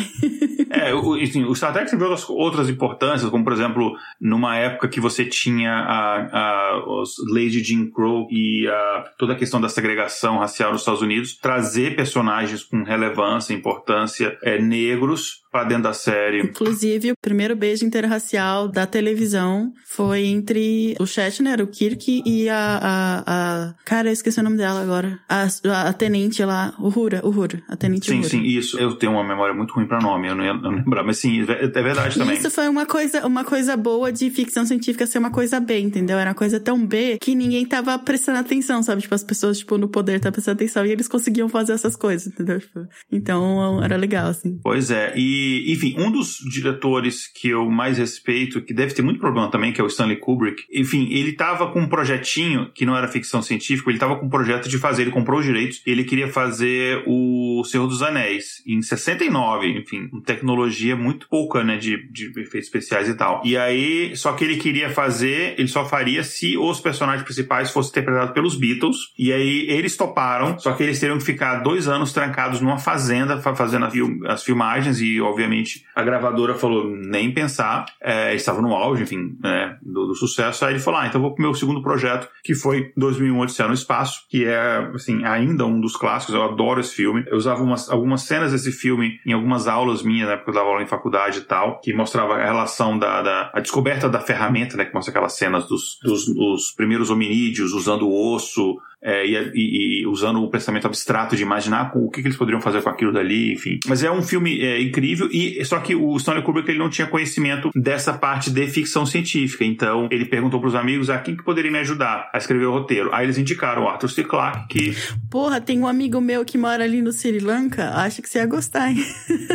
é, 0.70 0.94
o, 0.94 1.14
assim, 1.14 1.44
o 1.44 1.54
Star 1.54 1.72
Trek 1.72 1.90
teve 1.90 2.02
outras, 2.02 2.28
outras 2.28 2.68
importâncias, 2.68 3.30
como 3.30 3.44
por 3.44 3.52
exemplo, 3.52 3.96
numa 4.20 4.56
época 4.56 4.88
que 4.88 5.00
você 5.00 5.24
tinha 5.24 5.72
a, 5.72 6.28
a, 6.32 7.00
os 7.00 7.16
leis 7.30 7.52
de 7.52 7.62
Jim 7.62 7.90
Crow 7.90 8.26
e 8.30 8.66
a, 8.66 9.04
toda 9.18 9.34
a 9.34 9.36
questão 9.36 9.60
da 9.60 9.68
segregação 9.68 10.38
racial 10.38 10.72
nos 10.72 10.80
Estados 10.80 11.02
Unidos, 11.02 11.36
trazer 11.36 11.94
personagens 11.94 12.62
com 12.62 12.82
relevância, 12.82 13.54
importância, 13.54 14.36
é, 14.42 14.60
negros 14.60 15.44
para 15.54 15.68
dentro 15.68 15.84
da 15.84 15.92
série. 15.92 16.40
Inclusive, 16.40 17.12
o 17.12 17.16
primeiro 17.22 17.54
beijo 17.54 17.84
interracial 17.84 18.66
da 18.66 18.88
televisão 18.88 19.72
foi 19.86 20.24
entre 20.24 20.96
o 20.98 21.06
Shatner, 21.06 21.60
o 21.60 21.68
Kirk 21.68 22.24
e 22.26 22.48
a. 22.48 22.80
a, 22.82 23.22
a... 23.26 23.74
Cara, 23.84 24.08
eu 24.08 24.12
esqueci 24.12 24.40
o 24.40 24.42
nome 24.42 24.56
dela 24.56 24.82
agora. 24.82 25.20
A, 25.28 25.46
a, 25.84 25.88
a 25.88 25.92
tenente 25.92 26.44
lá, 26.44 26.74
o 26.78 26.88
Hura, 26.88 27.20
o 27.24 27.28
Hura, 27.28 27.62
a 27.68 27.76
tenente 27.76 28.06
Sim, 28.06 28.16
Uhura. 28.16 28.28
sim, 28.28 28.42
isso. 28.42 28.78
Eu 28.78 28.94
tenho 28.96 29.12
uma 29.12 29.24
memória 29.24 29.54
muito 29.54 29.74
ruim 29.74 29.86
para 29.86 30.00
nome, 30.00 30.28
eu 30.28 30.34
não 30.34 30.44
ia 30.44 30.54
não 30.54 30.70
lembrar, 30.70 31.02
mas 31.02 31.18
sim, 31.18 31.42
é, 31.42 31.64
é 31.64 31.68
verdade 31.82 32.18
também. 32.18 32.36
Isso 32.36 32.50
foi 32.50 32.68
uma 32.68 32.86
coisa, 32.86 33.26
uma 33.26 33.44
coisa 33.44 33.76
boa 33.76 34.12
de 34.12 34.30
ficção 34.30 34.64
científica 34.64 35.06
ser 35.06 35.18
uma 35.18 35.30
coisa 35.30 35.60
B, 35.60 35.78
entendeu? 35.80 36.18
Era 36.18 36.30
uma 36.30 36.34
coisa 36.36 36.60
tão 36.60 36.84
B 36.84 37.18
que 37.20 37.34
ninguém 37.34 37.64
tava 37.66 37.98
prestando 37.98 38.38
atenção, 38.38 38.82
sabe? 38.82 39.02
Tipo, 39.02 39.14
as 39.14 39.24
pessoas, 39.24 39.58
tipo, 39.58 39.78
no 39.78 39.88
poder 39.88 40.20
tá 40.20 40.30
prestando 40.30 40.56
atenção 40.56 40.84
e 40.86 40.90
eles 40.90 41.08
conseguiam 41.08 41.48
fazer 41.48 41.72
essas 41.72 41.96
coisas, 41.96 42.26
entendeu? 42.26 42.60
Tipo, 42.60 42.86
então, 43.10 43.82
era 43.82 43.96
legal, 43.96 44.28
assim. 44.28 44.58
Pois 44.62 44.90
é, 44.90 45.12
e 45.16 45.72
enfim, 45.72 45.94
um 45.98 46.10
dos 46.10 46.38
diretores 46.50 47.26
que 47.32 47.48
eu 47.48 47.70
mais 47.70 47.98
respeito, 47.98 48.62
que 48.62 48.74
deve 48.74 48.94
ter 48.94 49.02
muito 49.02 49.20
problema 49.20 49.50
também, 49.50 49.72
que 49.72 49.80
é 49.80 49.84
o 49.84 49.86
Stanley 49.86 50.16
Kubrick, 50.18 50.62
enfim, 50.72 51.08
ele 51.10 51.32
tava 51.32 51.70
com 51.72 51.80
um 51.80 51.88
projetinho 51.88 52.70
que 52.74 52.86
não 52.86 52.96
era 52.96 53.08
ficção 53.08 53.42
científica, 53.42 53.90
ele 53.90 53.98
tava 53.98 54.16
com 54.16 54.26
um 54.26 54.30
projeto 54.30 54.68
de 54.68 54.78
fazer, 54.78 55.02
ele 55.02 55.10
comprou 55.10 55.40
os 55.40 55.44
direitos, 55.46 55.63
ele 55.86 56.04
queria 56.04 56.28
fazer 56.28 57.02
o 57.06 57.62
Senhor 57.64 57.86
dos 57.86 58.02
Anéis, 58.02 58.62
em 58.66 58.80
69, 58.82 59.66
enfim, 59.78 60.08
tecnologia 60.24 60.96
muito 60.96 61.28
pouca, 61.28 61.62
né, 61.62 61.76
de, 61.76 62.08
de 62.10 62.28
efeitos 62.28 62.68
especiais 62.68 63.08
e 63.08 63.14
tal. 63.14 63.42
E 63.44 63.56
aí, 63.56 64.16
só 64.16 64.32
que 64.32 64.44
ele 64.44 64.56
queria 64.56 64.90
fazer, 64.90 65.54
ele 65.58 65.68
só 65.68 65.84
faria 65.84 66.22
se 66.22 66.56
os 66.56 66.80
personagens 66.80 67.22
principais 67.22 67.70
fossem 67.70 67.90
interpretados 67.90 68.32
pelos 68.32 68.56
Beatles, 68.56 68.96
e 69.18 69.32
aí 69.32 69.66
eles 69.68 69.96
toparam, 69.96 70.58
só 70.58 70.72
que 70.72 70.82
eles 70.82 70.98
teriam 70.98 71.18
que 71.18 71.24
ficar 71.24 71.56
dois 71.56 71.88
anos 71.88 72.12
trancados 72.12 72.60
numa 72.60 72.78
fazenda 72.78 73.40
fazendo 73.54 73.86
as 74.26 74.42
filmagens 74.42 75.00
e, 75.00 75.20
obviamente, 75.20 75.84
a 75.94 76.02
gravadora 76.02 76.54
falou 76.54 76.88
nem 76.88 77.32
pensar, 77.32 77.86
é, 78.02 78.34
estava 78.34 78.60
no 78.60 78.74
auge, 78.74 79.02
enfim, 79.02 79.36
né, 79.40 79.76
do, 79.82 80.06
do, 80.06 80.14
sucesso. 80.14 80.64
Aí 80.64 80.74
ele 80.74 80.80
falou: 80.80 81.00
ah, 81.00 81.06
então 81.06 81.20
vou 81.20 81.34
pro 81.34 81.42
meu 81.42 81.54
segundo 81.54 81.82
projeto, 81.82 82.28
que 82.42 82.54
foi 82.54 82.92
2001 82.96 83.38
Odisseia 83.38 83.68
no 83.68 83.74
Espaço, 83.74 84.26
que 84.28 84.44
é, 84.44 84.90
assim, 84.94 85.24
ainda 85.24 85.53
um 85.62 85.80
dos 85.80 85.96
clássicos. 85.96 86.34
Eu 86.34 86.42
adoro 86.42 86.80
esse 86.80 86.94
filme. 86.94 87.24
Eu 87.26 87.36
usava 87.36 87.62
umas, 87.62 87.90
algumas 87.90 88.22
cenas 88.22 88.52
desse 88.52 88.72
filme 88.72 89.20
em 89.24 89.32
algumas 89.32 89.68
aulas 89.68 90.02
minhas, 90.02 90.28
né, 90.28 90.36
porque 90.36 90.50
eu 90.50 90.54
dava 90.54 90.68
aula 90.68 90.82
em 90.82 90.86
faculdade 90.86 91.38
e 91.38 91.42
tal, 91.42 91.80
que 91.80 91.92
mostrava 91.92 92.34
a 92.34 92.44
relação 92.44 92.98
da, 92.98 93.22
da 93.22 93.50
a 93.54 93.60
descoberta 93.60 94.08
da 94.08 94.20
ferramenta, 94.20 94.76
né, 94.76 94.84
que 94.84 94.94
mostra 94.94 95.10
aquelas 95.10 95.34
cenas 95.34 95.66
dos, 95.68 95.98
dos, 96.02 96.26
dos 96.26 96.72
primeiros 96.72 97.10
hominídeos 97.10 97.72
usando 97.72 98.08
o 98.08 98.34
osso, 98.34 98.78
é, 99.04 99.26
e, 99.26 100.00
e, 100.00 100.06
usando 100.06 100.42
o 100.42 100.48
pensamento 100.48 100.86
abstrato 100.86 101.36
de 101.36 101.42
imaginar 101.42 101.92
o 101.94 102.10
que, 102.10 102.22
que, 102.22 102.28
eles 102.28 102.38
poderiam 102.38 102.60
fazer 102.60 102.80
com 102.80 102.88
aquilo 102.88 103.12
dali, 103.12 103.52
enfim. 103.52 103.78
Mas 103.86 104.02
é 104.02 104.10
um 104.10 104.22
filme 104.22 104.60
é, 104.62 104.80
incrível, 104.80 105.28
e 105.30 105.62
só 105.66 105.78
que 105.78 105.94
o 105.94 106.16
Stanley 106.16 106.42
Kubrick 106.42 106.70
ele 106.70 106.78
não 106.78 106.88
tinha 106.88 107.06
conhecimento 107.06 107.70
dessa 107.74 108.14
parte 108.14 108.50
de 108.50 108.66
ficção 108.66 109.04
científica, 109.04 109.62
então 109.62 110.08
ele 110.10 110.24
perguntou 110.24 110.58
para 110.58 110.68
os 110.68 110.74
amigos 110.74 111.10
a 111.10 111.16
ah, 111.16 111.18
quem 111.18 111.36
que 111.36 111.44
poderia 111.44 111.70
me 111.70 111.78
ajudar 111.80 112.30
a 112.32 112.38
escrever 112.38 112.64
o 112.64 112.72
roteiro. 112.72 113.10
Aí 113.12 113.26
eles 113.26 113.36
indicaram 113.36 113.84
o 113.84 113.88
Arthur 113.88 114.08
C. 114.08 114.24
Clarke, 114.24 114.68
que... 114.68 114.96
Porra, 115.30 115.60
tem 115.60 115.78
um 115.78 115.86
amigo 115.86 116.18
meu 116.20 116.42
que 116.44 116.56
mora 116.56 116.82
ali 116.82 117.02
no 117.02 117.12
Sri 117.12 117.40
Lanka, 117.40 117.90
acho 117.96 118.22
que 118.22 118.28
você 118.28 118.38
ia 118.38 118.46
gostar, 118.46 118.90
hein? 118.90 119.04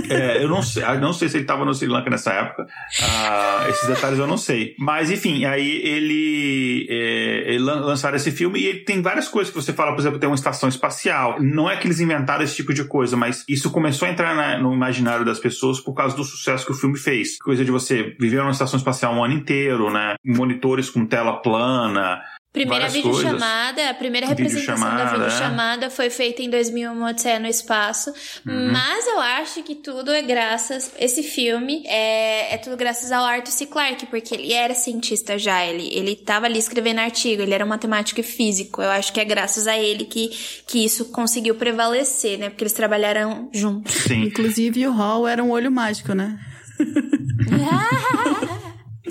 é, 0.09 0.43
eu 0.43 0.47
não 0.47 0.61
sei, 0.61 0.83
não 1.01 1.11
sei 1.11 1.27
se 1.27 1.37
ele 1.37 1.43
estava 1.43 1.65
no 1.65 1.73
Sri 1.73 1.87
Lanka 1.87 2.09
nessa 2.09 2.31
época, 2.33 2.67
ah, 3.01 3.65
esses 3.69 3.87
detalhes 3.87 4.19
eu 4.19 4.27
não 4.27 4.37
sei. 4.37 4.75
Mas 4.77 5.09
enfim, 5.09 5.45
aí 5.45 5.81
ele, 5.83 6.87
é, 6.87 7.53
ele 7.53 7.63
lançaram 7.63 8.15
esse 8.15 8.31
filme 8.31 8.59
e 8.59 8.67
ele 8.67 8.79
tem 8.79 9.01
várias 9.01 9.27
coisas 9.27 9.38
coisas 9.39 9.53
que 9.53 9.61
você 9.61 9.71
fala, 9.71 9.93
por 9.93 10.01
exemplo, 10.01 10.19
tem 10.19 10.27
uma 10.27 10.35
estação 10.35 10.67
espacial. 10.67 11.37
Não 11.39 11.69
é 11.69 11.77
que 11.77 11.87
eles 11.87 11.99
inventaram 12.01 12.43
esse 12.43 12.55
tipo 12.55 12.73
de 12.73 12.83
coisa, 12.83 13.15
mas 13.15 13.45
isso 13.47 13.71
começou 13.71 14.07
a 14.07 14.11
entrar 14.11 14.35
na, 14.35 14.57
no 14.57 14.73
imaginário 14.73 15.23
das 15.23 15.39
pessoas 15.39 15.79
por 15.79 15.93
causa 15.93 16.15
do 16.15 16.23
sucesso 16.23 16.65
que 16.65 16.71
o 16.71 16.75
filme 16.75 16.97
fez. 16.97 17.37
Coisa 17.37 17.63
de 17.63 17.71
você 17.71 18.15
viver 18.19 18.37
numa 18.37 18.51
estação 18.51 18.77
espacial 18.77 19.13
um 19.13 19.23
ano 19.23 19.33
inteiro, 19.33 19.89
né? 19.91 20.15
Monitores 20.25 20.89
com 20.89 21.05
tela 21.05 21.37
plana, 21.37 22.21
Primeira 22.51 22.89
videochamada, 22.89 23.91
a 23.91 23.93
primeira 23.93 24.25
representação 24.25 24.97
da 24.97 25.05
videochamada 25.05 25.85
é. 25.85 25.89
foi 25.91 26.09
feita 26.09 26.41
em 26.41 26.49
2001, 26.49 26.91
Uma 26.91 27.11
Odisseia 27.11 27.39
no 27.39 27.45
Espaço. 27.45 28.09
Uhum. 28.43 28.71
Mas 28.71 29.05
eu 29.05 29.19
acho 29.19 29.61
que 29.61 29.75
tudo 29.75 30.11
é 30.11 30.23
graças. 30.23 30.91
Esse 30.97 31.21
filme 31.21 31.83
é, 31.85 32.55
é 32.55 32.57
tudo 32.57 32.75
graças 32.75 33.11
ao 33.11 33.23
Arthur 33.23 33.51
C. 33.51 33.67
Clarke, 33.67 34.07
porque 34.07 34.33
ele 34.33 34.51
era 34.51 34.73
cientista 34.73 35.37
já. 35.37 35.63
Ele, 35.63 35.95
ele 35.95 36.15
tava 36.15 36.47
ali 36.47 36.57
escrevendo 36.57 36.97
artigo, 36.97 37.43
ele 37.43 37.53
era 37.53 37.63
um 37.63 37.67
matemático 37.67 38.19
e 38.19 38.23
físico. 38.23 38.81
Eu 38.81 38.89
acho 38.89 39.13
que 39.13 39.19
é 39.19 39.25
graças 39.25 39.67
a 39.67 39.77
ele 39.77 40.05
que, 40.05 40.29
que 40.65 40.83
isso 40.83 41.05
conseguiu 41.11 41.53
prevalecer, 41.53 42.39
né? 42.39 42.49
Porque 42.49 42.63
eles 42.63 42.73
trabalharam 42.73 43.47
juntos. 43.53 43.93
Sim. 43.93 44.23
Inclusive 44.23 44.87
o 44.87 44.91
Hall 44.91 45.27
era 45.27 45.43
um 45.43 45.51
olho 45.51 45.71
mágico, 45.71 46.13
né? 46.13 46.39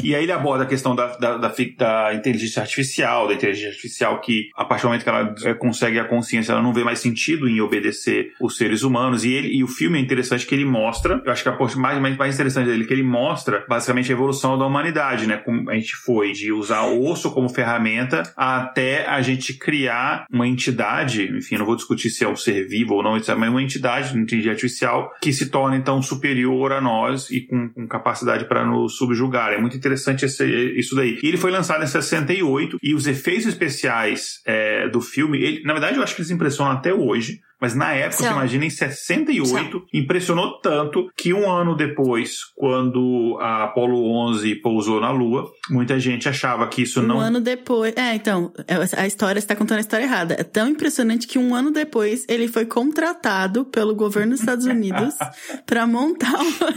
E 0.02 0.14
aí 0.14 0.22
ele 0.22 0.32
aborda 0.32 0.64
a 0.64 0.66
questão 0.66 0.94
da, 0.94 1.16
da, 1.16 1.36
da, 1.36 1.52
da, 1.76 2.14
inteligência 2.14 2.62
artificial, 2.62 3.26
da 3.26 3.34
inteligência 3.34 3.70
artificial 3.70 4.20
que, 4.20 4.48
a 4.54 4.64
partir 4.64 4.82
do 4.82 4.88
momento 4.88 5.02
que 5.02 5.08
ela 5.08 5.34
é, 5.44 5.54
consegue 5.54 5.98
a 5.98 6.04
consciência, 6.04 6.52
ela 6.52 6.62
não 6.62 6.72
vê 6.72 6.84
mais 6.84 7.00
sentido 7.00 7.48
em 7.48 7.60
obedecer 7.60 8.32
os 8.40 8.56
seres 8.56 8.82
humanos. 8.82 9.24
E, 9.24 9.32
ele, 9.32 9.56
e 9.56 9.64
o 9.64 9.68
filme 9.68 9.98
é 9.98 10.00
interessante 10.00 10.46
que 10.46 10.54
ele 10.54 10.64
mostra, 10.64 11.20
eu 11.24 11.32
acho 11.32 11.42
que 11.42 11.48
a 11.48 11.52
parte 11.52 11.76
mais, 11.76 12.00
mais, 12.00 12.16
mais 12.16 12.34
interessante 12.34 12.66
dele, 12.66 12.84
que 12.84 12.92
ele 12.92 13.02
mostra 13.02 13.64
basicamente 13.68 14.10
a 14.10 14.14
evolução 14.14 14.56
da 14.56 14.64
humanidade, 14.64 15.26
né? 15.26 15.36
Como 15.38 15.68
a 15.68 15.74
gente 15.74 15.96
foi 15.96 16.32
de 16.32 16.52
usar 16.52 16.82
o 16.84 17.04
osso 17.04 17.32
como 17.32 17.48
ferramenta 17.48 18.22
até 18.36 19.06
a 19.06 19.20
gente 19.20 19.54
criar 19.54 20.26
uma 20.30 20.46
entidade, 20.46 21.24
enfim, 21.36 21.56
não 21.56 21.66
vou 21.66 21.76
discutir 21.76 22.10
se 22.10 22.24
é 22.24 22.28
um 22.28 22.36
ser 22.36 22.68
vivo 22.68 22.94
ou 22.94 23.02
não, 23.02 23.12
mas 23.12 23.28
uma 23.28 23.62
entidade, 23.62 24.12
uma 24.12 24.22
inteligência 24.22 24.52
artificial, 24.52 25.12
que 25.20 25.32
se 25.32 25.50
torna 25.50 25.76
então 25.76 26.00
superior 26.00 26.72
a 26.72 26.80
nós 26.80 27.30
e 27.30 27.40
com, 27.40 27.68
com 27.68 27.86
capacidade 27.86 28.44
para 28.44 28.64
nos 28.64 28.96
subjugar. 28.96 29.52
É 29.52 29.58
muito 29.58 29.76
interessante 29.76 29.87
interessante 29.88 30.24
esse, 30.24 30.44
isso 30.78 30.94
daí. 30.94 31.18
E 31.22 31.28
ele 31.28 31.36
foi 31.36 31.50
lançado 31.50 31.82
em 31.82 31.86
68 31.86 32.78
e 32.82 32.94
os 32.94 33.06
efeitos 33.06 33.46
especiais 33.46 34.40
é, 34.46 34.88
do 34.88 35.00
filme, 35.00 35.38
ele, 35.38 35.62
na 35.64 35.72
verdade 35.72 35.96
eu 35.96 36.02
acho 36.02 36.14
que 36.14 36.20
eles 36.20 36.30
impressionam 36.30 36.72
até 36.72 36.92
hoje. 36.92 37.40
Mas 37.60 37.74
na 37.74 37.92
época, 37.92 38.22
São. 38.22 38.26
você 38.28 38.32
imagina, 38.32 38.64
em 38.66 38.70
68, 38.70 39.86
impressionou 39.92 40.60
tanto 40.60 41.10
que 41.16 41.34
um 41.34 41.50
ano 41.50 41.74
depois, 41.74 42.38
quando 42.54 43.36
a 43.40 43.64
Apollo 43.64 44.00
11 44.28 44.54
pousou 44.56 45.00
na 45.00 45.10
Lua, 45.10 45.50
muita 45.68 45.98
gente 45.98 46.28
achava 46.28 46.68
que 46.68 46.82
isso 46.82 47.00
Um 47.00 47.06
não 47.06 47.18
ano 47.18 47.40
depois. 47.40 47.92
É, 47.96 48.14
então, 48.14 48.52
a 48.96 49.06
história 49.08 49.40
está 49.40 49.56
contando 49.56 49.78
a 49.78 49.80
história 49.80 50.04
errada. 50.04 50.36
É 50.38 50.44
tão 50.44 50.68
impressionante 50.68 51.26
que 51.26 51.36
um 51.36 51.52
ano 51.52 51.72
depois 51.72 52.24
ele 52.28 52.46
foi 52.46 52.64
contratado 52.64 53.64
pelo 53.64 53.92
governo 53.92 54.30
dos 54.30 54.40
Estados 54.40 54.64
Unidos 54.64 55.14
para 55.66 55.84
montar 55.84 56.38
uma. 56.38 56.74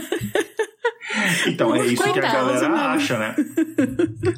Então, 1.46 1.74
é 1.74 1.86
isso 1.86 2.02
que 2.02 2.18
a 2.18 2.22
galera 2.22 2.74
acha, 2.92 3.18
né? 3.18 3.34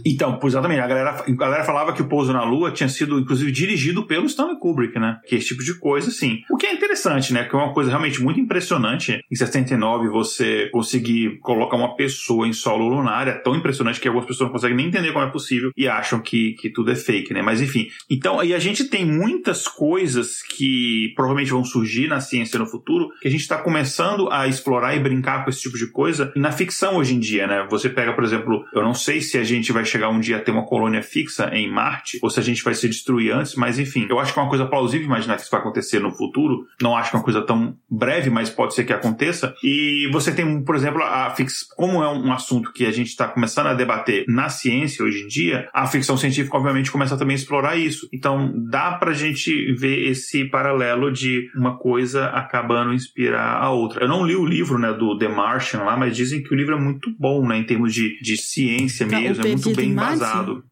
Então, 0.04 0.38
pois 0.38 0.52
exatamente, 0.52 0.80
a 0.80 0.86
galera, 0.86 1.24
a 1.26 1.32
galera 1.32 1.64
falava 1.64 1.92
que 1.92 2.02
o 2.02 2.08
Pouso 2.08 2.32
na 2.32 2.44
Lua 2.44 2.70
tinha 2.70 2.88
sido, 2.88 3.18
inclusive, 3.18 3.50
dirigido 3.52 4.06
pelo 4.06 4.26
Stanley 4.26 4.58
Kubrick, 4.58 4.98
né? 4.98 5.18
Que 5.26 5.36
esse 5.36 5.48
tipo 5.48 5.62
de 5.62 5.74
coisa, 5.78 6.08
assim. 6.08 6.42
O 6.50 6.56
que 6.56 6.66
é 6.66 6.72
interessante, 6.72 7.32
né? 7.32 7.44
Que 7.44 7.54
é 7.54 7.58
uma 7.58 7.72
coisa 7.72 7.90
realmente 7.90 8.22
muito 8.22 8.40
impressionante 8.40 9.20
em 9.30 9.34
69 9.34 10.08
você 10.08 10.68
conseguir 10.70 11.38
colocar 11.40 11.76
uma 11.76 11.96
pessoa 11.96 12.46
em 12.46 12.52
solo 12.52 12.88
lunar. 12.88 13.28
É 13.28 13.32
tão 13.32 13.54
impressionante 13.54 14.00
que 14.00 14.08
algumas 14.08 14.26
pessoas 14.26 14.48
não 14.48 14.52
conseguem 14.52 14.76
nem 14.76 14.86
entender 14.86 15.12
como 15.12 15.24
é 15.24 15.30
possível 15.30 15.70
e 15.76 15.88
acham 15.88 16.20
que, 16.20 16.52
que 16.54 16.70
tudo 16.70 16.90
é 16.90 16.94
fake, 16.94 17.32
né? 17.32 17.42
Mas 17.42 17.60
enfim. 17.60 17.88
Então, 18.10 18.42
e 18.42 18.54
a 18.54 18.58
gente 18.58 18.84
tem 18.84 19.04
muitas 19.04 19.66
coisas 19.66 20.42
que 20.42 21.12
provavelmente 21.14 21.50
vão 21.50 21.64
surgir 21.64 22.08
na 22.08 22.20
ciência 22.20 22.58
no 22.58 22.66
futuro 22.66 23.08
que 23.20 23.28
a 23.28 23.30
gente 23.30 23.40
está 23.40 23.58
começando 23.58 24.30
a 24.30 24.46
explorar 24.46 24.94
e 24.94 25.00
brincar 25.00 25.44
com 25.44 25.50
esse 25.50 25.60
tipo 25.60 25.76
de 25.76 25.86
coisa 25.90 26.32
na 26.36 26.52
ficção 26.64 26.96
hoje 26.96 27.14
em 27.14 27.20
dia, 27.20 27.46
né? 27.46 27.66
Você 27.70 27.90
pega, 27.90 28.14
por 28.14 28.24
exemplo, 28.24 28.64
eu 28.72 28.82
não 28.82 28.94
sei 28.94 29.20
se 29.20 29.36
a 29.36 29.44
gente 29.44 29.70
vai 29.70 29.84
chegar 29.84 30.08
um 30.08 30.18
dia 30.18 30.38
a 30.38 30.40
ter 30.40 30.50
uma 30.50 30.64
colônia 30.64 31.02
fixa 31.02 31.50
em 31.52 31.70
Marte 31.70 32.18
ou 32.22 32.30
se 32.30 32.40
a 32.40 32.42
gente 32.42 32.64
vai 32.64 32.74
se 32.74 32.88
destruir 32.88 33.32
antes, 33.32 33.54
mas 33.54 33.78
enfim, 33.78 34.06
eu 34.08 34.18
acho 34.18 34.32
que 34.32 34.38
é 34.38 34.42
uma 34.42 34.48
coisa 34.48 34.64
plausível 34.64 35.06
imaginar 35.06 35.36
que 35.36 35.42
isso 35.42 35.50
vai 35.50 35.60
acontecer 35.60 36.00
no 36.00 36.10
futuro. 36.10 36.66
Não 36.80 36.96
acho 36.96 37.10
que 37.10 37.16
é 37.16 37.18
uma 37.18 37.24
coisa 37.24 37.42
tão 37.42 37.76
breve, 37.90 38.30
mas 38.30 38.48
pode 38.48 38.74
ser 38.74 38.84
que 38.84 38.92
aconteça. 38.92 39.54
E 39.62 40.08
você 40.10 40.32
tem, 40.32 40.62
por 40.62 40.74
exemplo, 40.74 41.02
a 41.02 41.30
fix... 41.30 41.62
como 41.76 42.02
é 42.02 42.08
um 42.10 42.32
assunto 42.32 42.72
que 42.72 42.86
a 42.86 42.90
gente 42.90 43.08
está 43.08 43.28
começando 43.28 43.66
a 43.66 43.74
debater 43.74 44.24
na 44.26 44.48
ciência 44.48 45.04
hoje 45.04 45.22
em 45.22 45.26
dia, 45.26 45.68
a 45.72 45.86
ficção 45.86 46.16
científica 46.16 46.56
obviamente 46.56 46.90
começa 46.90 47.16
também 47.16 47.34
a 47.34 47.38
explorar 47.38 47.76
isso. 47.76 48.08
Então 48.12 48.52
dá 48.70 48.92
pra 48.92 49.12
gente 49.12 49.72
ver 49.74 50.08
esse 50.08 50.44
paralelo 50.46 51.12
de 51.12 51.50
uma 51.54 51.76
coisa 51.76 52.26
acabando 52.26 52.94
inspirar 52.94 53.62
a 53.62 53.70
outra. 53.70 54.04
Eu 54.04 54.08
não 54.08 54.24
li 54.24 54.34
o 54.34 54.46
livro, 54.46 54.78
né, 54.78 54.92
do 54.92 55.18
The 55.18 55.28
Martian 55.28 55.82
lá, 55.82 55.96
mas 55.96 56.16
dizem 56.16 56.42
que 56.42 56.53
o 56.54 56.56
livro 56.56 56.74
é 56.74 56.80
muito 56.80 57.14
bom, 57.18 57.46
né, 57.46 57.58
em 57.58 57.64
termos 57.64 57.92
de, 57.92 58.18
de 58.20 58.36
ciência 58.36 59.06
Tá, 59.06 59.20
mesmo, 59.20 59.44
é 59.44 59.48
muito 59.48 59.74
bem 59.74 59.90
embasado. 59.90 60.64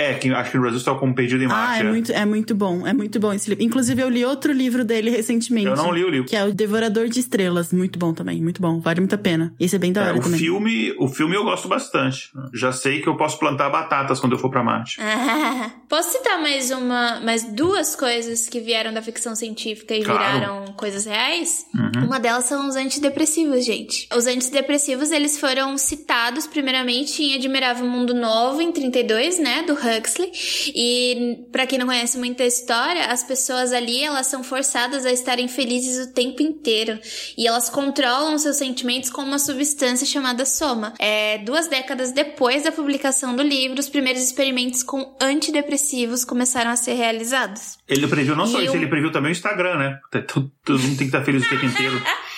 É, 0.00 0.14
que 0.14 0.28
acho 0.30 0.50
que 0.50 0.56
no 0.56 0.62
Brasil 0.62 0.78
está 0.78 0.94
como 0.94 1.14
Perdido 1.14 1.42
em 1.42 1.46
Ah, 1.46 1.48
Marte. 1.48 1.82
é 1.82 1.86
é. 1.86 1.90
muito, 1.90 2.12
é 2.12 2.24
muito 2.24 2.54
bom. 2.54 2.86
É 2.86 2.92
muito 2.92 3.20
bom 3.20 3.32
esse 3.32 3.48
livro. 3.50 3.64
Inclusive, 3.64 4.00
eu 4.02 4.08
li 4.08 4.24
outro 4.24 4.52
livro 4.52 4.84
dele 4.84 5.10
recentemente. 5.10 5.66
Eu 5.66 5.76
não 5.76 5.92
li 5.92 6.04
o 6.04 6.08
livro. 6.08 6.28
Que 6.28 6.36
é 6.36 6.44
o 6.44 6.52
Devorador 6.52 7.08
de 7.08 7.20
Estrelas. 7.20 7.72
Muito 7.72 7.98
bom 7.98 8.12
também, 8.14 8.42
muito 8.42 8.60
bom. 8.62 8.80
Vale 8.80 9.00
muito 9.00 9.14
a 9.14 9.18
pena. 9.18 9.54
Esse 9.60 9.76
é 9.76 9.78
bem 9.78 9.92
da 9.92 10.02
É, 10.02 10.08
hora 10.08 10.18
o 10.18 10.22
também. 10.22 10.38
filme, 10.38 10.94
o 10.98 11.08
filme 11.08 11.34
eu 11.36 11.44
gosto 11.44 11.68
bastante. 11.68 12.30
Já 12.54 12.72
sei 12.72 13.00
que 13.02 13.08
eu 13.08 13.16
posso 13.16 13.38
plantar 13.38 13.68
batatas 13.70 14.18
quando 14.20 14.32
eu 14.32 14.38
for 14.38 14.50
pra 14.50 14.62
Marte. 14.62 14.98
Ah, 15.00 15.70
Posso 15.88 16.12
citar 16.12 16.40
mais 16.40 16.70
uma, 16.70 17.20
mais 17.20 17.42
duas 17.52 17.96
coisas 17.96 18.48
que 18.48 18.60
vieram 18.60 18.92
da 18.94 19.02
ficção 19.02 19.34
científica 19.34 19.92
e 19.94 20.02
Claro. 20.04 20.18
viraram 20.34 20.64
coisas 20.76 21.04
reais? 21.04 21.66
Uhum. 21.74 22.06
Uma 22.06 22.20
delas 22.20 22.44
são 22.44 22.68
os 22.68 22.76
antidepressivos, 22.76 23.64
gente. 23.64 24.08
Os 24.16 24.26
antidepressivos, 24.26 25.10
eles 25.10 25.38
foram 25.38 25.76
citados 25.76 26.46
primeiramente 26.46 27.22
em 27.22 27.34
Admirável 27.34 27.86
Mundo 27.86 28.14
Novo, 28.14 28.60
em 28.62 28.70
32, 28.70 29.38
né, 29.40 29.62
do 29.64 29.72
Huxley. 29.72 29.89
E 30.74 31.44
pra 31.50 31.66
quem 31.66 31.78
não 31.78 31.86
conhece 31.86 32.18
muito 32.18 32.42
a 32.42 32.46
história, 32.46 33.06
as 33.06 33.22
pessoas 33.22 33.72
ali, 33.72 34.02
elas 34.02 34.26
são 34.26 34.42
forçadas 34.42 35.04
a 35.04 35.12
estarem 35.12 35.48
felizes 35.48 36.06
o 36.06 36.12
tempo 36.12 36.42
inteiro. 36.42 36.98
E 37.36 37.46
elas 37.46 37.68
controlam 37.68 38.38
seus 38.38 38.56
sentimentos 38.56 39.10
com 39.10 39.22
uma 39.22 39.38
substância 39.38 40.06
chamada 40.06 40.44
soma. 40.44 40.94
É, 40.98 41.38
duas 41.38 41.68
décadas 41.68 42.12
depois 42.12 42.64
da 42.64 42.72
publicação 42.72 43.34
do 43.34 43.42
livro, 43.42 43.80
os 43.80 43.88
primeiros 43.88 44.22
experimentos 44.22 44.82
com 44.82 45.16
antidepressivos 45.20 46.24
começaram 46.24 46.70
a 46.70 46.76
ser 46.76 46.94
realizados. 46.94 47.78
Ele 47.88 48.06
previu 48.06 48.36
não 48.36 48.46
só 48.46 48.60
E 48.60 48.66
isso, 48.66 48.76
ele 48.76 48.86
previu 48.86 49.10
também 49.12 49.30
o 49.30 49.32
Instagram, 49.32 49.76
né? 49.76 49.98
Todo 50.26 50.50
mundo 50.68 50.96
tem 50.96 50.96
que 50.96 51.04
estar 51.04 51.24
feliz 51.24 51.44
o 51.44 51.48
tempo 51.48 51.66
inteiro. 51.66 52.02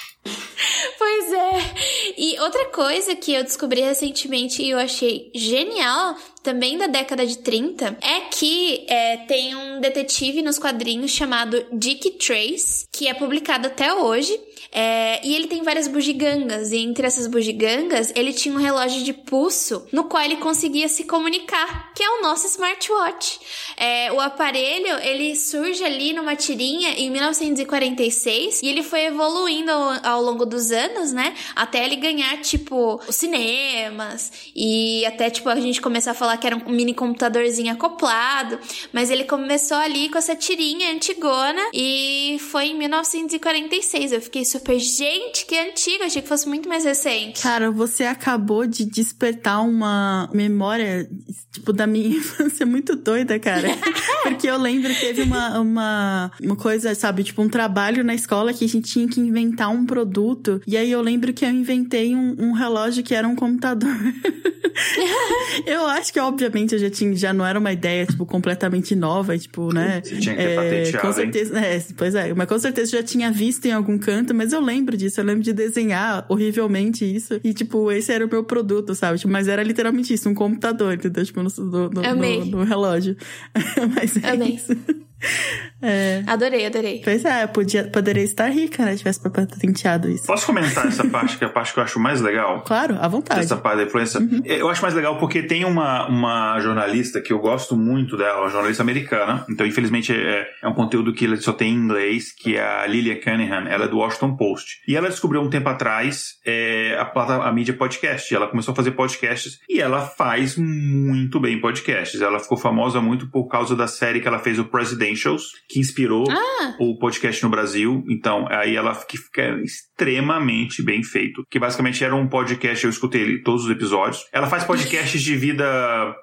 Pois 0.99 1.33
é. 1.33 2.15
E 2.17 2.41
outra 2.41 2.67
coisa 2.67 3.17
que 3.17 3.33
eu 3.33 3.43
descobri 3.43 3.81
recentemente 3.81 4.63
e 4.63 4.71
eu 4.71 4.79
achei 4.79 5.31
genial, 5.35 6.17
também 6.43 6.77
da 6.77 6.87
década 6.87 7.27
de 7.27 7.39
30, 7.39 7.99
é 8.01 8.21
que 8.31 8.85
é, 8.89 9.19
tem 9.19 9.55
um 9.55 9.81
detetive 9.81 10.43
nos 10.43 10.59
quadrinhos 10.59 11.11
chamado 11.11 11.65
Dick 11.73 12.11
Trace, 12.13 12.87
que 12.91 13.07
é 13.09 13.15
publicado 13.15 13.67
até 13.69 13.93
hoje. 13.95 14.39
é, 14.75 15.21
e 15.27 15.35
ele 15.35 15.49
tem 15.49 15.63
várias 15.63 15.87
bugigangas, 15.87 16.73
e 16.73 16.79
entre 16.79 17.07
essas 17.07 17.27
bugigangas, 17.27 18.11
ele 18.17 18.33
tinha 18.33 18.55
um 18.55 18.59
relógio 18.59 19.03
de 19.03 19.13
pulso 19.13 19.87
no 19.93 20.05
qual 20.05 20.25
ele 20.25 20.37
conseguia 20.37 20.89
se 20.89 21.05
comunicar, 21.05 21.93
que 21.95 22.03
é 22.03 22.09
o 22.09 22.23
nosso 22.23 22.47
smartwatch. 22.47 23.39
É, 23.77 24.11
o 24.13 24.21
aparelho, 24.21 24.99
ele 25.03 25.37
surge 25.37 25.85
ali 25.85 26.15
numa 26.15 26.35
tirinha 26.35 26.95
em 26.95 27.11
1946 27.11 28.63
e 28.63 28.69
ele 28.69 28.83
foi 28.83 29.07
evoluindo 29.07 29.71
ao, 29.71 30.07
ao 30.07 30.23
longo 30.23 30.47
dos 30.47 30.71
anos, 30.71 31.13
né? 31.13 31.35
Até 31.55 31.85
ele 31.85 31.97
ganhar, 31.97 32.41
tipo, 32.41 32.99
os 33.07 33.17
cinemas 33.17 34.33
e 34.57 35.05
até, 35.05 35.29
tipo, 35.29 35.51
a 35.51 35.61
gente 35.61 35.83
começar 35.83 36.13
a 36.13 36.15
falar 36.15 36.32
que 36.37 36.47
era 36.47 36.57
um 36.57 36.71
mini 36.71 36.95
computadorzinho 36.95 37.73
acoplado. 37.73 38.59
Mas 38.93 39.11
ele 39.11 39.25
começou 39.25 39.77
ali 39.77 40.09
com 40.09 40.19
essa 40.19 40.35
tirinha 40.35 40.93
antigona 40.93 41.63
e 41.73 42.37
foi 42.51 42.67
em 42.67 42.79
1946. 42.79 44.13
Eu 44.13 44.21
fiquei 44.21 44.45
super, 44.45 44.79
gente, 44.79 45.47
que 45.47 45.59
antigo, 45.59 46.05
achei 46.05 46.23
que 46.23 46.29
fosse 46.29 46.49
muito 46.49 46.69
mais 46.69 46.85
recente. 46.85 47.43
Cara, 47.43 47.71
você 47.71 48.05
acabou 48.05 48.67
de 48.67 48.85
despertar 48.85 49.63
uma 49.63 50.29
memória, 50.33 51.09
tipo, 51.53 51.73
da 51.73 51.87
minha 51.87 52.09
infância 52.17 52.65
muito 52.67 52.97
doida, 52.97 53.39
cara. 53.39 53.69
Porque 54.23 54.47
eu 54.47 54.59
lembro 54.59 54.93
que 54.95 55.01
teve 55.01 55.23
uma, 55.23 55.59
uma, 55.61 56.33
uma 56.41 56.57
coisa, 56.57 56.95
sabe, 56.95 57.25
tipo, 57.25 57.43
um 57.43 57.49
trabalho 57.49 58.05
na 58.05 58.15
escola 58.15 58.53
que 58.53 58.65
a 58.65 58.69
gente 58.69 58.91
tinha 58.91 59.09
que 59.09 59.21
inventar 59.21 59.71
um 59.71 59.85
produto. 59.85 60.61
E 60.67 60.77
aí 60.77 60.91
eu 60.91 61.01
lembro 61.03 61.33
que 61.33 61.45
eu 61.45 61.51
inventei 61.51 62.15
um, 62.15 62.37
um 62.39 62.53
relógio 62.53 63.03
que 63.03 63.15
era 63.15 63.27
um 63.27 63.35
computador. 63.35 63.91
eu 65.67 65.87
acho 65.87 66.13
que, 66.13 66.19
obviamente, 66.27 66.73
eu 66.75 66.79
já 66.79 66.91
tinha, 66.91 67.15
já 67.17 67.33
não 67.33 67.45
era 67.47 67.59
uma 67.59 67.73
ideia, 67.73 68.07
tipo, 68.07 68.25
completamente 68.27 68.95
nova, 68.95 69.37
tipo, 69.39 69.73
né? 69.73 70.01
Você 70.05 70.19
tinha 70.19 70.35
que 70.37 70.43
ter 70.43 70.57
patenteado, 70.57 70.99
Com 71.01 71.07
hein? 71.09 71.13
certeza, 71.13 71.59
é, 71.59 71.83
pois 71.97 72.15
é, 72.15 72.35
mas 72.35 72.49
com 72.49 72.59
certeza 72.59 72.97
eu 72.97 73.01
já 73.01 73.07
tinha 73.07 73.31
visto 73.31 73.67
em 73.67 73.73
algum 73.73 73.99
canto, 73.99 74.35
mas 74.35 74.53
eu 74.53 74.61
lembro 74.61 74.97
disso, 74.97 75.21
eu 75.21 75.25
lembro 75.25 75.43
de 75.43 75.53
desenhar 75.53 76.25
horrivelmente 76.29 77.05
isso. 77.05 77.41
E, 77.45 77.53
tipo, 77.53 77.91
esse 77.93 78.13
era 78.13 78.25
o 78.25 78.29
meu 78.29 78.45
produto, 78.45 78.95
sabe? 78.95 79.19
Tipo, 79.19 79.33
mas 79.33 79.49
era 79.49 79.63
literalmente 79.63 80.13
isso, 80.15 80.29
um 80.29 80.35
computador, 80.35 80.95
entendeu? 80.95 81.25
Tipo, 81.25 81.43
no, 81.43 81.51
no, 81.59 81.91
no- 81.91 82.45
no 82.47 82.65
relógio. 82.65 83.17
mas 83.95 84.17
é 84.23 84.31
Amei. 84.31 84.55
isso. 84.55 84.77
É. 85.85 86.23
Adorei, 86.29 86.65
adorei. 86.65 87.01
Pois 87.03 87.25
é, 87.25 87.45
podia, 87.49 87.83
poderia 87.83 88.23
estar 88.23 88.49
rica, 88.49 88.85
né? 88.85 88.95
Tivesse 88.95 89.21
patenteado 89.21 90.09
isso. 90.09 90.29
Posso 90.29 90.47
comentar 90.47 90.87
essa 90.87 91.05
parte, 91.09 91.37
que 91.37 91.43
é 91.43 91.49
a 91.49 91.51
parte 91.51 91.75
que 91.75 91.81
eu 91.81 91.83
acho 91.83 91.99
mais 91.99 92.21
legal? 92.21 92.63
Claro, 92.73 92.97
à 93.01 93.09
vontade. 93.09 93.41
Dessa 93.41 93.57
parte 93.57 93.79
da 93.79 93.83
influência. 93.83 94.21
Eu 94.45 94.69
acho 94.69 94.81
mais 94.81 94.95
legal 94.95 95.19
porque 95.19 95.43
tem 95.43 95.65
uma, 95.65 96.07
uma 96.07 96.61
jornalista 96.61 97.21
que 97.21 97.33
eu 97.33 97.39
gosto 97.41 97.77
muito 97.77 98.17
dela, 98.17 98.43
uma 98.43 98.49
jornalista 98.49 98.81
americana. 98.83 99.45
Então, 99.51 99.67
infelizmente, 99.67 100.13
é, 100.13 100.47
é 100.63 100.69
um 100.69 100.73
conteúdo 100.73 101.13
que 101.13 101.37
só 101.39 101.53
tem 101.53 101.73
em 101.73 101.77
inglês, 101.77 102.33
que 102.33 102.57
é 102.57 102.63
a 102.65 102.87
Lilia 102.87 103.21
Cunningham. 103.21 103.67
Ela 103.69 103.87
é 103.87 103.89
do 103.89 103.99
Washington 103.99 104.37
Post. 104.37 104.81
E 104.87 104.95
ela 104.97 105.09
descobriu 105.09 105.41
um 105.43 105.51
tempo 105.51 105.69
atrás 105.69 106.35
é, 106.47 106.97
a, 106.99 107.05
plata- 107.05 107.43
a 107.43 107.53
mídia 107.53 107.75
podcast. 107.75 108.33
Ela 108.33 108.47
começou 108.47 108.71
a 108.71 108.77
fazer 108.77 108.93
podcasts 108.93 109.59
e 109.69 109.81
ela 109.81 110.03
faz 110.03 110.57
muito 110.57 111.41
bem 111.41 111.61
podcasts. 111.61 112.21
Ela 112.21 112.39
ficou 112.39 112.57
famosa 112.57 113.01
muito 113.01 113.29
por 113.29 113.49
causa 113.49 113.75
da 113.75 113.89
série 113.89 114.21
que 114.21 114.29
ela 114.29 114.39
fez, 114.39 114.59
o 114.61 114.65
Presidentials, 115.13 115.43
que 115.69 115.81
inspirou 115.81 116.25
Ah, 116.31 116.75
o 116.79 116.99
podcast 116.99 117.43
no 117.43 117.51
Brasil. 117.51 118.05
Então, 118.09 118.47
aí 118.51 118.77
ela 118.77 118.95
fica 118.95 119.61
extremamente 119.63 120.83
bem 120.83 121.03
feito. 121.03 121.45
Que 121.51 121.59
basicamente 121.59 122.03
era 122.05 122.15
um 122.15 122.29
podcast, 122.29 122.85
eu 122.85 122.91
escutei 122.91 123.23
ele, 123.23 123.43
todos 123.43 123.65
os 123.65 123.71
episódios. 123.71 124.25
Ela 124.33 124.47
faz 124.49 124.65
podcasts 124.65 125.23
de 125.23 125.37
vida. 125.37 126.15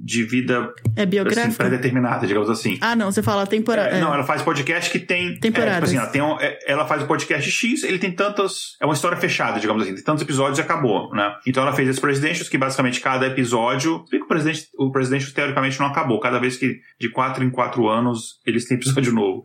De 0.00 0.22
vida 0.22 0.72
É 0.96 1.02
assim, 1.02 1.52
pré-determinada, 1.56 2.26
digamos 2.26 2.48
assim. 2.48 2.78
ah, 2.80 2.94
não, 2.94 3.10
você 3.10 3.22
fala 3.22 3.46
temporada. 3.46 3.88
É, 3.90 4.00
Não, 4.00 4.14
ela 4.14 4.22
faz 4.24 4.42
podcast 4.42 4.90
que 4.90 4.98
tem. 4.98 5.36
Temporadas. 5.38 5.72
É, 5.72 5.74
tipo 5.76 5.84
assim, 5.86 5.96
ela, 5.96 6.06
tem 6.06 6.22
um- 6.22 6.40
é, 6.40 6.58
ela 6.66 6.86
faz 6.86 7.02
o 7.02 7.06
podcast 7.06 7.50
X, 7.50 7.82
ele 7.82 7.98
tem 7.98 8.12
tantas. 8.12 8.76
É 8.80 8.84
uma 8.84 8.94
história 8.94 9.16
fechada, 9.16 9.58
digamos 9.58 9.82
assim. 9.82 9.94
Tem 9.94 10.04
tantos 10.04 10.22
episódios 10.22 10.58
e 10.58 10.62
acabou, 10.62 11.12
né? 11.12 11.34
Então 11.46 11.62
ela 11.62 11.72
fez 11.72 11.88
esse 11.88 12.00
Presidentials, 12.00 12.48
que 12.48 12.56
basicamente 12.56 13.00
cada 13.00 13.26
episódio. 13.26 14.04
Bem 14.10 14.20
que 14.20 14.24
o 14.26 14.28
presidente, 14.28 14.68
o 14.78 14.90
Presidentials 14.92 15.32
teoricamente 15.32 15.78
não 15.80 15.86
acabou. 15.86 16.20
Cada 16.20 16.38
vez 16.38 16.56
que 16.56 16.78
de 17.00 17.08
quatro 17.10 17.42
em 17.44 17.50
quatro 17.50 17.88
anos 17.88 18.38
eles 18.46 18.66
têm 18.66 18.76
episódio 18.76 19.10
novo. 19.14 19.42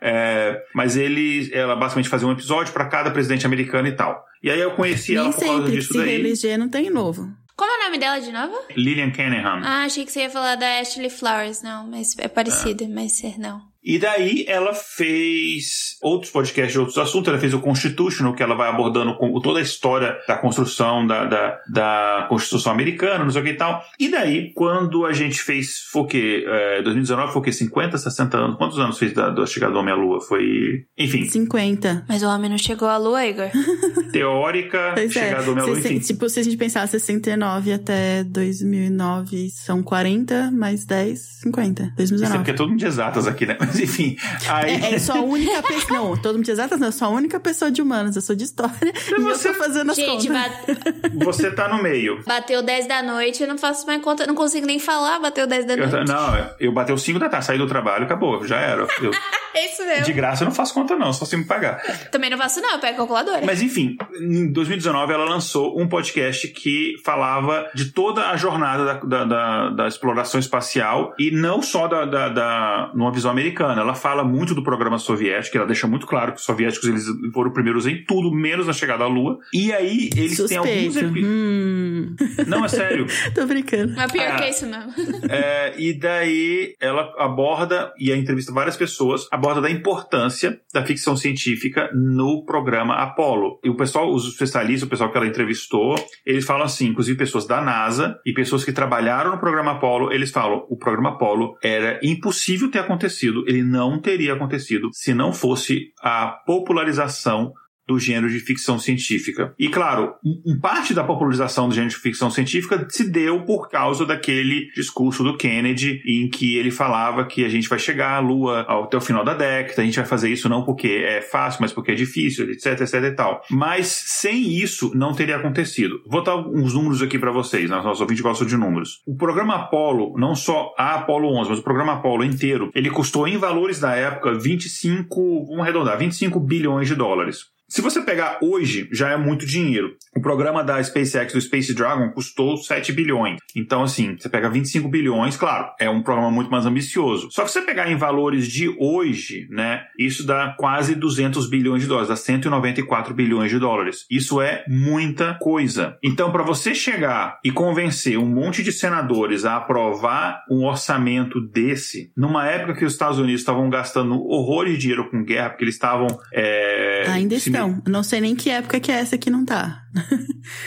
É, 0.00 0.60
mas 0.74 0.96
ele, 0.96 1.48
ela 1.52 1.76
basicamente 1.76 2.08
fazia 2.08 2.26
um 2.26 2.32
episódio 2.32 2.72
para 2.72 2.86
cada 2.86 3.10
presidente 3.10 3.46
americano 3.46 3.86
e 3.88 3.92
tal. 3.92 4.24
E 4.42 4.50
aí 4.50 4.60
eu 4.60 4.72
conheci 4.72 5.14
ela 5.14 5.28
Nem 5.28 5.32
por 5.32 5.40
causa 5.44 5.56
sempre, 5.58 5.72
disso 5.72 5.92
se 5.92 5.98
daí. 5.98 6.08
reeleger 6.08 6.58
não 6.58 6.68
tem 6.68 6.90
novo. 6.90 7.28
Como 7.62 7.70
é 7.70 7.76
o 7.76 7.84
nome 7.84 7.98
dela 7.98 8.20
de 8.20 8.32
novo? 8.32 8.58
Lillian 8.76 9.12
Cunningham. 9.12 9.60
Ah, 9.64 9.84
achei 9.84 10.04
que 10.04 10.10
você 10.10 10.22
ia 10.22 10.30
falar 10.30 10.56
da 10.56 10.80
Ashley 10.80 11.08
Flowers. 11.08 11.62
Não, 11.62 11.86
mas 11.86 12.12
é 12.18 12.26
parecida, 12.26 12.88
mas 12.88 13.22
é 13.22 13.38
não. 13.38 13.71
E 13.84 13.98
daí 13.98 14.44
ela 14.46 14.72
fez 14.74 15.96
outros 16.02 16.30
podcasts 16.30 16.72
de 16.72 16.78
outros 16.78 16.98
assuntos. 16.98 17.28
Ela 17.28 17.38
fez 17.38 17.52
o 17.54 17.60
Constitutional, 17.60 18.34
que 18.34 18.42
ela 18.42 18.54
vai 18.54 18.68
abordando 18.68 19.16
toda 19.40 19.58
a 19.58 19.62
história 19.62 20.16
da 20.26 20.36
construção 20.36 21.06
da, 21.06 21.24
da, 21.24 21.60
da 21.68 22.26
Constituição 22.28 22.72
americana, 22.72 23.24
não 23.24 23.30
sei 23.30 23.40
o 23.40 23.44
que 23.44 23.50
e 23.50 23.56
tal. 23.56 23.82
E 23.98 24.08
daí, 24.08 24.52
quando 24.54 25.04
a 25.04 25.12
gente 25.12 25.40
fez, 25.40 25.80
foi 25.90 26.02
o 26.02 26.06
quê? 26.06 26.44
É, 26.46 26.82
2019 26.82 27.32
foi 27.32 27.40
o 27.40 27.44
quê? 27.44 27.52
50, 27.52 27.98
60 27.98 28.36
anos? 28.36 28.56
Quantos 28.56 28.78
anos 28.78 28.98
fez 28.98 29.12
da, 29.12 29.30
da 29.30 29.46
chegada 29.46 29.72
do 29.72 29.78
homem 29.78 29.92
à 29.92 29.96
lua? 29.96 30.20
Foi. 30.20 30.84
Enfim. 30.96 31.24
50. 31.24 32.04
Mas 32.08 32.22
o 32.22 32.26
homem 32.26 32.50
não 32.50 32.58
chegou 32.58 32.88
à 32.88 32.96
lua, 32.96 33.24
Igor? 33.26 33.50
Teórica, 34.12 34.92
Pois 34.94 35.16
é. 35.16 35.24
chegada 35.24 35.42
do 35.44 35.52
homem 35.52 35.64
à 35.64 35.66
lua, 35.66 35.78
enfim. 35.78 35.98
Tipo, 35.98 36.28
se 36.28 36.40
a 36.40 36.42
gente 36.42 36.56
pensar 36.56 36.86
69 36.86 37.72
até 37.72 38.24
2009 38.24 39.50
são 39.50 39.82
40, 39.82 40.50
mais 40.52 40.84
10, 40.84 41.20
50. 41.42 41.82
Isso 41.82 41.92
é 41.92 41.96
2019. 41.96 42.38
porque 42.38 42.50
é 42.50 42.54
todo 42.54 42.68
mundo 42.70 42.78
de 42.78 42.86
exatas 42.86 43.26
aqui, 43.26 43.46
né? 43.46 43.56
Mas 43.72 43.80
enfim. 43.80 44.16
Aí. 44.48 44.70
É, 44.82 44.94
é 44.94 44.98
só 44.98 45.14
a 45.14 45.22
única 45.22 45.62
pessoa. 45.62 45.98
Não, 45.98 46.16
todo 46.16 46.34
mundo 46.36 46.44
de 46.44 46.50
exatas 46.50 46.78
não, 46.78 46.88
eu 46.88 46.92
sou 46.92 47.08
a 47.08 47.10
única 47.10 47.40
pessoa 47.40 47.70
de 47.70 47.80
humanas. 47.80 48.14
Eu 48.16 48.22
sou 48.22 48.34
de 48.36 48.44
história 48.44 48.72
e 49.08 49.12
eu 49.12 49.22
você- 49.22 49.48
tô 49.48 49.54
fazendo 49.54 49.90
as 49.90 49.96
Gente, 49.96 50.28
contas. 50.28 50.76
ba- 50.76 51.22
Você 51.24 51.50
tá 51.50 51.68
no 51.68 51.82
meio. 51.82 52.22
bateu 52.26 52.62
10 52.62 52.86
da 52.88 53.02
noite, 53.02 53.42
eu 53.42 53.48
não 53.48 53.56
faço 53.58 53.86
mais 53.86 54.00
conta, 54.02 54.26
não 54.26 54.34
consigo 54.34 54.66
nem 54.66 54.78
falar, 54.78 55.18
bateu 55.20 55.46
10 55.46 55.64
da 55.66 55.74
Eu, 55.74 55.88
noite. 55.88 56.08
não, 56.08 56.50
eu 56.58 56.72
bateu 56.72 56.96
5 56.98 57.18
da 57.18 57.28
tarde, 57.28 57.46
saí 57.46 57.58
do 57.58 57.66
trabalho, 57.66 58.04
acabou, 58.04 58.44
já 58.46 58.56
era. 58.58 58.86
Eu- 59.00 59.10
É 59.54 59.66
isso 59.66 59.84
mesmo. 59.84 60.04
de 60.04 60.12
graça 60.12 60.42
eu 60.44 60.46
não 60.48 60.54
faço 60.54 60.74
conta, 60.74 60.96
não, 60.96 61.12
só 61.12 61.24
se 61.24 61.36
me 61.36 61.44
pagar. 61.44 61.76
Também 62.10 62.30
não 62.30 62.38
faço, 62.38 62.60
não, 62.60 62.72
eu 62.74 62.78
pego 62.78 62.94
a 62.94 62.96
calculadora. 62.98 63.42
Mas 63.44 63.62
enfim, 63.62 63.96
em 64.20 64.50
2019 64.52 65.12
ela 65.12 65.24
lançou 65.24 65.80
um 65.80 65.88
podcast 65.88 66.48
que 66.48 66.94
falava 67.04 67.68
de 67.74 67.92
toda 67.92 68.30
a 68.30 68.36
jornada 68.36 68.84
da, 68.84 68.94
da, 68.94 69.24
da- 69.24 69.70
da 69.70 69.86
exploração 69.88 70.38
espacial 70.40 71.14
e 71.18 71.30
não 71.30 71.60
só 71.62 71.86
da, 71.88 72.04
da, 72.04 72.28
da- 72.28 72.90
numa 72.94 73.12
visão 73.12 73.30
americana. 73.30 73.80
Ela 73.82 73.94
fala 73.94 74.24
muito 74.24 74.54
do 74.54 74.62
programa 74.62 74.98
soviético, 74.98 75.56
ela 75.56 75.66
deixa 75.66 75.86
muito 75.86 76.06
claro 76.06 76.32
que 76.32 76.38
os 76.38 76.44
soviéticos 76.44 76.88
eles 76.88 77.04
foram 77.32 77.52
primeiros 77.52 77.86
em 77.86 78.02
tudo, 78.04 78.32
menos 78.32 78.66
na 78.66 78.72
chegada 78.72 79.04
à 79.04 79.06
Lua. 79.06 79.38
E 79.52 79.72
aí 79.72 80.10
eles 80.16 80.36
têm 80.44 80.56
alguns 80.58 80.94
Suspeito. 80.94 81.08
epi- 81.18 81.24
Hum. 81.24 82.14
Não, 82.46 82.64
é 82.64 82.68
sério. 82.68 83.06
Tô 83.34 83.46
brincando. 83.46 83.94
Mas 83.96 84.10
pior 84.12 84.26
Ah. 84.32 84.36
que 84.36 84.48
isso 84.48 84.66
mesmo. 84.66 84.92
É, 85.28 85.74
e 85.78 85.92
daí 85.98 86.74
ela 86.80 87.12
aborda, 87.18 87.92
e 87.98 88.12
a 88.12 88.16
entrevista 88.16 88.52
várias 88.52 88.76
pessoas, 88.76 89.26
aborda 89.42 89.62
da 89.62 89.70
importância 89.70 90.60
da 90.72 90.86
ficção 90.86 91.16
científica 91.16 91.90
no 91.92 92.44
programa 92.44 92.94
Apollo. 92.94 93.58
E 93.64 93.68
o 93.68 93.76
pessoal, 93.76 94.14
os 94.14 94.28
especialistas, 94.28 94.86
o 94.86 94.90
pessoal 94.90 95.10
que 95.10 95.16
ela 95.16 95.26
entrevistou, 95.26 95.96
eles 96.24 96.44
falam 96.44 96.62
assim, 96.62 96.86
inclusive 96.86 97.18
pessoas 97.18 97.44
da 97.44 97.60
NASA 97.60 98.16
e 98.24 98.32
pessoas 98.32 98.64
que 98.64 98.72
trabalharam 98.72 99.32
no 99.32 99.38
programa 99.38 99.72
Apollo, 99.72 100.12
eles 100.12 100.30
falam, 100.30 100.64
o 100.68 100.76
programa 100.76 101.10
Apollo 101.10 101.56
era 101.60 101.98
impossível 102.04 102.70
ter 102.70 102.78
acontecido, 102.78 103.42
ele 103.48 103.64
não 103.64 104.00
teria 104.00 104.34
acontecido 104.34 104.90
se 104.92 105.12
não 105.12 105.32
fosse 105.32 105.92
a 106.00 106.28
popularização 106.46 107.52
do 107.86 107.98
gênero 107.98 108.28
de 108.28 108.40
ficção 108.40 108.78
científica. 108.78 109.54
E 109.58 109.68
claro, 109.68 110.14
um, 110.24 110.58
parte 110.60 110.94
da 110.94 111.04
popularização 111.04 111.68
do 111.68 111.74
gênero 111.74 111.92
de 111.92 112.00
ficção 112.00 112.30
científica 112.30 112.86
se 112.88 113.10
deu 113.10 113.44
por 113.44 113.68
causa 113.68 114.06
daquele 114.06 114.70
discurso 114.74 115.22
do 115.22 115.36
Kennedy 115.36 116.00
em 116.06 116.28
que 116.28 116.56
ele 116.56 116.70
falava 116.70 117.24
que 117.24 117.44
a 117.44 117.48
gente 117.48 117.68
vai 117.68 117.78
chegar 117.78 118.16
à 118.16 118.20
Lua 118.20 118.60
até 118.60 118.96
o 118.96 119.00
final 119.00 119.24
da 119.24 119.34
década, 119.34 119.82
a 119.82 119.84
gente 119.84 119.96
vai 119.96 120.04
fazer 120.04 120.30
isso 120.30 120.48
não 120.48 120.64
porque 120.64 120.88
é 120.88 121.20
fácil, 121.20 121.60
mas 121.62 121.72
porque 121.72 121.92
é 121.92 121.94
difícil, 121.94 122.50
etc, 122.50 122.80
etc 122.80 122.94
e 122.94 123.12
tal. 123.12 123.42
Mas 123.50 123.86
sem 124.06 124.56
isso 124.56 124.92
não 124.94 125.12
teria 125.12 125.36
acontecido. 125.36 126.00
Vou 126.06 126.22
dar 126.22 126.36
uns 126.36 126.74
números 126.74 127.02
aqui 127.02 127.18
para 127.18 127.32
vocês, 127.32 127.68
né? 127.68 127.76
Nossos 127.76 128.00
ouvintes 128.00 128.22
gostam 128.22 128.46
de 128.46 128.56
números. 128.56 129.00
O 129.06 129.16
programa 129.16 129.54
Apollo, 129.56 130.18
não 130.18 130.34
só 130.34 130.72
a 130.78 130.94
Apollo 130.94 131.28
11, 131.40 131.50
mas 131.50 131.58
o 131.58 131.62
programa 131.62 131.94
Apollo 131.94 132.24
inteiro, 132.24 132.70
ele 132.74 132.90
custou 132.90 133.26
em 133.26 133.36
valores 133.36 133.80
da 133.80 133.94
época 133.94 134.34
25, 134.34 135.46
vamos 135.46 135.62
arredondar, 135.62 135.98
25 135.98 136.40
bilhões 136.40 136.88
de 136.88 136.94
dólares. 136.94 137.51
Se 137.72 137.80
você 137.80 138.02
pegar 138.02 138.38
hoje, 138.42 138.86
já 138.92 139.12
é 139.12 139.16
muito 139.16 139.46
dinheiro. 139.46 139.96
O 140.14 140.20
programa 140.20 140.62
da 140.62 140.82
SpaceX, 140.84 141.32
do 141.32 141.40
Space 141.40 141.72
Dragon, 141.72 142.10
custou 142.10 142.58
7 142.58 142.92
bilhões. 142.92 143.38
Então, 143.56 143.82
assim, 143.82 144.14
você 144.14 144.28
pega 144.28 144.50
25 144.50 144.90
bilhões, 144.90 145.38
claro, 145.38 145.70
é 145.80 145.88
um 145.88 146.02
programa 146.02 146.30
muito 146.30 146.50
mais 146.50 146.66
ambicioso. 146.66 147.30
Só 147.30 147.44
que 147.44 147.50
se 147.50 147.58
você 147.58 147.64
pegar 147.64 147.90
em 147.90 147.96
valores 147.96 148.46
de 148.46 148.68
hoje, 148.78 149.48
né, 149.48 149.84
isso 149.98 150.26
dá 150.26 150.54
quase 150.58 150.94
200 150.94 151.48
bilhões 151.48 151.80
de 151.80 151.88
dólares, 151.88 152.10
dá 152.10 152.16
194 152.16 153.14
bilhões 153.14 153.50
de 153.50 153.58
dólares. 153.58 154.04
Isso 154.10 154.42
é 154.42 154.66
muita 154.68 155.38
coisa. 155.40 155.96
Então, 156.04 156.30
para 156.30 156.42
você 156.42 156.74
chegar 156.74 157.38
e 157.42 157.50
convencer 157.50 158.18
um 158.18 158.26
monte 158.26 158.62
de 158.62 158.70
senadores 158.70 159.46
a 159.46 159.56
aprovar 159.56 160.44
um 160.50 160.66
orçamento 160.66 161.40
desse, 161.40 162.12
numa 162.14 162.46
época 162.46 162.74
que 162.74 162.84
os 162.84 162.92
Estados 162.92 163.18
Unidos 163.18 163.40
estavam 163.40 163.70
gastando 163.70 164.22
horrores 164.26 164.74
de 164.74 164.80
dinheiro 164.80 165.08
com 165.08 165.24
guerra, 165.24 165.48
porque 165.48 165.64
eles 165.64 165.74
estavam. 165.74 166.08
é, 166.34 166.91
Ainda 167.10 167.38
se 167.38 167.48
estão. 167.50 167.82
Não 167.86 168.02
sei 168.02 168.20
nem 168.20 168.34
que 168.34 168.50
época 168.50 168.78
que 168.80 168.90
é 168.90 168.96
essa 168.96 169.16
que 169.18 169.30
não 169.30 169.44
tá. 169.44 169.82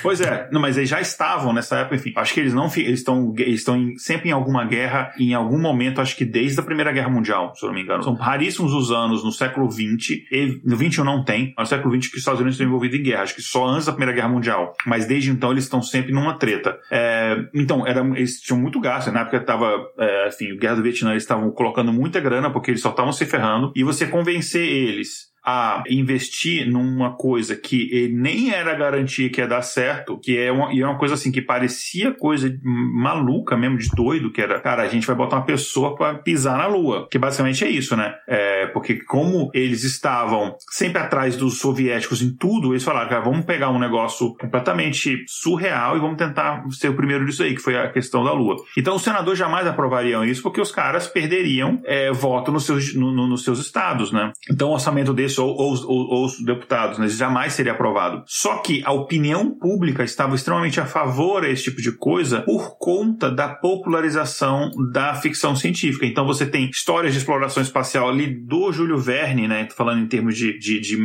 Pois 0.02 0.22
é, 0.22 0.48
não, 0.52 0.62
mas 0.62 0.78
eles 0.78 0.90
já 0.90 1.02
estavam 1.02 1.52
nessa 1.52 1.80
época, 1.80 1.96
enfim. 1.96 2.14
Acho 2.16 2.34
que 2.34 2.40
eles 2.40 2.54
não 2.54 2.66
eles 2.78 3.00
estão 3.00 3.34
eles 3.38 3.60
estão 3.60 3.76
em- 3.76 3.98
sempre 3.98 4.30
em 4.30 4.32
alguma 4.32 4.64
guerra, 4.66 5.12
em 5.20 5.34
algum 5.34 5.60
momento, 5.60 6.00
acho 6.00 6.16
que 6.16 6.24
desde 6.24 6.60
a 6.60 6.64
Primeira 6.64 6.92
Guerra 6.92 7.10
Mundial, 7.10 7.54
se 7.56 7.66
eu 7.66 7.68
não 7.68 7.76
me 7.76 7.82
engano. 7.82 8.04
São 8.04 8.14
raríssimos 8.14 8.74
os 8.74 8.92
anos 8.92 9.24
no 9.24 9.32
século 9.32 9.70
XX, 9.70 10.12
e 10.32 10.62
no 10.64 10.78
XXI 10.78 11.04
não 11.04 11.24
tem, 11.26 11.54
mas 11.58 11.70
no 11.70 11.76
século 11.76 11.94
XX 11.94 12.08
que 12.10 12.16
os 12.16 12.22
Estados 12.22 12.40
Unidos 12.40 12.56
estão 12.56 12.68
envolvidos 12.68 12.98
em 13.00 13.04
guerra, 13.04 13.24
acho 13.24 13.36
que 13.36 13.42
só 13.42 13.66
antes 13.68 13.86
da 13.86 13.92
Primeira 13.92 14.14
Guerra 14.14 14.30
Mundial. 14.30 14.74
Mas 14.86 15.06
desde 15.06 15.30
então 15.32 15.52
eles 15.52 15.66
estão 15.66 15.82
sempre 15.82 16.14
numa 16.14 16.38
treta. 16.38 16.78
É, 16.92 17.36
então, 17.54 17.86
era, 17.86 18.00
eles 18.16 18.40
tinham 18.40 18.60
muito 18.62 18.80
gasto, 18.80 19.12
na 19.12 19.22
época 19.22 19.40
tava, 19.42 19.72
é, 20.00 20.28
enfim, 20.30 20.54
o 20.54 20.58
Guerra 20.58 20.76
do 20.76 20.84
Vietnã, 20.84 21.12
eles 21.12 21.24
estavam 21.24 21.52
colocando 21.52 21.92
muita 21.92 22.20
grana 22.20 22.50
porque 22.52 22.72
eles 22.72 22.82
só 22.82 22.92
estavam 22.92 23.12
se 23.12 23.26
ferrando, 23.26 23.72
e 23.76 23.84
você 23.84 24.06
convencer 24.08 24.66
eles 24.66 25.34
a 25.46 25.84
investir 25.90 26.68
numa 26.70 27.12
coisa 27.16 27.56
que 27.56 28.10
nem 28.14 28.52
era 28.52 28.74
garantia 28.74 29.30
que 29.30 29.40
ia 29.42 29.48
dar 29.48 29.62
certo, 29.62 30.18
que 30.20 30.38
é 30.38 30.52
uma, 30.52 30.74
e 30.74 30.82
é 30.82 30.86
uma 30.86 30.98
coisa 30.98 31.14
assim 31.14 31.32
que 31.32 31.42
parecia 31.42 32.12
coisa 32.14 32.50
maluca 32.64 33.56
mesmo, 33.58 33.78
de 33.78 33.90
doido, 33.96 34.32
que 34.32 34.42
era, 34.42 34.60
cara, 34.60 34.84
a 34.84 34.88
gente 34.88 35.06
vai 35.08 35.16
botar 35.16 35.38
uma 35.38 35.46
pessoa 35.46 35.96
pra 35.96 36.16
pisar 36.16 36.58
na 36.58 36.68
lua, 36.68 37.08
que 37.10 37.18
basicamente 37.18 37.64
é 37.64 37.70
isso, 37.70 37.96
né? 37.96 38.16
É, 38.28 38.68
porque 38.68 38.96
como 39.04 39.50
eles 39.54 39.84
estavam 39.84 40.56
sempre 40.72 41.02
atrás 41.02 41.36
dos 41.38 41.60
soviéticos 41.60 42.22
em 42.22 42.36
tudo, 42.36 42.74
eles 42.74 42.84
falaram, 42.84 43.10
cara, 43.10 43.22
vamos 43.24 43.46
pegar 43.46 43.70
um 43.70 43.80
negócio 43.80 44.36
completamente 44.38 45.24
surreal 45.28 45.98
e 45.98 46.00
vamos 46.00 46.18
tentar 46.18 46.64
ser 46.72 46.90
o 46.90 46.96
primeiro 46.96 47.26
disso 47.26 47.44
aí, 47.44 47.54
que 47.56 47.62
foi 47.62 47.78
a 47.78 47.90
questão 47.92 48.24
da 48.24 48.32
lua. 48.34 48.56
Então 48.78 48.96
os 48.96 49.02
senadores 49.04 49.38
jamais 49.40 49.68
aprovariam 49.68 50.24
isso, 50.24 50.42
porque 50.42 50.62
os 50.62 50.72
caras 50.72 51.08
perderiam 51.08 51.82
é, 51.86 52.12
voto 52.12 52.52
nos 52.52 52.66
seus, 52.66 52.94
no- 52.96 53.12
no- 53.12 53.28
nos 53.28 53.44
seus 53.44 53.60
estados, 53.60 54.12
né? 54.12 54.32
Então 54.50 54.70
o 54.70 54.74
orçamento 54.74 55.14
desse, 55.14 55.35
ou, 55.42 55.56
ou, 55.56 55.72
os- 55.74 55.84
ou- 55.84 56.08
ou 56.10 56.26
os 56.26 56.40
deputados, 56.44 56.98
né, 56.98 57.08
jamais 57.08 57.54
seria 57.54 57.72
aprovado. 57.74 58.24
Só 58.28 58.58
que 58.58 58.82
a 58.86 58.92
opinião 58.92 59.50
pública 59.58 60.04
estava 60.04 60.36
extremamente 60.36 60.80
a 60.80 60.86
favor 60.86 61.44
a 61.44 61.50
esse 61.50 61.64
tipo 61.64 61.82
de 61.82 61.92
coisa 61.92 62.42
por 62.42 62.78
conta 62.78 63.30
da 63.32 63.50
popularização 63.50 64.70
da 64.92 65.14
ficção 65.16 65.56
científica. 65.56 66.06
Então 66.06 66.26
você 66.26 66.46
tem 66.46 66.70
histórias 66.70 67.14
de 67.14 67.20
exploração 67.20 67.62
espacial 67.64 68.10
ali 68.10 68.28
do 68.28 68.72
Júlio 68.72 68.98
Verne, 68.98 69.48
né? 69.48 69.66
Tô 69.66 69.76
falando 69.76 70.02
em 70.02 70.08
termos 70.08 70.36
de. 70.36 70.58
de, 70.60 70.80
de 70.80 70.96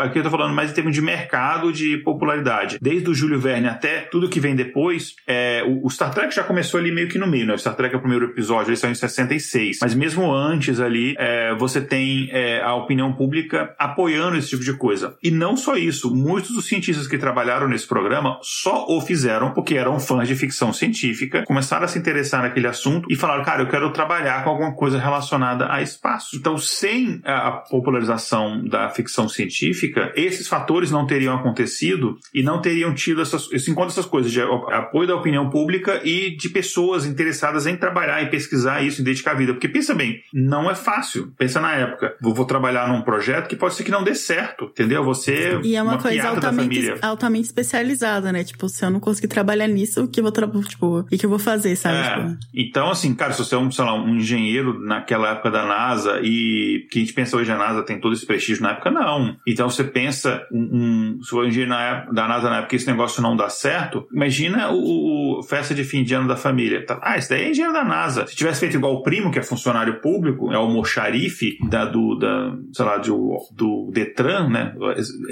aqui 0.00 0.18
eu 0.18 0.22
tô 0.22 0.30
falando 0.30 0.54
mais 0.54 0.70
em 0.70 0.74
termos 0.74 0.94
de 0.94 1.02
mercado 1.02 1.72
de 1.72 1.98
popularidade. 1.98 2.78
Desde 2.80 3.08
o 3.08 3.14
Júlio 3.14 3.38
Verne 3.38 3.68
até 3.68 4.00
tudo 4.00 4.28
que 4.28 4.40
vem 4.40 4.54
depois, 4.54 5.14
é, 5.26 5.62
o, 5.66 5.86
o 5.86 5.90
Star 5.90 6.12
Trek 6.12 6.34
já 6.34 6.42
começou 6.42 6.78
ali 6.80 6.90
meio 6.92 7.08
que 7.08 7.18
no 7.18 7.26
meio, 7.26 7.46
né? 7.46 7.54
O 7.54 7.58
Star 7.58 7.74
Trek 7.76 7.94
é 7.94 7.98
o 7.98 8.00
primeiro 8.00 8.26
episódio, 8.26 8.70
eles 8.70 8.78
são 8.80 8.90
em 8.90 8.94
66. 8.94 9.78
Mas 9.80 9.94
mesmo 9.94 10.32
antes 10.32 10.80
ali, 10.80 11.14
é, 11.18 11.54
você 11.54 11.80
tem 11.80 12.28
é, 12.32 12.60
a 12.62 12.74
opinião 12.74 13.12
pública 13.12 13.74
apoiando 13.80 14.36
esse 14.36 14.50
tipo 14.50 14.62
de 14.62 14.74
coisa. 14.74 15.16
E 15.22 15.30
não 15.30 15.56
só 15.56 15.74
isso, 15.74 16.14
muitos 16.14 16.52
dos 16.52 16.66
cientistas 16.66 17.08
que 17.08 17.16
trabalharam 17.16 17.66
nesse 17.66 17.86
programa 17.86 18.38
só 18.42 18.86
o 18.86 19.00
fizeram 19.00 19.54
porque 19.54 19.74
eram 19.74 19.98
fãs 19.98 20.28
de 20.28 20.36
ficção 20.36 20.70
científica, 20.70 21.44
começaram 21.46 21.86
a 21.86 21.88
se 21.88 21.98
interessar 21.98 22.42
naquele 22.42 22.66
assunto 22.66 23.06
e 23.10 23.16
falaram, 23.16 23.42
cara, 23.42 23.62
eu 23.62 23.68
quero 23.68 23.90
trabalhar 23.90 24.44
com 24.44 24.50
alguma 24.50 24.74
coisa 24.74 24.98
relacionada 24.98 25.72
a 25.72 25.80
espaço. 25.80 26.36
Então, 26.36 26.58
sem 26.58 27.22
a 27.24 27.52
popularização 27.52 28.62
da 28.68 28.90
ficção 28.90 29.28
científica, 29.28 30.12
esses 30.14 30.46
fatores 30.46 30.90
não 30.90 31.06
teriam 31.06 31.34
acontecido 31.34 32.18
e 32.34 32.42
não 32.42 32.60
teriam 32.60 32.94
tido 32.94 33.22
essas, 33.22 33.50
esse 33.50 33.70
encontro 33.70 33.92
essas 33.92 34.06
coisas 34.06 34.30
de 34.30 34.42
apoio 34.42 35.08
da 35.08 35.16
opinião 35.16 35.48
pública 35.48 36.02
e 36.04 36.36
de 36.36 36.50
pessoas 36.50 37.06
interessadas 37.06 37.66
em 37.66 37.76
trabalhar, 37.76 38.22
em 38.22 38.28
pesquisar 38.28 38.82
isso, 38.82 39.00
em 39.00 39.04
dedicar 39.04 39.32
a 39.32 39.34
vida. 39.34 39.54
Porque 39.54 39.68
pensa 39.68 39.94
bem, 39.94 40.20
não 40.34 40.70
é 40.70 40.74
fácil. 40.74 41.32
Pensa 41.38 41.60
na 41.60 41.74
época. 41.74 42.14
Vou, 42.20 42.34
vou 42.34 42.44
trabalhar 42.44 42.88
num 42.88 43.02
projeto 43.02 43.48
que 43.48 43.56
pode 43.56 43.69
pode 43.70 43.76
ser 43.76 43.84
que 43.84 43.90
não 43.90 44.02
dê 44.02 44.14
certo, 44.14 44.64
entendeu? 44.64 45.04
Você. 45.04 45.60
E 45.62 45.76
é 45.76 45.82
uma, 45.82 45.92
uma 45.92 46.02
coisa 46.02 46.28
altamente, 46.28 46.94
altamente 47.00 47.46
especializada, 47.46 48.32
né? 48.32 48.42
Tipo, 48.42 48.68
se 48.68 48.84
eu 48.84 48.90
não 48.90 49.00
conseguir 49.00 49.28
trabalhar 49.28 49.68
nisso, 49.68 50.04
o 50.04 50.08
que 50.08 50.20
eu 50.20 50.24
vou 50.24 50.32
trabalhar, 50.32 50.64
tipo, 50.66 51.00
o 51.00 51.04
que 51.04 51.24
eu 51.24 51.30
vou 51.30 51.38
fazer, 51.38 51.76
sabe? 51.76 51.98
É. 51.98 52.14
Tipo... 52.14 52.38
Então, 52.54 52.90
assim, 52.90 53.14
cara, 53.14 53.32
se 53.32 53.38
você 53.38 53.54
é 53.54 53.58
um, 53.58 53.70
sei 53.70 53.84
lá, 53.84 53.94
um 53.94 54.16
engenheiro 54.16 54.78
naquela 54.80 55.30
época 55.30 55.50
da 55.50 55.64
NASA 55.64 56.20
e 56.22 56.86
que 56.90 56.98
a 56.98 57.00
gente 57.00 57.12
pensa 57.12 57.36
hoje 57.36 57.50
a 57.50 57.56
NASA 57.56 57.82
tem 57.82 58.00
todo 58.00 58.12
esse 58.12 58.26
prestígio 58.26 58.62
na 58.62 58.72
época, 58.72 58.90
não. 58.90 59.36
Então 59.46 59.70
você 59.70 59.84
pensa, 59.84 60.44
um, 60.52 61.16
um 61.18 61.22
se 61.22 61.30
for 61.30 61.46
engenheiro 61.46 61.72
época, 61.72 62.12
da 62.12 62.26
NASA 62.26 62.50
na 62.50 62.58
época 62.58 62.76
esse 62.76 62.86
negócio 62.86 63.22
não 63.22 63.36
dá 63.36 63.48
certo, 63.48 64.06
imagina 64.12 64.70
o, 64.70 65.38
o, 65.38 65.42
festa 65.42 65.74
de 65.74 65.84
fim 65.84 66.02
de 66.02 66.14
ano 66.14 66.26
da 66.26 66.36
família. 66.36 66.84
Tá, 66.84 66.98
ah, 67.02 67.16
esse 67.16 67.30
daí 67.30 67.42
é 67.42 67.50
engenheiro 67.50 67.72
da 67.72 67.84
NASA. 67.84 68.26
Se 68.26 68.34
tivesse 68.34 68.60
feito 68.60 68.76
igual 68.76 68.94
o 68.94 69.02
primo, 69.02 69.30
que 69.30 69.38
é 69.38 69.42
funcionário 69.42 70.00
público, 70.00 70.52
é 70.52 70.58
o 70.58 70.68
mocharife 70.68 71.56
da, 71.68 71.84
do, 71.84 72.16
da, 72.16 72.56
sei 72.72 72.84
lá, 72.84 72.98
do, 72.98 73.36
do 73.60 73.90
Detran, 73.92 74.48
né? 74.48 74.74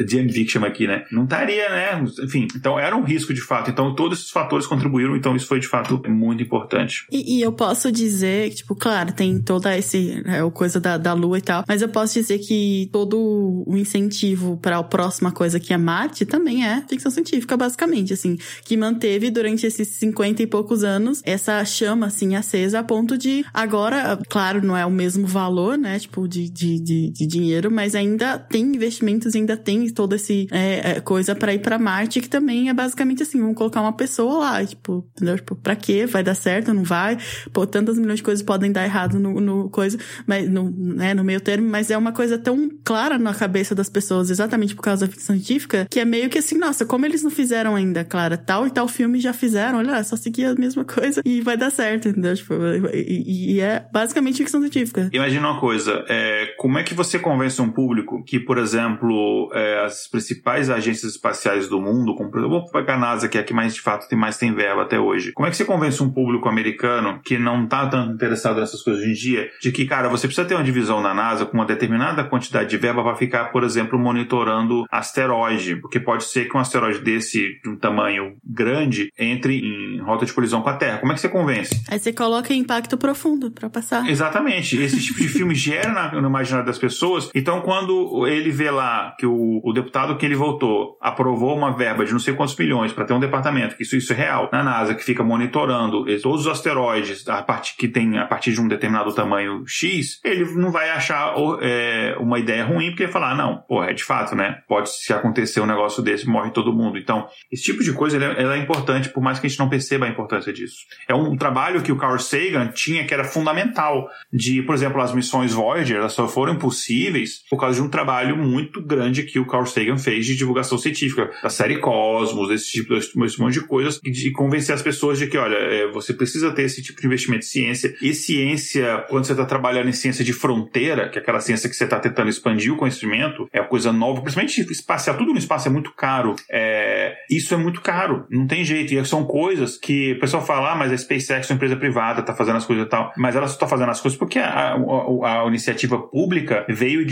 DMV 0.07 0.45
que 0.45 0.51
chama 0.51 0.67
aqui, 0.67 0.87
né? 0.87 1.05
Não 1.11 1.25
estaria, 1.25 1.69
né? 1.71 2.05
Enfim, 2.23 2.47
então 2.55 2.79
era 2.79 2.95
um 2.95 3.03
risco 3.03 3.33
de 3.33 3.41
fato. 3.41 3.71
Então 3.71 3.95
todos 3.95 4.19
esses 4.19 4.31
fatores 4.31 4.67
contribuíram, 4.67 5.17
então 5.17 5.35
isso 5.35 5.47
foi 5.47 5.59
de 5.59 5.67
fato 5.67 6.03
muito 6.09 6.43
importante. 6.43 7.07
E, 7.11 7.39
e 7.39 7.43
eu 7.43 7.53
posso 7.53 7.91
dizer, 7.91 8.51
tipo, 8.51 8.75
claro, 8.75 9.13
tem 9.13 9.41
toda 9.41 9.77
esse, 9.77 10.23
é, 10.27 10.49
coisa 10.51 10.79
da, 10.79 10.99
da 10.99 11.15
Lua 11.15 11.39
e 11.39 11.43
tal, 11.43 11.65
mas 11.67 11.81
eu 11.81 11.89
posso 11.89 12.15
dizer 12.15 12.39
que 12.39 12.91
todo 12.93 13.65
o 13.67 13.77
incentivo 13.77 14.59
para 14.59 14.77
a 14.77 14.83
próxima 14.83 15.33
coisa 15.33 15.59
que 15.59 15.73
é 15.73 15.79
Marte 15.79 16.27
também 16.27 16.67
é 16.67 16.83
ficção 16.87 17.11
científica, 17.11 17.57
basicamente, 17.57 18.13
assim, 18.13 18.37
que 18.65 18.77
manteve 18.77 19.31
durante 19.31 19.67
esses 19.67 19.89
50 19.89 20.43
e 20.43 20.47
poucos 20.47 20.85
anos 20.85 21.23
essa 21.25 21.65
chama, 21.65 22.07
assim, 22.07 22.37
acesa 22.37 22.81
a 22.81 22.83
ponto 22.83 23.17
de 23.17 23.45
agora, 23.55 24.19
claro, 24.29 24.65
não 24.65 24.77
é 24.77 24.85
o 24.85 24.91
mesmo 24.91 25.27
valor, 25.27 25.79
né, 25.79 25.99
tipo, 25.99 26.29
de, 26.29 26.51
de, 26.51 26.79
de, 26.79 27.11
de 27.11 27.27
dinheiro, 27.27 27.71
mas 27.71 27.95
ainda 27.95 28.18
tem 28.49 28.63
investimentos, 28.63 29.35
ainda 29.35 29.57
tem 29.57 29.89
toda 29.91 30.17
essa 30.17 30.33
é, 30.51 31.01
coisa 31.01 31.35
para 31.35 31.55
ir 31.55 31.61
para 31.61 31.79
Marte, 31.79 32.21
que 32.21 32.29
também 32.29 32.69
é 32.69 32.75
basicamente 32.75 33.23
assim, 33.23 33.41
vamos 33.41 33.57
colocar 33.57 33.81
uma 33.81 33.93
pessoa 33.93 34.39
lá, 34.39 34.65
tipo, 34.65 35.07
entendeu? 35.17 35.37
Tipo, 35.37 35.55
pra 35.57 35.77
quê? 35.77 36.07
Vai 36.07 36.23
dar 36.23 36.35
certo? 36.35 36.73
Não 36.73 36.85
vai? 36.85 37.19
Pô, 37.53 37.67
tantas 37.67 37.99
milhões 37.99 38.19
de 38.19 38.23
coisas 38.23 38.45
podem 38.45 38.73
dar 38.73 38.85
errado 38.85 39.19
no, 39.19 39.41
no 39.41 39.71
coisa, 39.71 39.99
mas 40.27 40.49
no, 40.49 40.71
né, 40.71 41.15
no 41.15 41.25
meio 41.25 41.41
termo, 41.41 41.69
mas 41.69 41.91
é 41.91 41.97
uma 41.97 42.13
coisa 42.13 42.39
tão 42.39 42.69
clara 42.85 43.19
na 43.19 43.35
cabeça 43.35 43.75
das 43.75 43.89
pessoas, 43.89 44.31
exatamente 44.31 44.75
por 44.75 44.83
causa 44.83 45.07
da 45.07 45.13
ficção 45.13 45.37
científica, 45.37 45.87
que 45.91 46.01
é 46.01 46.05
meio 46.05 46.29
que 46.29 46.39
assim, 46.39 46.57
nossa, 46.59 46.85
como 46.85 47.05
eles 47.07 47.23
não 47.23 47.31
fizeram 47.31 47.75
ainda, 47.75 48.05
Clara, 48.05 48.37
tal 48.37 48.67
e 48.67 48.71
tal 48.71 48.89
filme 48.89 49.21
já 49.21 49.33
fizeram, 49.33 49.79
olha, 49.79 50.03
só 50.05 50.17
seguir 50.17 50.47
a 50.47 50.55
mesma 50.55 50.85
coisa 50.85 51.21
e 51.25 51.41
vai 51.41 51.57
dar 51.57 51.71
certo, 51.71 52.09
entendeu? 52.09 52.35
Tipo, 52.35 52.55
e, 52.95 53.55
e 53.55 53.61
é 53.61 53.85
basicamente 53.93 54.39
ficção 54.39 54.61
científica. 54.61 55.09
Imagina 55.13 55.51
uma 55.51 55.61
coisa, 55.61 56.05
é, 56.09 56.55
como 56.57 56.79
é 56.79 56.83
que 56.83 56.95
você 56.95 57.19
convence 57.19 57.61
um 57.61 57.71
público 57.71 57.98
que, 58.25 58.39
por 58.39 58.59
exemplo, 58.59 59.51
é, 59.55 59.85
as 59.85 60.07
principais 60.07 60.71
agências 60.71 61.13
espaciais 61.13 61.69
do 61.69 61.81
mundo, 61.81 62.15
como 62.15 62.31
por 62.31 62.39
exemplo, 62.39 62.61
vou 62.61 62.71
pegar 62.71 62.95
a 62.95 62.99
NASA, 62.99 63.29
que 63.29 63.39
é 63.39 63.41
a 63.41 63.45
que 63.45 63.55
mais 63.55 63.75
de 63.75 63.81
fato 63.81 64.09
tem 64.09 64.19
mais 64.19 64.37
tem 64.37 64.55
verba 64.55 64.83
até 64.83 64.99
hoje. 64.99 65.33
Como 65.33 65.47
é 65.47 65.51
que 65.51 65.57
você 65.57 65.65
convence 65.65 66.03
um 66.03 66.11
público 66.11 66.49
americano 66.49 67.21
que 67.25 67.39
não 67.39 67.67
tá 67.67 67.87
tanto 67.87 68.13
interessado 68.13 68.61
nessas 68.61 68.83
coisas 68.83 69.03
hoje 69.03 69.11
em 69.11 69.15
dia, 69.15 69.51
de 69.61 69.73
que, 69.73 69.87
cara, 69.87 70.09
você 70.09 70.27
precisa 70.27 70.47
ter 70.47 70.55
uma 70.55 70.65
divisão 70.65 71.01
na 71.01 71.15
NASA 71.15 71.47
com 71.47 71.55
uma 71.55 71.67
determinada 71.67 72.25
quantidade 72.25 72.71
de 72.71 72.77
verba 72.77 73.03
para 73.03 73.15
ficar, 73.15 73.47
por 73.47 73.65
exemplo, 73.65 73.99
monitorando 73.99 74.85
asteroide, 74.91 75.77
porque 75.77 76.01
pode 76.01 76.25
ser 76.25 76.49
que 76.49 76.57
um 76.57 76.61
asteroide 76.61 77.01
desse, 77.01 77.61
de 77.63 77.69
um 77.69 77.77
tamanho 77.77 78.37
grande, 78.45 79.13
entre 79.19 79.59
em 79.59 80.01
rota 80.01 80.27
de 80.27 80.33
colisão 80.33 80.63
com 80.63 80.69
a 80.69 80.75
Terra. 80.75 80.99
Como 80.99 81.13
é 81.13 81.15
que 81.15 81.21
você 81.21 81.29
convence? 81.29 81.83
Aí 81.89 81.99
você 81.99 82.13
coloca 82.13 82.53
impacto 82.53 82.97
profundo 82.97 83.51
para 83.51 83.71
passar. 83.71 84.09
Exatamente. 84.09 84.77
Esse 84.81 85.01
tipo 85.01 85.21
de 85.21 85.29
filme 85.29 85.55
gera 85.57 85.93
na, 85.93 86.21
no 86.21 86.29
imaginário 86.29 86.67
das 86.67 86.79
pessoas. 86.79 87.31
Então, 87.35 87.61
quando 87.61 87.88
ele 88.27 88.51
vê 88.51 88.71
lá 88.71 89.15
que 89.19 89.27
o, 89.27 89.61
o 89.65 89.73
deputado 89.73 90.17
que 90.17 90.25
ele 90.25 90.35
votou 90.35 90.97
aprovou 91.01 91.57
uma 91.57 91.77
verba 91.77 92.05
de 92.05 92.13
não 92.13 92.19
sei 92.19 92.35
quantos 92.35 92.57
milhões 92.57 92.93
para 92.93 93.05
ter 93.05 93.15
um 93.15 93.21
departamento, 93.21 93.77
que 93.77 93.83
isso, 93.83 93.97
isso 93.97 94.13
é 94.13 94.17
real, 94.17 94.49
na 94.53 94.63
NASA, 94.63 94.95
que 94.95 95.05
fica 95.05 95.23
monitorando 95.23 96.05
todos 96.23 96.43
os 96.43 96.47
asteroides 96.47 97.29
a 97.29 97.43
partir, 97.43 97.77
que 97.77 97.89
tem 97.89 98.19
a 98.19 98.27
partir 98.27 98.53
de 98.53 98.61
um 98.61 98.69
determinado 98.69 99.15
tamanho 99.15 99.65
X, 99.67 100.21
ele 100.25 100.45
não 100.55 100.71
vai 100.71 100.91
achar 100.91 101.35
é, 101.61 102.17
uma 102.19 102.39
ideia 102.39 102.65
ruim, 102.65 102.91
porque 102.91 103.05
vai 103.05 103.13
falar, 103.13 103.35
não, 103.35 103.59
pô, 103.69 103.83
é 103.83 103.93
de 103.93 104.05
fato, 104.05 104.35
né? 104.35 104.61
Pode 104.69 104.91
se 104.91 105.13
acontecer 105.13 105.61
um 105.61 105.67
negócio 105.67 106.03
desse, 106.03 106.29
morre 106.29 106.51
todo 106.51 106.73
mundo. 106.73 106.99
Então, 106.99 107.27
esse 107.51 107.63
tipo 107.63 107.83
de 107.83 107.93
coisa 107.93 108.17
ela, 108.17 108.35
ela 108.35 108.57
é 108.57 108.59
importante, 108.59 109.09
por 109.09 109.23
mais 109.23 109.39
que 109.39 109.47
a 109.47 109.51
gente 109.51 109.59
não 109.59 109.69
perceba 109.69 110.07
a 110.07 110.09
importância 110.09 110.53
disso. 110.53 110.77
É 111.09 111.15
um 111.15 111.37
trabalho 111.37 111.83
que 111.83 111.93
o 111.93 111.97
Carl 111.97 112.19
Sagan 112.19 112.69
tinha 112.69 113.05
que 113.05 113.15
era 113.15 113.25
fundamental. 113.25 114.09
De, 114.33 114.63
por 114.63 114.75
exemplo, 114.75 115.01
as 115.01 115.13
missões 115.13 115.53
Voyager, 115.53 115.99
elas 115.99 116.13
só 116.13 116.29
foram 116.29 116.57
possíveis 116.57 117.43
por 117.49 117.59
causa 117.59 117.78
de 117.79 117.83
um 117.83 117.89
trabalho 117.89 118.37
muito 118.37 118.83
grande 118.83 119.23
que 119.23 119.39
o 119.39 119.47
Carl 119.47 119.65
Sagan 119.65 119.97
fez 119.97 120.27
de 120.27 120.37
divulgação 120.37 120.77
científica, 120.77 121.31
da 121.43 121.49
série 121.49 121.79
Cosmos, 121.79 122.51
esse 122.51 122.73
tipo 122.73 122.95
esse 122.95 123.41
monte 123.41 123.55
de 123.55 123.67
coisas, 123.67 124.01
de 124.03 124.33
convencer 124.33 124.75
as 124.75 124.83
pessoas 124.83 125.19
de 125.19 125.29
que, 125.29 125.39
olha, 125.39 125.57
é, 125.57 125.91
você 125.91 126.13
precisa 126.13 126.51
ter 126.51 126.63
esse 126.63 126.83
tipo 126.83 127.01
de 127.01 127.07
investimento 127.07 127.45
em 127.45 127.49
ciência. 127.49 127.95
E 128.03 128.13
ciência, 128.13 129.05
quando 129.09 129.25
você 129.25 129.33
está 129.33 129.45
trabalhando 129.45 129.89
em 129.89 129.93
ciência 129.93 130.25
de 130.25 130.33
fronteira, 130.33 131.09
que 131.09 131.19
é 131.19 131.23
aquela 131.23 131.41
ciência 131.41 131.69
que 131.69 131.77
você 131.77 131.85
está 131.85 132.01
tentando 132.01 132.29
expandir 132.29 132.73
o 132.73 132.77
conhecimento, 132.77 133.49
é 133.53 133.61
coisa 133.63 133.93
nova, 133.93 134.21
principalmente 134.21 134.61
espacial, 134.73 135.17
tudo 135.17 135.33
no 135.33 135.39
espaço 135.39 135.69
é 135.69 135.71
muito 135.71 135.93
caro. 135.95 136.35
É, 136.51 137.15
isso 137.31 137.55
é 137.55 137.57
muito 137.57 137.81
caro, 137.81 138.27
não 138.29 138.47
tem 138.47 138.65
jeito. 138.65 138.93
E 138.93 139.05
são 139.05 139.25
coisas 139.25 139.77
que 139.77 140.13
o 140.13 140.21
pessoal 140.21 140.45
fala, 140.45 140.73
ah, 140.73 140.77
mas 140.77 140.93
a 140.93 140.99
SpaceX 140.99 141.49
é 141.49 141.53
uma 141.53 141.57
empresa 141.57 141.77
privada, 141.77 142.21
está 142.21 142.35
fazendo 142.35 142.57
as 142.57 142.67
coisas 142.67 142.87
e 142.87 142.89
tal. 142.89 143.13
Mas 143.17 143.37
ela 143.37 143.47
só 143.47 143.55
está 143.55 143.69
fazendo 143.69 143.91
as 143.91 144.01
coisas 144.01 144.19
porque 144.19 144.39
a, 144.39 144.75
a, 144.75 145.45
a, 145.45 145.47
iniciativa 145.47 145.99
pública 145.99 146.67
veio 146.69 147.03
e 147.03 147.05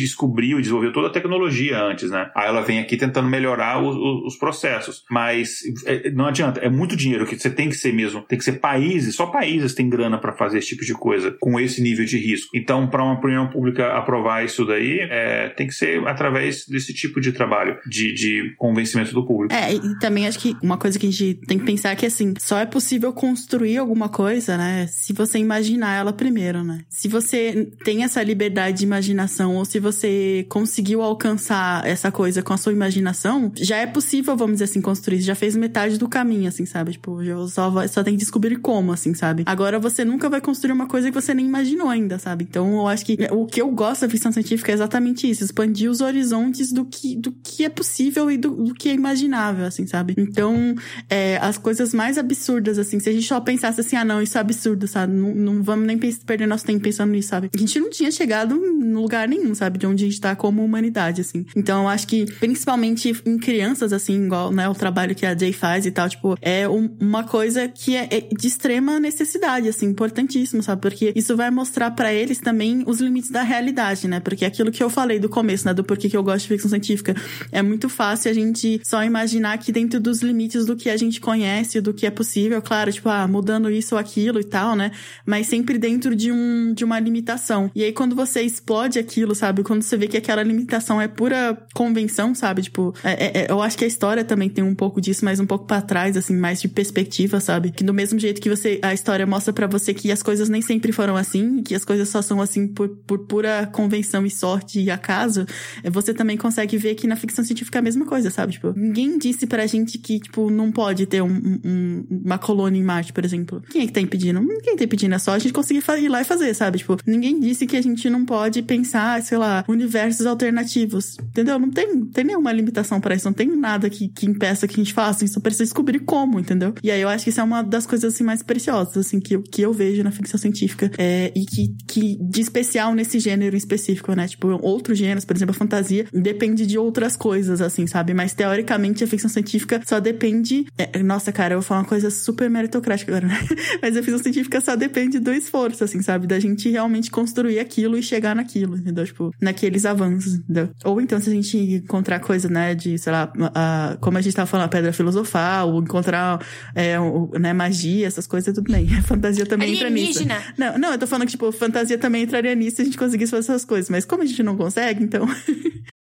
desenvolveu 0.61 0.93
toda 0.93 1.09
a 1.09 1.13
tecnologia 1.13 1.83
antes, 1.83 2.11
né? 2.11 2.31
Aí 2.35 2.49
ela 2.49 2.63
vem 2.63 2.79
aqui 2.79 2.97
tentando 2.97 3.29
melhorar 3.29 3.83
os, 3.83 3.97
os 4.27 4.37
processos. 4.39 5.05
Mas 5.11 5.61
é, 5.85 6.11
não 6.11 6.27
adianta, 6.27 6.61
é 6.61 6.69
muito 6.69 6.97
dinheiro 6.97 7.27
que 7.27 7.39
você 7.39 7.51
tem 7.51 7.69
que 7.69 7.77
ser 7.77 7.93
mesmo, 7.93 8.23
tem 8.23 8.39
que 8.39 8.45
ser 8.45 8.61
países, 8.61 9.15
só 9.15 9.27
países 9.27 9.75
têm 9.75 9.89
grana 9.89 10.19
para 10.19 10.33
fazer 10.33 10.59
esse 10.59 10.69
tipo 10.69 10.85
de 10.85 10.95
coisa 10.95 11.37
com 11.41 11.59
esse 11.59 11.83
nível 11.83 12.05
de 12.05 12.19
risco. 12.19 12.51
Então, 12.55 12.89
para 12.89 13.03
uma 13.03 13.15
opinião 13.15 13.49
pública 13.49 13.93
aprovar 13.93 14.45
isso 14.45 14.65
daí, 14.65 14.99
é, 15.01 15.49
tem 15.51 15.67
que 15.67 15.75
ser 15.75 16.07
através 16.07 16.67
desse 16.67 16.93
tipo 16.93 17.21
de 17.21 17.33
trabalho, 17.33 17.79
de, 17.87 18.13
de 18.15 18.55
convencimento 18.57 19.13
do 19.13 19.27
público. 19.27 19.55
É, 19.55 19.75
e 19.75 19.99
também 19.99 20.27
acho 20.27 20.39
que 20.39 20.57
uma 20.63 20.77
coisa 20.77 20.99
que 20.99 21.07
a 21.07 21.11
gente 21.11 21.35
tem 21.47 21.59
que 21.59 21.65
pensar 21.65 21.91
é 21.91 21.97
que, 21.97 22.07
assim, 22.07 22.35
só 22.39 22.59
é 22.59 22.67
possível 22.67 23.13
construir 23.13 23.79
alguma 23.79 24.09
coisa, 24.09 24.57
né, 24.57 24.87
se 24.89 25.13
você 25.13 25.39
imaginar 25.39 25.95
ela 25.95 26.13
primeiro, 26.13 26.63
né? 26.63 26.81
Se 26.89 27.09
você 27.09 27.69
tem 27.85 28.05
essa 28.05 28.23
liberdade 28.23 28.79
de 28.79 28.85
imaginação 28.85 29.57
ou 29.57 29.65
se 29.65 29.79
você 29.79 30.46
conseguiu 30.49 31.03
alcançar 31.03 31.87
essa 31.87 32.11
coisa 32.11 32.43
com 32.43 32.53
a 32.53 32.57
sua 32.57 32.73
imaginação, 32.73 33.53
já 33.57 33.77
é 33.77 33.87
possível, 33.87 34.37
vamos 34.37 34.55
dizer 34.55 34.65
assim, 34.65 34.81
construir. 34.81 35.21
Já 35.21 35.35
fez 35.35 35.57
metade 35.57 35.99
do 35.99 36.09
caminho, 36.09 36.49
assim, 36.49 36.67
sabe? 36.67 36.93
Tipo, 36.93 37.19
só, 37.49 37.87
só 37.89 38.03
tem 38.03 38.15
que 38.15 38.21
descobrir 38.21 38.57
como, 38.57 38.93
assim, 38.93 39.15
sabe? 39.15 39.43
Agora 39.47 39.79
você 39.79 40.05
nunca 40.05 40.29
vai 40.29 40.41
construir 40.41 40.73
uma 40.73 40.87
coisa 40.87 41.11
que 41.11 41.15
você 41.15 41.35
nem 41.35 41.47
imaginou 41.47 41.89
ainda, 41.89 42.19
sabe? 42.19 42.47
Então 42.49 42.75
eu 42.77 42.89
acho 42.89 43.05
que 43.05 43.19
o 43.31 43.47
que 43.47 43.61
eu 43.61 43.71
gosto 43.71 44.03
da 44.03 44.09
ficção 44.09 44.33
científica 44.33 44.73
é 44.73 44.75
exatamente 44.75 45.29
isso, 45.29 45.45
expandir 45.45 45.91
os 45.91 46.01
horizontes 46.01 46.73
do 46.73 46.85
que, 46.85 47.17
do 47.17 47.33
que 47.33 47.65
é 47.65 47.69
possível 47.69 48.31
e 48.31 48.37
do, 48.37 48.51
do 48.51 48.75
que 48.75 48.89
é 48.89 48.95
imaginável, 48.95 49.67
assim, 49.67 49.87
sabe? 49.87 50.15
Então, 50.17 50.75
é, 51.09 51.39
as 51.39 51.59
coisas 51.59 51.93
mais 51.93 52.19
absurdas, 52.19 52.79
assim, 52.79 53.01
se 53.01 53.09
a 53.09 53.13
gente 53.13 53.27
só 53.27 53.41
pensasse 53.41 53.81
assim, 53.81 53.97
ah, 53.97 54.05
não, 54.05 54.23
isso 54.23 54.37
é 54.39 54.41
absurdo, 54.41 54.87
sabe? 54.87 55.13
Não, 55.13 55.35
não 55.35 55.63
vamos 55.63 55.87
nem 55.87 55.99
perder 55.99 56.47
nosso 56.47 56.65
tempo 56.65 56.81
pensando 56.81 57.13
nisso, 57.13 57.29
sabe? 57.29 57.51
A 57.55 57.59
gente 57.59 57.79
não 57.81 57.91
tinha 57.91 58.11
chegado 58.11 58.55
em 58.57 58.93
lugar 58.93 59.29
nenhum, 59.29 59.55
sabe? 59.55 59.79
De 59.79 59.87
onde 59.87 60.05
a 60.05 60.09
gente 60.09 60.21
tá 60.21 60.36
como 60.37 60.65
humanidade, 60.65 61.21
assim. 61.21 61.45
Então, 61.57 61.83
eu 61.83 61.89
acho 61.89 62.07
que, 62.07 62.27
principalmente 62.39 63.13
em 63.25 63.39
crianças, 63.39 63.93
assim, 63.93 64.27
igual, 64.27 64.53
né, 64.53 64.69
o 64.69 64.75
trabalho 64.75 65.15
que 65.15 65.27
a 65.27 65.37
Jay 65.37 65.53
faz 65.53 65.87
e 65.87 65.91
tal, 65.91 66.09
tipo, 66.09 66.37
é 66.41 66.69
um, 66.69 66.95
uma 67.01 67.25
coisa 67.25 67.69
que 67.69 67.97
é, 67.97 68.09
é 68.11 68.21
de 68.21 68.47
extrema 68.47 69.01
necessidade, 69.01 69.69
assim, 69.69 69.87
importantíssimo, 69.87 70.63
sabe? 70.63 70.81
Porque 70.81 71.13
isso 71.17 71.37
vai 71.37 71.51
mostrar 71.51 71.91
para 71.91 72.13
eles 72.13 72.39
também 72.39 72.85
os 72.87 73.01
limites 73.01 73.31
da 73.31 73.43
realidade, 73.43 74.07
né? 74.07 74.21
Porque 74.21 74.45
aquilo 74.45 74.71
que 74.71 74.83
eu 74.83 74.91
falei 74.91 75.19
do 75.19 75.29
começo, 75.29 75.67
né? 75.67 75.75
Do 75.75 75.85
porquê 75.85 76.09
que 76.09 76.17
eu 76.17 76.23
gosto 76.23 76.43
de 76.43 76.49
ficção 76.49 76.71
científica. 76.71 77.15
É 77.51 77.63
muito 77.63 77.89
fácil 77.89 78.31
a 78.31 78.35
gente 78.35 78.81
só 78.85 79.03
imaginar 79.03 79.59
que 79.59 79.73
dentro 79.73 80.01
dos 80.01 80.23
limites 80.23 80.67
do 80.67 80.77
que 80.77 80.91
a 80.91 80.97
gente 80.97 81.21
conhece, 81.21 81.81
do 81.81 81.93
que 81.93 82.07
é 82.07 82.11
possível, 82.11 82.61
claro, 82.61 82.93
tipo, 82.93 83.09
ah, 83.09 83.27
mudando 83.27 83.71
isso 83.71 83.95
ou 83.95 83.99
aquilo 83.99 84.41
e 84.41 84.45
tal, 84.45 84.77
né? 84.77 84.91
Mas 85.25 85.47
sempre 85.47 85.79
dentro 85.79 86.15
de, 86.15 86.31
um, 86.31 86.73
de 86.75 86.85
uma 86.85 86.99
limitação. 86.99 87.71
E 87.75 87.83
aí, 87.83 87.93
quando 87.93 88.15
você 88.15 88.43
explode 88.43 88.99
aquilo, 88.99 89.35
sabe? 89.35 89.63
Quando 89.63 89.83
você 89.83 89.97
vê 89.97 90.09
que 90.09 90.17
aquela 90.27 90.43
limitação 90.43 91.01
é 91.01 91.07
pura 91.07 91.57
convenção, 91.73 92.35
sabe? 92.35 92.63
Tipo, 92.63 92.93
é, 93.05 93.43
é, 93.43 93.51
eu 93.51 93.63
acho 93.63 93.79
que 93.79 93.85
a 93.85 93.89
história 93.89 94.25
também 94.25 94.51
tem 94.51 94.65
um 94.65 94.75
pouco 94.75 95.01
disso, 95.01 95.25
mas 95.25 95.39
um 95.39 95.47
pouco 95.47 95.67
para 95.67 95.81
trás, 95.81 96.17
assim, 96.17 96.35
mais 96.35 96.61
de 96.61 96.67
perspectiva, 96.69 97.39
sabe? 97.39 97.71
Que 97.71 97.85
do 97.85 97.95
mesmo 97.95 98.19
jeito 98.19 98.41
que 98.41 98.51
você, 98.51 98.81
a 98.83 98.93
história 98.93 99.25
mostra 99.25 99.53
para 99.53 99.69
você 99.69 99.95
que 99.95 100.11
as 100.11 100.23
coisas 100.23 100.49
nem 100.49 100.61
sempre 100.61 100.91
foram 100.91 101.17
assim, 101.17 101.63
que 101.63 101.75
as 101.75 101.85
coisas 101.85 102.09
só 102.09 102.21
são 102.21 102.41
assim 102.41 102.67
por, 102.67 102.89
por 102.89 103.21
pura 103.27 103.67
convenção 103.73 104.27
e 104.27 104.31
sorte 104.31 104.81
e 104.81 104.91
acaso, 104.91 105.47
é, 105.85 105.91
você 105.91 106.13
também 106.13 106.37
consegue 106.37 106.77
ver 106.77 106.97
que 106.97 107.07
na 107.07 107.15
ficção 107.15 107.45
científica 107.45 107.79
é 107.79 107.81
a 107.81 107.83
mesma 107.83 108.05
coisa, 108.05 108.29
sabe? 108.31 108.55
Tipo, 108.55 108.75
ninguém 108.77 109.19
disse 109.19 109.47
pra 109.47 109.65
gente 109.67 109.97
que, 109.99 110.19
tipo, 110.19 110.51
não 110.51 110.73
pode 110.73 111.07
ter 111.07 111.23
um, 111.23 111.61
um, 111.65 112.07
uma 112.25 112.39
colônia 112.39 112.81
em 112.81 112.85
Marte, 112.85 113.13
por 113.13 113.25
exemplo. 113.25 113.63
Quem 113.71 113.83
é 113.83 113.87
que 113.87 113.93
tá 113.93 114.01
impedindo? 114.01 114.41
Ninguém 114.41 114.77
tá 114.77 114.85
impedindo, 114.85 115.15
é 115.15 115.19
só 115.19 115.33
a 115.33 115.39
gente 115.39 115.53
conseguir 115.53 115.85
ir 115.99 116.09
lá 116.09 116.21
e 116.21 116.25
fazer, 116.25 116.53
sabe? 116.55 116.79
Tipo, 116.79 116.97
ninguém 117.07 117.39
disse 117.39 117.67
que 117.67 117.77
a 117.77 117.83
gente 117.83 118.11
não 118.11 118.25
pode 118.25 118.61
pensar, 118.63 119.23
sei 119.23 119.39
lá, 119.39 119.65
o 119.69 119.73
universo 119.73 120.16
universos 120.17 120.27
alternativos. 120.27 121.17
Entendeu? 121.21 121.59
Não 121.59 121.71
tem, 121.71 122.05
tem 122.07 122.25
nenhuma 122.25 122.53
limitação 122.53 123.01
para 123.01 123.15
isso, 123.15 123.27
não 123.27 123.33
tem 123.33 123.55
nada 123.57 123.91
que, 123.91 124.09
que 124.09 124.27
impeça 124.27 124.67
que 124.67 124.75
a 124.75 124.79
gente 124.79 124.93
faça, 124.93 125.25
a 125.25 125.27
gente 125.27 125.35
só 125.35 125.41
precisa 125.41 125.65
descobrir 125.65 126.01
como, 126.01 126.41
entendeu? 126.41 126.75
E 126.83 126.91
aí 126.91 127.01
eu 127.01 127.09
acho 127.09 127.25
que 127.25 127.31
isso 127.31 127.41
é 127.41 127.45
uma 127.45 127.63
das 127.63 127.87
coisas 127.87 128.15
assim 128.15 128.25
mais 128.25 128.43
preciosas, 128.43 128.97
assim, 128.97 129.21
que 129.21 129.37
eu, 129.37 129.43
que 129.43 129.63
eu 129.63 129.73
vejo 129.73 130.03
na 130.03 130.11
ficção 130.11 130.39
científica. 130.39 130.91
É, 130.99 131.33
e 131.35 131.45
que, 131.45 131.75
que 131.87 132.19
de 132.21 132.41
especial 132.41 132.95
nesse 132.95 133.19
gênero 133.19 133.57
específico, 133.57 134.13
né? 134.15 134.27
Tipo, 134.27 134.59
outros 134.63 134.99
gêneros, 134.99 135.25
por 135.25 135.37
exemplo, 135.37 135.55
a 135.55 135.59
fantasia, 135.59 136.07
depende 136.13 136.67
de 136.67 136.79
outras 136.79 137.17
coisas, 137.17 137.61
assim, 137.61 137.87
sabe? 137.87 138.15
Mas 138.15 138.35
teoricamente 138.35 139.05
a 139.05 139.07
ficção 139.07 139.31
científica 139.31 139.81
só 139.85 140.01
depende. 140.01 140.67
É, 140.79 141.03
nossa, 141.03 141.33
cara, 141.33 141.55
eu 141.55 141.59
vou 141.59 141.67
falar 141.67 141.81
uma 141.81 141.87
coisa 141.87 142.11
super 142.11 142.49
meritocrática 142.49 143.11
agora, 143.13 143.29
né? 143.29 143.39
Mas 143.83 143.97
a 143.97 144.03
ficção 144.03 144.23
científica 144.23 144.61
só 144.61 144.77
depende 144.77 145.19
do 145.19 145.33
esforço, 145.33 145.85
assim, 145.85 146.03
sabe? 146.03 146.27
Da 146.27 146.39
gente 146.39 146.69
realmente 146.71 147.11
construir 147.11 147.59
aquilo 147.59 147.99
e 147.99 148.03
chegar 148.03 148.35
naquilo, 148.35 148.77
entendeu? 148.77 149.05
Tipo, 149.05 149.33
naqueles 149.41 149.85
avanços, 149.85 149.96
entendeu? 150.05 150.71
Ou 150.85 151.01
então, 151.01 151.21
se 151.21 151.31
a 151.31 151.33
gente 151.33 151.57
encontrar 151.57 152.21
coisa, 152.21 152.49
né, 152.49 152.75
de, 152.75 152.99
sei 152.99 153.13
lá, 153.13 153.33
a, 153.55 153.97
como 154.01 154.19
a 154.19 154.21
gente 154.21 154.35
tava 154.35 154.47
falando, 154.47 154.67
a 154.67 154.69
pedra 154.69 154.93
filosofal, 154.93 155.73
ou 155.73 155.83
encontrar, 155.83 156.45
é, 156.75 156.99
o, 156.99 157.31
né, 157.39 157.53
magia, 157.53 158.07
essas 158.07 158.27
coisas, 158.27 158.55
tudo 158.55 158.71
bem. 158.71 158.87
A 158.97 159.03
fantasia 159.03 159.47
também 159.47 159.75
entra 159.75 159.91
nisso. 159.91 160.25
Não, 160.57 160.79
não, 160.79 160.93
eu 160.93 160.99
tô 160.99 161.07
falando 161.07 161.27
que, 161.27 161.33
tipo, 161.33 161.51
fantasia 161.53 161.99
também 161.99 162.23
entraria 162.23 162.55
nisso 162.55 162.77
se 162.77 162.83
a 162.83 162.85
gente 162.85 162.99
conseguisse 162.99 163.31
fazer 163.31 163.53
essas 163.53 163.65
coisas. 163.65 163.91
Mas 163.91 164.05
como 164.05 164.23
a 164.23 164.27
gente 164.27 164.43
não 164.43 164.57
consegue, 164.57 165.03
então. 165.03 165.27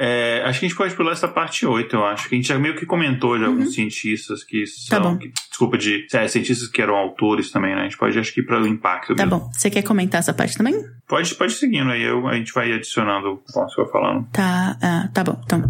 É, 0.00 0.42
acho 0.44 0.60
que 0.60 0.66
a 0.66 0.68
gente 0.68 0.78
pode 0.78 0.94
pular 0.94 1.10
essa 1.10 1.26
parte 1.26 1.66
8, 1.66 1.96
eu 1.96 2.04
acho. 2.04 2.28
Que 2.28 2.36
a 2.36 2.38
gente 2.38 2.46
já 2.46 2.56
meio 2.56 2.76
que 2.76 2.86
comentou 2.86 3.36
de 3.36 3.44
alguns 3.44 3.66
uhum. 3.66 3.72
cientistas 3.72 4.44
que 4.44 4.62
tá 4.62 5.02
são. 5.02 5.14
Tá 5.14 5.18
que, 5.18 5.32
desculpa, 5.50 5.76
de 5.76 6.06
é, 6.12 6.28
cientistas 6.28 6.68
que 6.68 6.80
eram 6.80 6.94
autores 6.94 7.50
também, 7.50 7.74
né? 7.74 7.80
A 7.80 7.84
gente 7.84 7.98
pode, 7.98 8.16
acho 8.16 8.32
que, 8.32 8.40
ir 8.40 8.44
para 8.44 8.62
o 8.62 8.66
impacto. 8.66 9.16
Tá 9.16 9.26
mesmo. 9.26 9.40
bom. 9.40 9.50
Você 9.52 9.68
quer 9.68 9.82
comentar 9.82 10.20
essa 10.20 10.32
parte 10.32 10.56
também? 10.56 10.74
Pode, 11.08 11.34
pode 11.36 11.54
seguindo 11.54 11.90
aí, 11.90 12.02
eu, 12.02 12.28
a 12.28 12.34
gente 12.34 12.52
vai 12.52 12.70
adicionando 12.70 13.40
conforme 13.46 13.70
você 13.70 13.82
vai 13.82 13.90
falando. 13.90 14.28
Tá, 14.30 14.76
ah, 14.82 15.08
tá 15.14 15.24
bom. 15.24 15.40
Então, 15.42 15.64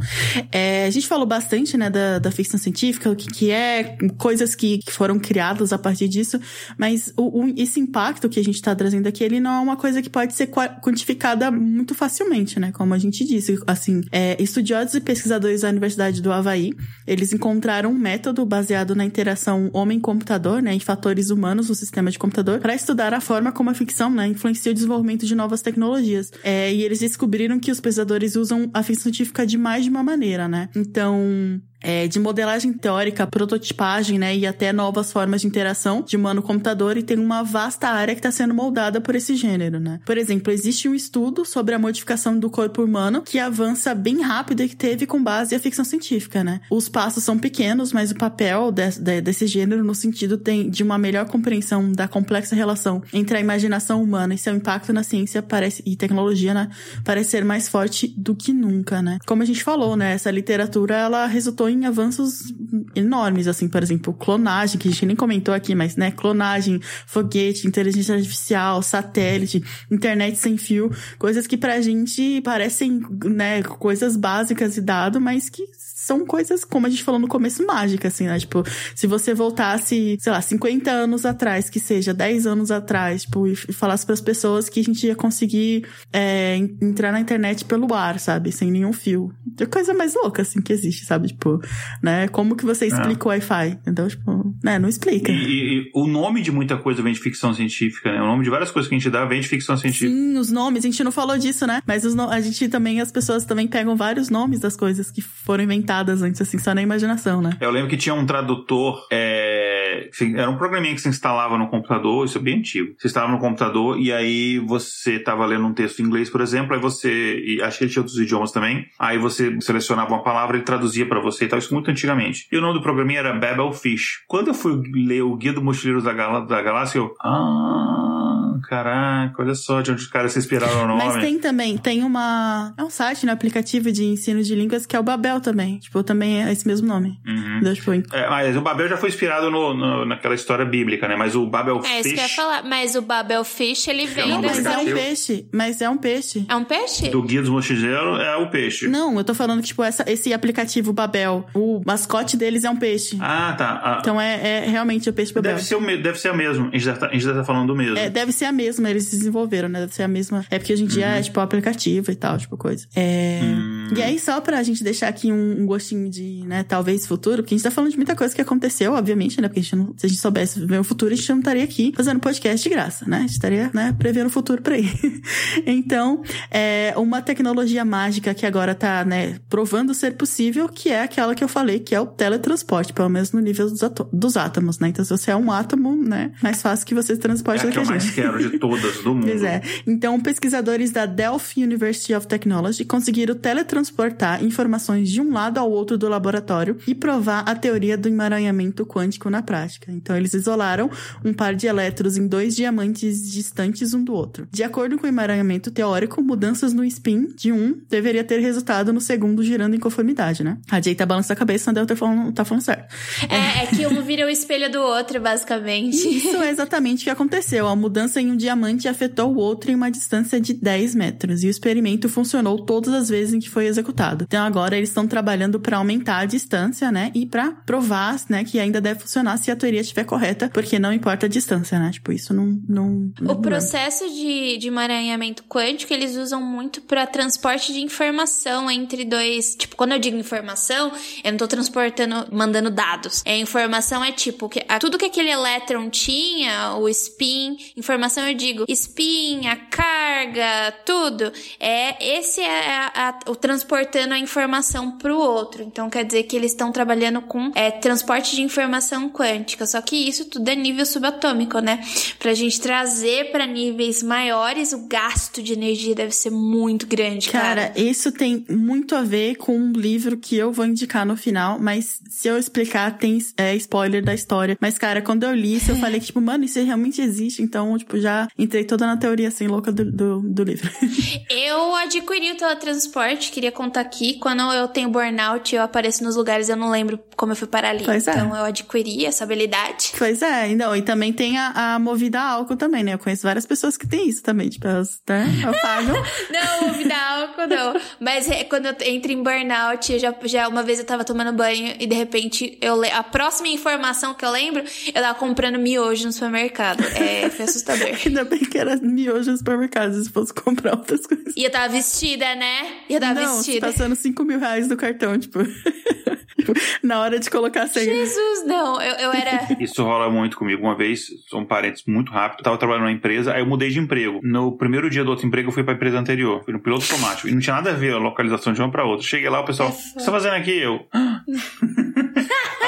é, 0.51 0.85
a 0.85 0.91
gente 0.91 1.07
falou 1.07 1.27
bastante, 1.27 1.77
né, 1.77 1.89
da, 1.89 2.19
da 2.19 2.33
ficção 2.33 2.59
científica, 2.59 3.09
o 3.09 3.15
que, 3.15 3.29
que 3.29 3.51
é, 3.53 3.97
coisas 4.17 4.57
que, 4.57 4.79
que 4.79 4.91
foram 4.91 5.17
criadas 5.17 5.73
a 5.73 5.79
partir 5.79 6.09
disso, 6.09 6.41
mas 6.77 7.13
o, 7.17 7.45
o, 7.45 7.55
esse 7.57 7.79
impacto 7.79 8.29
que 8.29 8.41
a 8.41 8.43
gente 8.43 8.61
tá 8.61 8.75
trazendo 8.75 9.07
aqui, 9.07 9.23
ele 9.23 9.39
não 9.39 9.53
é 9.53 9.61
uma 9.61 9.77
coisa 9.77 10.03
que 10.03 10.11
pode 10.11 10.35
ser 10.35 10.49
quantificada 10.49 11.53
muito 11.53 11.95
facilmente, 11.95 12.59
né? 12.59 12.73
Como 12.73 12.93
a 12.93 12.99
gente 12.99 13.25
disse, 13.25 13.61
assim, 13.65 14.01
é, 14.11 14.37
estudiosos 14.43 14.95
e 14.95 15.01
pesquisadores 15.01 15.61
da 15.61 15.69
Universidade 15.69 16.21
do 16.21 16.33
Havaí, 16.33 16.73
eles 17.07 17.33
encontraram 17.33 17.91
um 17.91 17.99
método 17.99 18.45
baseado 18.45 18.97
na 18.97 19.05
interação 19.05 19.71
homem-computador, 19.73 20.61
né, 20.61 20.75
em 20.75 20.81
fatores 20.81 21.31
humanos 21.31 21.69
no 21.69 21.77
sistema 21.77 22.11
de 22.11 22.19
computador, 22.19 22.59
para 22.59 22.75
estudar 22.75 23.15
a 23.15 23.21
forma 23.21 23.53
como 23.53 23.71
a 23.71 23.75
ficção, 23.75 24.11
né, 24.11 24.27
influencia 24.27 24.73
o 24.73 24.75
desenvolvimento 24.75 25.28
de 25.29 25.35
novas 25.35 25.63
tecnologias. 25.63 26.33
É, 26.43 26.73
e 26.73 26.83
eles 26.83 27.01
descobriram 27.01 27.61
que 27.61 27.71
os 27.71 27.81
pesquisadores 27.81 28.35
usam 28.37 28.71
a 28.75 28.83
ficção 28.83 29.05
científica 29.05 29.47
de 29.47 29.57
mais 29.57 29.85
de 29.85 29.91
uma 29.91 30.03
maneira, 30.03 30.49
né? 30.49 30.69
Então, 30.75 31.61
é, 31.81 32.07
de 32.09 32.19
modelagem 32.19 32.73
teórica, 32.73 33.27
prototipagem, 33.27 34.19
né, 34.19 34.37
e 34.37 34.47
até 34.47 34.73
novas 34.73 35.13
formas 35.13 35.41
de 35.41 35.47
interação 35.47 36.03
de 36.03 36.17
humano-computador 36.17 36.97
e 36.97 37.03
tem 37.03 37.19
uma 37.19 37.43
vasta 37.43 37.89
área 37.89 38.15
que 38.15 38.19
está 38.19 38.31
sendo 38.31 38.55
moldada 38.55 39.01
por 39.01 39.15
esse 39.15 39.35
gênero, 39.37 39.79
né. 39.79 40.01
Por 40.05 40.19
exemplo, 40.19 40.53
existe 40.53 40.89
um 40.89 40.95
estudo 40.95 41.45
sobre 41.45 41.75
a 41.75 41.79
modificação 41.79 42.39
do 42.39 42.51
corpo 42.51 42.83
humano 42.83 43.23
que 43.23 43.39
avança 43.39 43.95
bem 43.95 44.21
rápido 44.21 44.63
e 44.63 44.69
que 44.69 44.77
teve 44.77 45.07
com 45.07 45.23
base 45.23 45.55
a 45.55 45.61
ficção 45.61 45.85
científica, 45.85 46.43
né. 46.43 46.61
Os 46.71 46.89
passos 46.89 47.23
são 47.25 47.39
pequenos, 47.39 47.93
mas 47.93 48.11
o 48.11 48.17
papel 48.17 48.73
de, 48.73 48.91
de, 48.99 49.21
desse 49.21 49.47
gênero 49.47 49.85
no 49.85 49.95
sentido 49.95 50.37
tem 50.37 50.69
de 50.69 50.83
uma 50.83 50.99
melhor 50.99 51.27
compreensão 51.27 51.93
da 51.93 52.09
complexa 52.09 52.55
relação 52.55 53.03
entre 53.13 53.37
a 53.37 53.41
imaginação 53.41 54.03
humana 54.03 54.35
e 54.35 54.39
seu 54.39 54.55
impacto 54.55 54.93
na 54.93 55.03
ciência 55.03 55.43
parece, 55.43 55.83
e 55.87 55.97
tecnologia, 55.97 56.53
né, 56.53 56.69
parece 57.05 57.31
ser 57.31 57.45
mais 57.45 57.69
forte 57.69 58.09
do 58.17 58.35
que 58.35 58.53
nunca, 58.53 59.01
né. 59.01 59.19
Como 59.27 59.43
a 59.43 59.47
gente 59.47 59.63
falou, 59.63 59.97
né, 59.97 60.13
essa 60.13 60.31
literatura, 60.31 60.97
ela 60.97 61.27
resultou 61.27 61.68
em 61.69 61.87
avanços 61.87 62.53
enormes, 62.95 63.47
assim, 63.47 63.69
por 63.69 63.83
exemplo, 63.83 64.13
clonagem, 64.13 64.79
que 64.79 64.89
a 64.89 64.91
gente 64.91 65.07
nem 65.07 65.17
comentou 65.17 65.55
aqui, 65.55 65.75
mas, 65.75 65.97
né, 65.97 66.11
clonagem, 66.11 66.81
foguete, 67.07 67.67
inteligência 67.67 68.15
artificial, 68.15 68.83
satélite, 68.83 69.63
internet 69.91 70.37
sem 70.37 70.57
fio, 70.57 70.91
coisas 71.19 71.47
que 71.47 71.57
pra 71.57 71.81
gente 71.81 72.41
parecem, 72.43 73.01
né, 73.25 73.63
coisas 73.63 74.17
básicas 74.17 74.77
e 74.77 74.81
dado, 74.81 75.21
mas 75.21 75.49
que 75.49 75.65
são 76.09 76.25
coisas, 76.25 76.65
como 76.65 76.87
a 76.87 76.91
gente 76.91 77.05
falou 77.05 77.21
no 77.21 77.29
começo, 77.29 77.67
mágicas, 77.67 78.15
assim, 78.15 78.27
né? 78.27 78.39
Tipo, 78.39 78.65
se 78.95 79.07
você 79.07 79.35
voltasse, 79.35 80.17
sei 80.19 80.33
lá, 80.33 80.41
50 80.41 80.91
anos 80.91 81.27
atrás, 81.27 81.69
que 81.69 81.79
seja 81.79 82.15
10 82.15 82.47
anos 82.47 82.71
atrás, 82.71 83.23
tipo, 83.25 83.47
e 83.47 83.55
falasse 83.55 84.07
para 84.07 84.15
as 84.15 84.21
pessoas 84.23 84.71
que 84.71 84.81
a 84.81 84.83
gente 84.83 85.07
ia 85.07 85.15
conseguir 85.15 85.87
é, 86.11 86.57
entrar 86.81 87.13
na 87.13 87.21
internet 87.21 87.67
pelo 87.67 87.93
ar, 87.93 88.19
sabe? 88.19 88.51
Sem 88.51 88.71
nenhum 88.71 88.93
fio. 88.93 89.31
É 89.61 89.67
coisa 89.67 89.93
mais 89.93 90.15
louca, 90.15 90.41
assim, 90.41 90.63
que 90.63 90.73
existe, 90.73 91.05
sabe? 91.05 91.29
Tipo, 91.29 91.61
né? 92.03 92.27
Como 92.29 92.57
que 92.57 92.65
você 92.65 92.87
explica 92.87 93.25
é. 93.25 93.27
o 93.27 93.29
Wi-Fi? 93.29 93.79
Então, 93.87 94.09
tipo, 94.09 94.57
né? 94.65 94.79
Não 94.79 94.89
explica. 94.89 95.31
E, 95.31 95.35
e, 95.35 95.91
o 95.95 96.07
nome 96.07 96.41
de 96.41 96.51
muita 96.51 96.79
coisa 96.79 97.03
vem 97.03 97.13
de 97.13 97.21
ficção 97.21 97.53
científica, 97.53 98.11
né? 98.11 98.23
O 98.23 98.27
nome 98.27 98.45
de 98.45 98.51
várias 98.51 98.71
coisas 98.71 98.89
que 98.89 98.95
a 98.95 98.99
gente 98.99 99.11
dá 99.11 99.27
vem 99.27 99.43
de 99.43 99.49
ficção 99.49 99.77
científica. 99.77 100.11
Sim, 100.11 100.39
os 100.39 100.51
nomes, 100.51 100.85
a 100.85 100.89
gente 100.89 101.05
não 101.05 101.13
falou 101.13 101.37
disso, 101.37 101.67
né? 101.67 101.83
Mas 101.87 102.07
a 102.07 102.41
gente 102.41 102.67
também, 102.71 102.99
as 102.99 103.13
pessoas 103.13 103.45
também 103.45 103.69
pegam 103.69 103.95
vários 103.95 104.31
nomes 104.31 104.59
das 104.59 104.75
coisas 104.75 105.11
que 105.11 105.21
foram 105.21 105.65
inventadas 105.65 105.98
antes, 106.23 106.41
assim, 106.41 106.59
só 106.59 106.75
na 106.75 106.83
imaginação, 106.83 107.41
né? 107.41 107.57
Eu 107.61 107.71
lembro 107.71 107.89
que 107.89 107.97
tinha 107.97 108.15
um 108.15 108.27
tradutor, 108.27 109.07
é... 109.11 110.11
era 110.37 110.51
um 110.51 110.57
programinha 110.57 110.95
que 110.95 111.01
se 111.01 111.09
instalava 111.09 111.57
no 111.57 111.69
computador, 111.69 112.25
isso 112.25 112.39
é 112.39 112.41
bem 112.41 112.59
antigo. 112.59 112.95
Você 112.99 113.09
instalava 113.09 113.33
no 113.33 113.39
computador 113.39 113.99
e 113.99 114.13
aí 114.13 114.59
você 114.59 115.17
estava 115.17 115.45
lendo 115.47 115.67
um 115.67 115.73
texto 115.73 116.01
em 116.01 116.05
inglês, 116.05 116.31
por 116.31 116.41
exemplo, 116.41 116.75
aí 116.75 116.81
você, 116.81 117.39
e 117.39 117.63
acho 117.63 117.79
que 117.79 117.85
ele 117.85 117.91
tinha 117.91 118.03
outros 118.03 118.19
idiomas 118.19 118.53
também, 118.53 118.87
aí 118.99 119.19
você 119.19 119.57
selecionava 119.61 120.13
uma 120.13 120.23
palavra, 120.23 120.57
ele 120.57 120.65
traduzia 120.65 121.07
para 121.07 121.21
você 121.21 121.45
e 121.45 121.49
tal, 121.49 121.59
isso 121.59 121.73
muito 121.75 121.91
antigamente. 121.91 122.47
E 122.51 122.57
o 122.57 122.61
nome 122.61 122.75
do 122.75 122.83
programinha 122.83 123.21
era 123.21 123.33
Babelfish. 123.33 124.23
Quando 124.27 124.49
eu 124.49 124.55
fui 124.55 124.81
ler 124.95 125.23
o 125.23 125.37
Guia 125.37 125.53
do 125.53 125.63
Mochileiro 125.63 126.03
da, 126.03 126.13
Gal 126.13 126.47
da 126.47 126.63
Galáxia, 126.63 126.99
eu, 126.99 127.15
ah, 127.21 128.59
caraca, 128.69 129.43
olha 129.43 129.55
só 129.55 129.81
de 129.81 129.91
onde 129.91 130.03
os 130.03 130.09
caras 130.09 130.33
se 130.33 130.39
inspiraram 130.39 130.83
no 130.83 130.89
nome. 130.89 131.05
Mas 131.05 131.23
tem 131.23 131.39
também, 131.39 131.79
tem 131.79 132.03
uma, 132.03 132.75
é 132.77 132.83
um 132.83 132.91
site 132.91 133.25
no 133.27 133.33
aplicativo 133.33 133.91
de 133.91 134.05
ensino 134.05 134.43
de 134.43 134.55
línguas 134.55 134.87
que 134.87 134.97
é 134.97 135.01
o 135.01 135.03
Babel 135.03 135.41
também. 135.41 135.79
Tipo, 135.89 136.03
também 136.03 136.45
é 136.45 136.53
esse 136.53 136.67
mesmo 136.67 136.87
nome. 136.87 137.19
Uhum. 137.27 137.73
Tipo, 137.73 137.93
é, 138.15 138.29
mas 138.29 138.55
o 138.55 138.61
Babel 138.61 138.89
já 138.89 138.99
foi 138.99 139.09
inspirado 139.09 139.51
no, 139.51 139.73
no, 139.73 140.05
naquela 140.05 140.35
história 140.35 140.67
bíblica, 140.67 141.09
né? 141.09 141.17
Mas 141.17 141.35
o 141.35 141.47
Babel 141.47 141.81
É, 141.83 142.01
isso 142.01 142.11
que 142.11 142.21
eu 142.21 142.23
ia 142.23 142.29
falar. 142.29 142.63
Mas 142.63 142.95
o 142.95 143.01
Babel 143.01 143.43
Fish, 143.43 143.89
ele 143.89 144.07
vem... 144.07 144.29
Não, 144.29 144.43
mas 144.43 144.67
é 144.67 144.77
um 144.77 144.85
peixe. 144.85 145.49
Mas 145.51 145.81
é 145.81 145.89
um 145.89 145.97
peixe. 145.97 146.45
É 146.47 146.55
um 146.55 146.65
peixe? 146.65 147.09
Do 147.09 147.23
Guia 147.23 147.41
dos 147.41 147.49
Mochileiros 147.49 148.21
é 148.21 148.37
o 148.37 148.51
peixe. 148.51 148.87
Não, 148.87 149.17
eu 149.17 149.25
tô 149.25 149.33
falando 149.33 149.63
que, 149.63 149.69
tipo, 149.69 149.83
essa, 149.83 150.05
esse 150.07 150.31
aplicativo 150.35 150.93
Babel, 150.93 151.47
o 151.55 151.81
mascote 151.87 152.37
deles 152.37 152.65
é 152.65 152.71
um 152.71 152.77
peixe. 152.77 153.17
Ah, 153.19 153.55
tá. 153.57 153.81
Ah. 153.83 153.99
Então 154.03 154.21
é, 154.21 154.65
é 154.65 154.67
realmente 154.69 155.09
o 155.09 155.13
peixe 155.15 155.33
Babel. 155.33 155.55
Deve 155.55 155.65
ser, 155.65 155.77
o, 155.77 155.81
deve 155.81 156.19
ser 156.19 156.29
a 156.29 156.35
mesma. 156.35 156.69
A 156.69 156.71
gente, 156.73 156.85
já 156.85 156.97
tá, 156.97 157.07
a 157.07 157.13
gente 157.13 157.25
já 157.25 157.33
tá 157.33 157.45
falando 157.45 157.69
do 157.69 157.75
mesmo. 157.75 157.97
É, 157.97 158.11
deve 158.11 158.31
ser 158.31 158.45
a 158.45 158.53
mesma. 158.53 158.91
Eles 158.91 159.11
desenvolveram, 159.11 159.71
né? 159.71 159.81
Deve 159.81 159.95
ser 159.95 160.03
a 160.03 160.09
mesma. 160.09 160.45
É 160.51 160.59
porque 160.59 160.75
hoje 160.75 160.85
em 160.85 160.87
dia 160.87 161.07
uhum. 161.07 161.13
é, 161.13 161.23
tipo, 161.23 161.41
aplicativo 161.41 162.11
e 162.11 162.15
tal, 162.15 162.37
tipo, 162.37 162.59
coisa. 162.59 162.87
É... 162.95 163.41
Hum. 163.43 163.89
E 163.97 164.03
aí, 164.03 164.19
só 164.19 164.39
pra 164.43 164.63
gente 164.63 164.85
deixar 164.85 165.09
aqui 165.09 165.33
um, 165.33 165.63
um 165.63 165.67
gostinho 165.79 166.11
de, 166.11 166.43
né, 166.45 166.65
talvez 166.65 167.07
futuro, 167.07 167.43
porque 167.43 167.55
a 167.55 167.57
gente 167.57 167.65
tá 167.65 167.71
falando 167.71 167.91
de 167.91 167.97
muita 167.97 168.17
coisa 168.17 168.35
que 168.35 168.41
aconteceu, 168.41 168.93
obviamente, 168.93 169.41
né? 169.41 169.49
Porque 169.49 169.61
a 169.61 169.63
gente 169.63 169.77
não, 169.77 169.95
se 169.97 170.07
a 170.07 170.09
gente 170.09 170.21
soubesse 170.21 170.65
ver 170.67 170.81
o 170.81 170.85
futuro, 170.85 171.13
a 171.13 171.17
gente 171.17 171.29
não 171.31 171.39
estaria 171.39 171.65
aqui 171.65 171.93
fazendo 171.97 172.21
podcast 172.21 172.69
de 172.69 172.75
graça, 172.75 173.05
né? 173.07 173.19
A 173.19 173.21
gente 173.21 173.31
estaria, 173.31 173.71
né, 173.73 173.95
prevendo 173.99 174.27
o 174.27 174.31
futuro 174.31 174.61
por 174.61 174.73
aí. 174.73 174.89
então, 175.65 176.23
é 176.51 176.93
uma 176.97 177.23
tecnologia 177.23 177.85
mágica 177.85 178.35
que 178.35 178.45
agora 178.45 178.75
tá, 178.75 179.05
né, 179.05 179.39
provando 179.49 179.95
ser 179.95 180.15
possível, 180.15 180.69
que 180.69 180.91
é 180.91 181.03
aquela 181.03 181.35
que 181.35 181.45
eu 181.45 181.49
falei, 181.49 181.79
que 181.79 181.95
é 181.95 182.01
o 182.01 182.07
teletransporte, 182.07 182.93
pelo 182.93 183.09
menos 183.09 183.33
no 183.33 183.41
nível 183.41 183.71
dos, 183.71 183.81
dos 184.13 184.37
átomos, 184.37 184.79
né? 184.79 184.89
Então, 184.89 185.05
se 185.05 185.11
você 185.11 185.31
é 185.31 185.37
um 185.37 185.53
átomo, 185.53 185.97
né, 185.97 186.33
mais 186.43 186.61
fácil 186.61 186.87
que 186.87 186.95
você 186.95 187.17
transporte 187.17 187.65
é 187.65 187.69
do 187.69 187.73
que 187.73 187.79
a, 187.79 187.83
que 187.83 187.91
eu 187.91 187.93
gente. 187.93 188.05
mais 188.05 188.15
quero 188.15 188.51
de 188.51 188.59
todas 188.59 189.03
do 189.03 189.15
mundo. 189.15 189.27
Pois 189.27 189.43
é. 189.43 189.63
Então, 189.87 190.21
pesquisadores 190.21 190.91
da 190.91 191.07
Delphi 191.07 191.63
University 191.63 192.15
of 192.15 192.27
Technology 192.27 192.85
conseguiram 192.85 193.35
teletransportar 193.35 194.43
informações 194.43 195.09
de 195.09 195.21
um 195.21 195.33
lado 195.33 195.58
ao 195.59 195.71
outro 195.71 195.99
do 195.99 196.09
laboratório 196.09 196.77
e 196.87 196.95
provar 196.95 197.41
a 197.41 197.55
teoria 197.55 197.97
do 197.97 198.09
emaranhamento 198.09 198.87
quântico 198.87 199.29
na 199.31 199.43
prática. 199.43 199.91
Então, 199.93 200.17
eles 200.17 200.35
isolaram 200.35 200.91
um 201.25 201.33
par 201.33 201.55
de 201.55 201.67
elétrons 201.67 202.17
em 202.17 202.27
dois 202.27 202.55
diamantes 202.57 203.31
distantes 203.31 203.95
um 203.95 204.03
do 204.03 204.13
outro. 204.13 204.49
De 204.51 204.63
acordo 204.63 204.99
com 204.99 205.07
o 205.07 205.09
emaranhamento 205.09 205.71
teórico, 205.71 206.23
mudanças 206.23 206.73
no 206.73 206.85
spin 206.85 207.27
de 207.37 207.53
um 207.53 207.81
deveria 207.89 208.25
ter 208.25 208.41
resultado 208.41 208.93
no 208.93 209.01
segundo 209.01 209.43
girando 209.43 209.75
em 209.75 209.79
conformidade, 209.79 210.45
né? 210.45 210.59
A 210.71 210.81
Jay 210.81 210.95
tá 210.95 211.07
balançando 211.07 211.35
a 211.35 211.37
cabeça, 211.37 211.71
Andel 211.71 211.87
tá 211.87 211.97
falando, 211.97 212.33
tá 212.33 212.45
falando 212.45 212.63
certo. 212.63 212.95
É, 213.29 213.65
é 213.65 213.67
que 213.67 213.87
um 213.87 214.03
vira 214.03 214.27
o 214.27 214.29
espelho 214.29 214.71
do 214.71 214.81
outro, 214.81 215.21
basicamente. 215.21 215.97
Isso 215.97 216.37
é 216.37 216.51
exatamente 216.51 217.01
o 217.01 217.05
que 217.05 217.11
aconteceu. 217.11 217.67
A 217.67 217.77
mudança 217.77 218.21
em 218.21 218.31
um 218.31 218.37
diamante 218.37 218.89
afetou 218.89 219.35
o 219.35 219.39
outro 219.39 219.71
em 219.71 219.75
uma 219.75 219.91
distância 219.91 220.41
de 220.41 220.53
10 220.53 220.95
metros. 220.95 221.43
E 221.43 221.47
o 221.47 221.51
experimento 221.51 222.09
funcionou 222.09 222.65
todas 222.65 222.93
as 222.93 223.09
vezes 223.09 223.35
em 223.35 223.41
que 223.41 223.49
foi 223.49 223.67
executado. 223.67 224.25
Então 224.27 224.45
agora 224.45 224.77
eles 224.77 224.91
estão 224.91 225.07
trabalhando 225.07 225.48
para 225.61 225.77
aumentar 225.77 226.19
a 226.19 226.25
distância, 226.25 226.91
né? 226.91 227.13
E 227.15 227.25
para 227.25 227.53
provar, 227.53 228.09
né, 228.29 228.43
que 228.43 228.59
ainda 228.59 228.81
deve 228.81 229.01
funcionar 229.01 229.37
se 229.37 229.51
a 229.51 229.57
teoria 229.57 229.81
estiver 229.81 230.05
correta, 230.05 230.51
porque 230.53 230.79
não 230.79 230.93
importa 230.93 231.27
a 231.27 231.29
distância, 231.29 231.79
né? 231.79 231.91
Tipo, 231.93 232.11
isso 232.11 232.35
não. 232.35 232.61
não, 232.69 233.13
não 233.21 233.33
o 233.35 233.41
processo 233.41 234.09
de, 234.09 234.57
de 234.57 234.69
emaranhamento 234.69 235.45
quântico 235.45 235.93
eles 235.93 236.17
usam 236.17 236.43
muito 236.43 236.81
para 236.83 237.07
transporte 237.07 237.73
de 237.73 237.81
informação 237.81 238.71
entre 238.71 239.05
dois. 239.05 239.55
Tipo, 239.55 239.77
quando 239.77 239.93
eu 239.93 239.99
digo 239.99 240.17
informação, 240.17 240.93
eu 241.23 241.31
não 241.31 241.39
tô 241.39 241.47
transportando, 241.47 242.27
mandando 242.33 242.71
dados. 242.71 243.23
É 243.25 243.37
informação 243.37 244.03
é 244.05 244.13
tipo 244.13 244.49
que 244.49 244.65
a, 244.69 244.79
tudo 244.79 244.99
que 244.99 245.05
aquele 245.05 245.31
elétron 245.31 245.91
tinha, 245.91 246.75
o 246.75 246.89
spin, 246.89 247.57
informação 247.77 248.27
eu 248.27 248.35
digo 248.35 248.65
spin, 248.69 249.47
a 249.47 249.57
carga, 249.57 250.73
tudo. 250.85 251.33
É 251.61 252.17
esse 252.17 252.41
é 252.41 252.77
a, 252.77 252.93
a, 253.09 253.31
o 253.31 253.37
transportando 253.37 254.15
a 254.15 254.19
informação 254.19 254.99
para 254.99 255.15
o 255.15 255.38
outro. 255.39 255.63
Então 255.63 255.89
quer 255.89 256.05
dizer 256.05 256.25
que 256.25 256.37
eles 256.37 256.53
estão 256.53 256.73
trabalhando 256.73 257.21
com 257.23 257.51
é, 257.55 257.71
transporte 257.71 258.35
de 258.35 258.43
informação 258.43 259.09
quântica. 259.09 259.67
Só 259.67 259.81
que 259.81 259.97
isso 259.97 260.25
tudo 260.27 260.49
é 260.49 260.55
nível 260.55 260.85
subatômico, 260.85 261.59
né? 261.61 261.81
Pra 262.19 262.35
gente 262.35 262.61
trazer 262.61 263.31
para 263.31 263.47
níveis 263.47 264.03
maiores, 264.03 264.73
o 264.73 264.87
gasto 264.87 265.43
de 265.43 265.53
energia 265.53 265.95
deve 265.95 266.13
ser 266.13 266.31
muito 266.31 266.87
grande, 266.87 267.31
cara. 267.31 267.69
Cara, 267.69 267.73
isso 267.77 268.13
tem 268.13 268.45
muito 268.49 268.95
a 268.95 269.03
ver 269.03 269.37
com 269.37 269.57
um 269.57 269.73
livro 269.73 270.17
que 270.17 270.37
eu 270.37 270.53
vou 270.53 270.67
indicar 270.67 271.07
no 271.07 271.17
final, 271.17 271.59
mas 271.59 272.01
se 272.09 272.29
eu 272.29 272.39
explicar, 272.39 272.99
tem 272.99 273.19
é, 273.37 273.55
spoiler 273.57 274.05
da 274.05 274.15
história. 274.15 274.57
Mas, 274.61 274.79
cara, 274.79 275.03
quando 275.03 275.25
eu 275.25 275.35
li 275.35 275.57
isso, 275.57 275.71
eu 275.71 275.77
falei 275.77 276.01
que, 276.01 276.07
tipo, 276.07 276.21
mano, 276.21 276.45
isso 276.45 276.63
realmente 276.63 277.01
existe. 277.01 277.43
Então, 277.43 277.77
tipo, 277.79 277.99
já 277.99 278.29
entrei 278.39 278.65
toda 278.65 278.87
na 278.87 278.97
teoria, 278.97 279.29
assim, 279.29 279.47
louca 279.47 279.71
do, 279.71 279.85
do, 279.85 280.21
do 280.21 280.45
livro. 280.45 280.71
eu 281.31 281.75
adquiri 281.77 282.33
o 282.33 282.37
teletransporte, 282.37 283.31
queria 283.31 283.53
contar 283.53 283.81
aqui. 283.81 284.19
Quando 284.19 284.43
eu 284.53 284.69
tenho 284.69 284.89
burnout, 284.89 285.19
eu 285.55 285.63
apareço 285.63 286.03
nos 286.05 286.17
lugares, 286.17 286.49
eu 286.49 286.57
não 286.57 286.71
lembro 286.71 286.99
como 287.17 287.33
eu 287.33 287.37
fui 287.37 287.49
parar 287.49 287.71
ali. 287.71 287.85
Pois 287.85 288.07
é. 288.07 288.13
Então, 288.13 288.35
eu 288.37 288.45
adquiri 288.45 289.07
essa 289.07 289.25
habilidade. 289.25 289.93
Pois 289.97 290.23
é, 290.23 290.49
então, 290.49 290.75
e 290.75 290.83
também 290.83 291.13
tem 291.13 291.39
a, 291.39 291.75
a 291.75 291.79
movida 291.79 292.21
a 292.21 292.31
álcool 292.31 292.57
também, 292.57 292.83
né? 292.83 292.95
Eu 292.95 292.99
conheço 292.99 293.23
várias 293.23 293.47
pessoas 293.47 293.77
que 293.77 293.87
têm 293.87 294.09
isso 294.09 294.23
também, 294.23 294.49
tipo, 294.49 294.67
elas, 294.67 295.01
né? 295.09 295.27
Eu 295.45 295.61
pago. 295.61 295.93
não, 296.31 296.69
movida 296.69 296.95
a 296.95 297.21
álcool 297.21 297.47
não. 297.47 297.81
Mas 298.01 298.29
é, 298.29 298.45
quando 298.45 298.67
eu 298.67 298.77
entro 298.83 299.13
em 299.13 299.23
burnout, 299.23 299.93
eu 299.93 299.99
já, 299.99 300.15
já 300.25 300.49
uma 300.49 300.63
vez 300.63 300.79
eu 300.79 300.85
tava 300.85 301.05
tomando 301.05 301.33
banho 301.33 301.75
e 301.79 301.87
de 301.87 301.95
repente 301.95 302.59
eu 302.61 302.79
a 302.93 303.03
próxima 303.03 303.49
informação 303.49 304.15
que 304.15 304.25
eu 304.25 304.31
lembro, 304.31 304.63
eu 304.87 305.03
tava 305.03 305.19
comprando 305.19 305.59
miojo 305.59 306.07
no 306.07 306.13
supermercado. 306.13 306.83
É, 306.95 307.29
foi 307.31 307.45
assustador. 307.45 307.89
Ainda 308.05 308.25
bem 308.25 308.41
que 308.41 308.57
era 308.57 308.77
miojo 308.77 309.31
no 309.31 309.37
supermercado, 309.37 310.03
se 310.03 310.11
fosse 310.11 310.33
comprar 310.33 310.77
outras 310.77 311.07
coisas. 311.07 311.35
E 311.37 311.45
eu 311.45 311.51
tava 311.51 311.69
vestida, 311.69 312.35
né? 312.35 312.79
E 312.89 312.95
eu 312.95 313.01
tava 313.01 313.21
não, 313.21 313.37
vestida. 313.37 313.67
passando 313.67 313.95
5 313.95 314.25
mil 314.25 314.39
reais 314.39 314.69
do 314.69 314.77
cartão, 314.77 315.18
tipo. 315.19 315.39
na 316.83 317.01
hora 317.01 317.19
de 317.19 317.29
colocar 317.31 317.65
a 317.65 317.67
senha. 317.67 317.85
Jesus, 317.85 318.47
não, 318.47 318.81
eu, 318.81 318.95
eu 318.97 319.13
era. 319.13 319.47
Isso 319.61 319.83
rola 319.83 320.11
muito 320.11 320.37
comigo. 320.37 320.63
Uma 320.63 320.75
vez, 320.75 321.09
sou 321.29 321.41
um 321.41 321.45
parênteses 321.45 321.85
muito 321.87 322.11
rápido, 322.13 322.43
tava 322.43 322.57
trabalhando 322.57 322.85
numa 322.85 322.93
empresa, 322.93 323.35
aí 323.35 323.41
eu 323.41 323.47
mudei 323.47 323.71
de 323.71 323.79
emprego. 323.79 324.21
No 324.23 324.57
primeiro 324.57 324.89
dia 324.89 325.05
do 325.05 325.11
outro 325.11 325.27
emprego, 325.27 325.49
eu 325.49 325.53
fui 325.53 325.63
pra 325.63 325.75
empresa 325.75 325.99
anterior, 325.99 326.43
fui 326.45 326.53
no 326.53 326.61
piloto 326.61 326.85
automático. 326.91 327.29
E 327.29 327.33
não 327.33 327.41
tinha 327.41 327.57
nada 327.57 327.71
a 327.71 327.75
ver 327.75 327.95
a 327.95 327.99
localização 327.99 328.53
de 328.53 328.61
uma 328.61 328.71
pra 328.71 328.85
outra. 328.85 329.07
Cheguei 329.07 329.29
lá, 329.29 329.41
o 329.41 329.45
pessoal, 329.45 329.69
o 329.69 329.73
que 329.73 329.79
você 329.79 330.07
tá 330.07 330.13
fazendo 330.13 330.35
aqui? 330.35 330.57
Eu. 330.59 330.87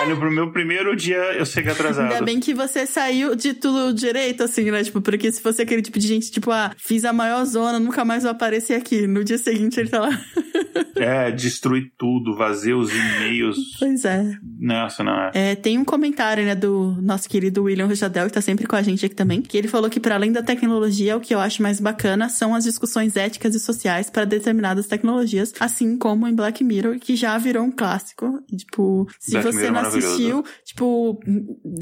Aí 0.00 0.08
no 0.08 0.30
meu 0.30 0.52
primeiro 0.52 0.96
dia 0.96 1.18
eu 1.34 1.44
cheguei 1.44 1.72
atrasado. 1.72 2.12
Ainda 2.12 2.24
bem 2.24 2.40
que 2.40 2.54
você 2.54 2.86
saiu 2.86 3.34
de 3.34 3.54
tudo 3.54 3.92
direito, 3.92 4.42
assim, 4.42 4.70
né? 4.70 4.82
Tipo, 4.82 5.00
porque 5.00 5.30
se 5.30 5.40
fosse 5.40 5.62
aquele 5.62 5.82
tipo 5.82 5.98
de 5.98 6.06
gente, 6.06 6.30
tipo, 6.30 6.50
ah, 6.50 6.72
fiz 6.76 7.04
a 7.04 7.12
maior 7.12 7.44
zona, 7.44 7.78
nunca 7.78 8.04
mais 8.04 8.22
vou 8.22 8.32
aparecer 8.32 8.74
aqui. 8.74 9.06
No 9.06 9.22
dia 9.24 9.38
seguinte 9.38 9.78
ele 9.78 9.88
tá 9.88 10.00
lá. 10.00 10.20
é, 10.96 11.30
destruir 11.30 11.92
tudo, 11.98 12.36
vazei 12.36 12.72
os 12.72 12.90
e-mails. 12.90 13.56
Pois 13.78 14.04
é. 14.04 14.24
Nossa, 14.58 15.02
não 15.02 15.12
é. 15.12 15.30
é. 15.34 15.54
Tem 15.54 15.78
um 15.78 15.84
comentário, 15.84 16.44
né, 16.44 16.54
do 16.54 16.96
nosso 17.00 17.28
querido 17.28 17.64
William 17.64 17.86
Rojadel, 17.86 18.26
que 18.26 18.32
tá 18.32 18.40
sempre 18.40 18.66
com 18.66 18.76
a 18.76 18.82
gente 18.82 19.04
aqui 19.04 19.14
também, 19.14 19.42
que 19.42 19.56
ele 19.56 19.68
falou 19.68 19.90
que 19.90 20.00
para 20.00 20.14
além 20.14 20.32
da 20.32 20.42
tecnologia, 20.42 21.16
o 21.16 21.20
que 21.20 21.34
eu 21.34 21.40
acho 21.40 21.62
mais 21.62 21.80
bacana 21.80 22.28
são 22.28 22.54
as 22.54 22.64
discussões 22.64 23.16
éticas 23.16 23.54
e 23.54 23.60
sociais 23.60 24.10
para 24.10 24.24
determinadas 24.24 24.86
tecnologias, 24.86 25.52
assim 25.60 25.96
como 25.96 26.26
em 26.26 26.34
Black 26.34 26.62
Mirror, 26.62 26.98
que 26.98 27.16
já 27.16 27.36
virou 27.38 27.64
um 27.64 27.70
clássico. 27.70 28.42
Tipo, 28.56 29.08
se 29.18 29.32
Black 29.32 29.46
você 29.46 29.58
Mirror 29.58 29.72
não 29.72 29.89
assistiu, 29.98 30.44
tipo, 30.64 31.18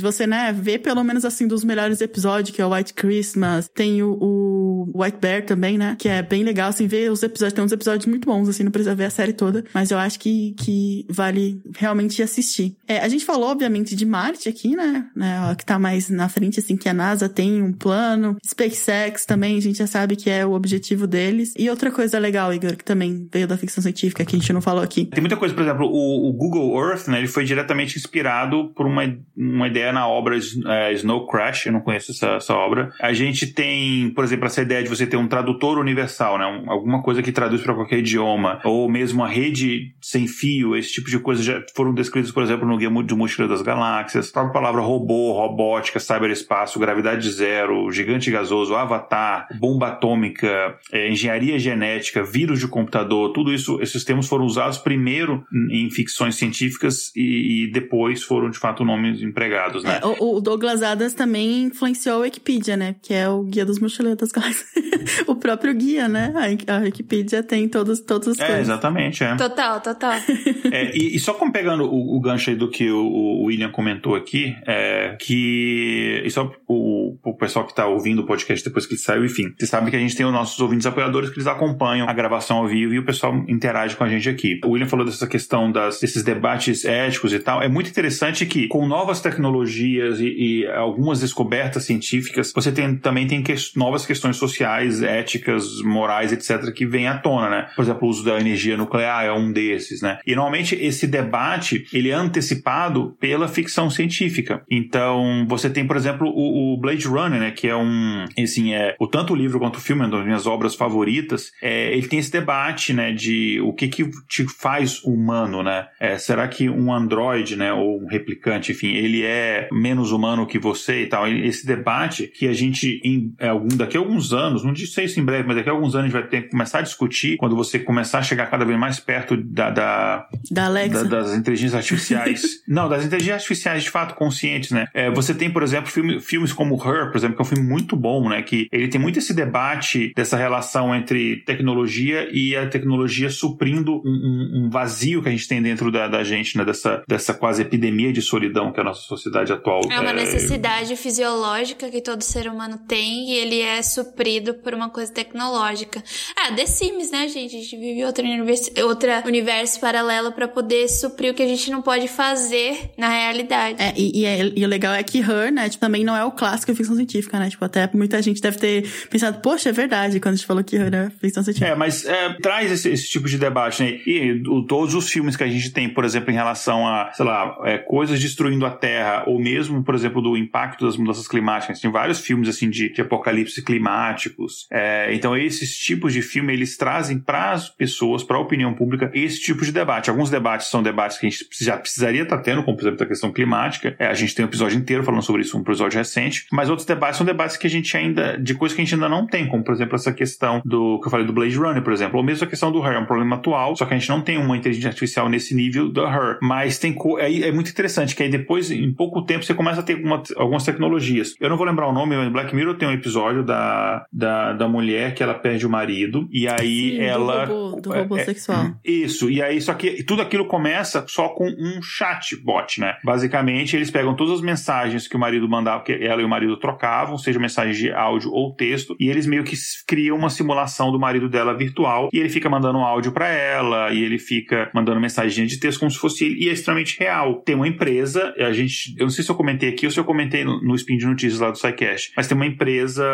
você, 0.01 0.27
né, 0.27 0.53
vê 0.53 0.79
pelo 0.79 1.03
menos 1.05 1.25
assim 1.25 1.47
dos 1.47 1.65
melhores 1.65 2.01
episódios, 2.01 2.55
que 2.55 2.63
é 2.63 2.67
o 2.67 2.75
White 2.75 2.95
Christmas, 2.95 3.69
tem 3.69 4.03
o, 4.03 4.17
o 4.21 5.03
White 5.03 5.19
Bear 5.21 5.45
também, 5.45 5.79
né, 5.79 5.97
que 5.99 6.09
é 6.09 6.23
bem 6.23 6.43
legal, 6.43 6.71
assim, 6.71 6.87
ver 6.87 7.11
os 7.11 7.23
episódios, 7.23 7.55
tem 7.55 7.65
uns 7.65 7.73
episódios 7.73 8.07
muito 8.07 8.27
bons, 8.27 8.49
assim, 8.49 8.65
não 8.65 8.71
precisa 8.71 8.95
ver 8.95 9.05
a 9.05 9.11
série 9.11 9.33
toda, 9.33 9.65
mas 9.75 9.91
eu 9.91 9.99
acho 9.99 10.19
que, 10.19 10.55
que 10.59 11.07
vale 11.11 11.61
realmente 11.77 12.23
assistir. 12.23 12.77
É, 12.87 12.99
a 12.99 13.09
gente 13.09 13.25
falou, 13.25 13.51
obviamente, 13.51 13.95
de 13.95 14.07
Marte 14.07 14.49
aqui, 14.49 14.75
né, 14.75 15.07
né, 15.15 15.55
que 15.57 15.65
tá 15.65 15.79
mais 15.79 16.09
na 16.09 16.29
frente, 16.29 16.61
assim, 16.61 16.77
que 16.77 16.89
a 16.89 16.95
NASA 16.95 17.29
tem 17.29 17.63
um 17.63 17.73
plano, 17.73 18.37
SpaceX 18.47 19.25
também, 19.27 19.57
a 19.57 19.61
gente 19.61 19.79
já 19.79 19.87
sabe 19.87 20.17
que 20.17 20.31
é 20.31 20.45
o 20.45 20.53
objetivo 20.53 21.07
deles. 21.07 21.53
E 21.57 21.69
outra 21.69 21.91
coisa 21.91 22.19
legal, 22.19 22.53
Igor, 22.53 22.77
que 22.77 22.85
também 22.85 23.29
veio 23.33 23.47
da 23.47 23.57
ficção 23.57 23.83
científica, 23.83 24.25
que 24.25 24.37
a 24.37 24.39
gente 24.39 24.53
não 24.53 24.61
falou 24.61 24.83
aqui. 24.83 25.07
Tem 25.07 25.21
muita 25.21 25.37
coisa, 25.37 25.55
por 25.55 25.63
exemplo, 25.63 25.87
o, 25.87 26.29
o 26.29 26.33
Google 26.33 26.77
Earth, 26.79 27.09
né, 27.09 27.19
ele 27.19 27.29
foi 27.29 27.45
diretamente 27.45 27.98
inspirado 27.99 28.73
por 28.75 28.87
uma, 28.87 29.03
uma 29.37 29.69
ideia 29.69 29.93
na 29.93 30.07
obra 30.07 30.37
é, 30.37 30.93
Snow 30.95 31.27
Crash, 31.27 31.67
eu 31.67 31.73
não 31.73 31.81
conheço 31.81 32.13
essa, 32.13 32.37
essa, 32.37 32.55
obra. 32.55 32.91
A 33.01 33.13
gente 33.13 33.47
tem, 33.47 34.11
por 34.11 34.25
exemplo, 34.25 34.47
essa 34.47 34.63
ideia 34.63 34.83
de 34.83 34.89
você 34.89 35.07
ter 35.07 35.17
um 35.17 35.29
tradutor 35.29 35.79
universal, 35.79 36.39
né? 36.39 36.47
Um, 36.47 36.71
alguma 36.71 37.03
coisa 37.03 37.23
que 37.23 37.33
traduz 37.33 37.63
para 37.63 37.75
qualquer 37.75 37.99
idioma, 37.99 38.61
ou 38.65 38.89
mesmo 38.89 39.19
uma 39.21 39.29
rede 39.29 39.95
sem 40.01 40.27
fio, 40.27 40.77
esse 40.77 40.93
tipo 40.93 41.11
de 41.11 41.19
coisa 41.19 41.43
já 41.43 41.63
foram 41.75 41.93
descritas, 41.93 42.31
por 42.31 42.43
exemplo, 42.43 42.67
no 42.67 42.77
Guia 42.77 42.89
do 42.89 43.17
Mochileiro 43.17 43.53
das 43.53 43.63
Galáxias. 43.63 44.29
A 44.29 44.33
própria 44.33 44.53
palavra 44.53 44.81
robô, 44.81 45.33
robótica, 45.33 45.99
cyberespaço, 45.99 46.79
gravidade 46.79 47.29
zero, 47.31 47.91
gigante 47.91 48.31
gasoso, 48.31 48.75
avatar, 48.75 49.49
bomba 49.59 49.89
atômica, 49.89 50.77
é, 50.93 51.11
engenharia 51.11 51.59
genética, 51.59 52.23
vírus 52.23 52.61
de 52.61 52.69
computador, 52.69 53.33
tudo 53.33 53.53
isso, 53.53 53.81
esses 53.81 54.05
termos 54.05 54.29
foram 54.29 54.45
usados 54.45 54.79
primeiro 54.79 55.45
em 55.71 55.91
ficções 55.91 56.37
científicas 56.37 57.13
e, 57.17 57.65
e 57.65 57.73
depois 57.73 57.88
depois 57.89 58.23
foram 58.23 58.51
de 58.51 58.59
fato 58.59 58.85
nomes 58.85 59.23
empregados, 59.23 59.83
né? 59.83 60.01
É, 60.03 60.07
o, 60.21 60.41
Douglas 60.41 60.83
Adams 60.83 61.15
também 61.15 61.65
influenciou 61.65 62.17
a 62.17 62.19
Wikipedia, 62.21 62.77
né? 62.77 62.95
Que 63.03 63.15
é 63.15 63.29
o 63.29 63.43
guia 63.43 63.65
dos 63.65 63.79
mochileiros 63.81 64.21
das 64.21 64.31
galáxias. 64.31 64.69
o 65.27 65.35
próprio 65.35 65.73
guia, 65.75 66.07
né? 66.07 66.33
A, 66.37 66.77
a 66.77 66.81
Wikipedia 66.81 67.43
tem 67.43 67.67
todos, 67.69 68.01
todos 68.01 68.29
os 68.29 68.39
É, 68.39 68.47
coisas. 68.47 68.63
exatamente, 68.63 69.25
é. 69.25 69.35
Total, 69.37 69.81
total. 69.81 70.13
é, 70.71 70.95
e, 70.95 71.17
e, 71.17 71.19
só 71.19 71.33
como 71.33 71.51
pegando 71.51 71.85
o, 71.85 72.17
o 72.17 72.21
gancho 72.21 72.51
aí 72.51 72.57
do 72.57 72.69
que 72.71 72.91
o, 72.91 73.01
o 73.01 73.45
William 73.45 73.71
comentou 73.71 74.15
aqui, 74.15 74.55
é 74.67 75.17
que. 75.19 76.23
E 76.25 76.31
só 76.31 76.53
o, 76.67 77.17
o 77.25 77.35
pessoal 77.35 77.67
que 77.67 77.75
tá 77.75 77.87
ouvindo 77.87 78.21
o 78.21 78.27
podcast 78.27 78.63
depois 78.65 78.87
que 78.87 78.95
ele 78.95 79.01
saiu, 79.01 79.25
enfim. 79.25 79.55
Você 79.59 79.67
sabe 79.67 79.91
que 79.91 79.97
a 79.97 80.01
gente 80.01 80.15
tem 80.15 80.27
os 80.27 80.33
nossos 80.33 80.61
ouvintes 80.61 80.87
apoiadores 80.87 81.31
que 81.31 81.37
eles 81.37 81.47
acompanham 81.47 82.09
a 82.09 82.13
gravação 82.13 82.59
ao 82.59 82.69
vivo 82.69 82.93
e 82.93 82.99
o 82.99 83.05
pessoal 83.05 83.35
interage 83.49 83.97
com 83.97 84.05
a 84.05 84.09
gente 84.09 84.29
aqui. 84.29 84.61
O 84.65 84.71
William 84.71 84.89
falou 84.89 85.07
dessa 85.07 85.27
questão 85.27 85.71
das, 85.73 86.01
desses 86.01 86.23
debates 86.23 86.85
éticos 86.85 87.33
e 87.33 87.39
tal. 87.39 87.63
É 87.63 87.69
muito 87.69 87.78
interessante 87.87 88.47
que, 88.47 88.67
com 88.69 88.87
novas 88.87 89.21
tecnologias 89.21 90.21
e, 90.21 90.27
e 90.27 90.67
algumas 90.67 91.21
descobertas 91.21 91.85
científicas, 91.85 92.53
você 92.55 92.73
tem, 92.73 92.97
também 92.97 93.27
tem 93.27 93.43
que, 93.43 93.55
novas 93.77 94.07
questões 94.07 94.37
sociais, 94.37 95.03
éticas, 95.03 95.83
morais, 95.83 96.33
etc., 96.33 96.73
que 96.73 96.87
vêm 96.87 97.07
à 97.07 97.19
tona, 97.19 97.51
né? 97.51 97.69
Por 97.77 97.83
exemplo, 97.83 98.07
o 98.07 98.11
uso 98.11 98.25
da 98.25 98.41
energia 98.41 98.77
nuclear 98.77 99.25
é 99.25 99.33
um 99.33 99.53
desses, 99.53 100.03
né? 100.03 100.19
E 100.27 100.35
normalmente 100.35 100.75
esse 100.75 101.07
debate 101.07 101.87
ele 101.93 102.11
é 102.11 102.15
antecipado 102.15 103.17
pela 103.21 103.49
ficção 103.49 103.91
científica. 103.91 104.63
Então, 104.71 105.47
você 105.49 105.69
tem, 105.69 105.87
por 105.87 105.97
exemplo, 105.97 106.29
o, 106.29 106.75
o 106.75 106.81
Blade 106.81 107.07
Runner, 107.07 107.41
né? 107.41 107.51
Que 107.51 107.69
é 107.69 107.77
um, 107.77 108.25
assim, 108.43 108.75
é 108.75 108.95
o 108.99 109.07
tanto 109.07 109.33
o 109.33 109.37
livro 109.37 109.59
quanto 109.59 109.77
o 109.77 109.81
filme, 109.81 110.03
uma 110.03 110.11
das 110.11 110.25
minhas 110.25 110.47
obras 110.47 110.75
favoritas. 110.75 111.51
É, 111.63 111.93
ele 111.93 112.09
tem 112.09 112.19
esse 112.19 112.31
debate, 112.31 112.93
né? 112.93 113.13
De 113.13 113.61
o 113.61 113.73
que 113.73 113.89
que 113.89 114.11
te 114.29 114.45
faz 114.45 115.03
humano, 115.03 115.63
né? 115.63 115.87
É, 116.01 116.19
será 116.19 116.47
que 116.49 116.69
um 116.69 116.93
androide, 116.93 117.57
né? 117.59 117.73
ou 117.73 118.03
um 118.03 118.07
replicante, 118.07 118.73
enfim, 118.73 118.89
ele 118.95 119.23
é 119.23 119.69
menos 119.73 120.13
humano 120.13 120.47
que 120.47 120.59
você 120.59 121.03
e 121.03 121.07
tal. 121.07 121.29
Esse 121.29 121.67
debate 121.67 122.27
que 122.29 122.47
a 122.47 122.53
gente, 122.53 123.01
em 123.05 123.35
é, 123.39 123.49
algum, 123.49 123.69
daqui 123.69 123.97
a 123.97 124.01
alguns 124.01 124.33
anos, 124.33 124.65
não 124.65 124.75
sei 124.75 125.05
isso 125.05 125.21
em 125.21 125.25
breve, 125.25 125.47
mas 125.47 125.57
daqui 125.57 125.69
a 125.69 125.73
alguns 125.73 125.95
anos 125.95 126.05
a 126.05 126.09
gente 126.09 126.13
vai 126.13 126.29
ter 126.29 126.43
que 126.43 126.51
começar 126.51 126.79
a 126.79 126.83
discutir 126.83 127.37
quando 127.37 127.57
você 127.57 127.79
começar 127.79 128.19
a 128.19 128.23
chegar 128.23 128.47
cada 128.47 128.65
vez 128.65 128.79
mais 128.79 129.01
perto 129.01 129.37
da, 129.37 129.71
da, 129.71 130.29
da 130.51 130.65
Alexa. 130.67 131.05
Da, 131.05 131.21
das 131.21 131.35
inteligências 131.35 131.75
artificiais. 131.75 132.63
não, 132.67 132.89
das 132.89 133.05
inteligências 133.05 133.43
artificiais 133.43 133.83
de 133.83 133.91
fato 133.91 134.15
conscientes, 134.15 134.71
né? 134.71 134.87
É, 134.95 135.11
você 135.11 135.35
tem, 135.35 135.51
por 135.51 135.63
exemplo, 135.63 135.91
filme, 135.91 136.21
filmes 136.21 136.53
como 136.53 136.77
Her, 136.77 137.11
por 137.11 137.17
exemplo, 137.17 137.37
que 137.37 137.43
é 137.43 137.45
um 137.45 137.49
filme 137.49 137.69
muito 137.69 137.97
bom, 137.97 138.29
né? 138.29 138.43
Que 138.43 138.69
ele 138.73 138.89
tem 138.89 139.01
muito 139.01 139.19
esse 139.19 139.35
debate 139.35 140.13
dessa 140.15 140.37
relação 140.37 140.95
entre 140.95 141.43
tecnologia 141.45 142.29
e 142.33 142.57
a 142.57 142.67
tecnologia 142.67 143.31
suprindo 143.31 144.03
um, 144.05 144.67
um, 144.67 144.71
vazio 144.71 145.23
que 145.23 145.29
a 145.29 145.33
gente 145.33 145.49
tem 145.49 145.63
dentro 145.63 145.91
da, 145.91 146.09
da, 146.09 146.23
gente, 146.23 146.57
né? 146.57 146.65
Dessa, 146.65 147.03
dessa 147.09 147.35
quase 147.49 147.63
epidemia 147.63 148.13
de 148.13 148.21
solidão 148.21 148.71
que 148.71 148.79
a 148.79 148.85
nossa 148.85 149.01
sociedade 149.01 149.51
atual 149.51 149.81
é. 149.91 149.99
uma 149.99 150.11
é... 150.11 150.15
necessidade 150.15 150.95
fisiológica 150.97 151.89
que 151.89 152.03
todo 152.03 152.21
ser 152.21 152.47
humano 152.47 152.79
tem 152.87 153.31
e 153.31 153.35
ele 153.39 153.63
é 153.63 153.81
suprido 153.81 154.53
por 154.53 154.75
uma 154.75 154.91
coisa 154.91 155.11
tecnológica. 155.11 156.05
Ah, 156.37 156.53
The 156.53 156.67
Sims, 156.67 157.11
né, 157.11 157.27
gente? 157.27 157.57
A 157.57 157.61
gente 157.61 157.75
vive 157.75 158.05
outro 158.05 158.23
universo, 158.23 158.71
outro 158.85 159.09
universo 159.25 159.81
paralelo 159.81 160.31
para 160.33 160.47
poder 160.47 160.89
suprir 160.89 161.33
o 161.33 161.35
que 161.35 161.43
a 161.43 161.47
gente 161.47 161.71
não 161.71 161.81
pode 161.81 162.07
fazer 162.07 162.91
na 162.99 163.09
realidade. 163.09 163.81
É, 163.81 163.95
e, 163.97 164.21
e, 164.21 164.25
é, 164.27 164.53
e 164.55 164.63
o 164.63 164.69
legal 164.69 164.93
é 164.93 165.03
que 165.03 165.21
Her, 165.21 165.51
né, 165.51 165.71
tipo, 165.71 165.81
também 165.81 166.05
não 166.05 166.15
é 166.15 166.25
o 166.25 166.33
clássico 166.33 166.75
ficção 166.75 166.97
científica, 166.97 167.39
né? 167.39 167.49
Tipo, 167.49 167.65
até 167.65 167.89
muita 167.95 168.21
gente 168.21 168.43
deve 168.43 168.59
ter 168.59 168.87
pensado, 169.09 169.41
poxa, 169.41 169.71
é 169.71 169.73
verdade, 169.73 170.21
quando 170.21 170.35
a 170.35 170.37
gente 170.37 170.47
falou 170.47 170.63
que 170.63 170.77
Her 170.77 170.95
é 170.95 171.11
ficção 171.19 171.43
científica. 171.43 171.73
É, 171.73 171.75
mas 171.75 172.05
é, 172.05 172.35
traz 172.43 172.71
esse, 172.71 172.91
esse, 172.91 173.09
tipo 173.09 173.27
de 173.27 173.39
debate, 173.39 173.83
né? 173.83 174.01
E 174.07 174.43
o, 174.47 174.67
todos 174.67 174.95
os 174.95 175.09
filmes 175.09 175.35
que 175.35 175.45
a 175.45 175.49
gente 175.49 175.71
tem, 175.71 175.89
por 175.89 176.05
exemplo, 176.05 176.31
em 176.31 176.35
relação 176.35 176.87
a, 176.87 177.11
sei 177.15 177.25
lá, 177.25 177.38
é, 177.65 177.79
coisas 177.79 178.21
destruindo 178.21 178.67
a 178.67 178.71
Terra, 178.71 179.25
ou 179.27 179.39
mesmo, 179.39 179.83
por 179.83 179.95
exemplo, 179.95 180.23
do 180.23 180.37
impacto 180.37 180.85
das 180.85 180.97
mudanças 180.97 181.27
climáticas. 181.29 181.81
Tem 181.81 181.91
vários 181.91 182.21
filmes, 182.21 182.49
assim, 182.49 182.71
de, 182.71 182.93
de 182.93 183.01
apocalipse 183.01 183.63
climáticos. 183.63 184.67
É, 184.71 185.13
então, 185.15 185.37
esses 185.37 185.77
tipos 185.77 186.13
de 186.13 186.23
filme, 186.23 186.53
eles 186.53 186.77
trazem 186.77 187.19
para 187.19 187.53
as 187.53 187.69
pessoas, 187.69 188.23
para 188.23 188.37
a 188.37 188.41
opinião 188.41 188.75
pública, 188.75 189.11
esse 189.15 189.41
tipo 189.41 189.65
de 189.65 189.73
debate. 189.73 190.11
Alguns 190.11 190.31
debates 190.31 190.69
são 190.69 190.83
debates 190.83 191.19
que 191.19 191.27
a 191.27 191.31
gente 191.31 191.47
já 191.61 191.77
precisaria 191.77 192.23
estar 192.23 192.37
tá 192.37 192.43
tendo, 192.43 192.63
como, 192.63 192.77
por 192.77 192.85
exemplo, 192.85 193.05
a 193.05 193.07
questão 193.07 193.33
climática. 193.33 193.95
É, 193.99 194.07
a 194.07 194.15
gente 194.15 194.35
tem 194.35 194.45
um 194.45 194.49
episódio 194.49 194.79
inteiro 194.79 195.03
falando 195.03 195.23
sobre 195.23 195.43
isso, 195.43 195.57
um 195.57 195.61
episódio 195.61 195.99
recente. 195.99 196.47
Mas 196.53 196.69
outros 196.69 196.87
debates 196.87 197.19
são 197.19 197.27
debates 197.27 197.57
que 197.57 197.67
a 197.67 197.71
gente 197.71 197.97
ainda, 197.97 198.39
de 198.39 198.55
coisas 198.55 198.75
que 198.75 198.83
a 198.83 198.85
gente 198.85 198.95
ainda 198.95 199.09
não 199.09 199.27
tem, 199.27 199.47
como, 199.47 199.63
por 199.63 199.75
exemplo, 199.75 199.95
essa 199.95 200.13
questão 200.13 200.63
do, 200.65 201.01
que 201.01 201.07
eu 201.07 201.11
falei 201.11 201.27
do 201.27 201.33
Blade 201.33 201.57
Runner, 201.57 201.83
por 201.83 201.93
exemplo, 201.93 202.19
ou 202.19 202.25
mesmo 202.25 202.45
a 202.45 202.49
questão 202.49 202.73
do 202.73 202.85
Her, 202.85 202.95
é 202.95 202.99
um 202.99 203.07
problema 203.07 203.37
atual, 203.37 203.77
só 203.77 203.85
que 203.85 203.95
a 203.95 203.99
gente 203.99 204.09
não 204.09 204.21
tem 204.21 204.39
uma 204.39 204.57
inteligência 204.57 204.89
artificial 204.89 205.29
nesse 205.29 205.55
nível 205.55 205.89
do 205.89 206.05
Her. 206.05 206.39
Mas 206.43 206.79
tem, 206.79 206.97
é, 207.19 207.28
é 207.43 207.53
muito 207.53 207.71
interessante 207.71 208.15
que 208.15 208.23
aí 208.23 208.31
depois, 208.31 208.71
em 208.71 208.93
pouco 208.93 209.23
tempo, 209.23 209.45
você 209.45 209.55
começa 209.55 209.81
a 209.81 209.83
ter 209.83 209.95
uma, 209.95 210.23
algumas 210.37 210.65
tecnologias. 210.65 211.35
Eu 211.41 211.49
não 211.49 211.57
vou 211.57 211.67
lembrar 211.67 211.89
o 211.89 211.93
nome, 211.93 212.17
mas 212.17 212.33
Black 212.33 212.55
Mirror 212.55 212.77
tem 212.77 212.89
um 212.89 212.93
episódio 212.93 213.45
da, 213.45 214.05
da, 214.13 214.53
da 214.53 214.69
mulher 214.69 215.15
que 215.15 215.23
ela 215.23 215.35
perde 215.35 215.67
o 215.67 215.71
marido, 215.71 216.29
e 216.31 216.49
aí 216.49 216.97
Sim, 216.97 217.01
ela. 217.01 217.47
Do 217.47 217.55
robô, 217.55 217.81
do 217.81 217.93
robô 217.93 218.17
é, 218.17 218.25
sexual. 218.25 218.67
É, 218.67 218.91
isso, 218.91 219.31
e 219.31 219.43
aí, 219.43 219.61
só 219.61 219.75
que 219.75 220.03
tudo 220.03 220.23
aquilo 220.23 220.47
começa 220.47 221.05
só 221.09 221.29
com 221.29 221.47
um 221.47 221.81
chatbot, 221.83 222.81
né? 222.81 222.97
Basicamente, 223.05 223.77
eles 223.77 223.91
pegam 223.91 224.15
todas 224.15 224.35
as 224.35 224.41
mensagens 224.41 225.07
que 225.07 225.17
o 225.17 225.19
marido 225.19 225.49
mandava, 225.49 225.83
que 225.83 225.93
ela 225.93 226.23
e 226.23 226.25
o 226.25 226.29
marido 226.29 226.57
trocavam, 226.57 227.19
seja 227.19 227.39
mensagens 227.39 227.77
de 227.77 227.91
áudio 227.93 228.31
ou 228.33 228.55
texto, 228.55 228.97
e 228.99 229.09
eles 229.09 229.27
meio 229.27 229.45
que 229.45 229.57
criam 229.87 230.17
uma 230.17 230.31
simulação 230.31 230.91
do 230.91 230.99
marido 230.99 231.29
dela 231.29 231.57
virtual, 231.57 232.09
e 232.13 232.19
ele 232.19 232.29
fica 232.29 232.49
mandando 232.49 232.79
um 232.79 232.85
áudio 232.85 233.13
para 233.13 233.29
ela, 233.29 233.93
e 233.93 234.03
ele 234.03 234.19
fica 234.19 234.71
mandando 234.75 235.01
mensagem 235.01 235.47
de 235.47 235.59
texto 235.59 235.81
como 235.81 235.91
se 235.91 235.99
fosse 235.99 236.25
ele, 236.25 236.45
e 236.45 236.49
é 236.49 236.53
extremamente 236.53 236.99
real. 236.99 237.18
Tem 237.45 237.55
uma 237.55 237.69
empresa, 237.69 238.35
a 238.39 238.53
gente, 238.53 238.95
eu 238.97 239.05
não 239.05 239.11
sei 239.11 239.25
se 239.25 239.31
eu 239.31 239.35
comentei 239.35 239.69
aqui 239.71 239.87
ou 239.87 239.93
se 239.93 239.99
eu 239.99 240.05
comentei 240.05 240.45
no, 240.45 240.61
no 240.63 240.75
Spin 240.75 240.97
de 240.97 241.07
Notícias 241.07 241.41
lá 241.41 241.51
do 241.51 241.59
SciCast, 241.59 242.13
mas 242.17 242.27
tem 242.27 242.37
uma 242.37 242.47
empresa, 242.47 243.05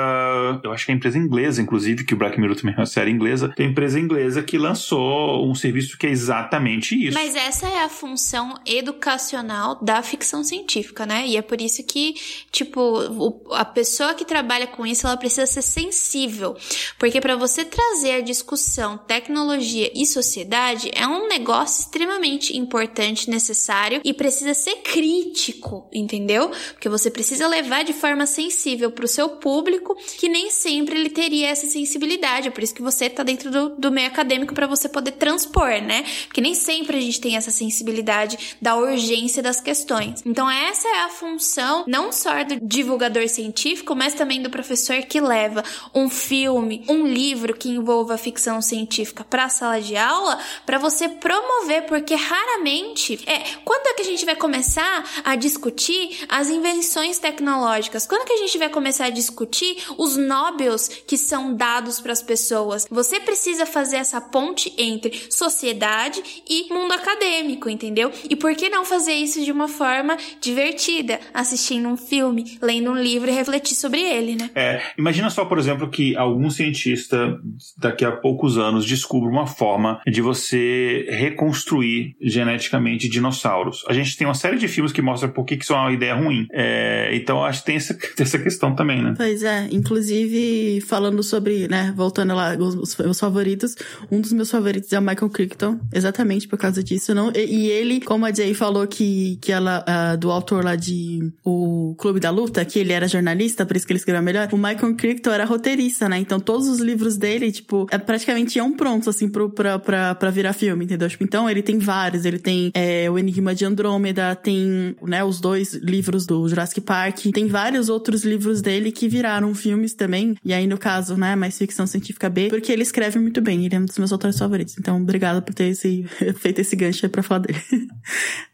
eu 0.62 0.72
acho 0.72 0.86
que 0.86 0.92
é 0.92 0.94
empresa 0.94 1.18
inglesa, 1.18 1.62
inclusive, 1.62 2.04
que 2.04 2.14
o 2.14 2.16
Black 2.16 2.40
Mirror 2.40 2.56
também 2.56 2.74
é 2.74 2.78
uma 2.78 2.86
série 2.86 3.10
inglesa, 3.10 3.52
tem 3.56 3.66
uma 3.66 3.72
empresa 3.72 3.98
inglesa 3.98 4.42
que 4.42 4.58
lançou 4.58 5.48
um 5.48 5.54
serviço 5.54 5.98
que 5.98 6.06
é 6.06 6.10
exatamente 6.10 6.94
isso. 6.94 7.14
Mas 7.14 7.34
essa 7.34 7.66
é 7.66 7.84
a 7.84 7.88
função 7.88 8.54
educacional 8.66 9.78
da 9.82 10.02
ficção 10.02 10.42
científica, 10.42 11.06
né? 11.06 11.26
E 11.26 11.36
é 11.36 11.42
por 11.42 11.60
isso 11.60 11.84
que, 11.84 12.14
tipo, 12.50 12.80
o, 12.80 13.54
a 13.54 13.64
pessoa 13.64 14.14
que 14.14 14.24
trabalha 14.24 14.66
com 14.66 14.86
isso, 14.86 15.06
ela 15.06 15.16
precisa 15.16 15.46
ser 15.46 15.62
sensível. 15.62 16.56
Porque 16.98 17.20
para 17.20 17.36
você 17.36 17.64
trazer 17.64 18.12
a 18.12 18.20
discussão 18.20 18.98
tecnologia 18.98 19.90
e 19.94 20.06
sociedade, 20.06 20.90
é 20.94 21.06
um 21.06 21.28
negócio 21.28 21.82
extremamente 21.82 22.56
importante, 22.56 23.30
necessário 23.30 23.93
e 24.04 24.12
precisa 24.12 24.54
ser 24.54 24.76
crítico, 24.76 25.88
entendeu? 25.92 26.50
Porque 26.72 26.88
você 26.88 27.10
precisa 27.10 27.46
levar 27.46 27.84
de 27.84 27.92
forma 27.92 28.26
sensível 28.26 28.90
para 28.90 29.04
o 29.04 29.08
seu 29.08 29.28
público, 29.28 29.96
que 30.18 30.28
nem 30.28 30.50
sempre 30.50 30.98
ele 30.98 31.10
teria 31.10 31.48
essa 31.48 31.66
sensibilidade. 31.66 32.48
É 32.48 32.50
por 32.50 32.62
isso 32.62 32.74
que 32.74 32.82
você 32.82 33.08
tá 33.10 33.22
dentro 33.22 33.50
do, 33.50 33.70
do 33.70 33.92
meio 33.92 34.08
acadêmico 34.08 34.54
para 34.54 34.66
você 34.66 34.88
poder 34.88 35.12
transpor, 35.12 35.82
né? 35.82 36.04
Porque 36.26 36.40
nem 36.40 36.54
sempre 36.54 36.96
a 36.96 37.00
gente 37.00 37.20
tem 37.20 37.36
essa 37.36 37.50
sensibilidade 37.50 38.56
da 38.60 38.76
urgência 38.76 39.42
das 39.42 39.60
questões. 39.60 40.22
Então, 40.24 40.50
essa 40.50 40.88
é 40.88 41.02
a 41.02 41.08
função 41.08 41.84
não 41.86 42.12
só 42.12 42.42
do 42.44 42.58
divulgador 42.60 43.28
científico, 43.28 43.94
mas 43.94 44.14
também 44.14 44.42
do 44.42 44.50
professor 44.50 45.02
que 45.02 45.20
leva 45.20 45.62
um 45.94 46.08
filme, 46.08 46.84
um 46.88 47.06
livro 47.06 47.54
que 47.54 47.68
envolva 47.68 48.16
ficção 48.18 48.60
científica 48.60 49.24
para 49.24 49.44
a 49.44 49.48
sala 49.48 49.80
de 49.80 49.96
aula, 49.96 50.38
para 50.64 50.78
você 50.78 51.08
promover, 51.08 51.86
porque 51.86 52.14
raramente 52.14 53.20
é 53.26 53.42
quando 53.64 53.83
é 53.88 53.94
que 53.94 54.02
a 54.02 54.04
gente 54.04 54.24
vai 54.24 54.36
começar 54.36 55.04
a 55.24 55.36
discutir 55.36 56.24
as 56.28 56.48
invenções 56.48 57.18
tecnológicas? 57.18 58.06
Quando 58.06 58.22
é 58.22 58.24
que 58.26 58.32
a 58.32 58.38
gente 58.38 58.58
vai 58.58 58.68
começar 58.68 59.06
a 59.06 59.10
discutir 59.10 59.76
os 59.98 60.16
Nobels 60.16 60.88
que 61.06 61.16
são 61.16 61.54
dados 61.54 62.00
para 62.00 62.12
as 62.12 62.22
pessoas? 62.22 62.86
Você 62.90 63.20
precisa 63.20 63.66
fazer 63.66 63.96
essa 63.96 64.20
ponte 64.20 64.72
entre 64.78 65.12
sociedade 65.30 66.22
e 66.48 66.72
mundo 66.72 66.92
acadêmico, 66.92 67.68
entendeu? 67.68 68.10
E 68.28 68.36
por 68.36 68.54
que 68.54 68.68
não 68.68 68.84
fazer 68.84 69.14
isso 69.14 69.44
de 69.44 69.52
uma 69.52 69.68
forma 69.68 70.16
divertida, 70.40 71.20
assistindo 71.32 71.88
um 71.88 71.96
filme, 71.96 72.58
lendo 72.60 72.90
um 72.90 72.96
livro 72.96 73.30
e 73.30 73.34
refletir 73.34 73.74
sobre 73.74 74.00
ele, 74.00 74.36
né? 74.36 74.50
É, 74.54 74.82
imagina 74.98 75.30
só, 75.30 75.44
por 75.44 75.58
exemplo, 75.58 75.90
que 75.90 76.16
algum 76.16 76.50
cientista 76.50 77.38
daqui 77.76 78.04
a 78.04 78.12
poucos 78.12 78.58
anos 78.58 78.84
descubra 78.86 79.28
uma 79.28 79.46
forma 79.46 80.00
de 80.06 80.20
você 80.20 81.06
reconstruir 81.10 82.16
geneticamente 82.20 83.08
dinossauros. 83.08 83.73
A 83.88 83.92
gente 83.92 84.16
tem 84.16 84.26
uma 84.26 84.34
série 84.34 84.58
de 84.58 84.68
filmes 84.68 84.92
que 84.92 85.02
mostram 85.02 85.30
por 85.30 85.44
que 85.44 85.54
isso 85.54 85.72
é 85.72 85.76
uma 85.76 85.92
ideia 85.92 86.14
ruim. 86.14 86.46
É, 86.52 87.10
então 87.14 87.44
acho 87.44 87.60
que 87.60 87.66
tem 87.66 87.76
essa, 87.76 87.96
essa 88.18 88.38
questão 88.38 88.74
também, 88.74 89.02
né? 89.02 89.14
Pois 89.16 89.42
é, 89.42 89.68
inclusive 89.70 90.80
falando 90.82 91.22
sobre, 91.22 91.68
né, 91.68 91.92
voltando 91.96 92.34
lá, 92.34 92.56
os 92.56 92.96
meus 92.96 93.18
favoritos, 93.18 93.74
um 94.10 94.20
dos 94.20 94.32
meus 94.32 94.50
favoritos 94.50 94.92
é 94.92 94.98
o 94.98 95.02
Michael 95.02 95.30
Crichton, 95.30 95.80
exatamente 95.92 96.48
por 96.48 96.58
causa 96.58 96.82
disso. 96.82 97.14
Não, 97.14 97.30
e, 97.34 97.44
e 97.44 97.70
ele, 97.70 98.00
como 98.00 98.26
a 98.26 98.32
Jay 98.32 98.54
falou 98.54 98.86
que, 98.86 99.38
que 99.40 99.52
ela, 99.52 99.84
uh, 99.88 100.16
do 100.16 100.30
autor 100.30 100.64
lá 100.64 100.76
de 100.76 101.32
O 101.44 101.94
Clube 101.98 102.20
da 102.20 102.30
Luta, 102.30 102.64
que 102.64 102.78
ele 102.78 102.92
era 102.92 103.08
jornalista, 103.08 103.64
por 103.66 103.76
isso 103.76 103.86
que 103.86 103.92
ele 103.92 103.98
escreveu 103.98 104.22
melhor, 104.22 104.48
o 104.52 104.56
Michael 104.56 104.94
Crichton 104.96 105.30
era 105.30 105.44
roteirista, 105.44 106.08
né? 106.08 106.18
Então 106.18 106.40
todos 106.40 106.68
os 106.68 106.78
livros 106.78 107.16
dele, 107.16 107.50
tipo, 107.50 107.86
é, 107.90 107.98
praticamente 107.98 108.58
iam 108.58 108.72
prontos, 108.72 109.08
assim, 109.08 109.28
pro, 109.28 109.50
pra, 109.50 109.78
pra, 109.78 110.14
pra 110.14 110.30
virar 110.30 110.52
filme, 110.52 110.84
entendeu? 110.84 111.08
Tipo, 111.08 111.24
então 111.24 111.48
ele 111.48 111.62
tem 111.62 111.78
vários, 111.78 112.24
ele 112.24 112.38
tem 112.38 112.70
é, 112.74 113.10
o 113.10 113.18
Enigma 113.18 113.53
de 113.54 113.64
Andrômeda, 113.64 114.34
tem, 114.34 114.96
né, 115.02 115.24
os 115.24 115.40
dois 115.40 115.74
livros 115.74 116.26
do 116.26 116.48
Jurassic 116.48 116.80
Park, 116.80 117.26
tem 117.32 117.46
vários 117.46 117.88
outros 117.88 118.24
livros 118.24 118.60
dele 118.60 118.90
que 118.92 119.08
viraram 119.08 119.54
filmes 119.54 119.94
também, 119.94 120.36
e 120.44 120.52
aí 120.52 120.66
no 120.66 120.78
caso, 120.78 121.16
né, 121.16 121.36
mais 121.36 121.56
ficção 121.56 121.86
científica 121.86 122.28
B, 122.28 122.48
porque 122.48 122.72
ele 122.72 122.82
escreve 122.82 123.18
muito 123.18 123.40
bem, 123.40 123.64
ele 123.64 123.74
é 123.74 123.78
um 123.78 123.84
dos 123.84 123.98
meus 123.98 124.12
autores 124.12 124.38
favoritos. 124.38 124.76
Então, 124.78 125.00
obrigada 125.00 125.42
por 125.42 125.54
ter 125.54 125.68
esse, 125.68 126.04
feito 126.38 126.60
esse 126.60 126.76
gancho 126.76 127.06
aí 127.06 127.10
pra 127.10 127.22
falar 127.22 127.40
dele. 127.40 127.60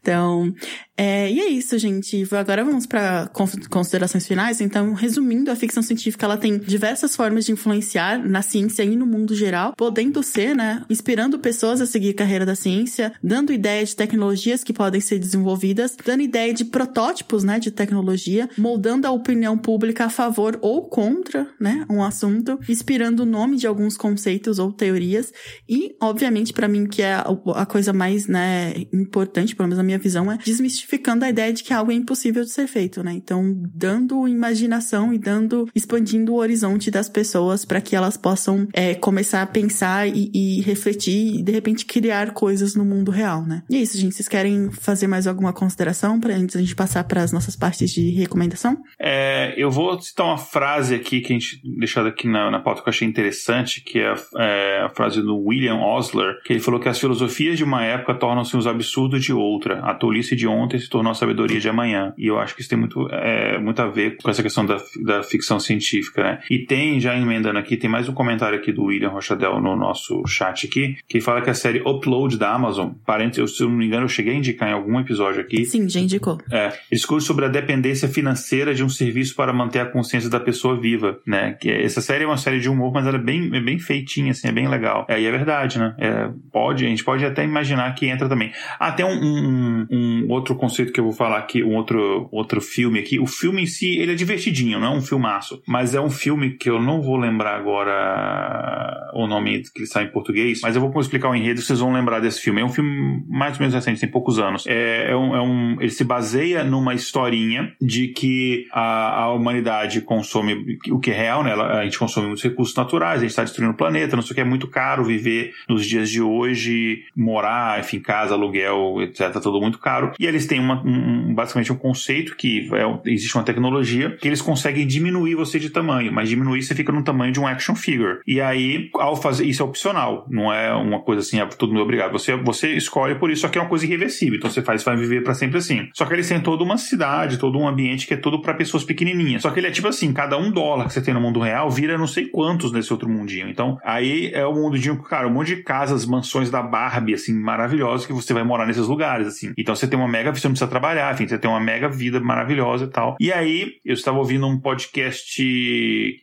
então, 0.01 0.53
é, 0.97 1.31
e 1.31 1.39
é 1.39 1.47
isso, 1.47 1.77
gente. 1.79 2.27
Agora 2.35 2.63
vamos 2.63 2.85
para 2.85 3.29
considerações 3.69 4.27
finais. 4.27 4.61
Então, 4.61 4.93
resumindo, 4.93 5.49
a 5.49 5.55
ficção 5.55 5.81
científica 5.81 6.25
ela 6.25 6.37
tem 6.37 6.57
diversas 6.59 7.15
formas 7.15 7.45
de 7.45 7.51
influenciar 7.51 8.19
na 8.19 8.41
ciência 8.41 8.83
e 8.83 8.95
no 8.95 9.05
mundo 9.05 9.33
geral, 9.33 9.73
podendo 9.75 10.21
ser, 10.21 10.55
né, 10.55 10.83
inspirando 10.89 11.39
pessoas 11.39 11.81
a 11.81 11.85
seguir 11.85 12.13
carreira 12.13 12.45
da 12.45 12.55
ciência, 12.55 13.13
dando 13.23 13.53
ideia 13.53 13.83
de 13.83 13.95
tecnologias 13.95 14.63
que 14.63 14.73
podem 14.73 14.90
ser 14.99 15.19
desenvolvidas, 15.19 15.95
dando 16.03 16.21
ideia 16.21 16.53
de 16.53 16.65
protótipos, 16.65 17.43
né, 17.43 17.59
de 17.59 17.71
tecnologia, 17.71 18.49
moldando 18.57 19.07
a 19.07 19.11
opinião 19.11 19.57
pública 19.57 20.05
a 20.05 20.09
favor 20.09 20.57
ou 20.61 20.89
contra, 20.89 21.47
né, 21.59 21.85
um 21.89 22.03
assunto, 22.03 22.59
inspirando 22.67 23.23
o 23.23 23.25
nome 23.25 23.57
de 23.57 23.67
alguns 23.67 23.95
conceitos 23.95 24.59
ou 24.59 24.71
teorias 24.73 25.31
e, 25.69 25.95
obviamente, 26.01 26.51
para 26.51 26.67
mim 26.67 26.85
que 26.85 27.01
é 27.01 27.13
a 27.55 27.65
coisa 27.65 27.93
mais, 27.93 28.27
né, 28.27 28.73
importante, 28.91 29.55
pelo 29.55 29.67
menos 29.67 29.77
na 29.77 29.83
minha 29.83 29.99
visão, 29.99 30.31
é 30.31 30.37
desmistificando 30.37 31.23
a 31.23 31.29
ideia 31.29 31.53
de 31.53 31.63
que 31.63 31.73
algo 31.73 31.91
é 31.91 31.95
impossível 31.95 32.43
de 32.43 32.49
ser 32.49 32.67
feito, 32.67 33.03
né? 33.03 33.13
Então, 33.13 33.55
dando 33.73 34.27
imaginação 34.27 35.13
e 35.13 35.19
dando, 35.19 35.67
expandindo 35.75 36.33
o 36.33 36.37
horizonte 36.37 36.89
das 36.89 37.07
pessoas 37.07 37.65
para 37.65 37.81
que 37.81 37.95
elas 37.95 38.17
possam 38.17 38.67
é, 38.73 38.95
começar 38.95 39.41
a 39.41 39.45
pensar 39.45 40.07
e, 40.07 40.31
e, 40.33 40.61
refletir 40.61 41.35
e, 41.39 41.43
de 41.43 41.51
repente, 41.51 41.85
criar 41.85 42.33
coisas 42.33 42.75
no 42.75 42.83
mundo 42.83 43.11
real, 43.11 43.45
né? 43.45 43.63
E 43.69 43.75
é 43.75 43.79
isso, 43.79 43.97
gente. 43.97 44.15
Vocês 44.15 44.27
querem 44.27 44.71
fazer 44.81 45.07
mais 45.07 45.27
alguma 45.27 45.53
consideração 45.53 46.19
para 46.19 46.35
antes 46.35 46.55
a 46.55 46.59
gente 46.59 46.75
passar 46.75 47.03
para 47.03 47.21
as 47.21 47.31
nossas 47.31 47.55
partes 47.55 47.91
de 47.91 48.09
recomendação? 48.11 48.77
É, 48.99 49.53
eu 49.55 49.69
vou 49.69 49.99
citar 50.01 50.25
uma 50.25 50.37
frase 50.37 50.95
aqui 50.95 51.21
que 51.21 51.33
a 51.33 51.39
gente 51.39 51.61
deixou 51.63 52.05
aqui 52.05 52.27
na, 52.27 52.49
na 52.49 52.59
pauta 52.59 52.81
que 52.81 52.89
eu 52.89 52.91
achei 52.91 53.07
interessante, 53.07 53.81
que 53.81 53.99
é 53.99 54.07
a, 54.07 54.17
é 54.37 54.81
a 54.81 54.89
frase 54.89 55.21
do 55.21 55.37
William 55.37 55.77
Osler, 55.77 56.41
que 56.43 56.53
ele 56.53 56.59
falou 56.59 56.79
que 56.79 56.89
as 56.89 56.99
filosofias 56.99 57.57
de 57.57 57.63
uma 57.63 57.83
época 57.83 58.15
tornam-se 58.15 58.57
os 58.57 58.65
absurdos 58.65 59.23
de 59.23 59.31
outra, 59.31 59.79
a 59.81 59.93
tolice 59.93 60.35
de 60.35 60.47
ontem 60.47 60.79
se 60.79 60.89
tornou 60.89 61.11
a 61.11 61.15
sabedoria 61.15 61.59
de 61.59 61.69
amanhã. 61.69 62.13
E 62.17 62.27
eu 62.27 62.39
acho 62.39 62.55
que 62.55 62.61
isso 62.61 62.69
tem 62.69 62.79
muito, 62.79 63.07
é, 63.11 63.59
muito 63.59 63.81
a 63.81 63.87
ver 63.87 64.17
com 64.17 64.29
essa 64.29 64.41
questão 64.41 64.65
da, 64.65 64.81
da 65.03 65.23
ficção 65.23 65.59
científica, 65.59 66.23
né? 66.23 66.39
E 66.49 66.59
tem, 66.59 66.99
já 66.99 67.15
emendando 67.15 67.59
aqui, 67.59 67.77
tem 67.77 67.89
mais 67.89 68.09
um 68.09 68.13
comentário 68.13 68.57
aqui 68.57 68.71
do 68.71 68.85
William 68.85 69.09
Rochadel 69.09 69.61
no 69.61 69.75
nosso 69.75 70.25
chat 70.25 70.65
aqui, 70.65 70.97
que 71.07 71.21
fala 71.21 71.41
que 71.41 71.49
a 71.49 71.53
série 71.53 71.81
Upload 71.81 72.37
da 72.37 72.53
Amazon, 72.53 72.91
parênteses, 73.05 73.57
se 73.57 73.63
eu 73.63 73.69
não 73.69 73.75
me 73.75 73.85
engano, 73.85 74.05
eu 74.05 74.09
cheguei 74.09 74.33
a 74.33 74.37
indicar 74.37 74.70
em 74.71 74.73
algum 74.73 74.99
episódio 74.99 75.41
aqui. 75.41 75.65
Sim, 75.65 75.87
já 75.87 75.99
indicou. 75.99 76.37
É, 76.51 76.71
discurso 76.91 77.27
sobre 77.27 77.45
a 77.45 77.47
dependência 77.47 78.07
financeira 78.07 78.73
de 78.73 78.83
um 78.83 78.89
serviço 78.89 79.35
para 79.35 79.53
manter 79.53 79.79
a 79.79 79.85
consciência 79.85 80.29
da 80.29 80.39
pessoa 80.39 80.79
viva, 80.79 81.19
né? 81.25 81.53
Que 81.53 81.69
é, 81.69 81.83
essa 81.83 82.01
série 82.01 82.23
é 82.23 82.27
uma 82.27 82.37
série 82.37 82.59
de 82.59 82.69
humor, 82.69 82.91
mas 82.93 83.05
ela 83.05 83.17
é 83.17 83.21
bem, 83.21 83.49
é 83.53 83.59
bem 83.59 83.77
feitinha, 83.77 84.31
assim, 84.31 84.47
é 84.47 84.51
bem 84.51 84.67
legal. 84.67 85.05
É, 85.09 85.19
e 85.21 85.25
é 85.25 85.31
verdade, 85.31 85.79
né? 85.79 85.95
É, 85.97 86.29
pode, 86.51 86.85
a 86.85 86.89
gente 86.89 87.03
pode 87.03 87.25
até 87.25 87.43
imaginar 87.43 87.93
que 87.95 88.07
entra 88.07 88.27
também. 88.27 88.51
Ah, 88.79 88.91
tem 88.91 89.05
um, 89.05 89.09
um, 89.11 89.87
um, 89.91 90.25
outro 90.29 90.55
conceito 90.55 90.91
que 90.91 90.99
eu 90.99 91.03
vou 91.03 91.13
falar 91.13 91.37
aqui, 91.37 91.63
um 91.63 91.75
outro, 91.75 92.29
outro 92.31 92.61
filme 92.61 92.99
aqui. 92.99 93.19
O 93.19 93.27
filme 93.27 93.63
em 93.63 93.65
si, 93.65 93.97
ele 93.97 94.13
é 94.13 94.15
divertidinho, 94.15 94.79
não 94.79 94.93
é 94.93 94.97
um 94.97 95.01
filmaço, 95.01 95.61
mas 95.67 95.93
é 95.93 96.01
um 96.01 96.09
filme 96.09 96.51
que 96.51 96.69
eu 96.69 96.81
não 96.81 97.01
vou 97.01 97.17
lembrar 97.17 97.55
agora 97.55 99.11
o 99.13 99.27
nome 99.27 99.61
que 99.61 99.79
ele 99.79 99.85
está 99.85 100.01
em 100.01 100.11
português, 100.11 100.61
mas 100.61 100.75
eu 100.75 100.81
vou 100.81 101.01
explicar 101.01 101.29
o 101.29 101.35
enredo, 101.35 101.61
vocês 101.61 101.79
vão 101.79 101.91
lembrar 101.91 102.19
desse 102.19 102.41
filme. 102.41 102.61
É 102.61 102.65
um 102.65 102.69
filme 102.69 103.23
mais 103.27 103.53
ou 103.53 103.59
menos 103.59 103.73
recente, 103.73 103.99
tem 103.99 104.09
poucos 104.09 104.39
anos. 104.39 104.60
É, 104.67 105.11
é, 105.11 105.15
um, 105.15 105.35
é 105.35 105.41
um, 105.41 105.77
ele 105.79 105.91
se 105.91 106.03
baseia 106.03 106.63
numa 106.63 106.93
historinha 106.93 107.73
de 107.81 108.09
que 108.09 108.67
a, 108.71 109.23
a 109.23 109.33
humanidade 109.33 110.01
consome 110.01 110.77
o 110.89 110.99
que 110.99 111.11
é 111.11 111.15
real, 111.15 111.43
né? 111.43 111.53
A 111.53 111.83
gente 111.83 111.97
consome 111.97 112.27
muitos 112.27 112.43
recursos 112.43 112.75
naturais, 112.75 113.19
a 113.19 113.21
gente 113.21 113.31
está 113.31 113.43
destruindo 113.43 113.73
o 113.73 113.77
planeta, 113.77 114.15
não 114.15 114.23
sei 114.23 114.31
o 114.31 114.35
que, 114.35 114.41
é 114.41 114.45
muito 114.45 114.67
caro 114.67 115.03
viver 115.03 115.53
nos 115.67 115.85
dias 115.85 116.09
de 116.09 116.21
hoje, 116.21 117.03
morar, 117.15 117.79
enfim, 117.79 117.99
casa, 117.99 118.33
aluguel, 118.33 119.01
etc, 119.01 119.31
tudo 119.41 119.59
muito 119.61 119.79
caro. 119.79 120.11
E 120.19 120.25
eles 120.25 120.45
têm 120.45 120.59
uma, 120.59 120.81
um, 120.83 121.33
basicamente 121.33 121.71
um 121.71 121.77
conceito 121.77 122.35
que 122.35 122.69
é, 122.73 123.11
existe 123.11 123.35
uma 123.35 123.43
tecnologia 123.43 124.17
que 124.19 124.27
eles 124.27 124.41
conseguem 124.41 124.85
diminuir 124.85 125.35
você 125.35 125.59
de 125.59 125.69
tamanho, 125.69 126.11
mas 126.11 126.29
diminuir 126.29 126.61
você 126.61 126.75
fica 126.75 126.91
no 126.91 127.03
tamanho 127.03 127.31
de 127.31 127.39
um 127.39 127.47
action 127.47 127.75
figure. 127.75 128.19
E 128.27 128.39
aí, 128.39 128.89
ao 128.93 129.15
fazer 129.15 129.45
isso 129.45 129.61
é 129.61 129.65
opcional, 129.65 130.25
não 130.29 130.51
é 130.51 130.73
uma 130.73 130.99
coisa 130.99 131.21
assim, 131.21 131.39
é 131.39 131.45
todo 131.45 131.69
mundo 131.69 131.83
obrigado. 131.83 132.11
Você, 132.11 132.35
você 132.35 132.75
escolhe 132.75 133.15
por 133.15 133.29
isso, 133.31 133.41
só 133.41 133.49
que 133.49 133.57
é 133.57 133.61
uma 133.61 133.69
coisa 133.69 133.85
irreversível. 133.85 134.37
Então 134.37 134.49
você 134.51 134.61
faz, 134.61 134.83
vai 134.83 134.95
viver 134.95 135.23
para 135.23 135.33
sempre 135.33 135.57
assim. 135.57 135.89
Só 135.95 136.05
que 136.05 136.13
eles 136.13 136.27
têm 136.27 136.39
toda 136.39 136.63
uma 136.63 136.77
cidade, 136.77 137.37
todo 137.37 137.57
um 137.57 137.67
ambiente 137.67 138.07
que 138.07 138.13
é 138.13 138.17
todo 138.17 138.41
para 138.41 138.53
pessoas 138.53 138.83
pequenininhas. 138.83 139.41
Só 139.41 139.49
que 139.49 139.59
ele 139.59 139.67
é 139.67 139.71
tipo 139.71 139.87
assim, 139.87 140.13
cada 140.13 140.37
um 140.37 140.51
dólar 140.51 140.87
que 140.87 140.93
você 140.93 141.01
tem 141.01 141.13
no 141.13 141.21
mundo 141.21 141.39
real 141.39 141.69
vira 141.69 141.97
não 141.97 142.07
sei 142.07 142.27
quantos 142.27 142.71
nesse 142.71 142.91
outro 142.91 143.09
mundinho. 143.09 143.49
Então, 143.49 143.77
aí 143.83 144.31
é 144.33 144.45
o 144.45 144.53
mundinho, 144.53 145.01
cara, 145.03 145.27
um 145.27 145.31
monte 145.31 145.55
de 145.55 145.63
casas, 145.63 146.05
mansões 146.05 146.49
da 146.49 146.61
Barbie, 146.61 147.13
assim, 147.13 147.33
maravilhosas 147.33 148.05
que 148.05 148.13
você 148.13 148.33
vai 148.33 148.43
morar 148.43 148.65
nesses 148.65 148.87
lugares, 148.87 149.27
assim. 149.27 149.53
Então 149.57 149.75
você 149.75 149.87
tem 149.87 149.97
uma 149.97 150.07
mega, 150.07 150.31
você 150.31 150.47
não 150.47 150.53
precisa 150.53 150.69
trabalhar, 150.69 151.13
enfim, 151.13 151.27
você 151.27 151.37
tem 151.37 151.49
uma 151.49 151.59
mega 151.59 151.89
vida 151.89 152.19
maravilhosa 152.19 152.85
e 152.85 152.89
tal. 152.89 153.15
E 153.19 153.31
aí, 153.31 153.73
eu 153.85 153.93
estava 153.93 154.17
ouvindo 154.17 154.47
um 154.47 154.59
podcast 154.59 155.41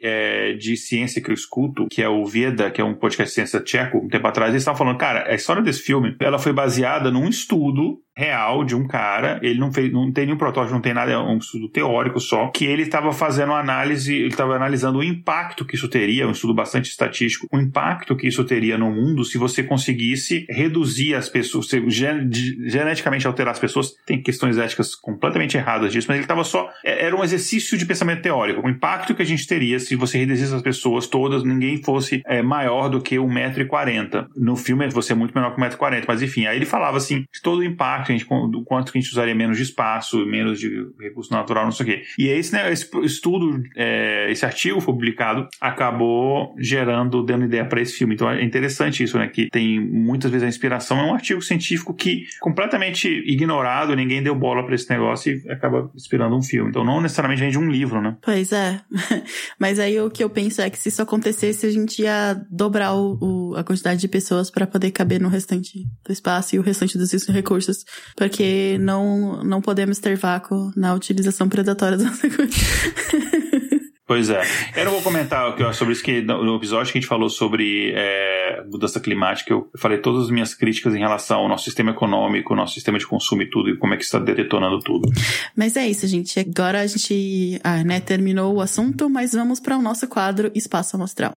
é, 0.03 0.53
de 0.55 0.77
ciência 0.77 1.23
que 1.23 1.31
eu 1.31 1.35
escuto, 1.35 1.87
que 1.91 2.03
é 2.03 2.09
o 2.09 2.25
Veda, 2.25 2.71
que 2.71 2.81
é 2.81 2.85
um 2.85 2.95
podcast 2.95 3.31
de 3.31 3.35
ciência 3.35 3.61
tcheco, 3.61 3.99
um 3.99 4.09
tempo 4.09 4.27
atrás, 4.27 4.51
eles 4.51 4.63
estavam 4.63 4.79
falando, 4.79 4.99
cara, 4.99 5.31
a 5.31 5.35
história 5.35 5.63
desse 5.63 5.83
filme, 5.83 6.17
ela 6.21 6.39
foi 6.39 6.53
baseada 6.53 7.11
num 7.11 7.29
estudo 7.29 7.99
real 8.19 8.65
de 8.65 8.75
um 8.75 8.85
cara, 8.85 9.39
ele 9.45 9.61
não 9.61 9.73
fez, 9.73 9.93
não 9.93 10.11
tem 10.11 10.27
nenhum 10.27 10.37
protótipo, 10.37 10.75
não 10.75 10.81
tem 10.81 10.93
nada, 10.93 11.13
é 11.13 11.17
um 11.17 11.39
estudo 11.39 11.69
teórico 11.69 12.19
só, 12.19 12.49
que 12.49 12.65
ele 12.65 12.83
estava 12.83 13.13
fazendo 13.13 13.53
análise, 13.53 14.13
ele 14.13 14.27
estava 14.27 14.57
analisando 14.57 14.99
o 14.99 15.05
impacto 15.05 15.65
que 15.65 15.77
isso 15.77 15.89
teria, 15.89 16.27
um 16.27 16.33
estudo 16.33 16.53
bastante 16.53 16.91
estatístico, 16.91 17.47
o 17.53 17.61
impacto 17.61 18.17
que 18.17 18.27
isso 18.27 18.43
teria 18.43 18.77
no 18.77 18.91
mundo 18.91 19.25
se 19.25 19.39
você 19.39 19.63
conseguisse 19.63 20.45
reduzir 20.51 21.15
as 21.15 21.29
pessoas, 21.29 21.69
gen, 21.87 22.29
geneticamente 22.67 23.25
alterar 23.25 23.53
as 23.53 23.61
pessoas. 23.61 23.95
Tem 24.05 24.21
questões 24.21 24.59
éticas 24.59 24.97
completamente 24.97 25.57
erradas 25.57 25.93
disso, 25.93 26.09
mas 26.09 26.17
ele 26.17 26.25
estava 26.25 26.43
só, 26.43 26.69
é, 26.85 27.07
era 27.07 27.15
um 27.15 27.23
exercício 27.23 27.79
de 27.79 27.87
pensamento 27.87 28.23
teórico, 28.23 28.67
o 28.67 28.69
impacto 28.69 29.15
que 29.15 29.23
a 29.23 29.25
gente 29.25 29.47
teria 29.47 29.79
se 29.79 29.95
você 29.95 30.19
reduzisse 30.19 30.53
as 30.53 30.63
pessoas 30.63 31.07
todas, 31.07 31.45
ninguém 31.45 31.81
fosse 31.85 32.21
é, 32.27 32.43
maior 32.43 32.89
do 32.89 33.01
que 33.01 33.15
1,40m. 33.15 34.27
No 34.37 34.57
filme 34.57 34.89
você 34.89 35.13
é 35.13 35.17
muito 35.17 35.33
menor 35.33 35.55
que 35.55 35.61
1,40m, 35.61 36.05
mas 36.09 36.21
enfim, 36.21 36.47
aí 36.47 36.57
ele 36.57 36.67
falava 36.67 36.97
assim, 36.97 37.25
de 37.33 37.41
todo 37.41 37.59
o 37.59 37.65
impacto 37.65 38.08
a 38.13 38.17
gente, 38.17 38.29
do 38.51 38.63
quanto 38.65 38.93
que 38.93 38.99
a 38.99 39.01
gente 39.01 39.11
usaria 39.11 39.35
menos 39.35 39.57
de 39.57 39.63
espaço, 39.63 40.25
menos 40.27 40.59
de 40.59 40.87
recurso 41.01 41.33
natural, 41.33 41.65
não 41.65 41.73
sei 41.73 41.85
o 41.85 41.89
quê. 41.89 42.03
E 42.19 42.29
esse, 42.29 42.53
né, 42.53 42.71
esse 42.73 42.89
estudo, 43.03 43.63
é, 43.77 44.31
esse 44.31 44.45
artigo 44.45 44.83
publicado, 44.83 45.49
acabou 45.61 46.55
gerando, 46.59 47.23
dando 47.23 47.45
ideia 47.45 47.65
para 47.65 47.81
esse 47.81 47.95
filme. 47.95 48.15
Então 48.15 48.31
é 48.31 48.43
interessante 48.43 49.03
isso, 49.03 49.19
né? 49.19 49.29
Que 49.29 49.49
tem 49.51 49.81
muitas 49.81 50.31
vezes 50.31 50.45
a 50.45 50.49
inspiração 50.49 50.99
é 50.99 51.03
um 51.03 51.15
artigo 51.15 51.43
científico 51.43 51.95
que 51.95 52.25
completamente 52.41 53.09
ignorado, 53.27 53.95
ninguém 53.95 54.23
deu 54.23 54.35
bola 54.35 54.65
para 54.65 54.75
esse 54.75 54.89
negócio 54.91 55.33
e 55.33 55.51
acaba 55.51 55.91
inspirando 55.95 56.37
um 56.37 56.43
filme. 56.43 56.71
Então 56.71 56.85
não 56.85 57.01
necessariamente 57.01 57.41
vem 57.41 57.51
de 57.51 57.59
um 57.59 57.71
livro, 57.71 58.01
né? 58.01 58.17
Pois 58.23 58.53
é. 58.53 58.81
Mas 59.59 59.79
aí 59.79 60.01
o 60.01 60.11
que 60.11 60.23
eu 60.23 60.31
penso 60.31 60.61
é 60.61 60.71
que 60.71 60.79
se 60.79 60.89
isso 60.89 61.03
acontecesse, 61.03 61.67
a 61.67 61.71
gente 61.71 62.03
ia 62.03 62.41
dobrar 62.51 62.95
o, 62.95 63.19
o 63.21 63.57
a 63.57 63.65
quantidade 63.65 64.01
de 64.01 64.09
pessoas 64.09 64.51
para 64.51 64.67
poder 64.67 64.91
caber 64.91 65.21
no 65.21 65.29
restante 65.29 65.85
do 66.05 66.13
espaço 66.13 66.55
e 66.55 66.59
o 66.59 66.63
restante 66.63 66.97
dos 66.97 67.13
recursos 67.29 67.85
porque 68.17 68.77
não, 68.81 69.43
não 69.43 69.61
podemos 69.61 69.99
ter 69.99 70.17
vácuo 70.17 70.73
na 70.77 70.95
utilização 70.95 71.49
predatória 71.49 71.99
das 71.99 72.21
coisas. 72.21 73.69
Pois 74.09 74.31
é. 74.31 74.43
Eu 74.75 74.87
não 74.87 74.93
vou 74.93 75.03
comentar 75.03 75.55
sobre 75.75 75.93
isso, 75.93 76.03
que 76.03 76.23
no 76.23 76.57
episódio 76.57 76.91
que 76.91 76.97
a 76.97 77.01
gente 77.01 77.07
falou 77.07 77.29
sobre 77.29 77.93
é, 77.95 78.65
mudança 78.67 78.99
climática, 78.99 79.53
eu 79.53 79.69
falei 79.77 79.99
todas 79.99 80.25
as 80.25 80.31
minhas 80.31 80.55
críticas 80.55 80.95
em 80.95 80.99
relação 80.99 81.41
ao 81.41 81.49
nosso 81.49 81.65
sistema 81.65 81.91
econômico, 81.91 82.55
nosso 82.55 82.73
sistema 82.73 82.99
de 82.99 83.07
consumo 83.07 83.43
e 83.43 83.51
tudo, 83.51 83.69
e 83.69 83.77
como 83.77 83.93
é 83.93 83.99
que 83.99 84.05
está 84.05 84.19
detonando 84.19 84.79
tudo. 84.81 85.11
Mas 85.55 85.77
é 85.77 85.87
isso, 85.87 86.07
gente. 86.07 86.41
Agora 86.41 86.81
a 86.81 86.87
gente 86.87 87.61
ah, 87.63 87.85
né, 87.85 88.01
terminou 88.01 88.55
o 88.55 88.63
assunto, 88.63 89.11
mas 89.11 89.33
vamos 89.33 89.61
para 89.61 89.77
o 89.77 89.83
nosso 89.83 90.09
quadro 90.09 90.51
Espaço 90.55 90.97
Amostral. 90.97 91.35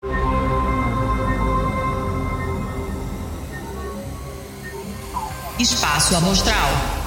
Espaço 5.61 6.15
Amostral. 6.15 7.00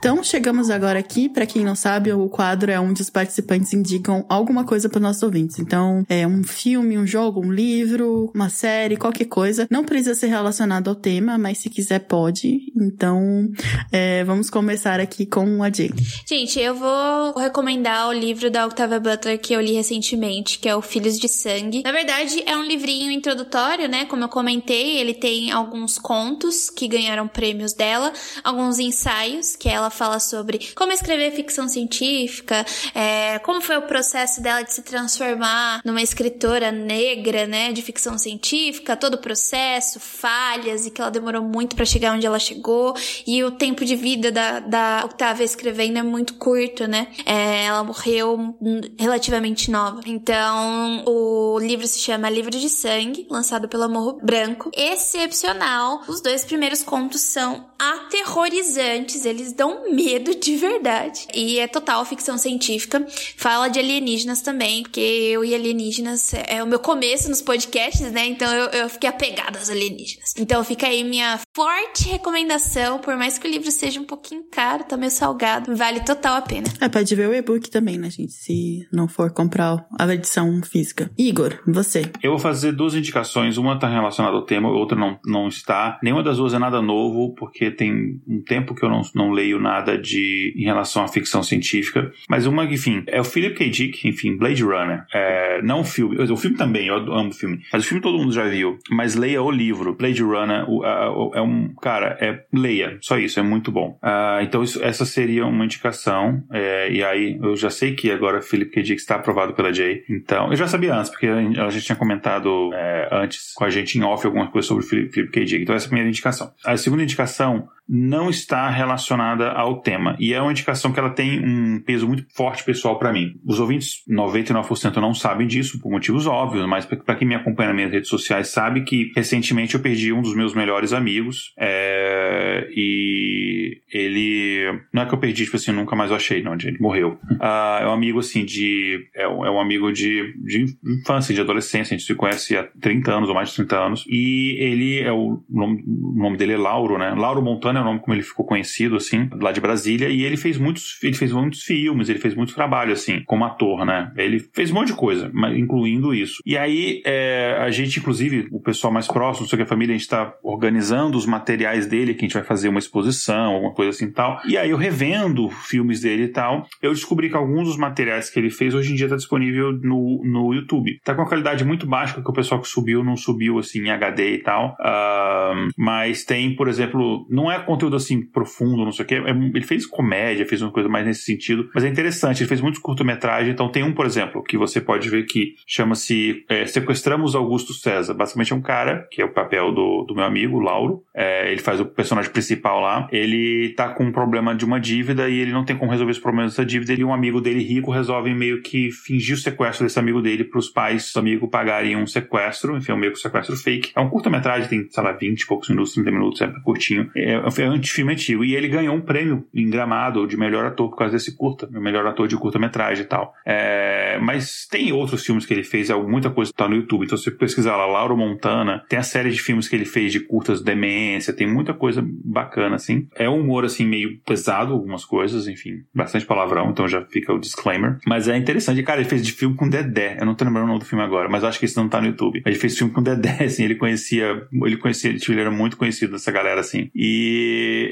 Então, 0.00 0.24
chegamos 0.24 0.70
agora 0.70 0.98
aqui. 0.98 1.28
Para 1.28 1.44
quem 1.44 1.62
não 1.62 1.76
sabe, 1.76 2.10
o 2.10 2.26
quadro 2.26 2.70
é 2.70 2.80
onde 2.80 3.02
os 3.02 3.10
participantes 3.10 3.74
indicam 3.74 4.24
alguma 4.30 4.64
coisa 4.64 4.88
para 4.88 4.98
nossos 4.98 5.22
ouvintes. 5.22 5.58
Então, 5.58 6.06
é 6.08 6.26
um 6.26 6.42
filme, 6.42 6.96
um 6.96 7.06
jogo, 7.06 7.44
um 7.44 7.52
livro, 7.52 8.30
uma 8.34 8.48
série, 8.48 8.96
qualquer 8.96 9.26
coisa. 9.26 9.68
Não 9.70 9.84
precisa 9.84 10.14
ser 10.14 10.28
relacionado 10.28 10.88
ao 10.88 10.94
tema, 10.94 11.36
mas 11.36 11.58
se 11.58 11.68
quiser, 11.68 11.98
pode. 11.98 12.72
Então, 12.74 13.50
é, 13.92 14.24
vamos 14.24 14.48
começar 14.48 14.98
aqui 15.00 15.26
com 15.26 15.62
a 15.62 15.70
Jane. 15.70 16.02
Gente, 16.26 16.58
eu 16.58 16.74
vou 16.74 17.34
recomendar 17.38 18.08
o 18.08 18.12
livro 18.14 18.50
da 18.50 18.64
Octavia 18.64 18.98
Butler 18.98 19.38
que 19.38 19.52
eu 19.52 19.60
li 19.60 19.74
recentemente, 19.74 20.60
que 20.60 20.68
é 20.70 20.74
o 20.74 20.80
Filhos 20.80 21.18
de 21.18 21.28
Sangue. 21.28 21.82
Na 21.84 21.92
verdade, 21.92 22.42
é 22.46 22.56
um 22.56 22.62
livrinho 22.62 23.10
introdutório, 23.10 23.86
né? 23.86 24.06
Como 24.06 24.24
eu 24.24 24.30
comentei, 24.30 24.96
ele 24.96 25.12
tem 25.12 25.50
alguns 25.50 25.98
contos 25.98 26.70
que 26.70 26.88
ganharam 26.88 27.28
prêmios 27.28 27.74
dela, 27.74 28.14
alguns 28.42 28.78
ensaios 28.78 29.56
que 29.56 29.68
ela 29.68 29.89
fala 29.90 30.18
sobre 30.18 30.70
como 30.74 30.92
escrever 30.92 31.32
ficção 31.32 31.68
científica, 31.68 32.64
é, 32.94 33.38
como 33.40 33.60
foi 33.60 33.76
o 33.76 33.82
processo 33.82 34.40
dela 34.42 34.62
de 34.62 34.72
se 34.72 34.82
transformar 34.82 35.80
numa 35.84 36.02
escritora 36.02 36.70
negra, 36.72 37.46
né, 37.46 37.72
de 37.72 37.82
ficção 37.82 38.16
científica, 38.18 38.96
todo 38.96 39.14
o 39.14 39.18
processo, 39.18 40.00
falhas 40.00 40.86
e 40.86 40.90
que 40.90 41.00
ela 41.00 41.10
demorou 41.10 41.42
muito 41.42 41.76
para 41.76 41.84
chegar 41.84 42.14
onde 42.14 42.26
ela 42.26 42.38
chegou 42.38 42.94
e 43.26 43.42
o 43.44 43.50
tempo 43.50 43.84
de 43.84 43.96
vida 43.96 44.30
da, 44.30 44.60
da 44.60 45.02
Octavia 45.04 45.44
escrevendo 45.44 45.98
é 45.98 46.02
muito 46.02 46.34
curto, 46.34 46.86
né? 46.86 47.08
É, 47.24 47.64
ela 47.64 47.82
morreu 47.84 48.56
relativamente 48.98 49.70
nova. 49.70 50.00
Então, 50.06 51.04
o 51.06 51.58
livro 51.58 51.86
se 51.86 51.98
chama 51.98 52.30
Livro 52.30 52.50
de 52.50 52.68
Sangue, 52.68 53.26
lançado 53.30 53.68
pelo 53.68 53.88
Morro 53.88 54.18
Branco. 54.22 54.70
Excepcional. 54.74 56.02
Os 56.08 56.20
dois 56.20 56.44
primeiros 56.44 56.82
contos 56.82 57.20
são 57.20 57.70
aterrorizantes, 57.78 59.24
eles 59.24 59.52
dão 59.52 59.79
medo 59.90 60.34
de 60.34 60.56
verdade. 60.56 61.26
E 61.34 61.58
é 61.58 61.66
total 61.66 62.04
ficção 62.04 62.36
científica. 62.38 63.04
Fala 63.36 63.68
de 63.68 63.78
alienígenas 63.78 64.42
também, 64.42 64.82
porque 64.82 65.00
eu 65.00 65.44
e 65.44 65.54
alienígenas 65.54 66.32
é 66.46 66.62
o 66.62 66.66
meu 66.66 66.78
começo 66.78 67.28
nos 67.28 67.42
podcasts, 67.42 68.12
né? 68.12 68.26
Então 68.26 68.52
eu, 68.52 68.66
eu 68.70 68.88
fiquei 68.88 69.08
apegada 69.08 69.58
aos 69.58 69.70
alienígenas. 69.70 70.34
Então 70.38 70.62
fica 70.62 70.86
aí 70.86 71.02
minha 71.02 71.40
forte 71.54 72.08
recomendação, 72.08 72.98
por 72.98 73.16
mais 73.16 73.38
que 73.38 73.48
o 73.48 73.50
livro 73.50 73.70
seja 73.70 74.00
um 74.00 74.04
pouquinho 74.04 74.44
caro, 74.50 74.84
tá 74.84 74.96
meio 74.96 75.10
salgado, 75.10 75.74
vale 75.74 76.00
total 76.00 76.36
a 76.36 76.42
pena. 76.42 76.66
É, 76.80 76.88
pode 76.88 77.14
ver 77.14 77.28
o 77.28 77.34
e-book 77.34 77.70
também, 77.70 77.98
né, 77.98 78.10
gente? 78.10 78.32
Se 78.32 78.86
não 78.92 79.08
for 79.08 79.32
comprar 79.32 79.86
a 79.98 80.14
edição 80.14 80.60
física. 80.62 81.10
Igor, 81.18 81.58
você. 81.66 82.10
Eu 82.22 82.32
vou 82.32 82.38
fazer 82.38 82.72
duas 82.72 82.94
indicações. 82.94 83.56
Uma 83.56 83.78
tá 83.78 83.88
relacionada 83.88 84.36
ao 84.36 84.44
tema, 84.44 84.70
outra 84.70 84.96
não, 84.96 85.18
não 85.24 85.48
está. 85.48 85.98
Nenhuma 86.02 86.22
das 86.22 86.36
duas 86.36 86.54
é 86.54 86.58
nada 86.58 86.80
novo, 86.82 87.34
porque 87.34 87.70
tem 87.70 88.20
um 88.26 88.42
tempo 88.42 88.74
que 88.74 88.84
eu 88.84 88.88
não, 88.88 89.02
não 89.14 89.30
leio 89.30 89.58
nada 89.58 89.69
nada 89.70 89.96
de 89.96 90.52
em 90.56 90.64
relação 90.64 91.04
à 91.04 91.08
ficção 91.08 91.42
científica, 91.42 92.12
mas 92.28 92.46
uma, 92.46 92.64
enfim, 92.64 93.04
é 93.06 93.20
o 93.20 93.24
Philip 93.24 93.54
K. 93.54 93.70
Dick, 93.70 94.08
enfim, 94.08 94.36
Blade 94.36 94.62
Runner. 94.62 95.04
É, 95.12 95.62
não 95.62 95.80
o 95.80 95.84
filme, 95.84 96.16
o 96.20 96.36
filme 96.36 96.56
também, 96.56 96.88
eu 96.88 96.96
amo 96.96 97.30
o 97.30 97.32
filme, 97.32 97.60
mas 97.72 97.84
o 97.84 97.86
filme 97.86 98.02
todo 98.02 98.18
mundo 98.18 98.32
já 98.32 98.46
viu, 98.48 98.78
mas 98.90 99.14
leia 99.14 99.42
o 99.42 99.50
livro, 99.50 99.94
Blade 99.94 100.22
Runner, 100.22 100.68
o, 100.68 100.84
a, 100.84 101.10
o, 101.10 101.32
é 101.34 101.40
um, 101.40 101.72
cara, 101.80 102.16
é, 102.20 102.44
leia, 102.52 102.98
só 103.00 103.18
isso, 103.18 103.38
é 103.38 103.42
muito 103.42 103.70
bom. 103.70 103.98
Uh, 104.02 104.42
então 104.42 104.62
isso, 104.62 104.82
essa 104.82 105.04
seria 105.04 105.46
uma 105.46 105.64
indicação, 105.64 106.42
é, 106.52 106.90
e 106.90 107.04
aí 107.04 107.38
eu 107.40 107.56
já 107.56 107.70
sei 107.70 107.94
que 107.94 108.10
agora 108.10 108.42
Philip 108.42 108.70
K. 108.72 108.82
Dick 108.82 109.00
está 109.00 109.16
aprovado 109.16 109.54
pela 109.54 109.72
Jay, 109.72 110.02
então, 110.08 110.50
eu 110.50 110.56
já 110.56 110.66
sabia 110.66 110.94
antes, 110.94 111.10
porque 111.10 111.26
a 111.26 111.70
gente 111.70 111.84
tinha 111.84 111.96
comentado 111.96 112.70
é, 112.74 113.08
antes 113.12 113.52
com 113.54 113.64
a 113.64 113.70
gente 113.70 113.98
em 113.98 114.02
off 114.02 114.26
alguma 114.26 114.48
coisa 114.48 114.66
sobre 114.66 114.84
Philip 114.84 115.30
K. 115.30 115.44
Dick, 115.44 115.62
então 115.62 115.74
essa 115.74 115.84
é 115.84 115.86
a 115.86 115.90
primeira 115.90 116.08
indicação. 116.08 116.52
A 116.64 116.76
segunda 116.76 117.02
indicação 117.02 117.68
não 117.92 118.30
está 118.30 118.70
relacionada 118.70 119.50
ao 119.50 119.80
tema. 119.80 120.16
E 120.20 120.32
é 120.32 120.40
uma 120.40 120.52
indicação 120.52 120.92
que 120.92 121.00
ela 121.00 121.10
tem 121.10 121.44
um 121.44 121.80
peso 121.80 122.06
muito 122.06 122.24
forte 122.32 122.62
pessoal 122.62 122.96
para 123.00 123.12
mim. 123.12 123.32
Os 123.44 123.58
ouvintes, 123.58 124.04
99% 124.08 124.96
não 124.98 125.12
sabem 125.12 125.44
disso, 125.44 125.80
por 125.80 125.90
motivos 125.90 126.24
óbvios, 126.24 126.64
mas 126.66 126.86
para 126.86 127.16
quem 127.16 127.26
me 127.26 127.34
acompanha 127.34 127.70
nas 127.70 127.76
minhas 127.76 127.90
redes 127.90 128.08
sociais 128.08 128.48
sabe 128.48 128.82
que 128.82 129.10
recentemente 129.16 129.74
eu 129.74 129.80
perdi 129.80 130.12
um 130.12 130.22
dos 130.22 130.36
meus 130.36 130.54
melhores 130.54 130.92
amigos. 130.92 131.52
É, 131.58 132.68
e 132.70 133.80
ele. 133.92 134.80
Não 134.92 135.02
é 135.02 135.06
que 135.06 135.14
eu 135.14 135.18
perdi, 135.18 135.44
tipo 135.44 135.56
assim, 135.56 135.72
nunca 135.72 135.96
mais 135.96 136.12
o 136.12 136.14
achei, 136.14 136.42
não, 136.44 136.54
ele 136.54 136.78
morreu. 136.78 137.18
Uh, 137.40 137.82
é 137.82 137.88
um 137.88 137.92
amigo, 137.92 138.20
assim, 138.20 138.44
de. 138.44 139.08
É, 139.16 139.26
um, 139.26 139.44
é 139.44 139.50
um 139.50 139.60
amigo 139.60 139.92
de, 139.92 140.32
de 140.44 140.66
infância, 140.86 141.34
de 141.34 141.40
adolescência, 141.40 141.94
a 141.94 141.98
gente 141.98 142.06
se 142.06 142.14
conhece 142.14 142.56
há 142.56 142.62
30 142.80 143.12
anos 143.12 143.28
ou 143.28 143.34
mais 143.34 143.48
de 143.48 143.56
30 143.56 143.76
anos. 143.76 144.04
E 144.08 144.56
ele 144.60 145.00
é 145.00 145.10
o. 145.10 145.42
O 145.50 146.12
nome 146.16 146.36
dele 146.36 146.52
é 146.52 146.56
Lauro, 146.56 146.98
né? 146.98 147.14
Lauro 147.16 147.42
Montana 147.42 147.79
é 147.80 147.82
o 147.82 147.86
nome 147.86 148.00
como 148.00 148.14
ele 148.14 148.22
ficou 148.22 148.44
conhecido, 148.44 148.96
assim, 148.96 149.28
lá 149.40 149.52
de 149.52 149.60
Brasília, 149.60 150.08
e 150.08 150.22
ele 150.24 150.36
fez 150.36 150.58
muitos, 150.58 150.98
ele 151.02 151.14
fez 151.14 151.32
muitos 151.32 151.62
filmes, 151.62 152.08
ele 152.08 152.18
fez 152.18 152.34
muito 152.34 152.54
trabalho, 152.54 152.92
assim, 152.92 153.22
como 153.26 153.44
ator, 153.44 153.84
né? 153.84 154.12
Ele 154.16 154.40
fez 154.54 154.70
um 154.70 154.74
monte 154.74 154.88
de 154.88 154.94
coisa, 154.94 155.30
incluindo 155.56 156.14
isso. 156.14 156.42
E 156.44 156.56
aí, 156.56 157.02
é, 157.04 157.56
a 157.60 157.70
gente, 157.70 157.98
inclusive, 157.98 158.48
o 158.50 158.60
pessoal 158.60 158.92
mais 158.92 159.06
próximo, 159.06 159.46
sei 159.46 159.56
que 159.56 159.62
a 159.62 159.66
família, 159.66 159.94
a 159.94 159.98
gente 159.98 160.08
tá 160.08 160.32
organizando 160.42 161.16
os 161.16 161.26
materiais 161.26 161.86
dele, 161.86 162.14
que 162.14 162.20
a 162.20 162.28
gente 162.28 162.34
vai 162.34 162.44
fazer 162.44 162.68
uma 162.68 162.78
exposição, 162.78 163.54
alguma 163.54 163.74
coisa 163.74 163.90
assim 163.90 164.06
e 164.06 164.12
tal. 164.12 164.40
E 164.46 164.56
aí, 164.56 164.70
eu 164.70 164.76
revendo 164.76 165.48
filmes 165.48 166.00
dele 166.00 166.24
e 166.24 166.28
tal, 166.28 166.66
eu 166.82 166.92
descobri 166.92 167.28
que 167.28 167.36
alguns 167.36 167.68
dos 167.68 167.76
materiais 167.76 168.30
que 168.30 168.38
ele 168.38 168.50
fez 168.50 168.74
hoje 168.74 168.92
em 168.92 168.96
dia 168.96 169.08
tá 169.08 169.16
disponível 169.16 169.72
no, 169.72 170.22
no 170.24 170.54
YouTube. 170.54 171.00
Tá 171.04 171.14
com 171.14 171.22
uma 171.22 171.28
qualidade 171.28 171.64
muito 171.64 171.86
baixa, 171.86 172.14
porque 172.14 172.30
o 172.30 172.34
pessoal 172.34 172.60
que 172.60 172.68
subiu 172.68 173.04
não 173.04 173.16
subiu, 173.16 173.58
assim, 173.58 173.80
em 173.80 173.90
HD 173.90 174.34
e 174.34 174.38
tal. 174.38 174.76
Uh, 174.80 175.70
mas 175.76 176.24
tem, 176.24 176.54
por 176.54 176.68
exemplo, 176.68 177.26
não 177.28 177.50
é 177.50 177.58
conteúdo 177.70 177.96
assim 177.96 178.22
profundo, 178.22 178.84
não 178.84 178.92
sei 178.92 179.04
o 179.04 179.08
quê. 179.08 179.14
É, 179.14 179.30
ele 179.30 179.64
fez 179.64 179.86
comédia, 179.86 180.46
fez 180.46 180.62
uma 180.62 180.70
coisa 180.70 180.88
mais 180.88 181.06
nesse 181.06 181.22
sentido, 181.22 181.68
mas 181.74 181.84
é 181.84 181.88
interessante. 181.88 182.42
Ele 182.42 182.48
fez 182.48 182.60
muitos 182.60 182.80
curtometragens. 182.80 183.52
Então 183.52 183.68
tem 183.70 183.82
um, 183.82 183.92
por 183.92 184.06
exemplo, 184.06 184.42
que 184.42 184.56
você 184.56 184.80
pode 184.80 185.08
ver 185.08 185.24
que 185.24 185.54
chama-se 185.66 186.44
é, 186.48 186.66
Sequestramos 186.66 187.34
Augusto 187.34 187.72
César. 187.72 188.14
Basicamente 188.14 188.52
é 188.52 188.56
um 188.56 188.60
cara, 188.60 189.06
que 189.10 189.22
é 189.22 189.24
o 189.24 189.32
papel 189.32 189.72
do, 189.72 190.04
do 190.04 190.14
meu 190.14 190.24
amigo, 190.24 190.58
Lauro. 190.58 191.02
É, 191.14 191.50
ele 191.50 191.60
faz 191.60 191.80
o 191.80 191.86
personagem 191.86 192.30
principal 192.30 192.80
lá. 192.80 193.08
Ele 193.12 193.72
tá 193.76 193.88
com 193.88 194.04
um 194.04 194.12
problema 194.12 194.54
de 194.54 194.64
uma 194.64 194.80
dívida 194.80 195.28
e 195.28 195.38
ele 195.38 195.52
não 195.52 195.64
tem 195.64 195.76
como 195.76 195.90
resolver 195.90 196.12
os 196.12 196.18
problemas 196.18 196.52
dessa 196.52 196.64
dívida. 196.64 196.92
Ele 196.92 197.02
e 197.02 197.04
um 197.04 197.14
amigo 197.14 197.40
dele 197.40 197.62
rico 197.62 197.90
resolvem 197.90 198.34
meio 198.34 198.62
que 198.62 198.90
fingir 198.90 199.34
o 199.34 199.38
sequestro 199.38 199.86
desse 199.86 199.98
amigo 199.98 200.20
dele 200.20 200.44
para 200.44 200.58
os 200.58 200.68
pais 200.68 201.12
do 201.12 201.20
amigo 201.20 201.48
pagarem 201.48 201.96
um 201.96 202.06
sequestro. 202.06 202.76
Enfim, 202.76 202.92
é 202.92 202.94
um 202.94 202.98
meio 202.98 203.12
que 203.12 203.18
um 203.18 203.22
sequestro 203.22 203.56
fake. 203.56 203.92
É 203.94 204.00
um 204.00 204.08
curta-metragem, 204.08 204.68
tem, 204.68 204.86
sei 204.90 205.02
lá, 205.02 205.12
20 205.12 205.40
e 205.40 205.46
poucos 205.46 205.68
minutos, 205.68 205.94
30 205.94 206.10
minutos, 206.10 206.40
é 206.42 206.48
curtinho. 206.62 207.10
É, 207.16 207.34
é 207.58 207.70
um 207.70 207.82
filme 207.82 208.12
antigo. 208.12 208.44
E 208.44 208.54
ele 208.54 208.68
ganhou 208.68 208.94
um 208.94 209.00
prêmio 209.00 209.44
em 209.54 209.68
Gramado 209.68 210.26
de 210.26 210.36
melhor 210.36 210.66
ator 210.66 210.90
por 210.90 210.96
causa 210.96 211.14
desse 211.14 211.36
curta, 211.36 211.68
melhor 211.70 212.06
ator 212.06 212.26
de 212.28 212.36
curta-metragem 212.36 213.04
e 213.04 213.06
tal. 213.06 213.34
É, 213.44 214.18
mas 214.20 214.66
tem 214.70 214.92
outros 214.92 215.24
filmes 215.24 215.46
que 215.46 215.52
ele 215.52 215.62
fez, 215.62 215.90
muita 215.90 216.30
coisa 216.30 216.52
tá 216.52 216.68
no 216.68 216.76
YouTube. 216.76 217.04
Então, 217.04 217.16
se 217.16 217.24
você 217.24 217.30
pesquisar 217.30 217.76
lá, 217.76 217.86
Lauro 217.86 218.16
Montana, 218.16 218.84
tem 218.88 218.98
a 218.98 219.02
série 219.02 219.30
de 219.30 219.40
filmes 219.40 219.68
que 219.68 219.76
ele 219.76 219.84
fez 219.84 220.12
de 220.12 220.20
curtas 220.20 220.62
demência, 220.62 221.32
tem 221.32 221.46
muita 221.46 221.74
coisa 221.74 222.04
bacana, 222.24 222.76
assim. 222.76 223.08
É 223.16 223.28
um 223.28 223.40
humor, 223.40 223.64
assim, 223.64 223.86
meio 223.86 224.18
pesado, 224.26 224.72
algumas 224.72 225.04
coisas, 225.04 225.48
enfim, 225.48 225.82
bastante 225.94 226.26
palavrão, 226.26 226.70
então 226.70 226.86
já 226.86 227.04
fica 227.06 227.32
o 227.32 227.38
disclaimer. 227.38 227.98
Mas 228.06 228.28
é 228.28 228.36
interessante. 228.36 228.82
Cara, 228.82 229.00
ele 229.00 229.08
fez 229.08 229.24
de 229.24 229.32
filme 229.32 229.56
com 229.56 229.68
Dedé. 229.68 230.16
Eu 230.20 230.26
não 230.26 230.34
tô 230.34 230.44
lembrando 230.44 230.64
o 230.64 230.68
nome 230.68 230.80
do 230.80 230.84
filme 230.84 231.04
agora, 231.04 231.28
mas 231.28 231.44
acho 231.44 231.58
que 231.58 231.64
esse 231.64 231.76
não 231.76 231.88
tá 231.88 232.00
no 232.00 232.08
YouTube. 232.08 232.42
Ele 232.44 232.56
fez 232.56 232.76
filme 232.76 232.92
com 232.92 233.02
Dedé, 233.02 233.44
assim, 233.44 233.64
ele 233.64 233.74
conhecia, 233.74 234.46
ele 234.52 234.76
conhecia, 234.76 235.10
ele 235.10 235.40
era 235.40 235.50
muito 235.50 235.76
conhecido 235.76 236.12
dessa 236.12 236.30
galera, 236.30 236.60
assim. 236.60 236.90
E 236.94 237.39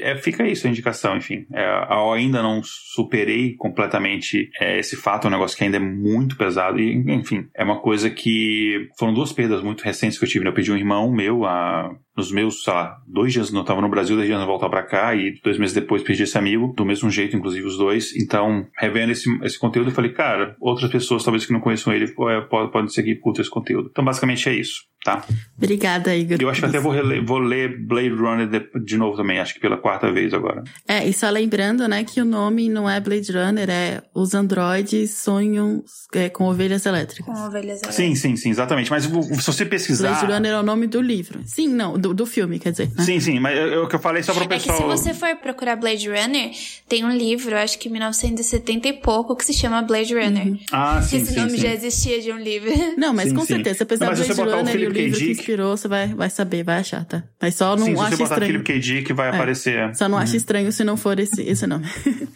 é, 0.03 0.15
fica 0.17 0.47
isso 0.47 0.67
a 0.67 0.69
indicação, 0.69 1.17
enfim. 1.17 1.45
É, 1.53 1.87
eu 1.91 2.11
ainda 2.13 2.41
não 2.41 2.61
superei 2.63 3.55
completamente 3.55 4.49
é, 4.59 4.79
esse 4.79 4.95
fato, 4.95 5.25
é 5.25 5.27
um 5.27 5.31
negócio 5.33 5.57
que 5.57 5.63
ainda 5.63 5.77
é 5.77 5.79
muito 5.79 6.37
pesado. 6.37 6.79
E, 6.79 6.93
enfim, 7.13 7.47
é 7.55 7.63
uma 7.63 7.79
coisa 7.79 8.09
que. 8.09 8.89
Foram 8.97 9.13
duas 9.13 9.31
perdas 9.31 9.63
muito 9.63 9.83
recentes 9.83 10.17
que 10.17 10.25
eu 10.25 10.29
tive. 10.29 10.43
Né? 10.43 10.51
Eu 10.51 10.55
perdi 10.55 10.71
um 10.71 10.77
irmão 10.77 11.11
meu 11.11 11.45
há 11.45 11.95
nos 12.19 12.31
meus, 12.31 12.63
sei 12.63 12.73
lá, 12.73 13.01
dois 13.07 13.31
dias 13.31 13.51
não 13.51 13.61
estava 13.61 13.81
no 13.81 13.89
Brasil, 13.89 14.15
dois 14.15 14.27
dias 14.27 14.39
não 14.39 14.45
voltar 14.45 14.69
para 14.69 14.83
cá 14.83 15.15
e 15.15 15.39
dois 15.41 15.57
meses 15.57 15.73
depois 15.73 16.03
perdi 16.03 16.23
esse 16.23 16.37
amigo, 16.37 16.73
do 16.75 16.85
mesmo 16.85 17.09
jeito, 17.09 17.35
inclusive 17.35 17.65
os 17.65 17.77
dois. 17.77 18.15
Então, 18.15 18.67
revendo 18.77 19.11
esse, 19.11 19.29
esse 19.43 19.57
conteúdo, 19.57 19.89
eu 19.89 19.93
falei, 19.93 20.11
cara, 20.11 20.55
outras 20.59 20.91
pessoas 20.91 21.23
talvez 21.23 21.45
que 21.45 21.53
não 21.53 21.61
conheçam 21.61 21.93
ele 21.93 22.05
é, 22.05 22.41
podem, 22.41 22.71
podem 22.71 22.89
seguir 22.89 23.15
por 23.15 23.39
esse 23.39 23.49
conteúdo. 23.49 23.89
Então, 23.89 24.03
basicamente 24.03 24.49
é 24.49 24.53
isso 24.53 24.89
tá? 25.03 25.23
Obrigada, 25.57 26.15
Igor. 26.15 26.37
Eu 26.39 26.49
acho 26.49 26.59
que 26.61 26.65
até 26.65 26.79
vou, 26.79 26.91
reler, 26.91 27.23
vou 27.23 27.39
ler 27.39 27.79
Blade 27.85 28.09
Runner 28.09 28.47
de, 28.47 28.59
de, 28.83 28.97
novo 28.97 29.15
também, 29.15 29.39
acho 29.39 29.53
que 29.53 29.59
pela 29.59 29.77
quarta 29.77 30.11
vez 30.11 30.33
agora. 30.33 30.63
É, 30.87 31.07
e 31.07 31.13
só 31.13 31.29
lembrando, 31.29 31.87
né, 31.87 32.03
que 32.03 32.21
o 32.21 32.25
nome 32.25 32.69
não 32.69 32.89
é 32.89 32.99
Blade 32.99 33.31
Runner, 33.31 33.69
é 33.69 34.01
Os 34.13 34.33
Androides 34.33 35.15
Sonham 35.15 35.83
é, 36.13 36.29
com 36.29 36.45
Ovelhas 36.45 36.85
Elétricas. 36.85 37.25
Com 37.25 37.31
Ovelhas 37.31 37.81
Elétricas. 37.81 37.95
Sim, 37.95 38.15
sim, 38.15 38.35
sim, 38.35 38.49
exatamente. 38.49 38.89
Mas 38.89 39.05
se 39.05 39.11
você 39.45 39.65
pesquisar... 39.65 40.09
Blade 40.09 40.33
Runner 40.33 40.51
é 40.51 40.59
o 40.59 40.63
nome 40.63 40.87
do 40.87 41.01
livro. 41.01 41.41
Sim, 41.45 41.69
não, 41.69 41.97
do, 41.97 42.08
do 42.13 42.25
filme, 42.25 42.59
quer 42.59 42.71
dizer. 42.71 42.89
Né? 42.95 43.03
Sim, 43.03 43.19
sim, 43.19 43.39
mas 43.39 43.57
o 43.77 43.87
que 43.87 43.95
eu 43.95 43.99
falei 43.99 44.21
só 44.23 44.33
pro 44.33 44.47
pessoal... 44.47 44.77
É 44.77 44.81
que 44.93 44.97
se 44.97 45.03
você 45.03 45.13
for 45.13 45.35
procurar 45.37 45.75
Blade 45.75 46.07
Runner, 46.09 46.51
tem 46.87 47.03
um 47.05 47.11
livro, 47.15 47.55
acho 47.57 47.77
que 47.79 47.89
1970 47.89 48.87
e 48.87 48.93
pouco, 48.93 49.35
que 49.35 49.45
se 49.45 49.53
chama 49.53 49.81
Blade 49.81 50.13
Runner. 50.13 50.47
Uhum. 50.47 50.59
Ah, 50.71 51.01
sim, 51.01 51.17
Esse 51.17 51.33
sim, 51.33 51.39
nome 51.39 51.51
sim. 51.51 51.57
já 51.57 51.73
existia 51.73 52.21
de 52.21 52.31
um 52.31 52.37
livro. 52.37 52.69
Não, 52.97 53.13
mas 53.13 53.29
sim, 53.29 53.35
com 53.35 53.41
sim. 53.41 53.47
certeza, 53.55 53.83
apesar 53.83 54.09
do 54.11 54.17
se 54.17 54.23
você 54.25 54.33
Blade 54.33 54.49
botar 54.49 54.57
o 54.57 54.59
Runner 54.65 54.75
e 54.75 54.77
o 54.77 54.89
livro 54.89 54.93
que 55.17 55.25
Dick- 55.25 55.31
inspirou, 55.39 55.77
você 55.77 55.87
vai, 55.87 56.07
vai 56.07 56.29
saber, 56.29 56.63
vai 56.63 56.79
achar, 56.79 57.05
tá? 57.05 57.23
Mas 57.41 57.55
só 57.55 57.75
não 57.75 57.85
Sim, 57.85 57.95
se 57.95 58.01
acha 58.01 58.09
você 58.11 58.23
botar 58.23 58.35
estranho. 58.35 58.51
Philip 58.51 58.63
K. 58.73 58.79
Dick, 58.79 59.13
vai 59.13 59.27
É. 59.27 59.29
aparecer. 59.31 59.95
Só 59.95 60.07
não 60.09 60.17
acho 60.17 60.35
estranho 60.35 60.71
se 60.71 60.83
não 60.83 60.97
for 60.97 61.19
esse, 61.19 61.41
esse 61.41 61.65
nome. 61.67 61.85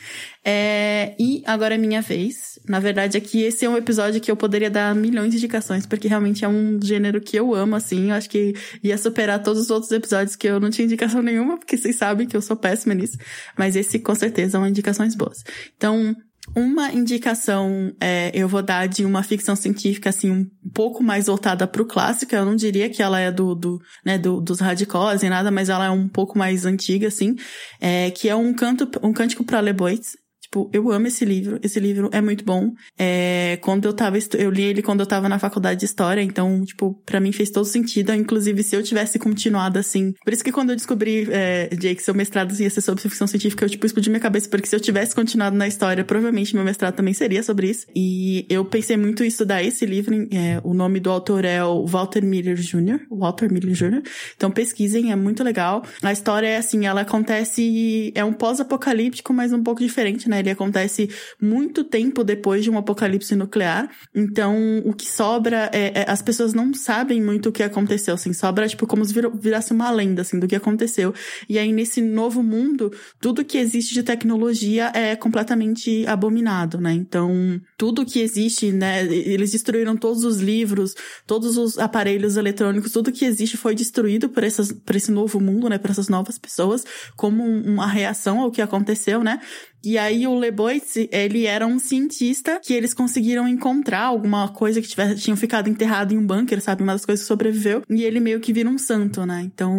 É, 0.45 1.15
e 1.17 1.41
agora 1.45 1.75
é 1.75 1.77
minha 1.77 2.01
vez. 2.01 2.59
Na 2.67 2.79
verdade, 2.79 3.17
aqui 3.17 3.41
esse 3.41 3.63
é 3.65 3.69
um 3.69 3.77
episódio 3.77 4.19
que 4.19 4.29
eu 4.29 4.35
poderia 4.35 4.69
dar 4.69 4.93
milhões 4.93 5.31
de 5.31 5.37
indicações, 5.37 5.85
porque 5.85 6.07
realmente 6.07 6.43
é 6.43 6.47
um 6.47 6.79
gênero 6.81 7.21
que 7.21 7.37
eu 7.37 7.53
amo, 7.53 7.75
assim. 7.75 8.09
Eu 8.09 8.15
acho 8.15 8.29
que 8.29 8.53
ia 8.83 8.97
superar 8.97 9.41
todos 9.41 9.63
os 9.63 9.69
outros 9.69 9.91
episódios 9.91 10.35
que 10.35 10.47
eu 10.47 10.59
não 10.59 10.69
tinha 10.69 10.85
indicação 10.85 11.21
nenhuma, 11.23 11.57
porque 11.57 11.77
vocês 11.77 11.95
sabem 11.95 12.27
que 12.27 12.35
eu 12.35 12.41
sou 12.41 12.57
péssima 12.57 12.93
nisso. 12.93 13.17
Mas 13.57 13.75
esse, 13.75 13.99
com 13.99 14.13
certeza, 14.15 14.57
é 14.57 14.59
uma 14.59 14.69
indicações 14.69 15.15
boas. 15.15 15.43
Então, 15.77 16.15
uma 16.55 16.91
indicação 16.91 17.93
é, 18.01 18.29
eu 18.33 18.49
vou 18.49 18.61
dar 18.61 18.87
de 18.87 19.05
uma 19.05 19.23
ficção 19.23 19.55
científica, 19.55 20.09
assim, 20.09 20.29
um 20.29 20.45
pouco 20.73 21.01
mais 21.01 21.27
voltada 21.27 21.65
pro 21.65 21.85
clássico. 21.85 22.35
Eu 22.35 22.45
não 22.45 22.55
diria 22.55 22.89
que 22.89 23.01
ela 23.01 23.19
é 23.19 23.31
do, 23.31 23.55
do, 23.55 23.79
né, 24.05 24.17
do, 24.17 24.41
dos 24.41 24.59
radicais 24.59 25.23
e 25.23 25.29
nada, 25.29 25.49
mas 25.49 25.69
ela 25.69 25.85
é 25.85 25.89
um 25.89 26.07
pouco 26.07 26.37
mais 26.37 26.65
antiga, 26.65 27.07
assim, 27.07 27.35
é, 27.79 28.11
que 28.11 28.27
é 28.27 28.35
um 28.35 28.53
canto, 28.53 28.89
um 29.01 29.13
cântico 29.13 29.43
para 29.43 29.61
Leboites. 29.61 30.17
Tipo, 30.53 30.69
eu 30.71 30.91
amo 30.91 31.07
esse 31.07 31.25
livro. 31.25 31.59
Esse 31.63 31.79
livro 31.79 32.11
é 32.13 32.21
muito 32.21 32.45
bom. 32.45 32.73
É, 32.95 33.57
quando 33.61 33.85
eu 33.85 33.93
tava, 33.93 34.19
eu 34.37 34.51
li 34.51 34.61
ele 34.61 34.83
quando 34.83 34.99
eu 34.99 35.05
tava 35.07 35.27
na 35.27 35.39
faculdade 35.39 35.79
de 35.79 35.85
história, 35.87 36.21
então, 36.21 36.63
tipo, 36.63 36.93
pra 37.07 37.19
mim 37.19 37.31
fez 37.31 37.49
todo 37.49 37.65
sentido. 37.65 38.13
Inclusive, 38.13 38.61
se 38.61 38.75
eu 38.75 38.83
tivesse 38.83 39.17
continuado 39.17 39.79
assim. 39.79 40.13
Por 40.23 40.31
isso 40.31 40.43
que 40.43 40.51
quando 40.51 40.69
eu 40.69 40.75
descobri, 40.75 41.27
é, 41.31 41.69
Jake, 41.75 42.03
seu 42.03 42.13
mestrado 42.13 42.53
ia 42.53 42.69
ser 42.69 42.81
sobre 42.81 43.01
ficção 43.01 43.25
científica, 43.25 43.65
eu, 43.65 43.69
tipo, 43.69 43.83
explodi 43.83 44.11
minha 44.11 44.19
cabeça, 44.19 44.47
porque 44.47 44.67
se 44.67 44.75
eu 44.75 44.79
tivesse 44.79 45.15
continuado 45.15 45.57
na 45.57 45.67
história, 45.67 46.03
provavelmente 46.03 46.53
meu 46.53 46.63
mestrado 46.63 46.93
também 46.93 47.15
seria 47.15 47.41
sobre 47.41 47.71
isso. 47.71 47.87
E 47.95 48.45
eu 48.47 48.63
pensei 48.63 48.95
muito 48.95 49.23
em 49.23 49.27
estudar 49.27 49.63
esse 49.63 49.87
livro. 49.87 50.13
É, 50.31 50.61
o 50.63 50.75
nome 50.75 50.99
do 50.99 51.09
autor 51.09 51.45
é 51.45 51.63
o 51.63 51.87
Walter 51.87 52.23
Miller 52.23 52.57
Jr., 52.57 52.99
Walter 53.09 53.51
Miller 53.51 53.73
Jr. 53.73 54.03
Então 54.35 54.51
pesquisem, 54.51 55.11
é 55.11 55.15
muito 55.15 55.43
legal. 55.43 55.83
A 56.03 56.13
história 56.13 56.45
é 56.45 56.57
assim, 56.57 56.85
ela 56.85 57.01
acontece, 57.01 58.11
é 58.13 58.23
um 58.23 58.33
pós-apocalíptico, 58.33 59.33
mas 59.33 59.51
um 59.51 59.63
pouco 59.63 59.81
diferente, 59.81 60.29
né? 60.29 60.42
Ele 60.43 60.51
acontece 60.51 61.09
muito 61.41 61.83
tempo 61.83 62.23
depois 62.23 62.63
de 62.63 62.69
um 62.69 62.77
apocalipse 62.77 63.35
nuclear. 63.35 63.89
Então, 64.13 64.81
o 64.85 64.93
que 64.93 65.07
sobra 65.07 65.69
é, 65.73 66.01
é 66.01 66.05
as 66.07 66.21
pessoas 66.21 66.53
não 66.53 66.73
sabem 66.73 67.21
muito 67.21 67.49
o 67.49 67.51
que 67.51 67.63
aconteceu, 67.63 68.13
assim, 68.13 68.33
sobra 68.33 68.67
tipo 68.67 68.85
como 68.85 69.03
se 69.03 69.13
virasse 69.39 69.71
uma 69.71 69.89
lenda 69.89 70.21
assim 70.21 70.39
do 70.39 70.47
que 70.47 70.55
aconteceu. 70.55 71.13
E 71.47 71.57
aí 71.57 71.71
nesse 71.71 72.01
novo 72.01 72.43
mundo, 72.43 72.91
tudo 73.19 73.45
que 73.45 73.57
existe 73.57 73.93
de 73.93 74.03
tecnologia 74.03 74.91
é 74.93 75.15
completamente 75.15 76.05
abominado, 76.07 76.79
né? 76.79 76.93
Então, 76.93 77.59
tudo 77.77 78.05
que 78.05 78.19
existe, 78.19 78.71
né, 78.71 79.05
eles 79.05 79.51
destruíram 79.51 79.95
todos 79.95 80.23
os 80.23 80.39
livros, 80.39 80.93
todos 81.25 81.57
os 81.57 81.77
aparelhos 81.79 82.37
eletrônicos, 82.37 82.91
tudo 82.91 83.11
que 83.11 83.25
existe 83.25 83.57
foi 83.57 83.75
destruído 83.75 84.29
por 84.29 84.43
essas 84.43 84.71
por 84.71 84.95
esse 84.95 85.11
novo 85.11 85.39
mundo, 85.39 85.69
né, 85.69 85.77
por 85.77 85.91
essas 85.91 86.09
novas 86.09 86.37
pessoas, 86.37 86.83
como 87.15 87.43
uma 87.43 87.87
reação 87.87 88.39
ao 88.41 88.51
que 88.51 88.61
aconteceu, 88.61 89.23
né? 89.23 89.39
E 89.83 89.97
aí 89.97 90.25
o 90.25 90.33
Leboitz, 90.35 90.95
ele 91.11 91.45
era 91.45 91.67
um 91.67 91.77
cientista 91.77 92.59
que 92.63 92.73
eles 92.73 92.93
conseguiram 92.93 93.47
encontrar 93.47 94.03
alguma 94.03 94.47
coisa 94.47 94.81
que 94.81 94.87
tivesse, 94.87 95.15
tinham 95.15 95.35
ficado 95.35 95.69
enterrado 95.69 96.13
em 96.13 96.17
um 96.17 96.25
bunker, 96.25 96.61
sabe? 96.61 96.83
Uma 96.83 96.93
das 96.93 97.05
coisas 97.05 97.23
que 97.23 97.27
sobreviveu. 97.27 97.83
E 97.89 98.03
ele 98.03 98.19
meio 98.19 98.39
que 98.39 98.53
vira 98.53 98.69
um 98.69 98.77
santo, 98.77 99.25
né? 99.25 99.41
Então, 99.43 99.75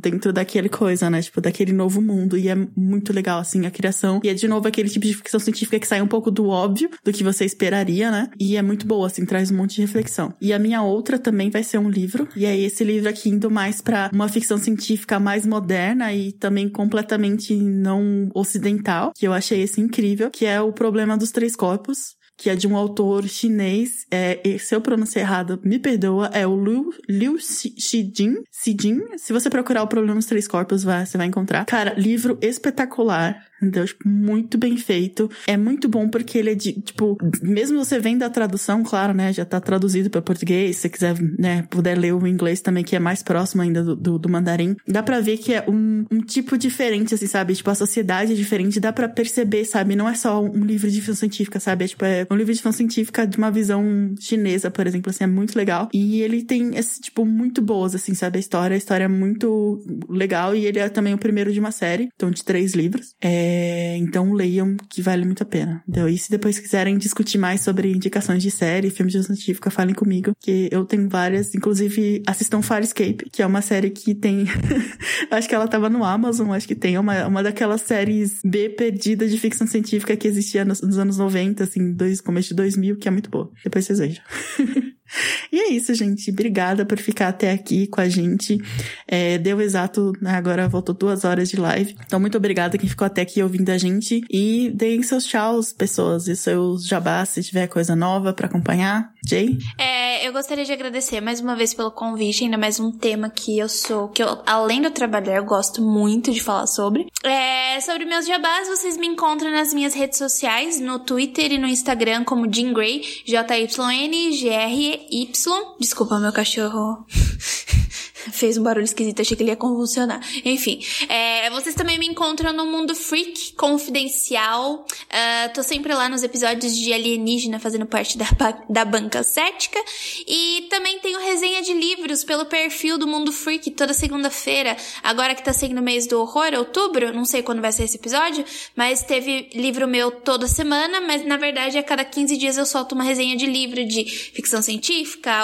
dentro 0.00 0.32
daquele 0.32 0.68
coisa, 0.68 1.08
né? 1.08 1.22
Tipo, 1.22 1.40
daquele 1.40 1.72
novo 1.72 2.02
mundo. 2.02 2.36
E 2.36 2.48
é 2.48 2.56
muito 2.76 3.12
legal, 3.12 3.40
assim, 3.40 3.64
a 3.66 3.70
criação. 3.70 4.20
E 4.22 4.28
é 4.28 4.34
de 4.34 4.46
novo 4.46 4.68
aquele 4.68 4.88
tipo 4.88 5.06
de 5.06 5.14
ficção 5.14 5.40
científica 5.40 5.78
que 5.78 5.86
sai 5.86 6.02
um 6.02 6.06
pouco 6.06 6.30
do 6.30 6.48
óbvio, 6.48 6.90
do 7.02 7.12
que 7.12 7.24
você 7.24 7.44
esperaria, 7.44 8.10
né? 8.10 8.28
E 8.38 8.56
é 8.56 8.62
muito 8.62 8.86
boa, 8.86 9.06
assim, 9.06 9.24
traz 9.24 9.50
um 9.50 9.56
monte 9.56 9.76
de 9.76 9.80
reflexão. 9.80 10.34
E 10.40 10.52
a 10.52 10.58
minha 10.58 10.82
outra 10.82 11.18
também 11.18 11.48
vai 11.48 11.62
ser 11.62 11.78
um 11.78 11.88
livro. 11.88 12.28
E 12.36 12.44
é 12.44 12.56
esse 12.58 12.84
livro 12.84 13.08
aqui 13.08 13.30
indo 13.30 13.50
mais 13.50 13.80
para 13.80 14.10
uma 14.12 14.28
ficção 14.28 14.58
científica 14.58 15.18
mais 15.18 15.46
moderna 15.46 16.12
e 16.12 16.32
também 16.32 16.68
completamente 16.68 17.54
não 17.54 18.30
ocidental, 18.34 19.12
que 19.14 19.26
eu 19.26 19.32
acho 19.32 19.45
achei 19.46 19.62
esse 19.62 19.80
incrível, 19.80 20.30
que 20.30 20.44
é 20.44 20.60
o 20.60 20.72
problema 20.72 21.16
dos 21.16 21.30
três 21.30 21.54
corpos, 21.54 22.16
que 22.36 22.50
é 22.50 22.56
de 22.56 22.66
um 22.66 22.76
autor 22.76 23.26
chinês, 23.26 24.04
é, 24.10 24.58
se 24.58 24.74
eu 24.74 24.80
pronunciar 24.80 25.24
errado, 25.24 25.58
me 25.64 25.78
perdoa, 25.78 26.26
é 26.34 26.46
o 26.46 26.62
Liu, 26.62 26.90
Liu 27.08 27.38
Xijin, 27.38 28.42
Xijin. 28.52 29.00
Se 29.16 29.32
você 29.32 29.48
procurar 29.48 29.82
o 29.82 29.86
problema 29.86 30.16
dos 30.16 30.26
três 30.26 30.46
corpos, 30.46 30.84
vai, 30.84 31.06
você 31.06 31.16
vai 31.16 31.26
encontrar. 31.26 31.64
Cara, 31.64 31.94
livro 31.94 32.36
espetacular. 32.42 33.42
Tipo, 33.60 34.08
muito 34.08 34.58
bem 34.58 34.76
feito. 34.76 35.30
É 35.46 35.56
muito 35.56 35.88
bom 35.88 36.08
porque 36.08 36.38
ele 36.38 36.50
é 36.50 36.54
de, 36.54 36.72
tipo, 36.72 37.16
mesmo 37.42 37.82
você 37.82 37.98
vendo 37.98 38.22
a 38.22 38.30
tradução, 38.30 38.82
claro, 38.82 39.14
né, 39.14 39.32
já 39.32 39.44
tá 39.44 39.60
traduzido 39.60 40.10
para 40.10 40.20
português, 40.20 40.76
se 40.76 40.82
você 40.82 40.88
quiser, 40.88 41.14
né, 41.38 41.62
puder 41.70 41.98
ler 41.98 42.14
o 42.14 42.26
inglês 42.26 42.60
também, 42.60 42.84
que 42.84 42.94
é 42.94 42.98
mais 42.98 43.22
próximo 43.22 43.62
ainda 43.62 43.82
do, 43.82 43.96
do, 43.96 44.18
do 44.18 44.28
mandarim, 44.28 44.76
dá 44.86 45.02
pra 45.02 45.20
ver 45.20 45.38
que 45.38 45.54
é 45.54 45.64
um, 45.68 46.04
um, 46.10 46.20
tipo 46.20 46.58
diferente, 46.58 47.14
assim, 47.14 47.26
sabe? 47.26 47.54
Tipo, 47.54 47.70
a 47.70 47.74
sociedade 47.74 48.32
é 48.32 48.34
diferente, 48.34 48.78
dá 48.78 48.92
pra 48.92 49.08
perceber, 49.08 49.64
sabe? 49.64 49.96
Não 49.96 50.08
é 50.08 50.14
só 50.14 50.42
um 50.42 50.64
livro 50.64 50.90
de 50.90 51.00
ficção 51.00 51.14
científica, 51.14 51.58
sabe? 51.58 51.84
É, 51.84 51.88
tipo, 51.88 52.04
é 52.04 52.26
um 52.30 52.36
livro 52.36 52.52
de 52.52 52.58
ficção 52.58 52.72
científica 52.72 53.26
de 53.26 53.38
uma 53.38 53.50
visão 53.50 54.14
chinesa, 54.20 54.70
por 54.70 54.86
exemplo, 54.86 55.10
assim, 55.10 55.24
é 55.24 55.26
muito 55.26 55.56
legal. 55.56 55.88
E 55.92 56.20
ele 56.20 56.42
tem, 56.42 56.76
esse, 56.76 57.00
tipo, 57.00 57.24
muito 57.24 57.62
boas, 57.62 57.94
assim, 57.94 58.14
sabe? 58.14 58.36
A 58.36 58.40
história, 58.40 58.74
a 58.74 58.78
história 58.78 59.04
é 59.04 59.08
muito 59.08 59.82
legal 60.08 60.54
e 60.54 60.66
ele 60.66 60.78
é 60.78 60.88
também 60.88 61.14
o 61.14 61.18
primeiro 61.18 61.52
de 61.52 61.60
uma 61.60 61.70
série, 61.70 62.08
então, 62.14 62.30
de 62.30 62.44
três 62.44 62.74
livros. 62.74 63.14
É, 63.20 63.45
é, 63.48 63.96
então 63.96 64.32
leiam, 64.32 64.76
que 64.90 65.00
vale 65.00 65.24
muito 65.24 65.42
a 65.42 65.46
pena. 65.46 65.80
Então, 65.88 66.08
e 66.08 66.18
se 66.18 66.28
depois 66.28 66.58
quiserem 66.58 66.98
discutir 66.98 67.38
mais 67.38 67.60
sobre 67.60 67.92
indicações 67.92 68.42
de 68.42 68.50
série, 68.50 68.90
filmes 68.90 69.12
de 69.12 69.22
científica, 69.22 69.70
falem 69.70 69.94
comigo, 69.94 70.32
que 70.40 70.68
eu 70.72 70.84
tenho 70.84 71.08
várias. 71.08 71.54
Inclusive, 71.54 72.22
assistam 72.26 72.60
Farscape, 72.60 73.30
que 73.30 73.42
é 73.42 73.46
uma 73.46 73.62
série 73.62 73.90
que 73.90 74.14
tem. 74.16 74.46
acho 75.30 75.48
que 75.48 75.54
ela 75.54 75.68
tava 75.68 75.88
no 75.88 76.02
Amazon, 76.02 76.50
acho 76.50 76.66
que 76.66 76.74
tem 76.74 76.98
uma, 76.98 77.26
uma 77.26 77.42
daquelas 77.42 77.82
séries 77.82 78.40
B 78.44 78.68
perdida 78.70 79.28
de 79.28 79.38
ficção 79.38 79.66
científica 79.66 80.16
que 80.16 80.26
existia 80.26 80.64
nos, 80.64 80.80
nos 80.82 80.98
anos 80.98 81.18
90, 81.18 81.62
assim, 81.62 81.92
dois, 81.92 82.20
começo 82.20 82.48
de 82.48 82.54
2000, 82.56 82.96
que 82.96 83.06
é 83.06 83.10
muito 83.12 83.30
boa. 83.30 83.50
Depois 83.62 83.84
vocês 83.84 84.00
vejam. 84.00 84.24
E 85.52 85.60
é 85.60 85.70
isso, 85.70 85.94
gente. 85.94 86.30
Obrigada 86.30 86.84
por 86.84 86.98
ficar 86.98 87.28
até 87.28 87.50
aqui 87.52 87.86
com 87.86 88.00
a 88.00 88.08
gente. 88.08 88.58
É, 89.06 89.38
deu 89.38 89.60
exato, 89.60 90.12
né, 90.20 90.32
agora 90.32 90.68
voltou 90.68 90.94
duas 90.94 91.24
horas 91.24 91.48
de 91.48 91.56
live. 91.56 91.96
Então, 92.04 92.20
muito 92.20 92.36
obrigada 92.36 92.76
quem 92.76 92.88
ficou 92.88 93.06
até 93.06 93.22
aqui 93.22 93.42
ouvindo 93.42 93.70
a 93.70 93.78
gente. 93.78 94.22
E 94.30 94.70
deem 94.74 95.02
seus 95.02 95.24
tchauz, 95.24 95.72
pessoas, 95.72 96.26
e 96.28 96.36
seus 96.36 96.86
jabás, 96.86 97.30
se 97.30 97.42
tiver 97.42 97.68
coisa 97.68 97.94
nova 97.94 98.32
para 98.32 98.46
acompanhar. 98.46 99.12
Jay? 99.26 99.58
É, 99.78 100.26
eu 100.26 100.32
gostaria 100.32 100.64
de 100.64 100.72
agradecer 100.72 101.20
mais 101.20 101.40
uma 101.40 101.56
vez 101.56 101.74
pelo 101.74 101.90
convite, 101.90 102.44
ainda 102.44 102.56
mais 102.56 102.78
um 102.78 102.92
tema 102.92 103.28
que 103.28 103.58
eu 103.58 103.68
sou, 103.68 104.08
que 104.08 104.22
eu, 104.22 104.42
além 104.46 104.80
do 104.80 104.90
trabalhar, 104.90 105.36
eu 105.36 105.44
gosto 105.44 105.82
muito 105.82 106.32
de 106.32 106.40
falar 106.40 106.66
sobre. 106.66 107.06
É, 107.24 107.80
sobre 107.80 108.04
meus 108.04 108.26
jabás, 108.26 108.68
vocês 108.68 108.96
me 108.96 109.06
encontram 109.06 109.50
nas 109.50 109.74
minhas 109.74 109.94
redes 109.94 110.18
sociais, 110.18 110.80
no 110.80 111.00
Twitter 111.00 111.52
e 111.52 111.58
no 111.58 111.66
Instagram 111.66 112.24
como 112.24 112.50
Jean 112.52 112.72
Grey, 112.72 113.02
J-Y-N-G-R-E 113.24 114.95
Y. 115.10 115.76
Desculpa, 115.78 116.18
meu 116.18 116.32
cachorro 116.32 117.04
fez 118.32 118.56
um 118.58 118.62
barulho 118.62 118.84
esquisito, 118.84 119.20
achei 119.20 119.36
que 119.36 119.42
ele 119.42 119.50
ia 119.50 119.56
convulsionar. 119.56 120.20
Enfim, 120.44 120.80
é, 121.08 121.50
vocês 121.50 121.74
também 121.74 121.98
me 121.98 122.06
encontram 122.06 122.52
no 122.52 122.66
Mundo 122.66 122.94
Freak 122.94 123.52
Confidencial. 123.54 124.84
Uh, 124.84 125.52
tô 125.54 125.62
sempre 125.62 125.94
lá 125.94 126.08
nos 126.08 126.22
episódios 126.22 126.76
de 126.76 126.92
Alienígena, 126.92 127.58
fazendo 127.58 127.86
parte 127.86 128.18
da, 128.18 128.26
da 128.68 128.84
banca 128.84 129.22
cética. 129.22 129.78
E 130.26 130.66
também 130.70 130.98
tenho 131.00 131.18
resenha 131.18 131.62
de 131.62 131.72
livros 131.72 132.24
pelo 132.24 132.46
perfil 132.46 132.98
do 132.98 133.06
Mundo 133.06 133.32
Freak 133.32 133.70
toda 133.72 133.92
segunda-feira. 133.92 134.76
Agora 135.02 135.34
que 135.34 135.42
tá 135.42 135.52
sendo 135.52 135.82
mês 135.82 136.06
do 136.06 136.20
horror, 136.20 136.54
outubro, 136.56 137.12
não 137.12 137.24
sei 137.24 137.42
quando 137.42 137.60
vai 137.60 137.72
ser 137.72 137.84
esse 137.84 137.96
episódio, 137.96 138.44
mas 138.74 139.02
teve 139.02 139.50
livro 139.54 139.86
meu 139.86 140.10
toda 140.10 140.46
semana, 140.46 141.00
mas 141.00 141.24
na 141.24 141.36
verdade 141.36 141.78
a 141.78 141.82
cada 141.82 142.04
15 142.04 142.36
dias 142.36 142.56
eu 142.56 142.66
solto 142.66 142.94
uma 142.94 143.04
resenha 143.04 143.36
de 143.36 143.46
livro 143.46 143.84
de 143.86 144.04
ficção 144.04 144.60
científica, 144.62 144.85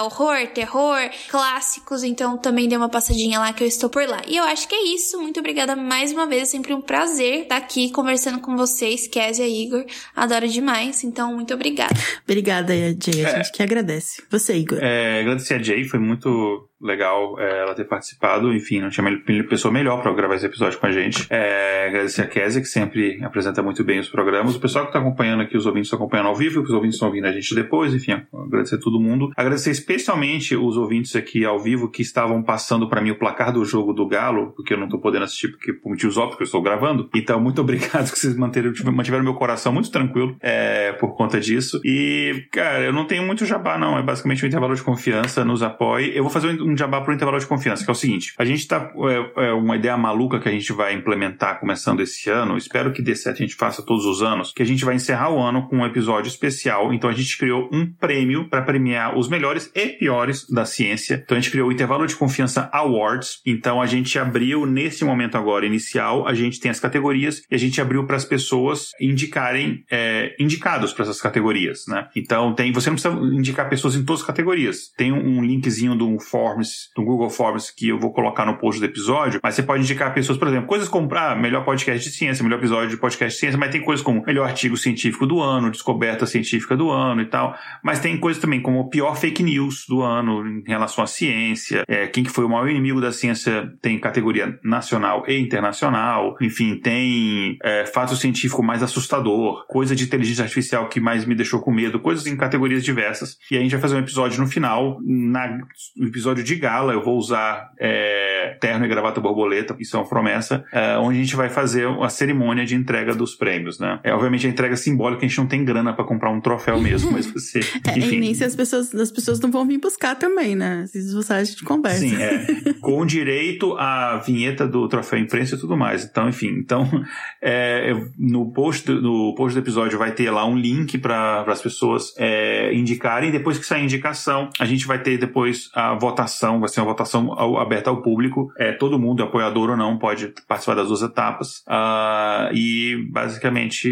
horror, 0.03 0.47
terror, 0.49 0.99
clássicos, 1.29 2.03
então 2.03 2.37
também 2.37 2.69
dê 2.69 2.77
uma 2.77 2.89
passadinha 2.89 3.39
lá 3.39 3.53
que 3.53 3.63
eu 3.63 3.69
estou 3.69 3.89
por 3.89 4.07
lá. 4.07 4.23
E 4.27 4.37
eu 4.37 4.45
acho 4.45 4.69
que 4.69 4.75
é 4.75 4.95
isso. 4.95 5.21
Muito 5.21 5.41
obrigada 5.41 5.77
mais 5.77 6.13
uma 6.13 6.27
vez. 6.27 6.43
É 6.43 6.45
sempre 6.45 6.75
um 6.75 6.81
prazer 6.81 7.43
estar 7.43 7.57
aqui 7.57 7.91
conversando 7.91 8.41
com 8.41 8.57
vocês, 8.57 9.07
Kézia 9.07 9.47
e 9.47 9.65
Igor. 9.65 9.85
Adoro 10.15 10.49
demais. 10.49 11.05
Então, 11.05 11.35
muito 11.35 11.55
obrigada. 11.55 11.95
Obrigada, 12.25 12.73
Jay. 12.75 13.25
A 13.25 13.29
é. 13.29 13.37
gente 13.37 13.53
que 13.53 13.63
agradece. 13.63 14.23
Você, 14.31 14.57
Igor. 14.57 14.79
É, 14.81 15.21
agradecer 15.21 15.55
a 15.55 15.63
Jay. 15.63 15.85
Foi 15.85 15.99
muito 15.99 16.69
legal 16.83 17.39
é, 17.39 17.61
ela 17.61 17.75
ter 17.75 17.85
participado. 17.85 18.53
Enfim, 18.53 18.81
não 18.81 18.91
tinha 18.91 19.05
pessoa 19.49 19.73
melhor 19.73 20.03
para 20.03 20.13
gravar 20.13 20.35
esse 20.35 20.47
episódio 20.47 20.79
com 20.79 20.87
a 20.87 20.91
gente. 20.91 21.27
É, 21.31 21.87
agradecer 21.89 22.23
a 22.23 22.27
Kézia, 22.27 22.61
que 22.61 22.69
sempre 22.69 23.23
apresenta 23.23 23.63
muito 23.63 23.85
bem 23.85 24.01
os 24.01 24.09
programas. 24.09 24.57
O 24.57 24.61
pessoal 24.61 24.85
que 24.85 24.91
está 24.91 24.99
acompanhando 24.99 25.43
aqui, 25.43 25.57
os 25.57 25.67
ouvintes 25.67 25.87
estão 25.87 25.99
acompanhando 25.99 26.29
ao 26.29 26.35
vivo, 26.35 26.61
os 26.61 26.71
ouvintes 26.71 26.97
estão 26.97 27.09
ouvindo 27.09 27.27
a 27.27 27.33
gente 27.33 27.55
depois. 27.55 27.95
Enfim, 27.95 28.21
agradecer 28.47 28.77
a 28.77 28.81
todo 28.81 29.01
mundo. 29.01 29.31
Agradecer 29.37 29.71
especialmente 29.71 30.57
os 30.57 30.77
ouvintes 30.77 31.15
aqui 31.15 31.45
ao 31.45 31.59
vivo 31.59 31.91
que 31.91 32.03
estavam 32.03 32.43
passando 32.43 32.89
para 32.89 33.01
mim 33.01 33.11
o 33.11 33.19
placar 33.19 33.53
do 33.53 33.65
jogo 33.65 33.93
do 33.93 34.07
Galo, 34.07 34.53
porque 34.57 34.75
eu 34.75 34.79
não 34.79 34.87
estou 34.87 35.01
podendo 35.01 35.25
assistir 35.25 35.49
porque, 35.49 35.73
por 35.73 35.91
motivos 35.91 36.17
óbvios 36.17 36.37
que 36.37 36.43
eu 36.43 36.47
estou 36.47 36.63
gravando. 36.63 37.09
Então, 37.15 37.41
muito 37.41 37.61
obrigado 37.63 38.11
que 38.11 38.19
vocês 38.19 38.37
mantiveram, 38.37 38.93
mantiveram 38.93 39.25
meu 39.25 39.35
coração 39.35 39.73
muito 39.73 39.91
tranquilo 39.91 40.37
é, 40.41 40.93
por 40.93 41.17
conta 41.17 41.41
disso. 41.41 41.81
E, 41.85 42.45
cara, 42.51 42.81
eu 42.81 42.93
não 42.93 43.07
tenho 43.07 43.25
muito 43.25 43.45
jabá, 43.47 43.79
não. 43.79 43.99
É 43.99 44.03
basicamente 44.03 44.45
um 44.45 44.49
intervalo 44.49 44.75
de 44.75 44.83
confiança, 44.83 45.45
nos 45.45 45.63
apoie. 45.63 46.17
Eu 46.17 46.25
vou 46.25 46.33
fazer 46.33 46.49
um 46.61 46.72
um 46.73 46.77
jabá 46.77 47.01
para 47.01 47.13
o 47.13 47.15
intervalo 47.15 47.39
de 47.39 47.47
confiança, 47.47 47.85
que 47.85 47.91
é 47.91 47.93
o 47.93 47.97
seguinte: 47.97 48.35
a 48.39 48.45
gente 48.45 48.61
está. 48.61 48.91
É, 49.37 49.49
é, 49.49 49.53
uma 49.53 49.77
ideia 49.77 49.97
maluca 49.97 50.41
que 50.41 50.49
a 50.49 50.53
gente 50.53 50.73
vai 50.73 50.95
implementar 50.95 51.61
começando 51.61 52.01
esse 52.01 52.31
ano. 52.31 52.57
Espero 52.57 52.93
que 52.93 53.03
dê 53.03 53.15
certo, 53.15 53.39
a 53.39 53.47
gente 53.47 53.55
faça 53.55 53.83
todos 53.83 54.05
os 54.05 54.23
anos. 54.23 54.53
Que 54.53 54.63
a 54.63 54.67
gente 54.67 54.85
vai 54.85 54.95
encerrar 54.95 55.31
o 55.31 55.41
ano 55.41 55.69
com 55.69 55.79
um 55.79 55.87
episódio 55.87 56.29
especial. 56.29 56.93
Então 56.93 57.09
a 57.09 57.13
gente 57.13 57.37
criou 57.37 57.69
um 57.73 57.87
prêmio 57.93 58.49
para 58.49 58.63
premiar 58.63 59.17
os 59.17 59.29
melhores 59.29 59.71
e 59.75 59.89
piores 59.89 60.47
da 60.49 60.65
ciência. 60.65 61.23
Então 61.25 61.37
a 61.37 61.41
gente 61.41 61.51
criou 61.51 61.69
o 61.69 61.73
Intervalo 61.73 62.07
de 62.07 62.17
Confiança 62.17 62.69
Awards. 62.73 63.41
Então 63.47 63.81
a 63.81 63.87
gente 63.87 64.19
abriu, 64.19 64.67
nesse 64.67 65.05
momento 65.05 65.37
agora 65.37 65.67
inicial, 65.67 66.27
a 66.27 66.35
gente 66.35 66.61
tem 66.61 66.71
as 66.71 66.81
categorias 66.81 67.43
e 67.51 67.55
a 67.55 67.59
gente 67.59 67.81
abriu 67.81 68.07
para 68.07 68.17
as 68.17 68.25
pessoas 68.25 68.91
indicarem 69.01 69.85
é, 69.91 70.35
indicados 70.39 70.93
para 70.93 71.05
essas 71.05 71.21
categorias, 71.21 71.85
né? 71.89 72.09
Então 72.17 72.55
tem. 72.55 72.73
Você 72.73 72.91
não 72.91 72.97
precisa 72.97 73.15
indicar 73.35 73.69
pessoas 73.69 73.95
em 73.95 74.05
todas 74.05 74.23
as 74.23 74.27
categorias. 74.27 74.91
Tem 74.97 75.13
um, 75.13 75.39
um 75.39 75.45
linkzinho 75.45 75.95
do 75.95 76.19
form 76.19 76.62
Forms, 76.63 76.91
do 76.97 77.05
Google 77.05 77.31
Forms, 77.31 77.71
que 77.71 77.89
eu 77.89 77.99
vou 77.99 78.13
colocar 78.13 78.47
no 78.47 78.57
post 78.57 78.81
do 78.81 78.87
episódio, 78.87 79.41
mas 79.43 79.55
você 79.55 79.63
pode 79.63 79.83
indicar 79.83 80.15
pessoas, 80.15 80.39
por 80.39 80.49
exemplo, 80.49 80.67
coisas 80.67 80.89
como, 80.89 81.13
ah, 81.15 81.35
melhor 81.35 81.65
podcast 81.65 82.09
de 82.09 82.15
ciência, 82.15 82.43
melhor 82.43 82.59
episódio 82.59 82.91
de 82.91 82.97
podcast 82.97 83.35
de 83.35 83.41
ciência, 83.41 83.59
mas 83.59 83.71
tem 83.71 83.81
coisas 83.83 84.05
como 84.05 84.23
melhor 84.25 84.49
artigo 84.49 84.77
científico 84.77 85.27
do 85.27 85.41
ano, 85.41 85.71
descoberta 85.71 86.27
científica 86.27 86.77
do 86.77 86.91
ano 86.91 87.21
e 87.23 87.27
tal, 87.27 87.57
mas 87.83 88.01
tem 88.01 88.17
coisas 88.17 88.41
também 88.41 88.61
como 88.61 88.81
o 88.81 88.89
pior 88.89 89.17
fake 89.17 89.43
news 89.43 89.85
do 89.89 90.03
ano 90.03 90.47
em 90.47 90.63
relação 90.67 91.03
à 91.03 91.07
ciência, 91.07 91.85
é, 91.89 92.07
quem 92.07 92.25
que 92.25 92.31
foi 92.31 92.45
o 92.45 92.49
maior 92.49 92.69
inimigo 92.69 93.01
da 93.01 93.13
ciência 93.13 93.73
tem 93.81 93.99
categoria 93.99 94.59
nacional 94.63 95.25
e 95.29 95.39
internacional, 95.39 96.37
enfim, 96.41 96.77
tem 96.77 97.59
é, 97.63 97.85
fato 97.87 98.17
científico 98.17 98.63
mais 98.63 98.83
assustador, 98.83 99.67
coisa 99.67 99.95
de 99.97 100.05
inteligência 100.05 100.43
artificial 100.43 100.89
que 100.89 101.01
mais 101.01 101.25
me 101.25 101.35
deixou 101.35 101.61
com 101.61 101.73
medo, 101.73 102.01
coisas 102.01 102.27
em 102.27 102.37
categorias 102.37 102.85
diversas, 102.85 103.37
e 103.51 103.57
a 103.57 103.61
gente 103.61 103.73
vai 103.73 103.81
fazer 103.81 103.97
um 103.97 104.01
episódio 104.01 104.41
no 104.41 104.47
final, 104.47 104.99
na, 105.05 105.59
no 105.97 106.07
episódio 106.07 106.45
de 106.45 106.52
de 106.53 106.61
gala, 106.61 106.93
eu 106.93 107.03
vou 107.03 107.17
usar 107.17 107.73
é, 107.79 108.57
terno 108.61 108.85
e 108.85 108.89
gravata 108.89 109.21
borboleta, 109.21 109.75
isso 109.79 109.97
é 109.97 110.01
uma 110.01 110.09
promessa, 110.09 110.65
é, 110.73 110.97
onde 110.99 111.19
a 111.19 111.23
gente 111.23 111.37
vai 111.37 111.49
fazer 111.49 111.89
a 112.01 112.09
cerimônia 112.09 112.65
de 112.65 112.75
entrega 112.75 113.15
dos 113.15 113.35
prêmios, 113.35 113.79
né? 113.79 114.01
É 114.05 114.13
obviamente 114.13 114.47
a 114.47 114.51
entrega 114.51 114.77
simbólica, 114.77 115.25
a 115.25 115.29
gente 115.29 115.39
não 115.39 115.47
tem 115.47 115.65
grana 115.65 115.93
para 115.93 116.05
comprar 116.05 116.31
um 116.31 116.41
troféu 116.41 116.79
mesmo, 116.81 117.13
mas 117.13 117.27
você. 117.27 117.61
É, 117.61 117.99
enfim. 117.99 118.15
É, 118.15 118.15
e 118.15 118.21
nem 118.21 118.35
se 118.35 118.45
as 118.45 118.55
pessoas, 118.55 118.95
as 118.95 119.11
pessoas 119.11 119.41
não 119.41 119.51
vão 119.51 119.67
vir 119.67 119.79
buscar 119.79 120.15
também, 120.17 120.55
né? 120.55 120.85
Se 120.87 121.15
você 121.15 121.33
a 121.33 121.45
gente 121.45 121.65
conversa. 121.65 122.01
Sim, 122.01 122.17
é. 122.17 122.75
Com 122.81 123.05
direito 123.07 123.75
à 123.79 124.19
vinheta 124.19 124.67
do 124.67 124.89
troféu 124.89 125.19
imprensa 125.19 125.55
e 125.55 125.59
tudo 125.59 125.77
mais. 125.77 126.05
Então, 126.05 126.29
enfim, 126.29 126.51
então 126.59 126.89
é, 127.41 127.95
no, 128.19 128.53
post, 128.53 128.91
no 128.91 129.35
post 129.35 129.55
do 129.55 129.63
episódio 129.63 129.99
vai 129.99 130.13
ter 130.13 130.31
lá 130.31 130.47
um 130.47 130.57
link 130.57 130.99
para 130.99 131.45
as 131.47 131.63
pessoas 131.63 132.15
é, 132.19 132.75
indicarem. 132.75 133.31
Depois 133.31 133.59
que 133.59 133.65
sair 133.65 133.81
a 133.81 133.85
indicação, 133.85 134.51
a 134.59 134.65
gente 134.65 134.87
vai 134.87 135.01
ter 135.01 135.19
depois 135.19 135.71
a 135.75 135.95
votação, 135.95 136.42
vai 136.61 136.69
ser 136.69 136.81
uma 136.81 136.87
votação 136.87 137.33
ao, 137.33 137.59
aberta 137.59 137.91
ao 137.91 138.03
público. 138.03 138.53
É, 138.59 138.73
todo 138.73 138.99
mundo, 138.99 139.23
apoiador 139.23 139.71
ou 139.71 139.77
não, 139.77 139.99
pode 139.99 140.33
participar 140.49 140.75
das 140.75 140.89
duas 140.89 141.03
etapas. 141.03 141.63
Uh, 141.69 142.55
e 142.55 143.09
basicamente 143.11 143.89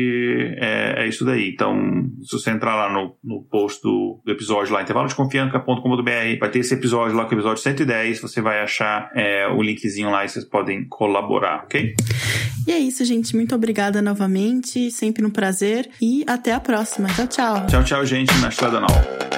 é, 0.59 1.05
é, 1.05 1.09
isso 1.09 1.25
daí. 1.25 1.51
Então, 1.51 1.77
se 2.23 2.39
você 2.39 2.51
entrar 2.51 2.75
lá 2.75 2.93
no, 2.93 3.17
no 3.23 3.43
post 3.43 3.83
do, 3.83 4.21
do 4.25 4.33
episódio 4.33 4.73
lá, 4.75 4.83
intervalodeconfianca.com.br, 4.83 6.39
vai 6.39 6.51
ter 6.51 6.61
esse 6.61 6.75
episódio 6.75 7.17
lá, 7.17 7.25
que 7.27 7.35
é 7.35 7.37
o 7.37 7.41
episódio 7.41 7.63
110, 7.63 8.21
você 8.21 8.41
vai 8.41 8.61
achar 8.61 9.11
é, 9.15 9.49
o 9.49 9.63
linkzinho 9.63 10.11
lá 10.11 10.25
e 10.25 10.29
vocês 10.29 10.45
podem 10.45 10.87
colaborar, 10.89 11.65
ok? 11.65 11.95
E 12.67 12.73
é 12.73 12.79
isso, 12.79 13.05
gente. 13.05 13.35
Muito 13.35 13.55
obrigada 13.55 14.03
novamente. 14.03 14.91
Sempre 14.91 15.25
um 15.25 15.31
prazer. 15.31 15.89
E 16.01 16.25
até 16.27 16.53
a 16.53 16.61
próxima. 16.61 17.09
Tchau, 17.09 17.27
tchau. 17.27 17.67
Tchau, 17.67 17.85
tchau, 17.85 18.07
gente. 18.07 18.33
Na 18.41 18.49
Estrada 18.49 18.81
Nova. 18.81 19.31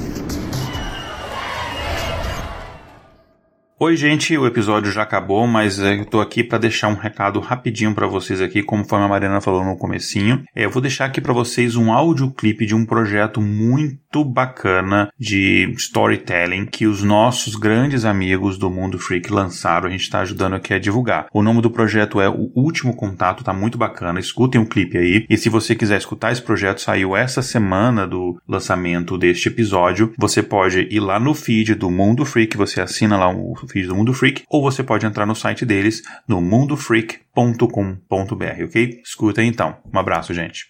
Oi, 3.78 3.94
gente, 3.94 4.38
o 4.38 4.46
episódio 4.46 4.90
já 4.90 5.02
acabou, 5.02 5.46
mas 5.46 5.78
eu 5.78 6.06
tô 6.06 6.18
aqui 6.18 6.42
para 6.42 6.56
deixar 6.56 6.88
um 6.88 6.94
recado 6.94 7.38
rapidinho 7.40 7.94
para 7.94 8.06
vocês 8.06 8.40
aqui, 8.40 8.62
conforme 8.62 9.04
a 9.04 9.08
Mariana 9.08 9.38
falou 9.42 9.62
no 9.62 9.76
comecinho. 9.76 10.42
É, 10.54 10.64
eu 10.64 10.70
vou 10.70 10.80
deixar 10.80 11.04
aqui 11.04 11.20
para 11.20 11.34
vocês 11.34 11.76
um 11.76 11.92
audioclipe 11.92 12.64
de 12.64 12.74
um 12.74 12.86
projeto 12.86 13.38
muito 13.38 14.24
bacana 14.24 15.10
de 15.20 15.70
storytelling 15.76 16.64
que 16.64 16.86
os 16.86 17.02
nossos 17.02 17.54
grandes 17.54 18.06
amigos 18.06 18.56
do 18.56 18.70
Mundo 18.70 18.98
Freak 18.98 19.30
lançaram. 19.30 19.88
A 19.88 19.90
gente 19.90 20.04
está 20.04 20.20
ajudando 20.20 20.54
aqui 20.54 20.72
a 20.72 20.78
divulgar. 20.78 21.26
O 21.30 21.42
nome 21.42 21.60
do 21.60 21.70
projeto 21.70 22.18
é 22.18 22.30
O 22.30 22.50
Último 22.54 22.96
Contato, 22.96 23.44
tá 23.44 23.52
muito 23.52 23.76
bacana. 23.76 24.18
Escutem 24.18 24.58
o 24.58 24.66
clipe 24.66 24.96
aí. 24.96 25.26
E 25.28 25.36
se 25.36 25.50
você 25.50 25.74
quiser 25.74 25.98
escutar 25.98 26.32
esse 26.32 26.40
projeto, 26.40 26.80
saiu 26.80 27.14
essa 27.14 27.42
semana 27.42 28.06
do 28.06 28.40
lançamento 28.48 29.18
deste 29.18 29.48
episódio. 29.48 30.14
Você 30.16 30.42
pode 30.42 30.88
ir 30.90 31.00
lá 31.00 31.20
no 31.20 31.34
feed 31.34 31.74
do 31.74 31.90
Mundo 31.90 32.24
Freak, 32.24 32.56
você 32.56 32.80
assina 32.80 33.18
lá 33.18 33.28
o 33.28 33.65
feed 33.66 33.88
do 33.88 33.96
Mundo 33.96 34.12
Freak, 34.12 34.44
ou 34.48 34.62
você 34.62 34.82
pode 34.82 35.06
entrar 35.06 35.26
no 35.26 35.34
site 35.34 35.64
deles 35.64 36.02
no 36.26 36.40
mundofreak.com.br, 36.40 38.64
ok? 38.64 39.00
Escuta 39.04 39.40
aí 39.40 39.46
então. 39.46 39.76
Um 39.92 39.98
abraço, 39.98 40.34
gente. 40.34 40.66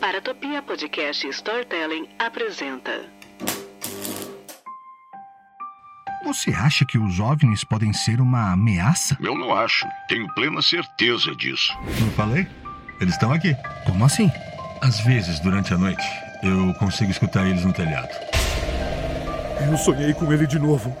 Paratopia 0.00 0.62
Podcast 0.62 1.26
Storytelling 1.28 2.08
apresenta. 2.18 3.06
Você 6.24 6.50
acha 6.50 6.84
que 6.84 6.98
os 6.98 7.20
OVNIs 7.20 7.64
podem 7.64 7.92
ser 7.92 8.20
uma 8.20 8.52
ameaça? 8.52 9.16
Eu 9.20 9.34
não 9.34 9.56
acho. 9.56 9.86
Tenho 10.08 10.26
plena 10.34 10.60
certeza 10.60 11.34
disso. 11.34 11.72
Não 12.00 12.10
falei? 12.10 12.46
Eles 13.00 13.14
estão 13.14 13.32
aqui. 13.32 13.56
Como 13.86 14.04
assim? 14.04 14.30
Às 14.82 15.00
vezes, 15.00 15.40
durante 15.40 15.72
a 15.72 15.78
noite, 15.78 16.04
eu 16.42 16.74
consigo 16.74 17.10
escutar 17.10 17.46
eles 17.46 17.64
no 17.64 17.72
telhado. 17.72 18.08
Eu 19.66 19.76
sonhei 19.76 20.14
com 20.14 20.32
ele 20.32 20.46
de 20.46 20.58
novo. 20.58 20.96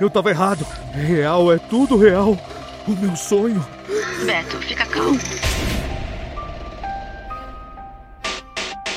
Eu 0.00 0.10
tava 0.10 0.30
errado. 0.30 0.66
Real, 0.92 1.52
é 1.52 1.58
tudo 1.58 1.96
real. 1.96 2.38
O 2.86 2.90
meu 2.92 3.16
sonho. 3.16 3.66
Beto, 4.24 4.58
fica 4.58 4.86
calmo. 4.86 5.18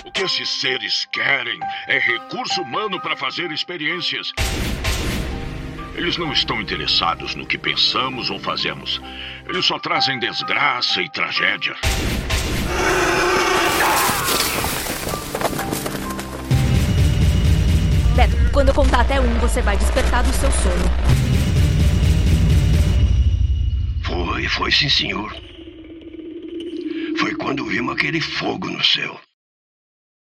O 0.05 0.11
que 0.11 0.23
esses 0.23 0.49
seres 0.61 1.05
querem 1.11 1.59
é 1.87 1.97
recurso 1.97 2.61
humano 2.61 2.99
para 3.01 3.15
fazer 3.15 3.51
experiências. 3.51 4.31
Eles 5.95 6.17
não 6.17 6.31
estão 6.31 6.61
interessados 6.61 7.35
no 7.35 7.45
que 7.45 7.57
pensamos 7.57 8.29
ou 8.29 8.39
fazemos. 8.39 9.01
Eles 9.47 9.65
só 9.65 9.79
trazem 9.79 10.19
desgraça 10.19 11.01
e 11.01 11.09
tragédia. 11.09 11.75
Beto, 18.15 18.35
quando 18.51 18.69
eu 18.69 18.73
contar 18.73 19.01
até 19.01 19.19
um, 19.19 19.39
você 19.39 19.61
vai 19.61 19.77
despertar 19.77 20.23
do 20.23 20.33
seu 20.33 20.51
sono. 20.51 21.19
Foi, 24.03 24.47
foi 24.47 24.71
sim, 24.71 24.89
senhor. 24.89 25.35
Foi 27.17 27.35
quando 27.35 27.65
vimos 27.65 27.93
aquele 27.93 28.19
fogo 28.21 28.69
no 28.69 28.83
céu. 28.83 29.19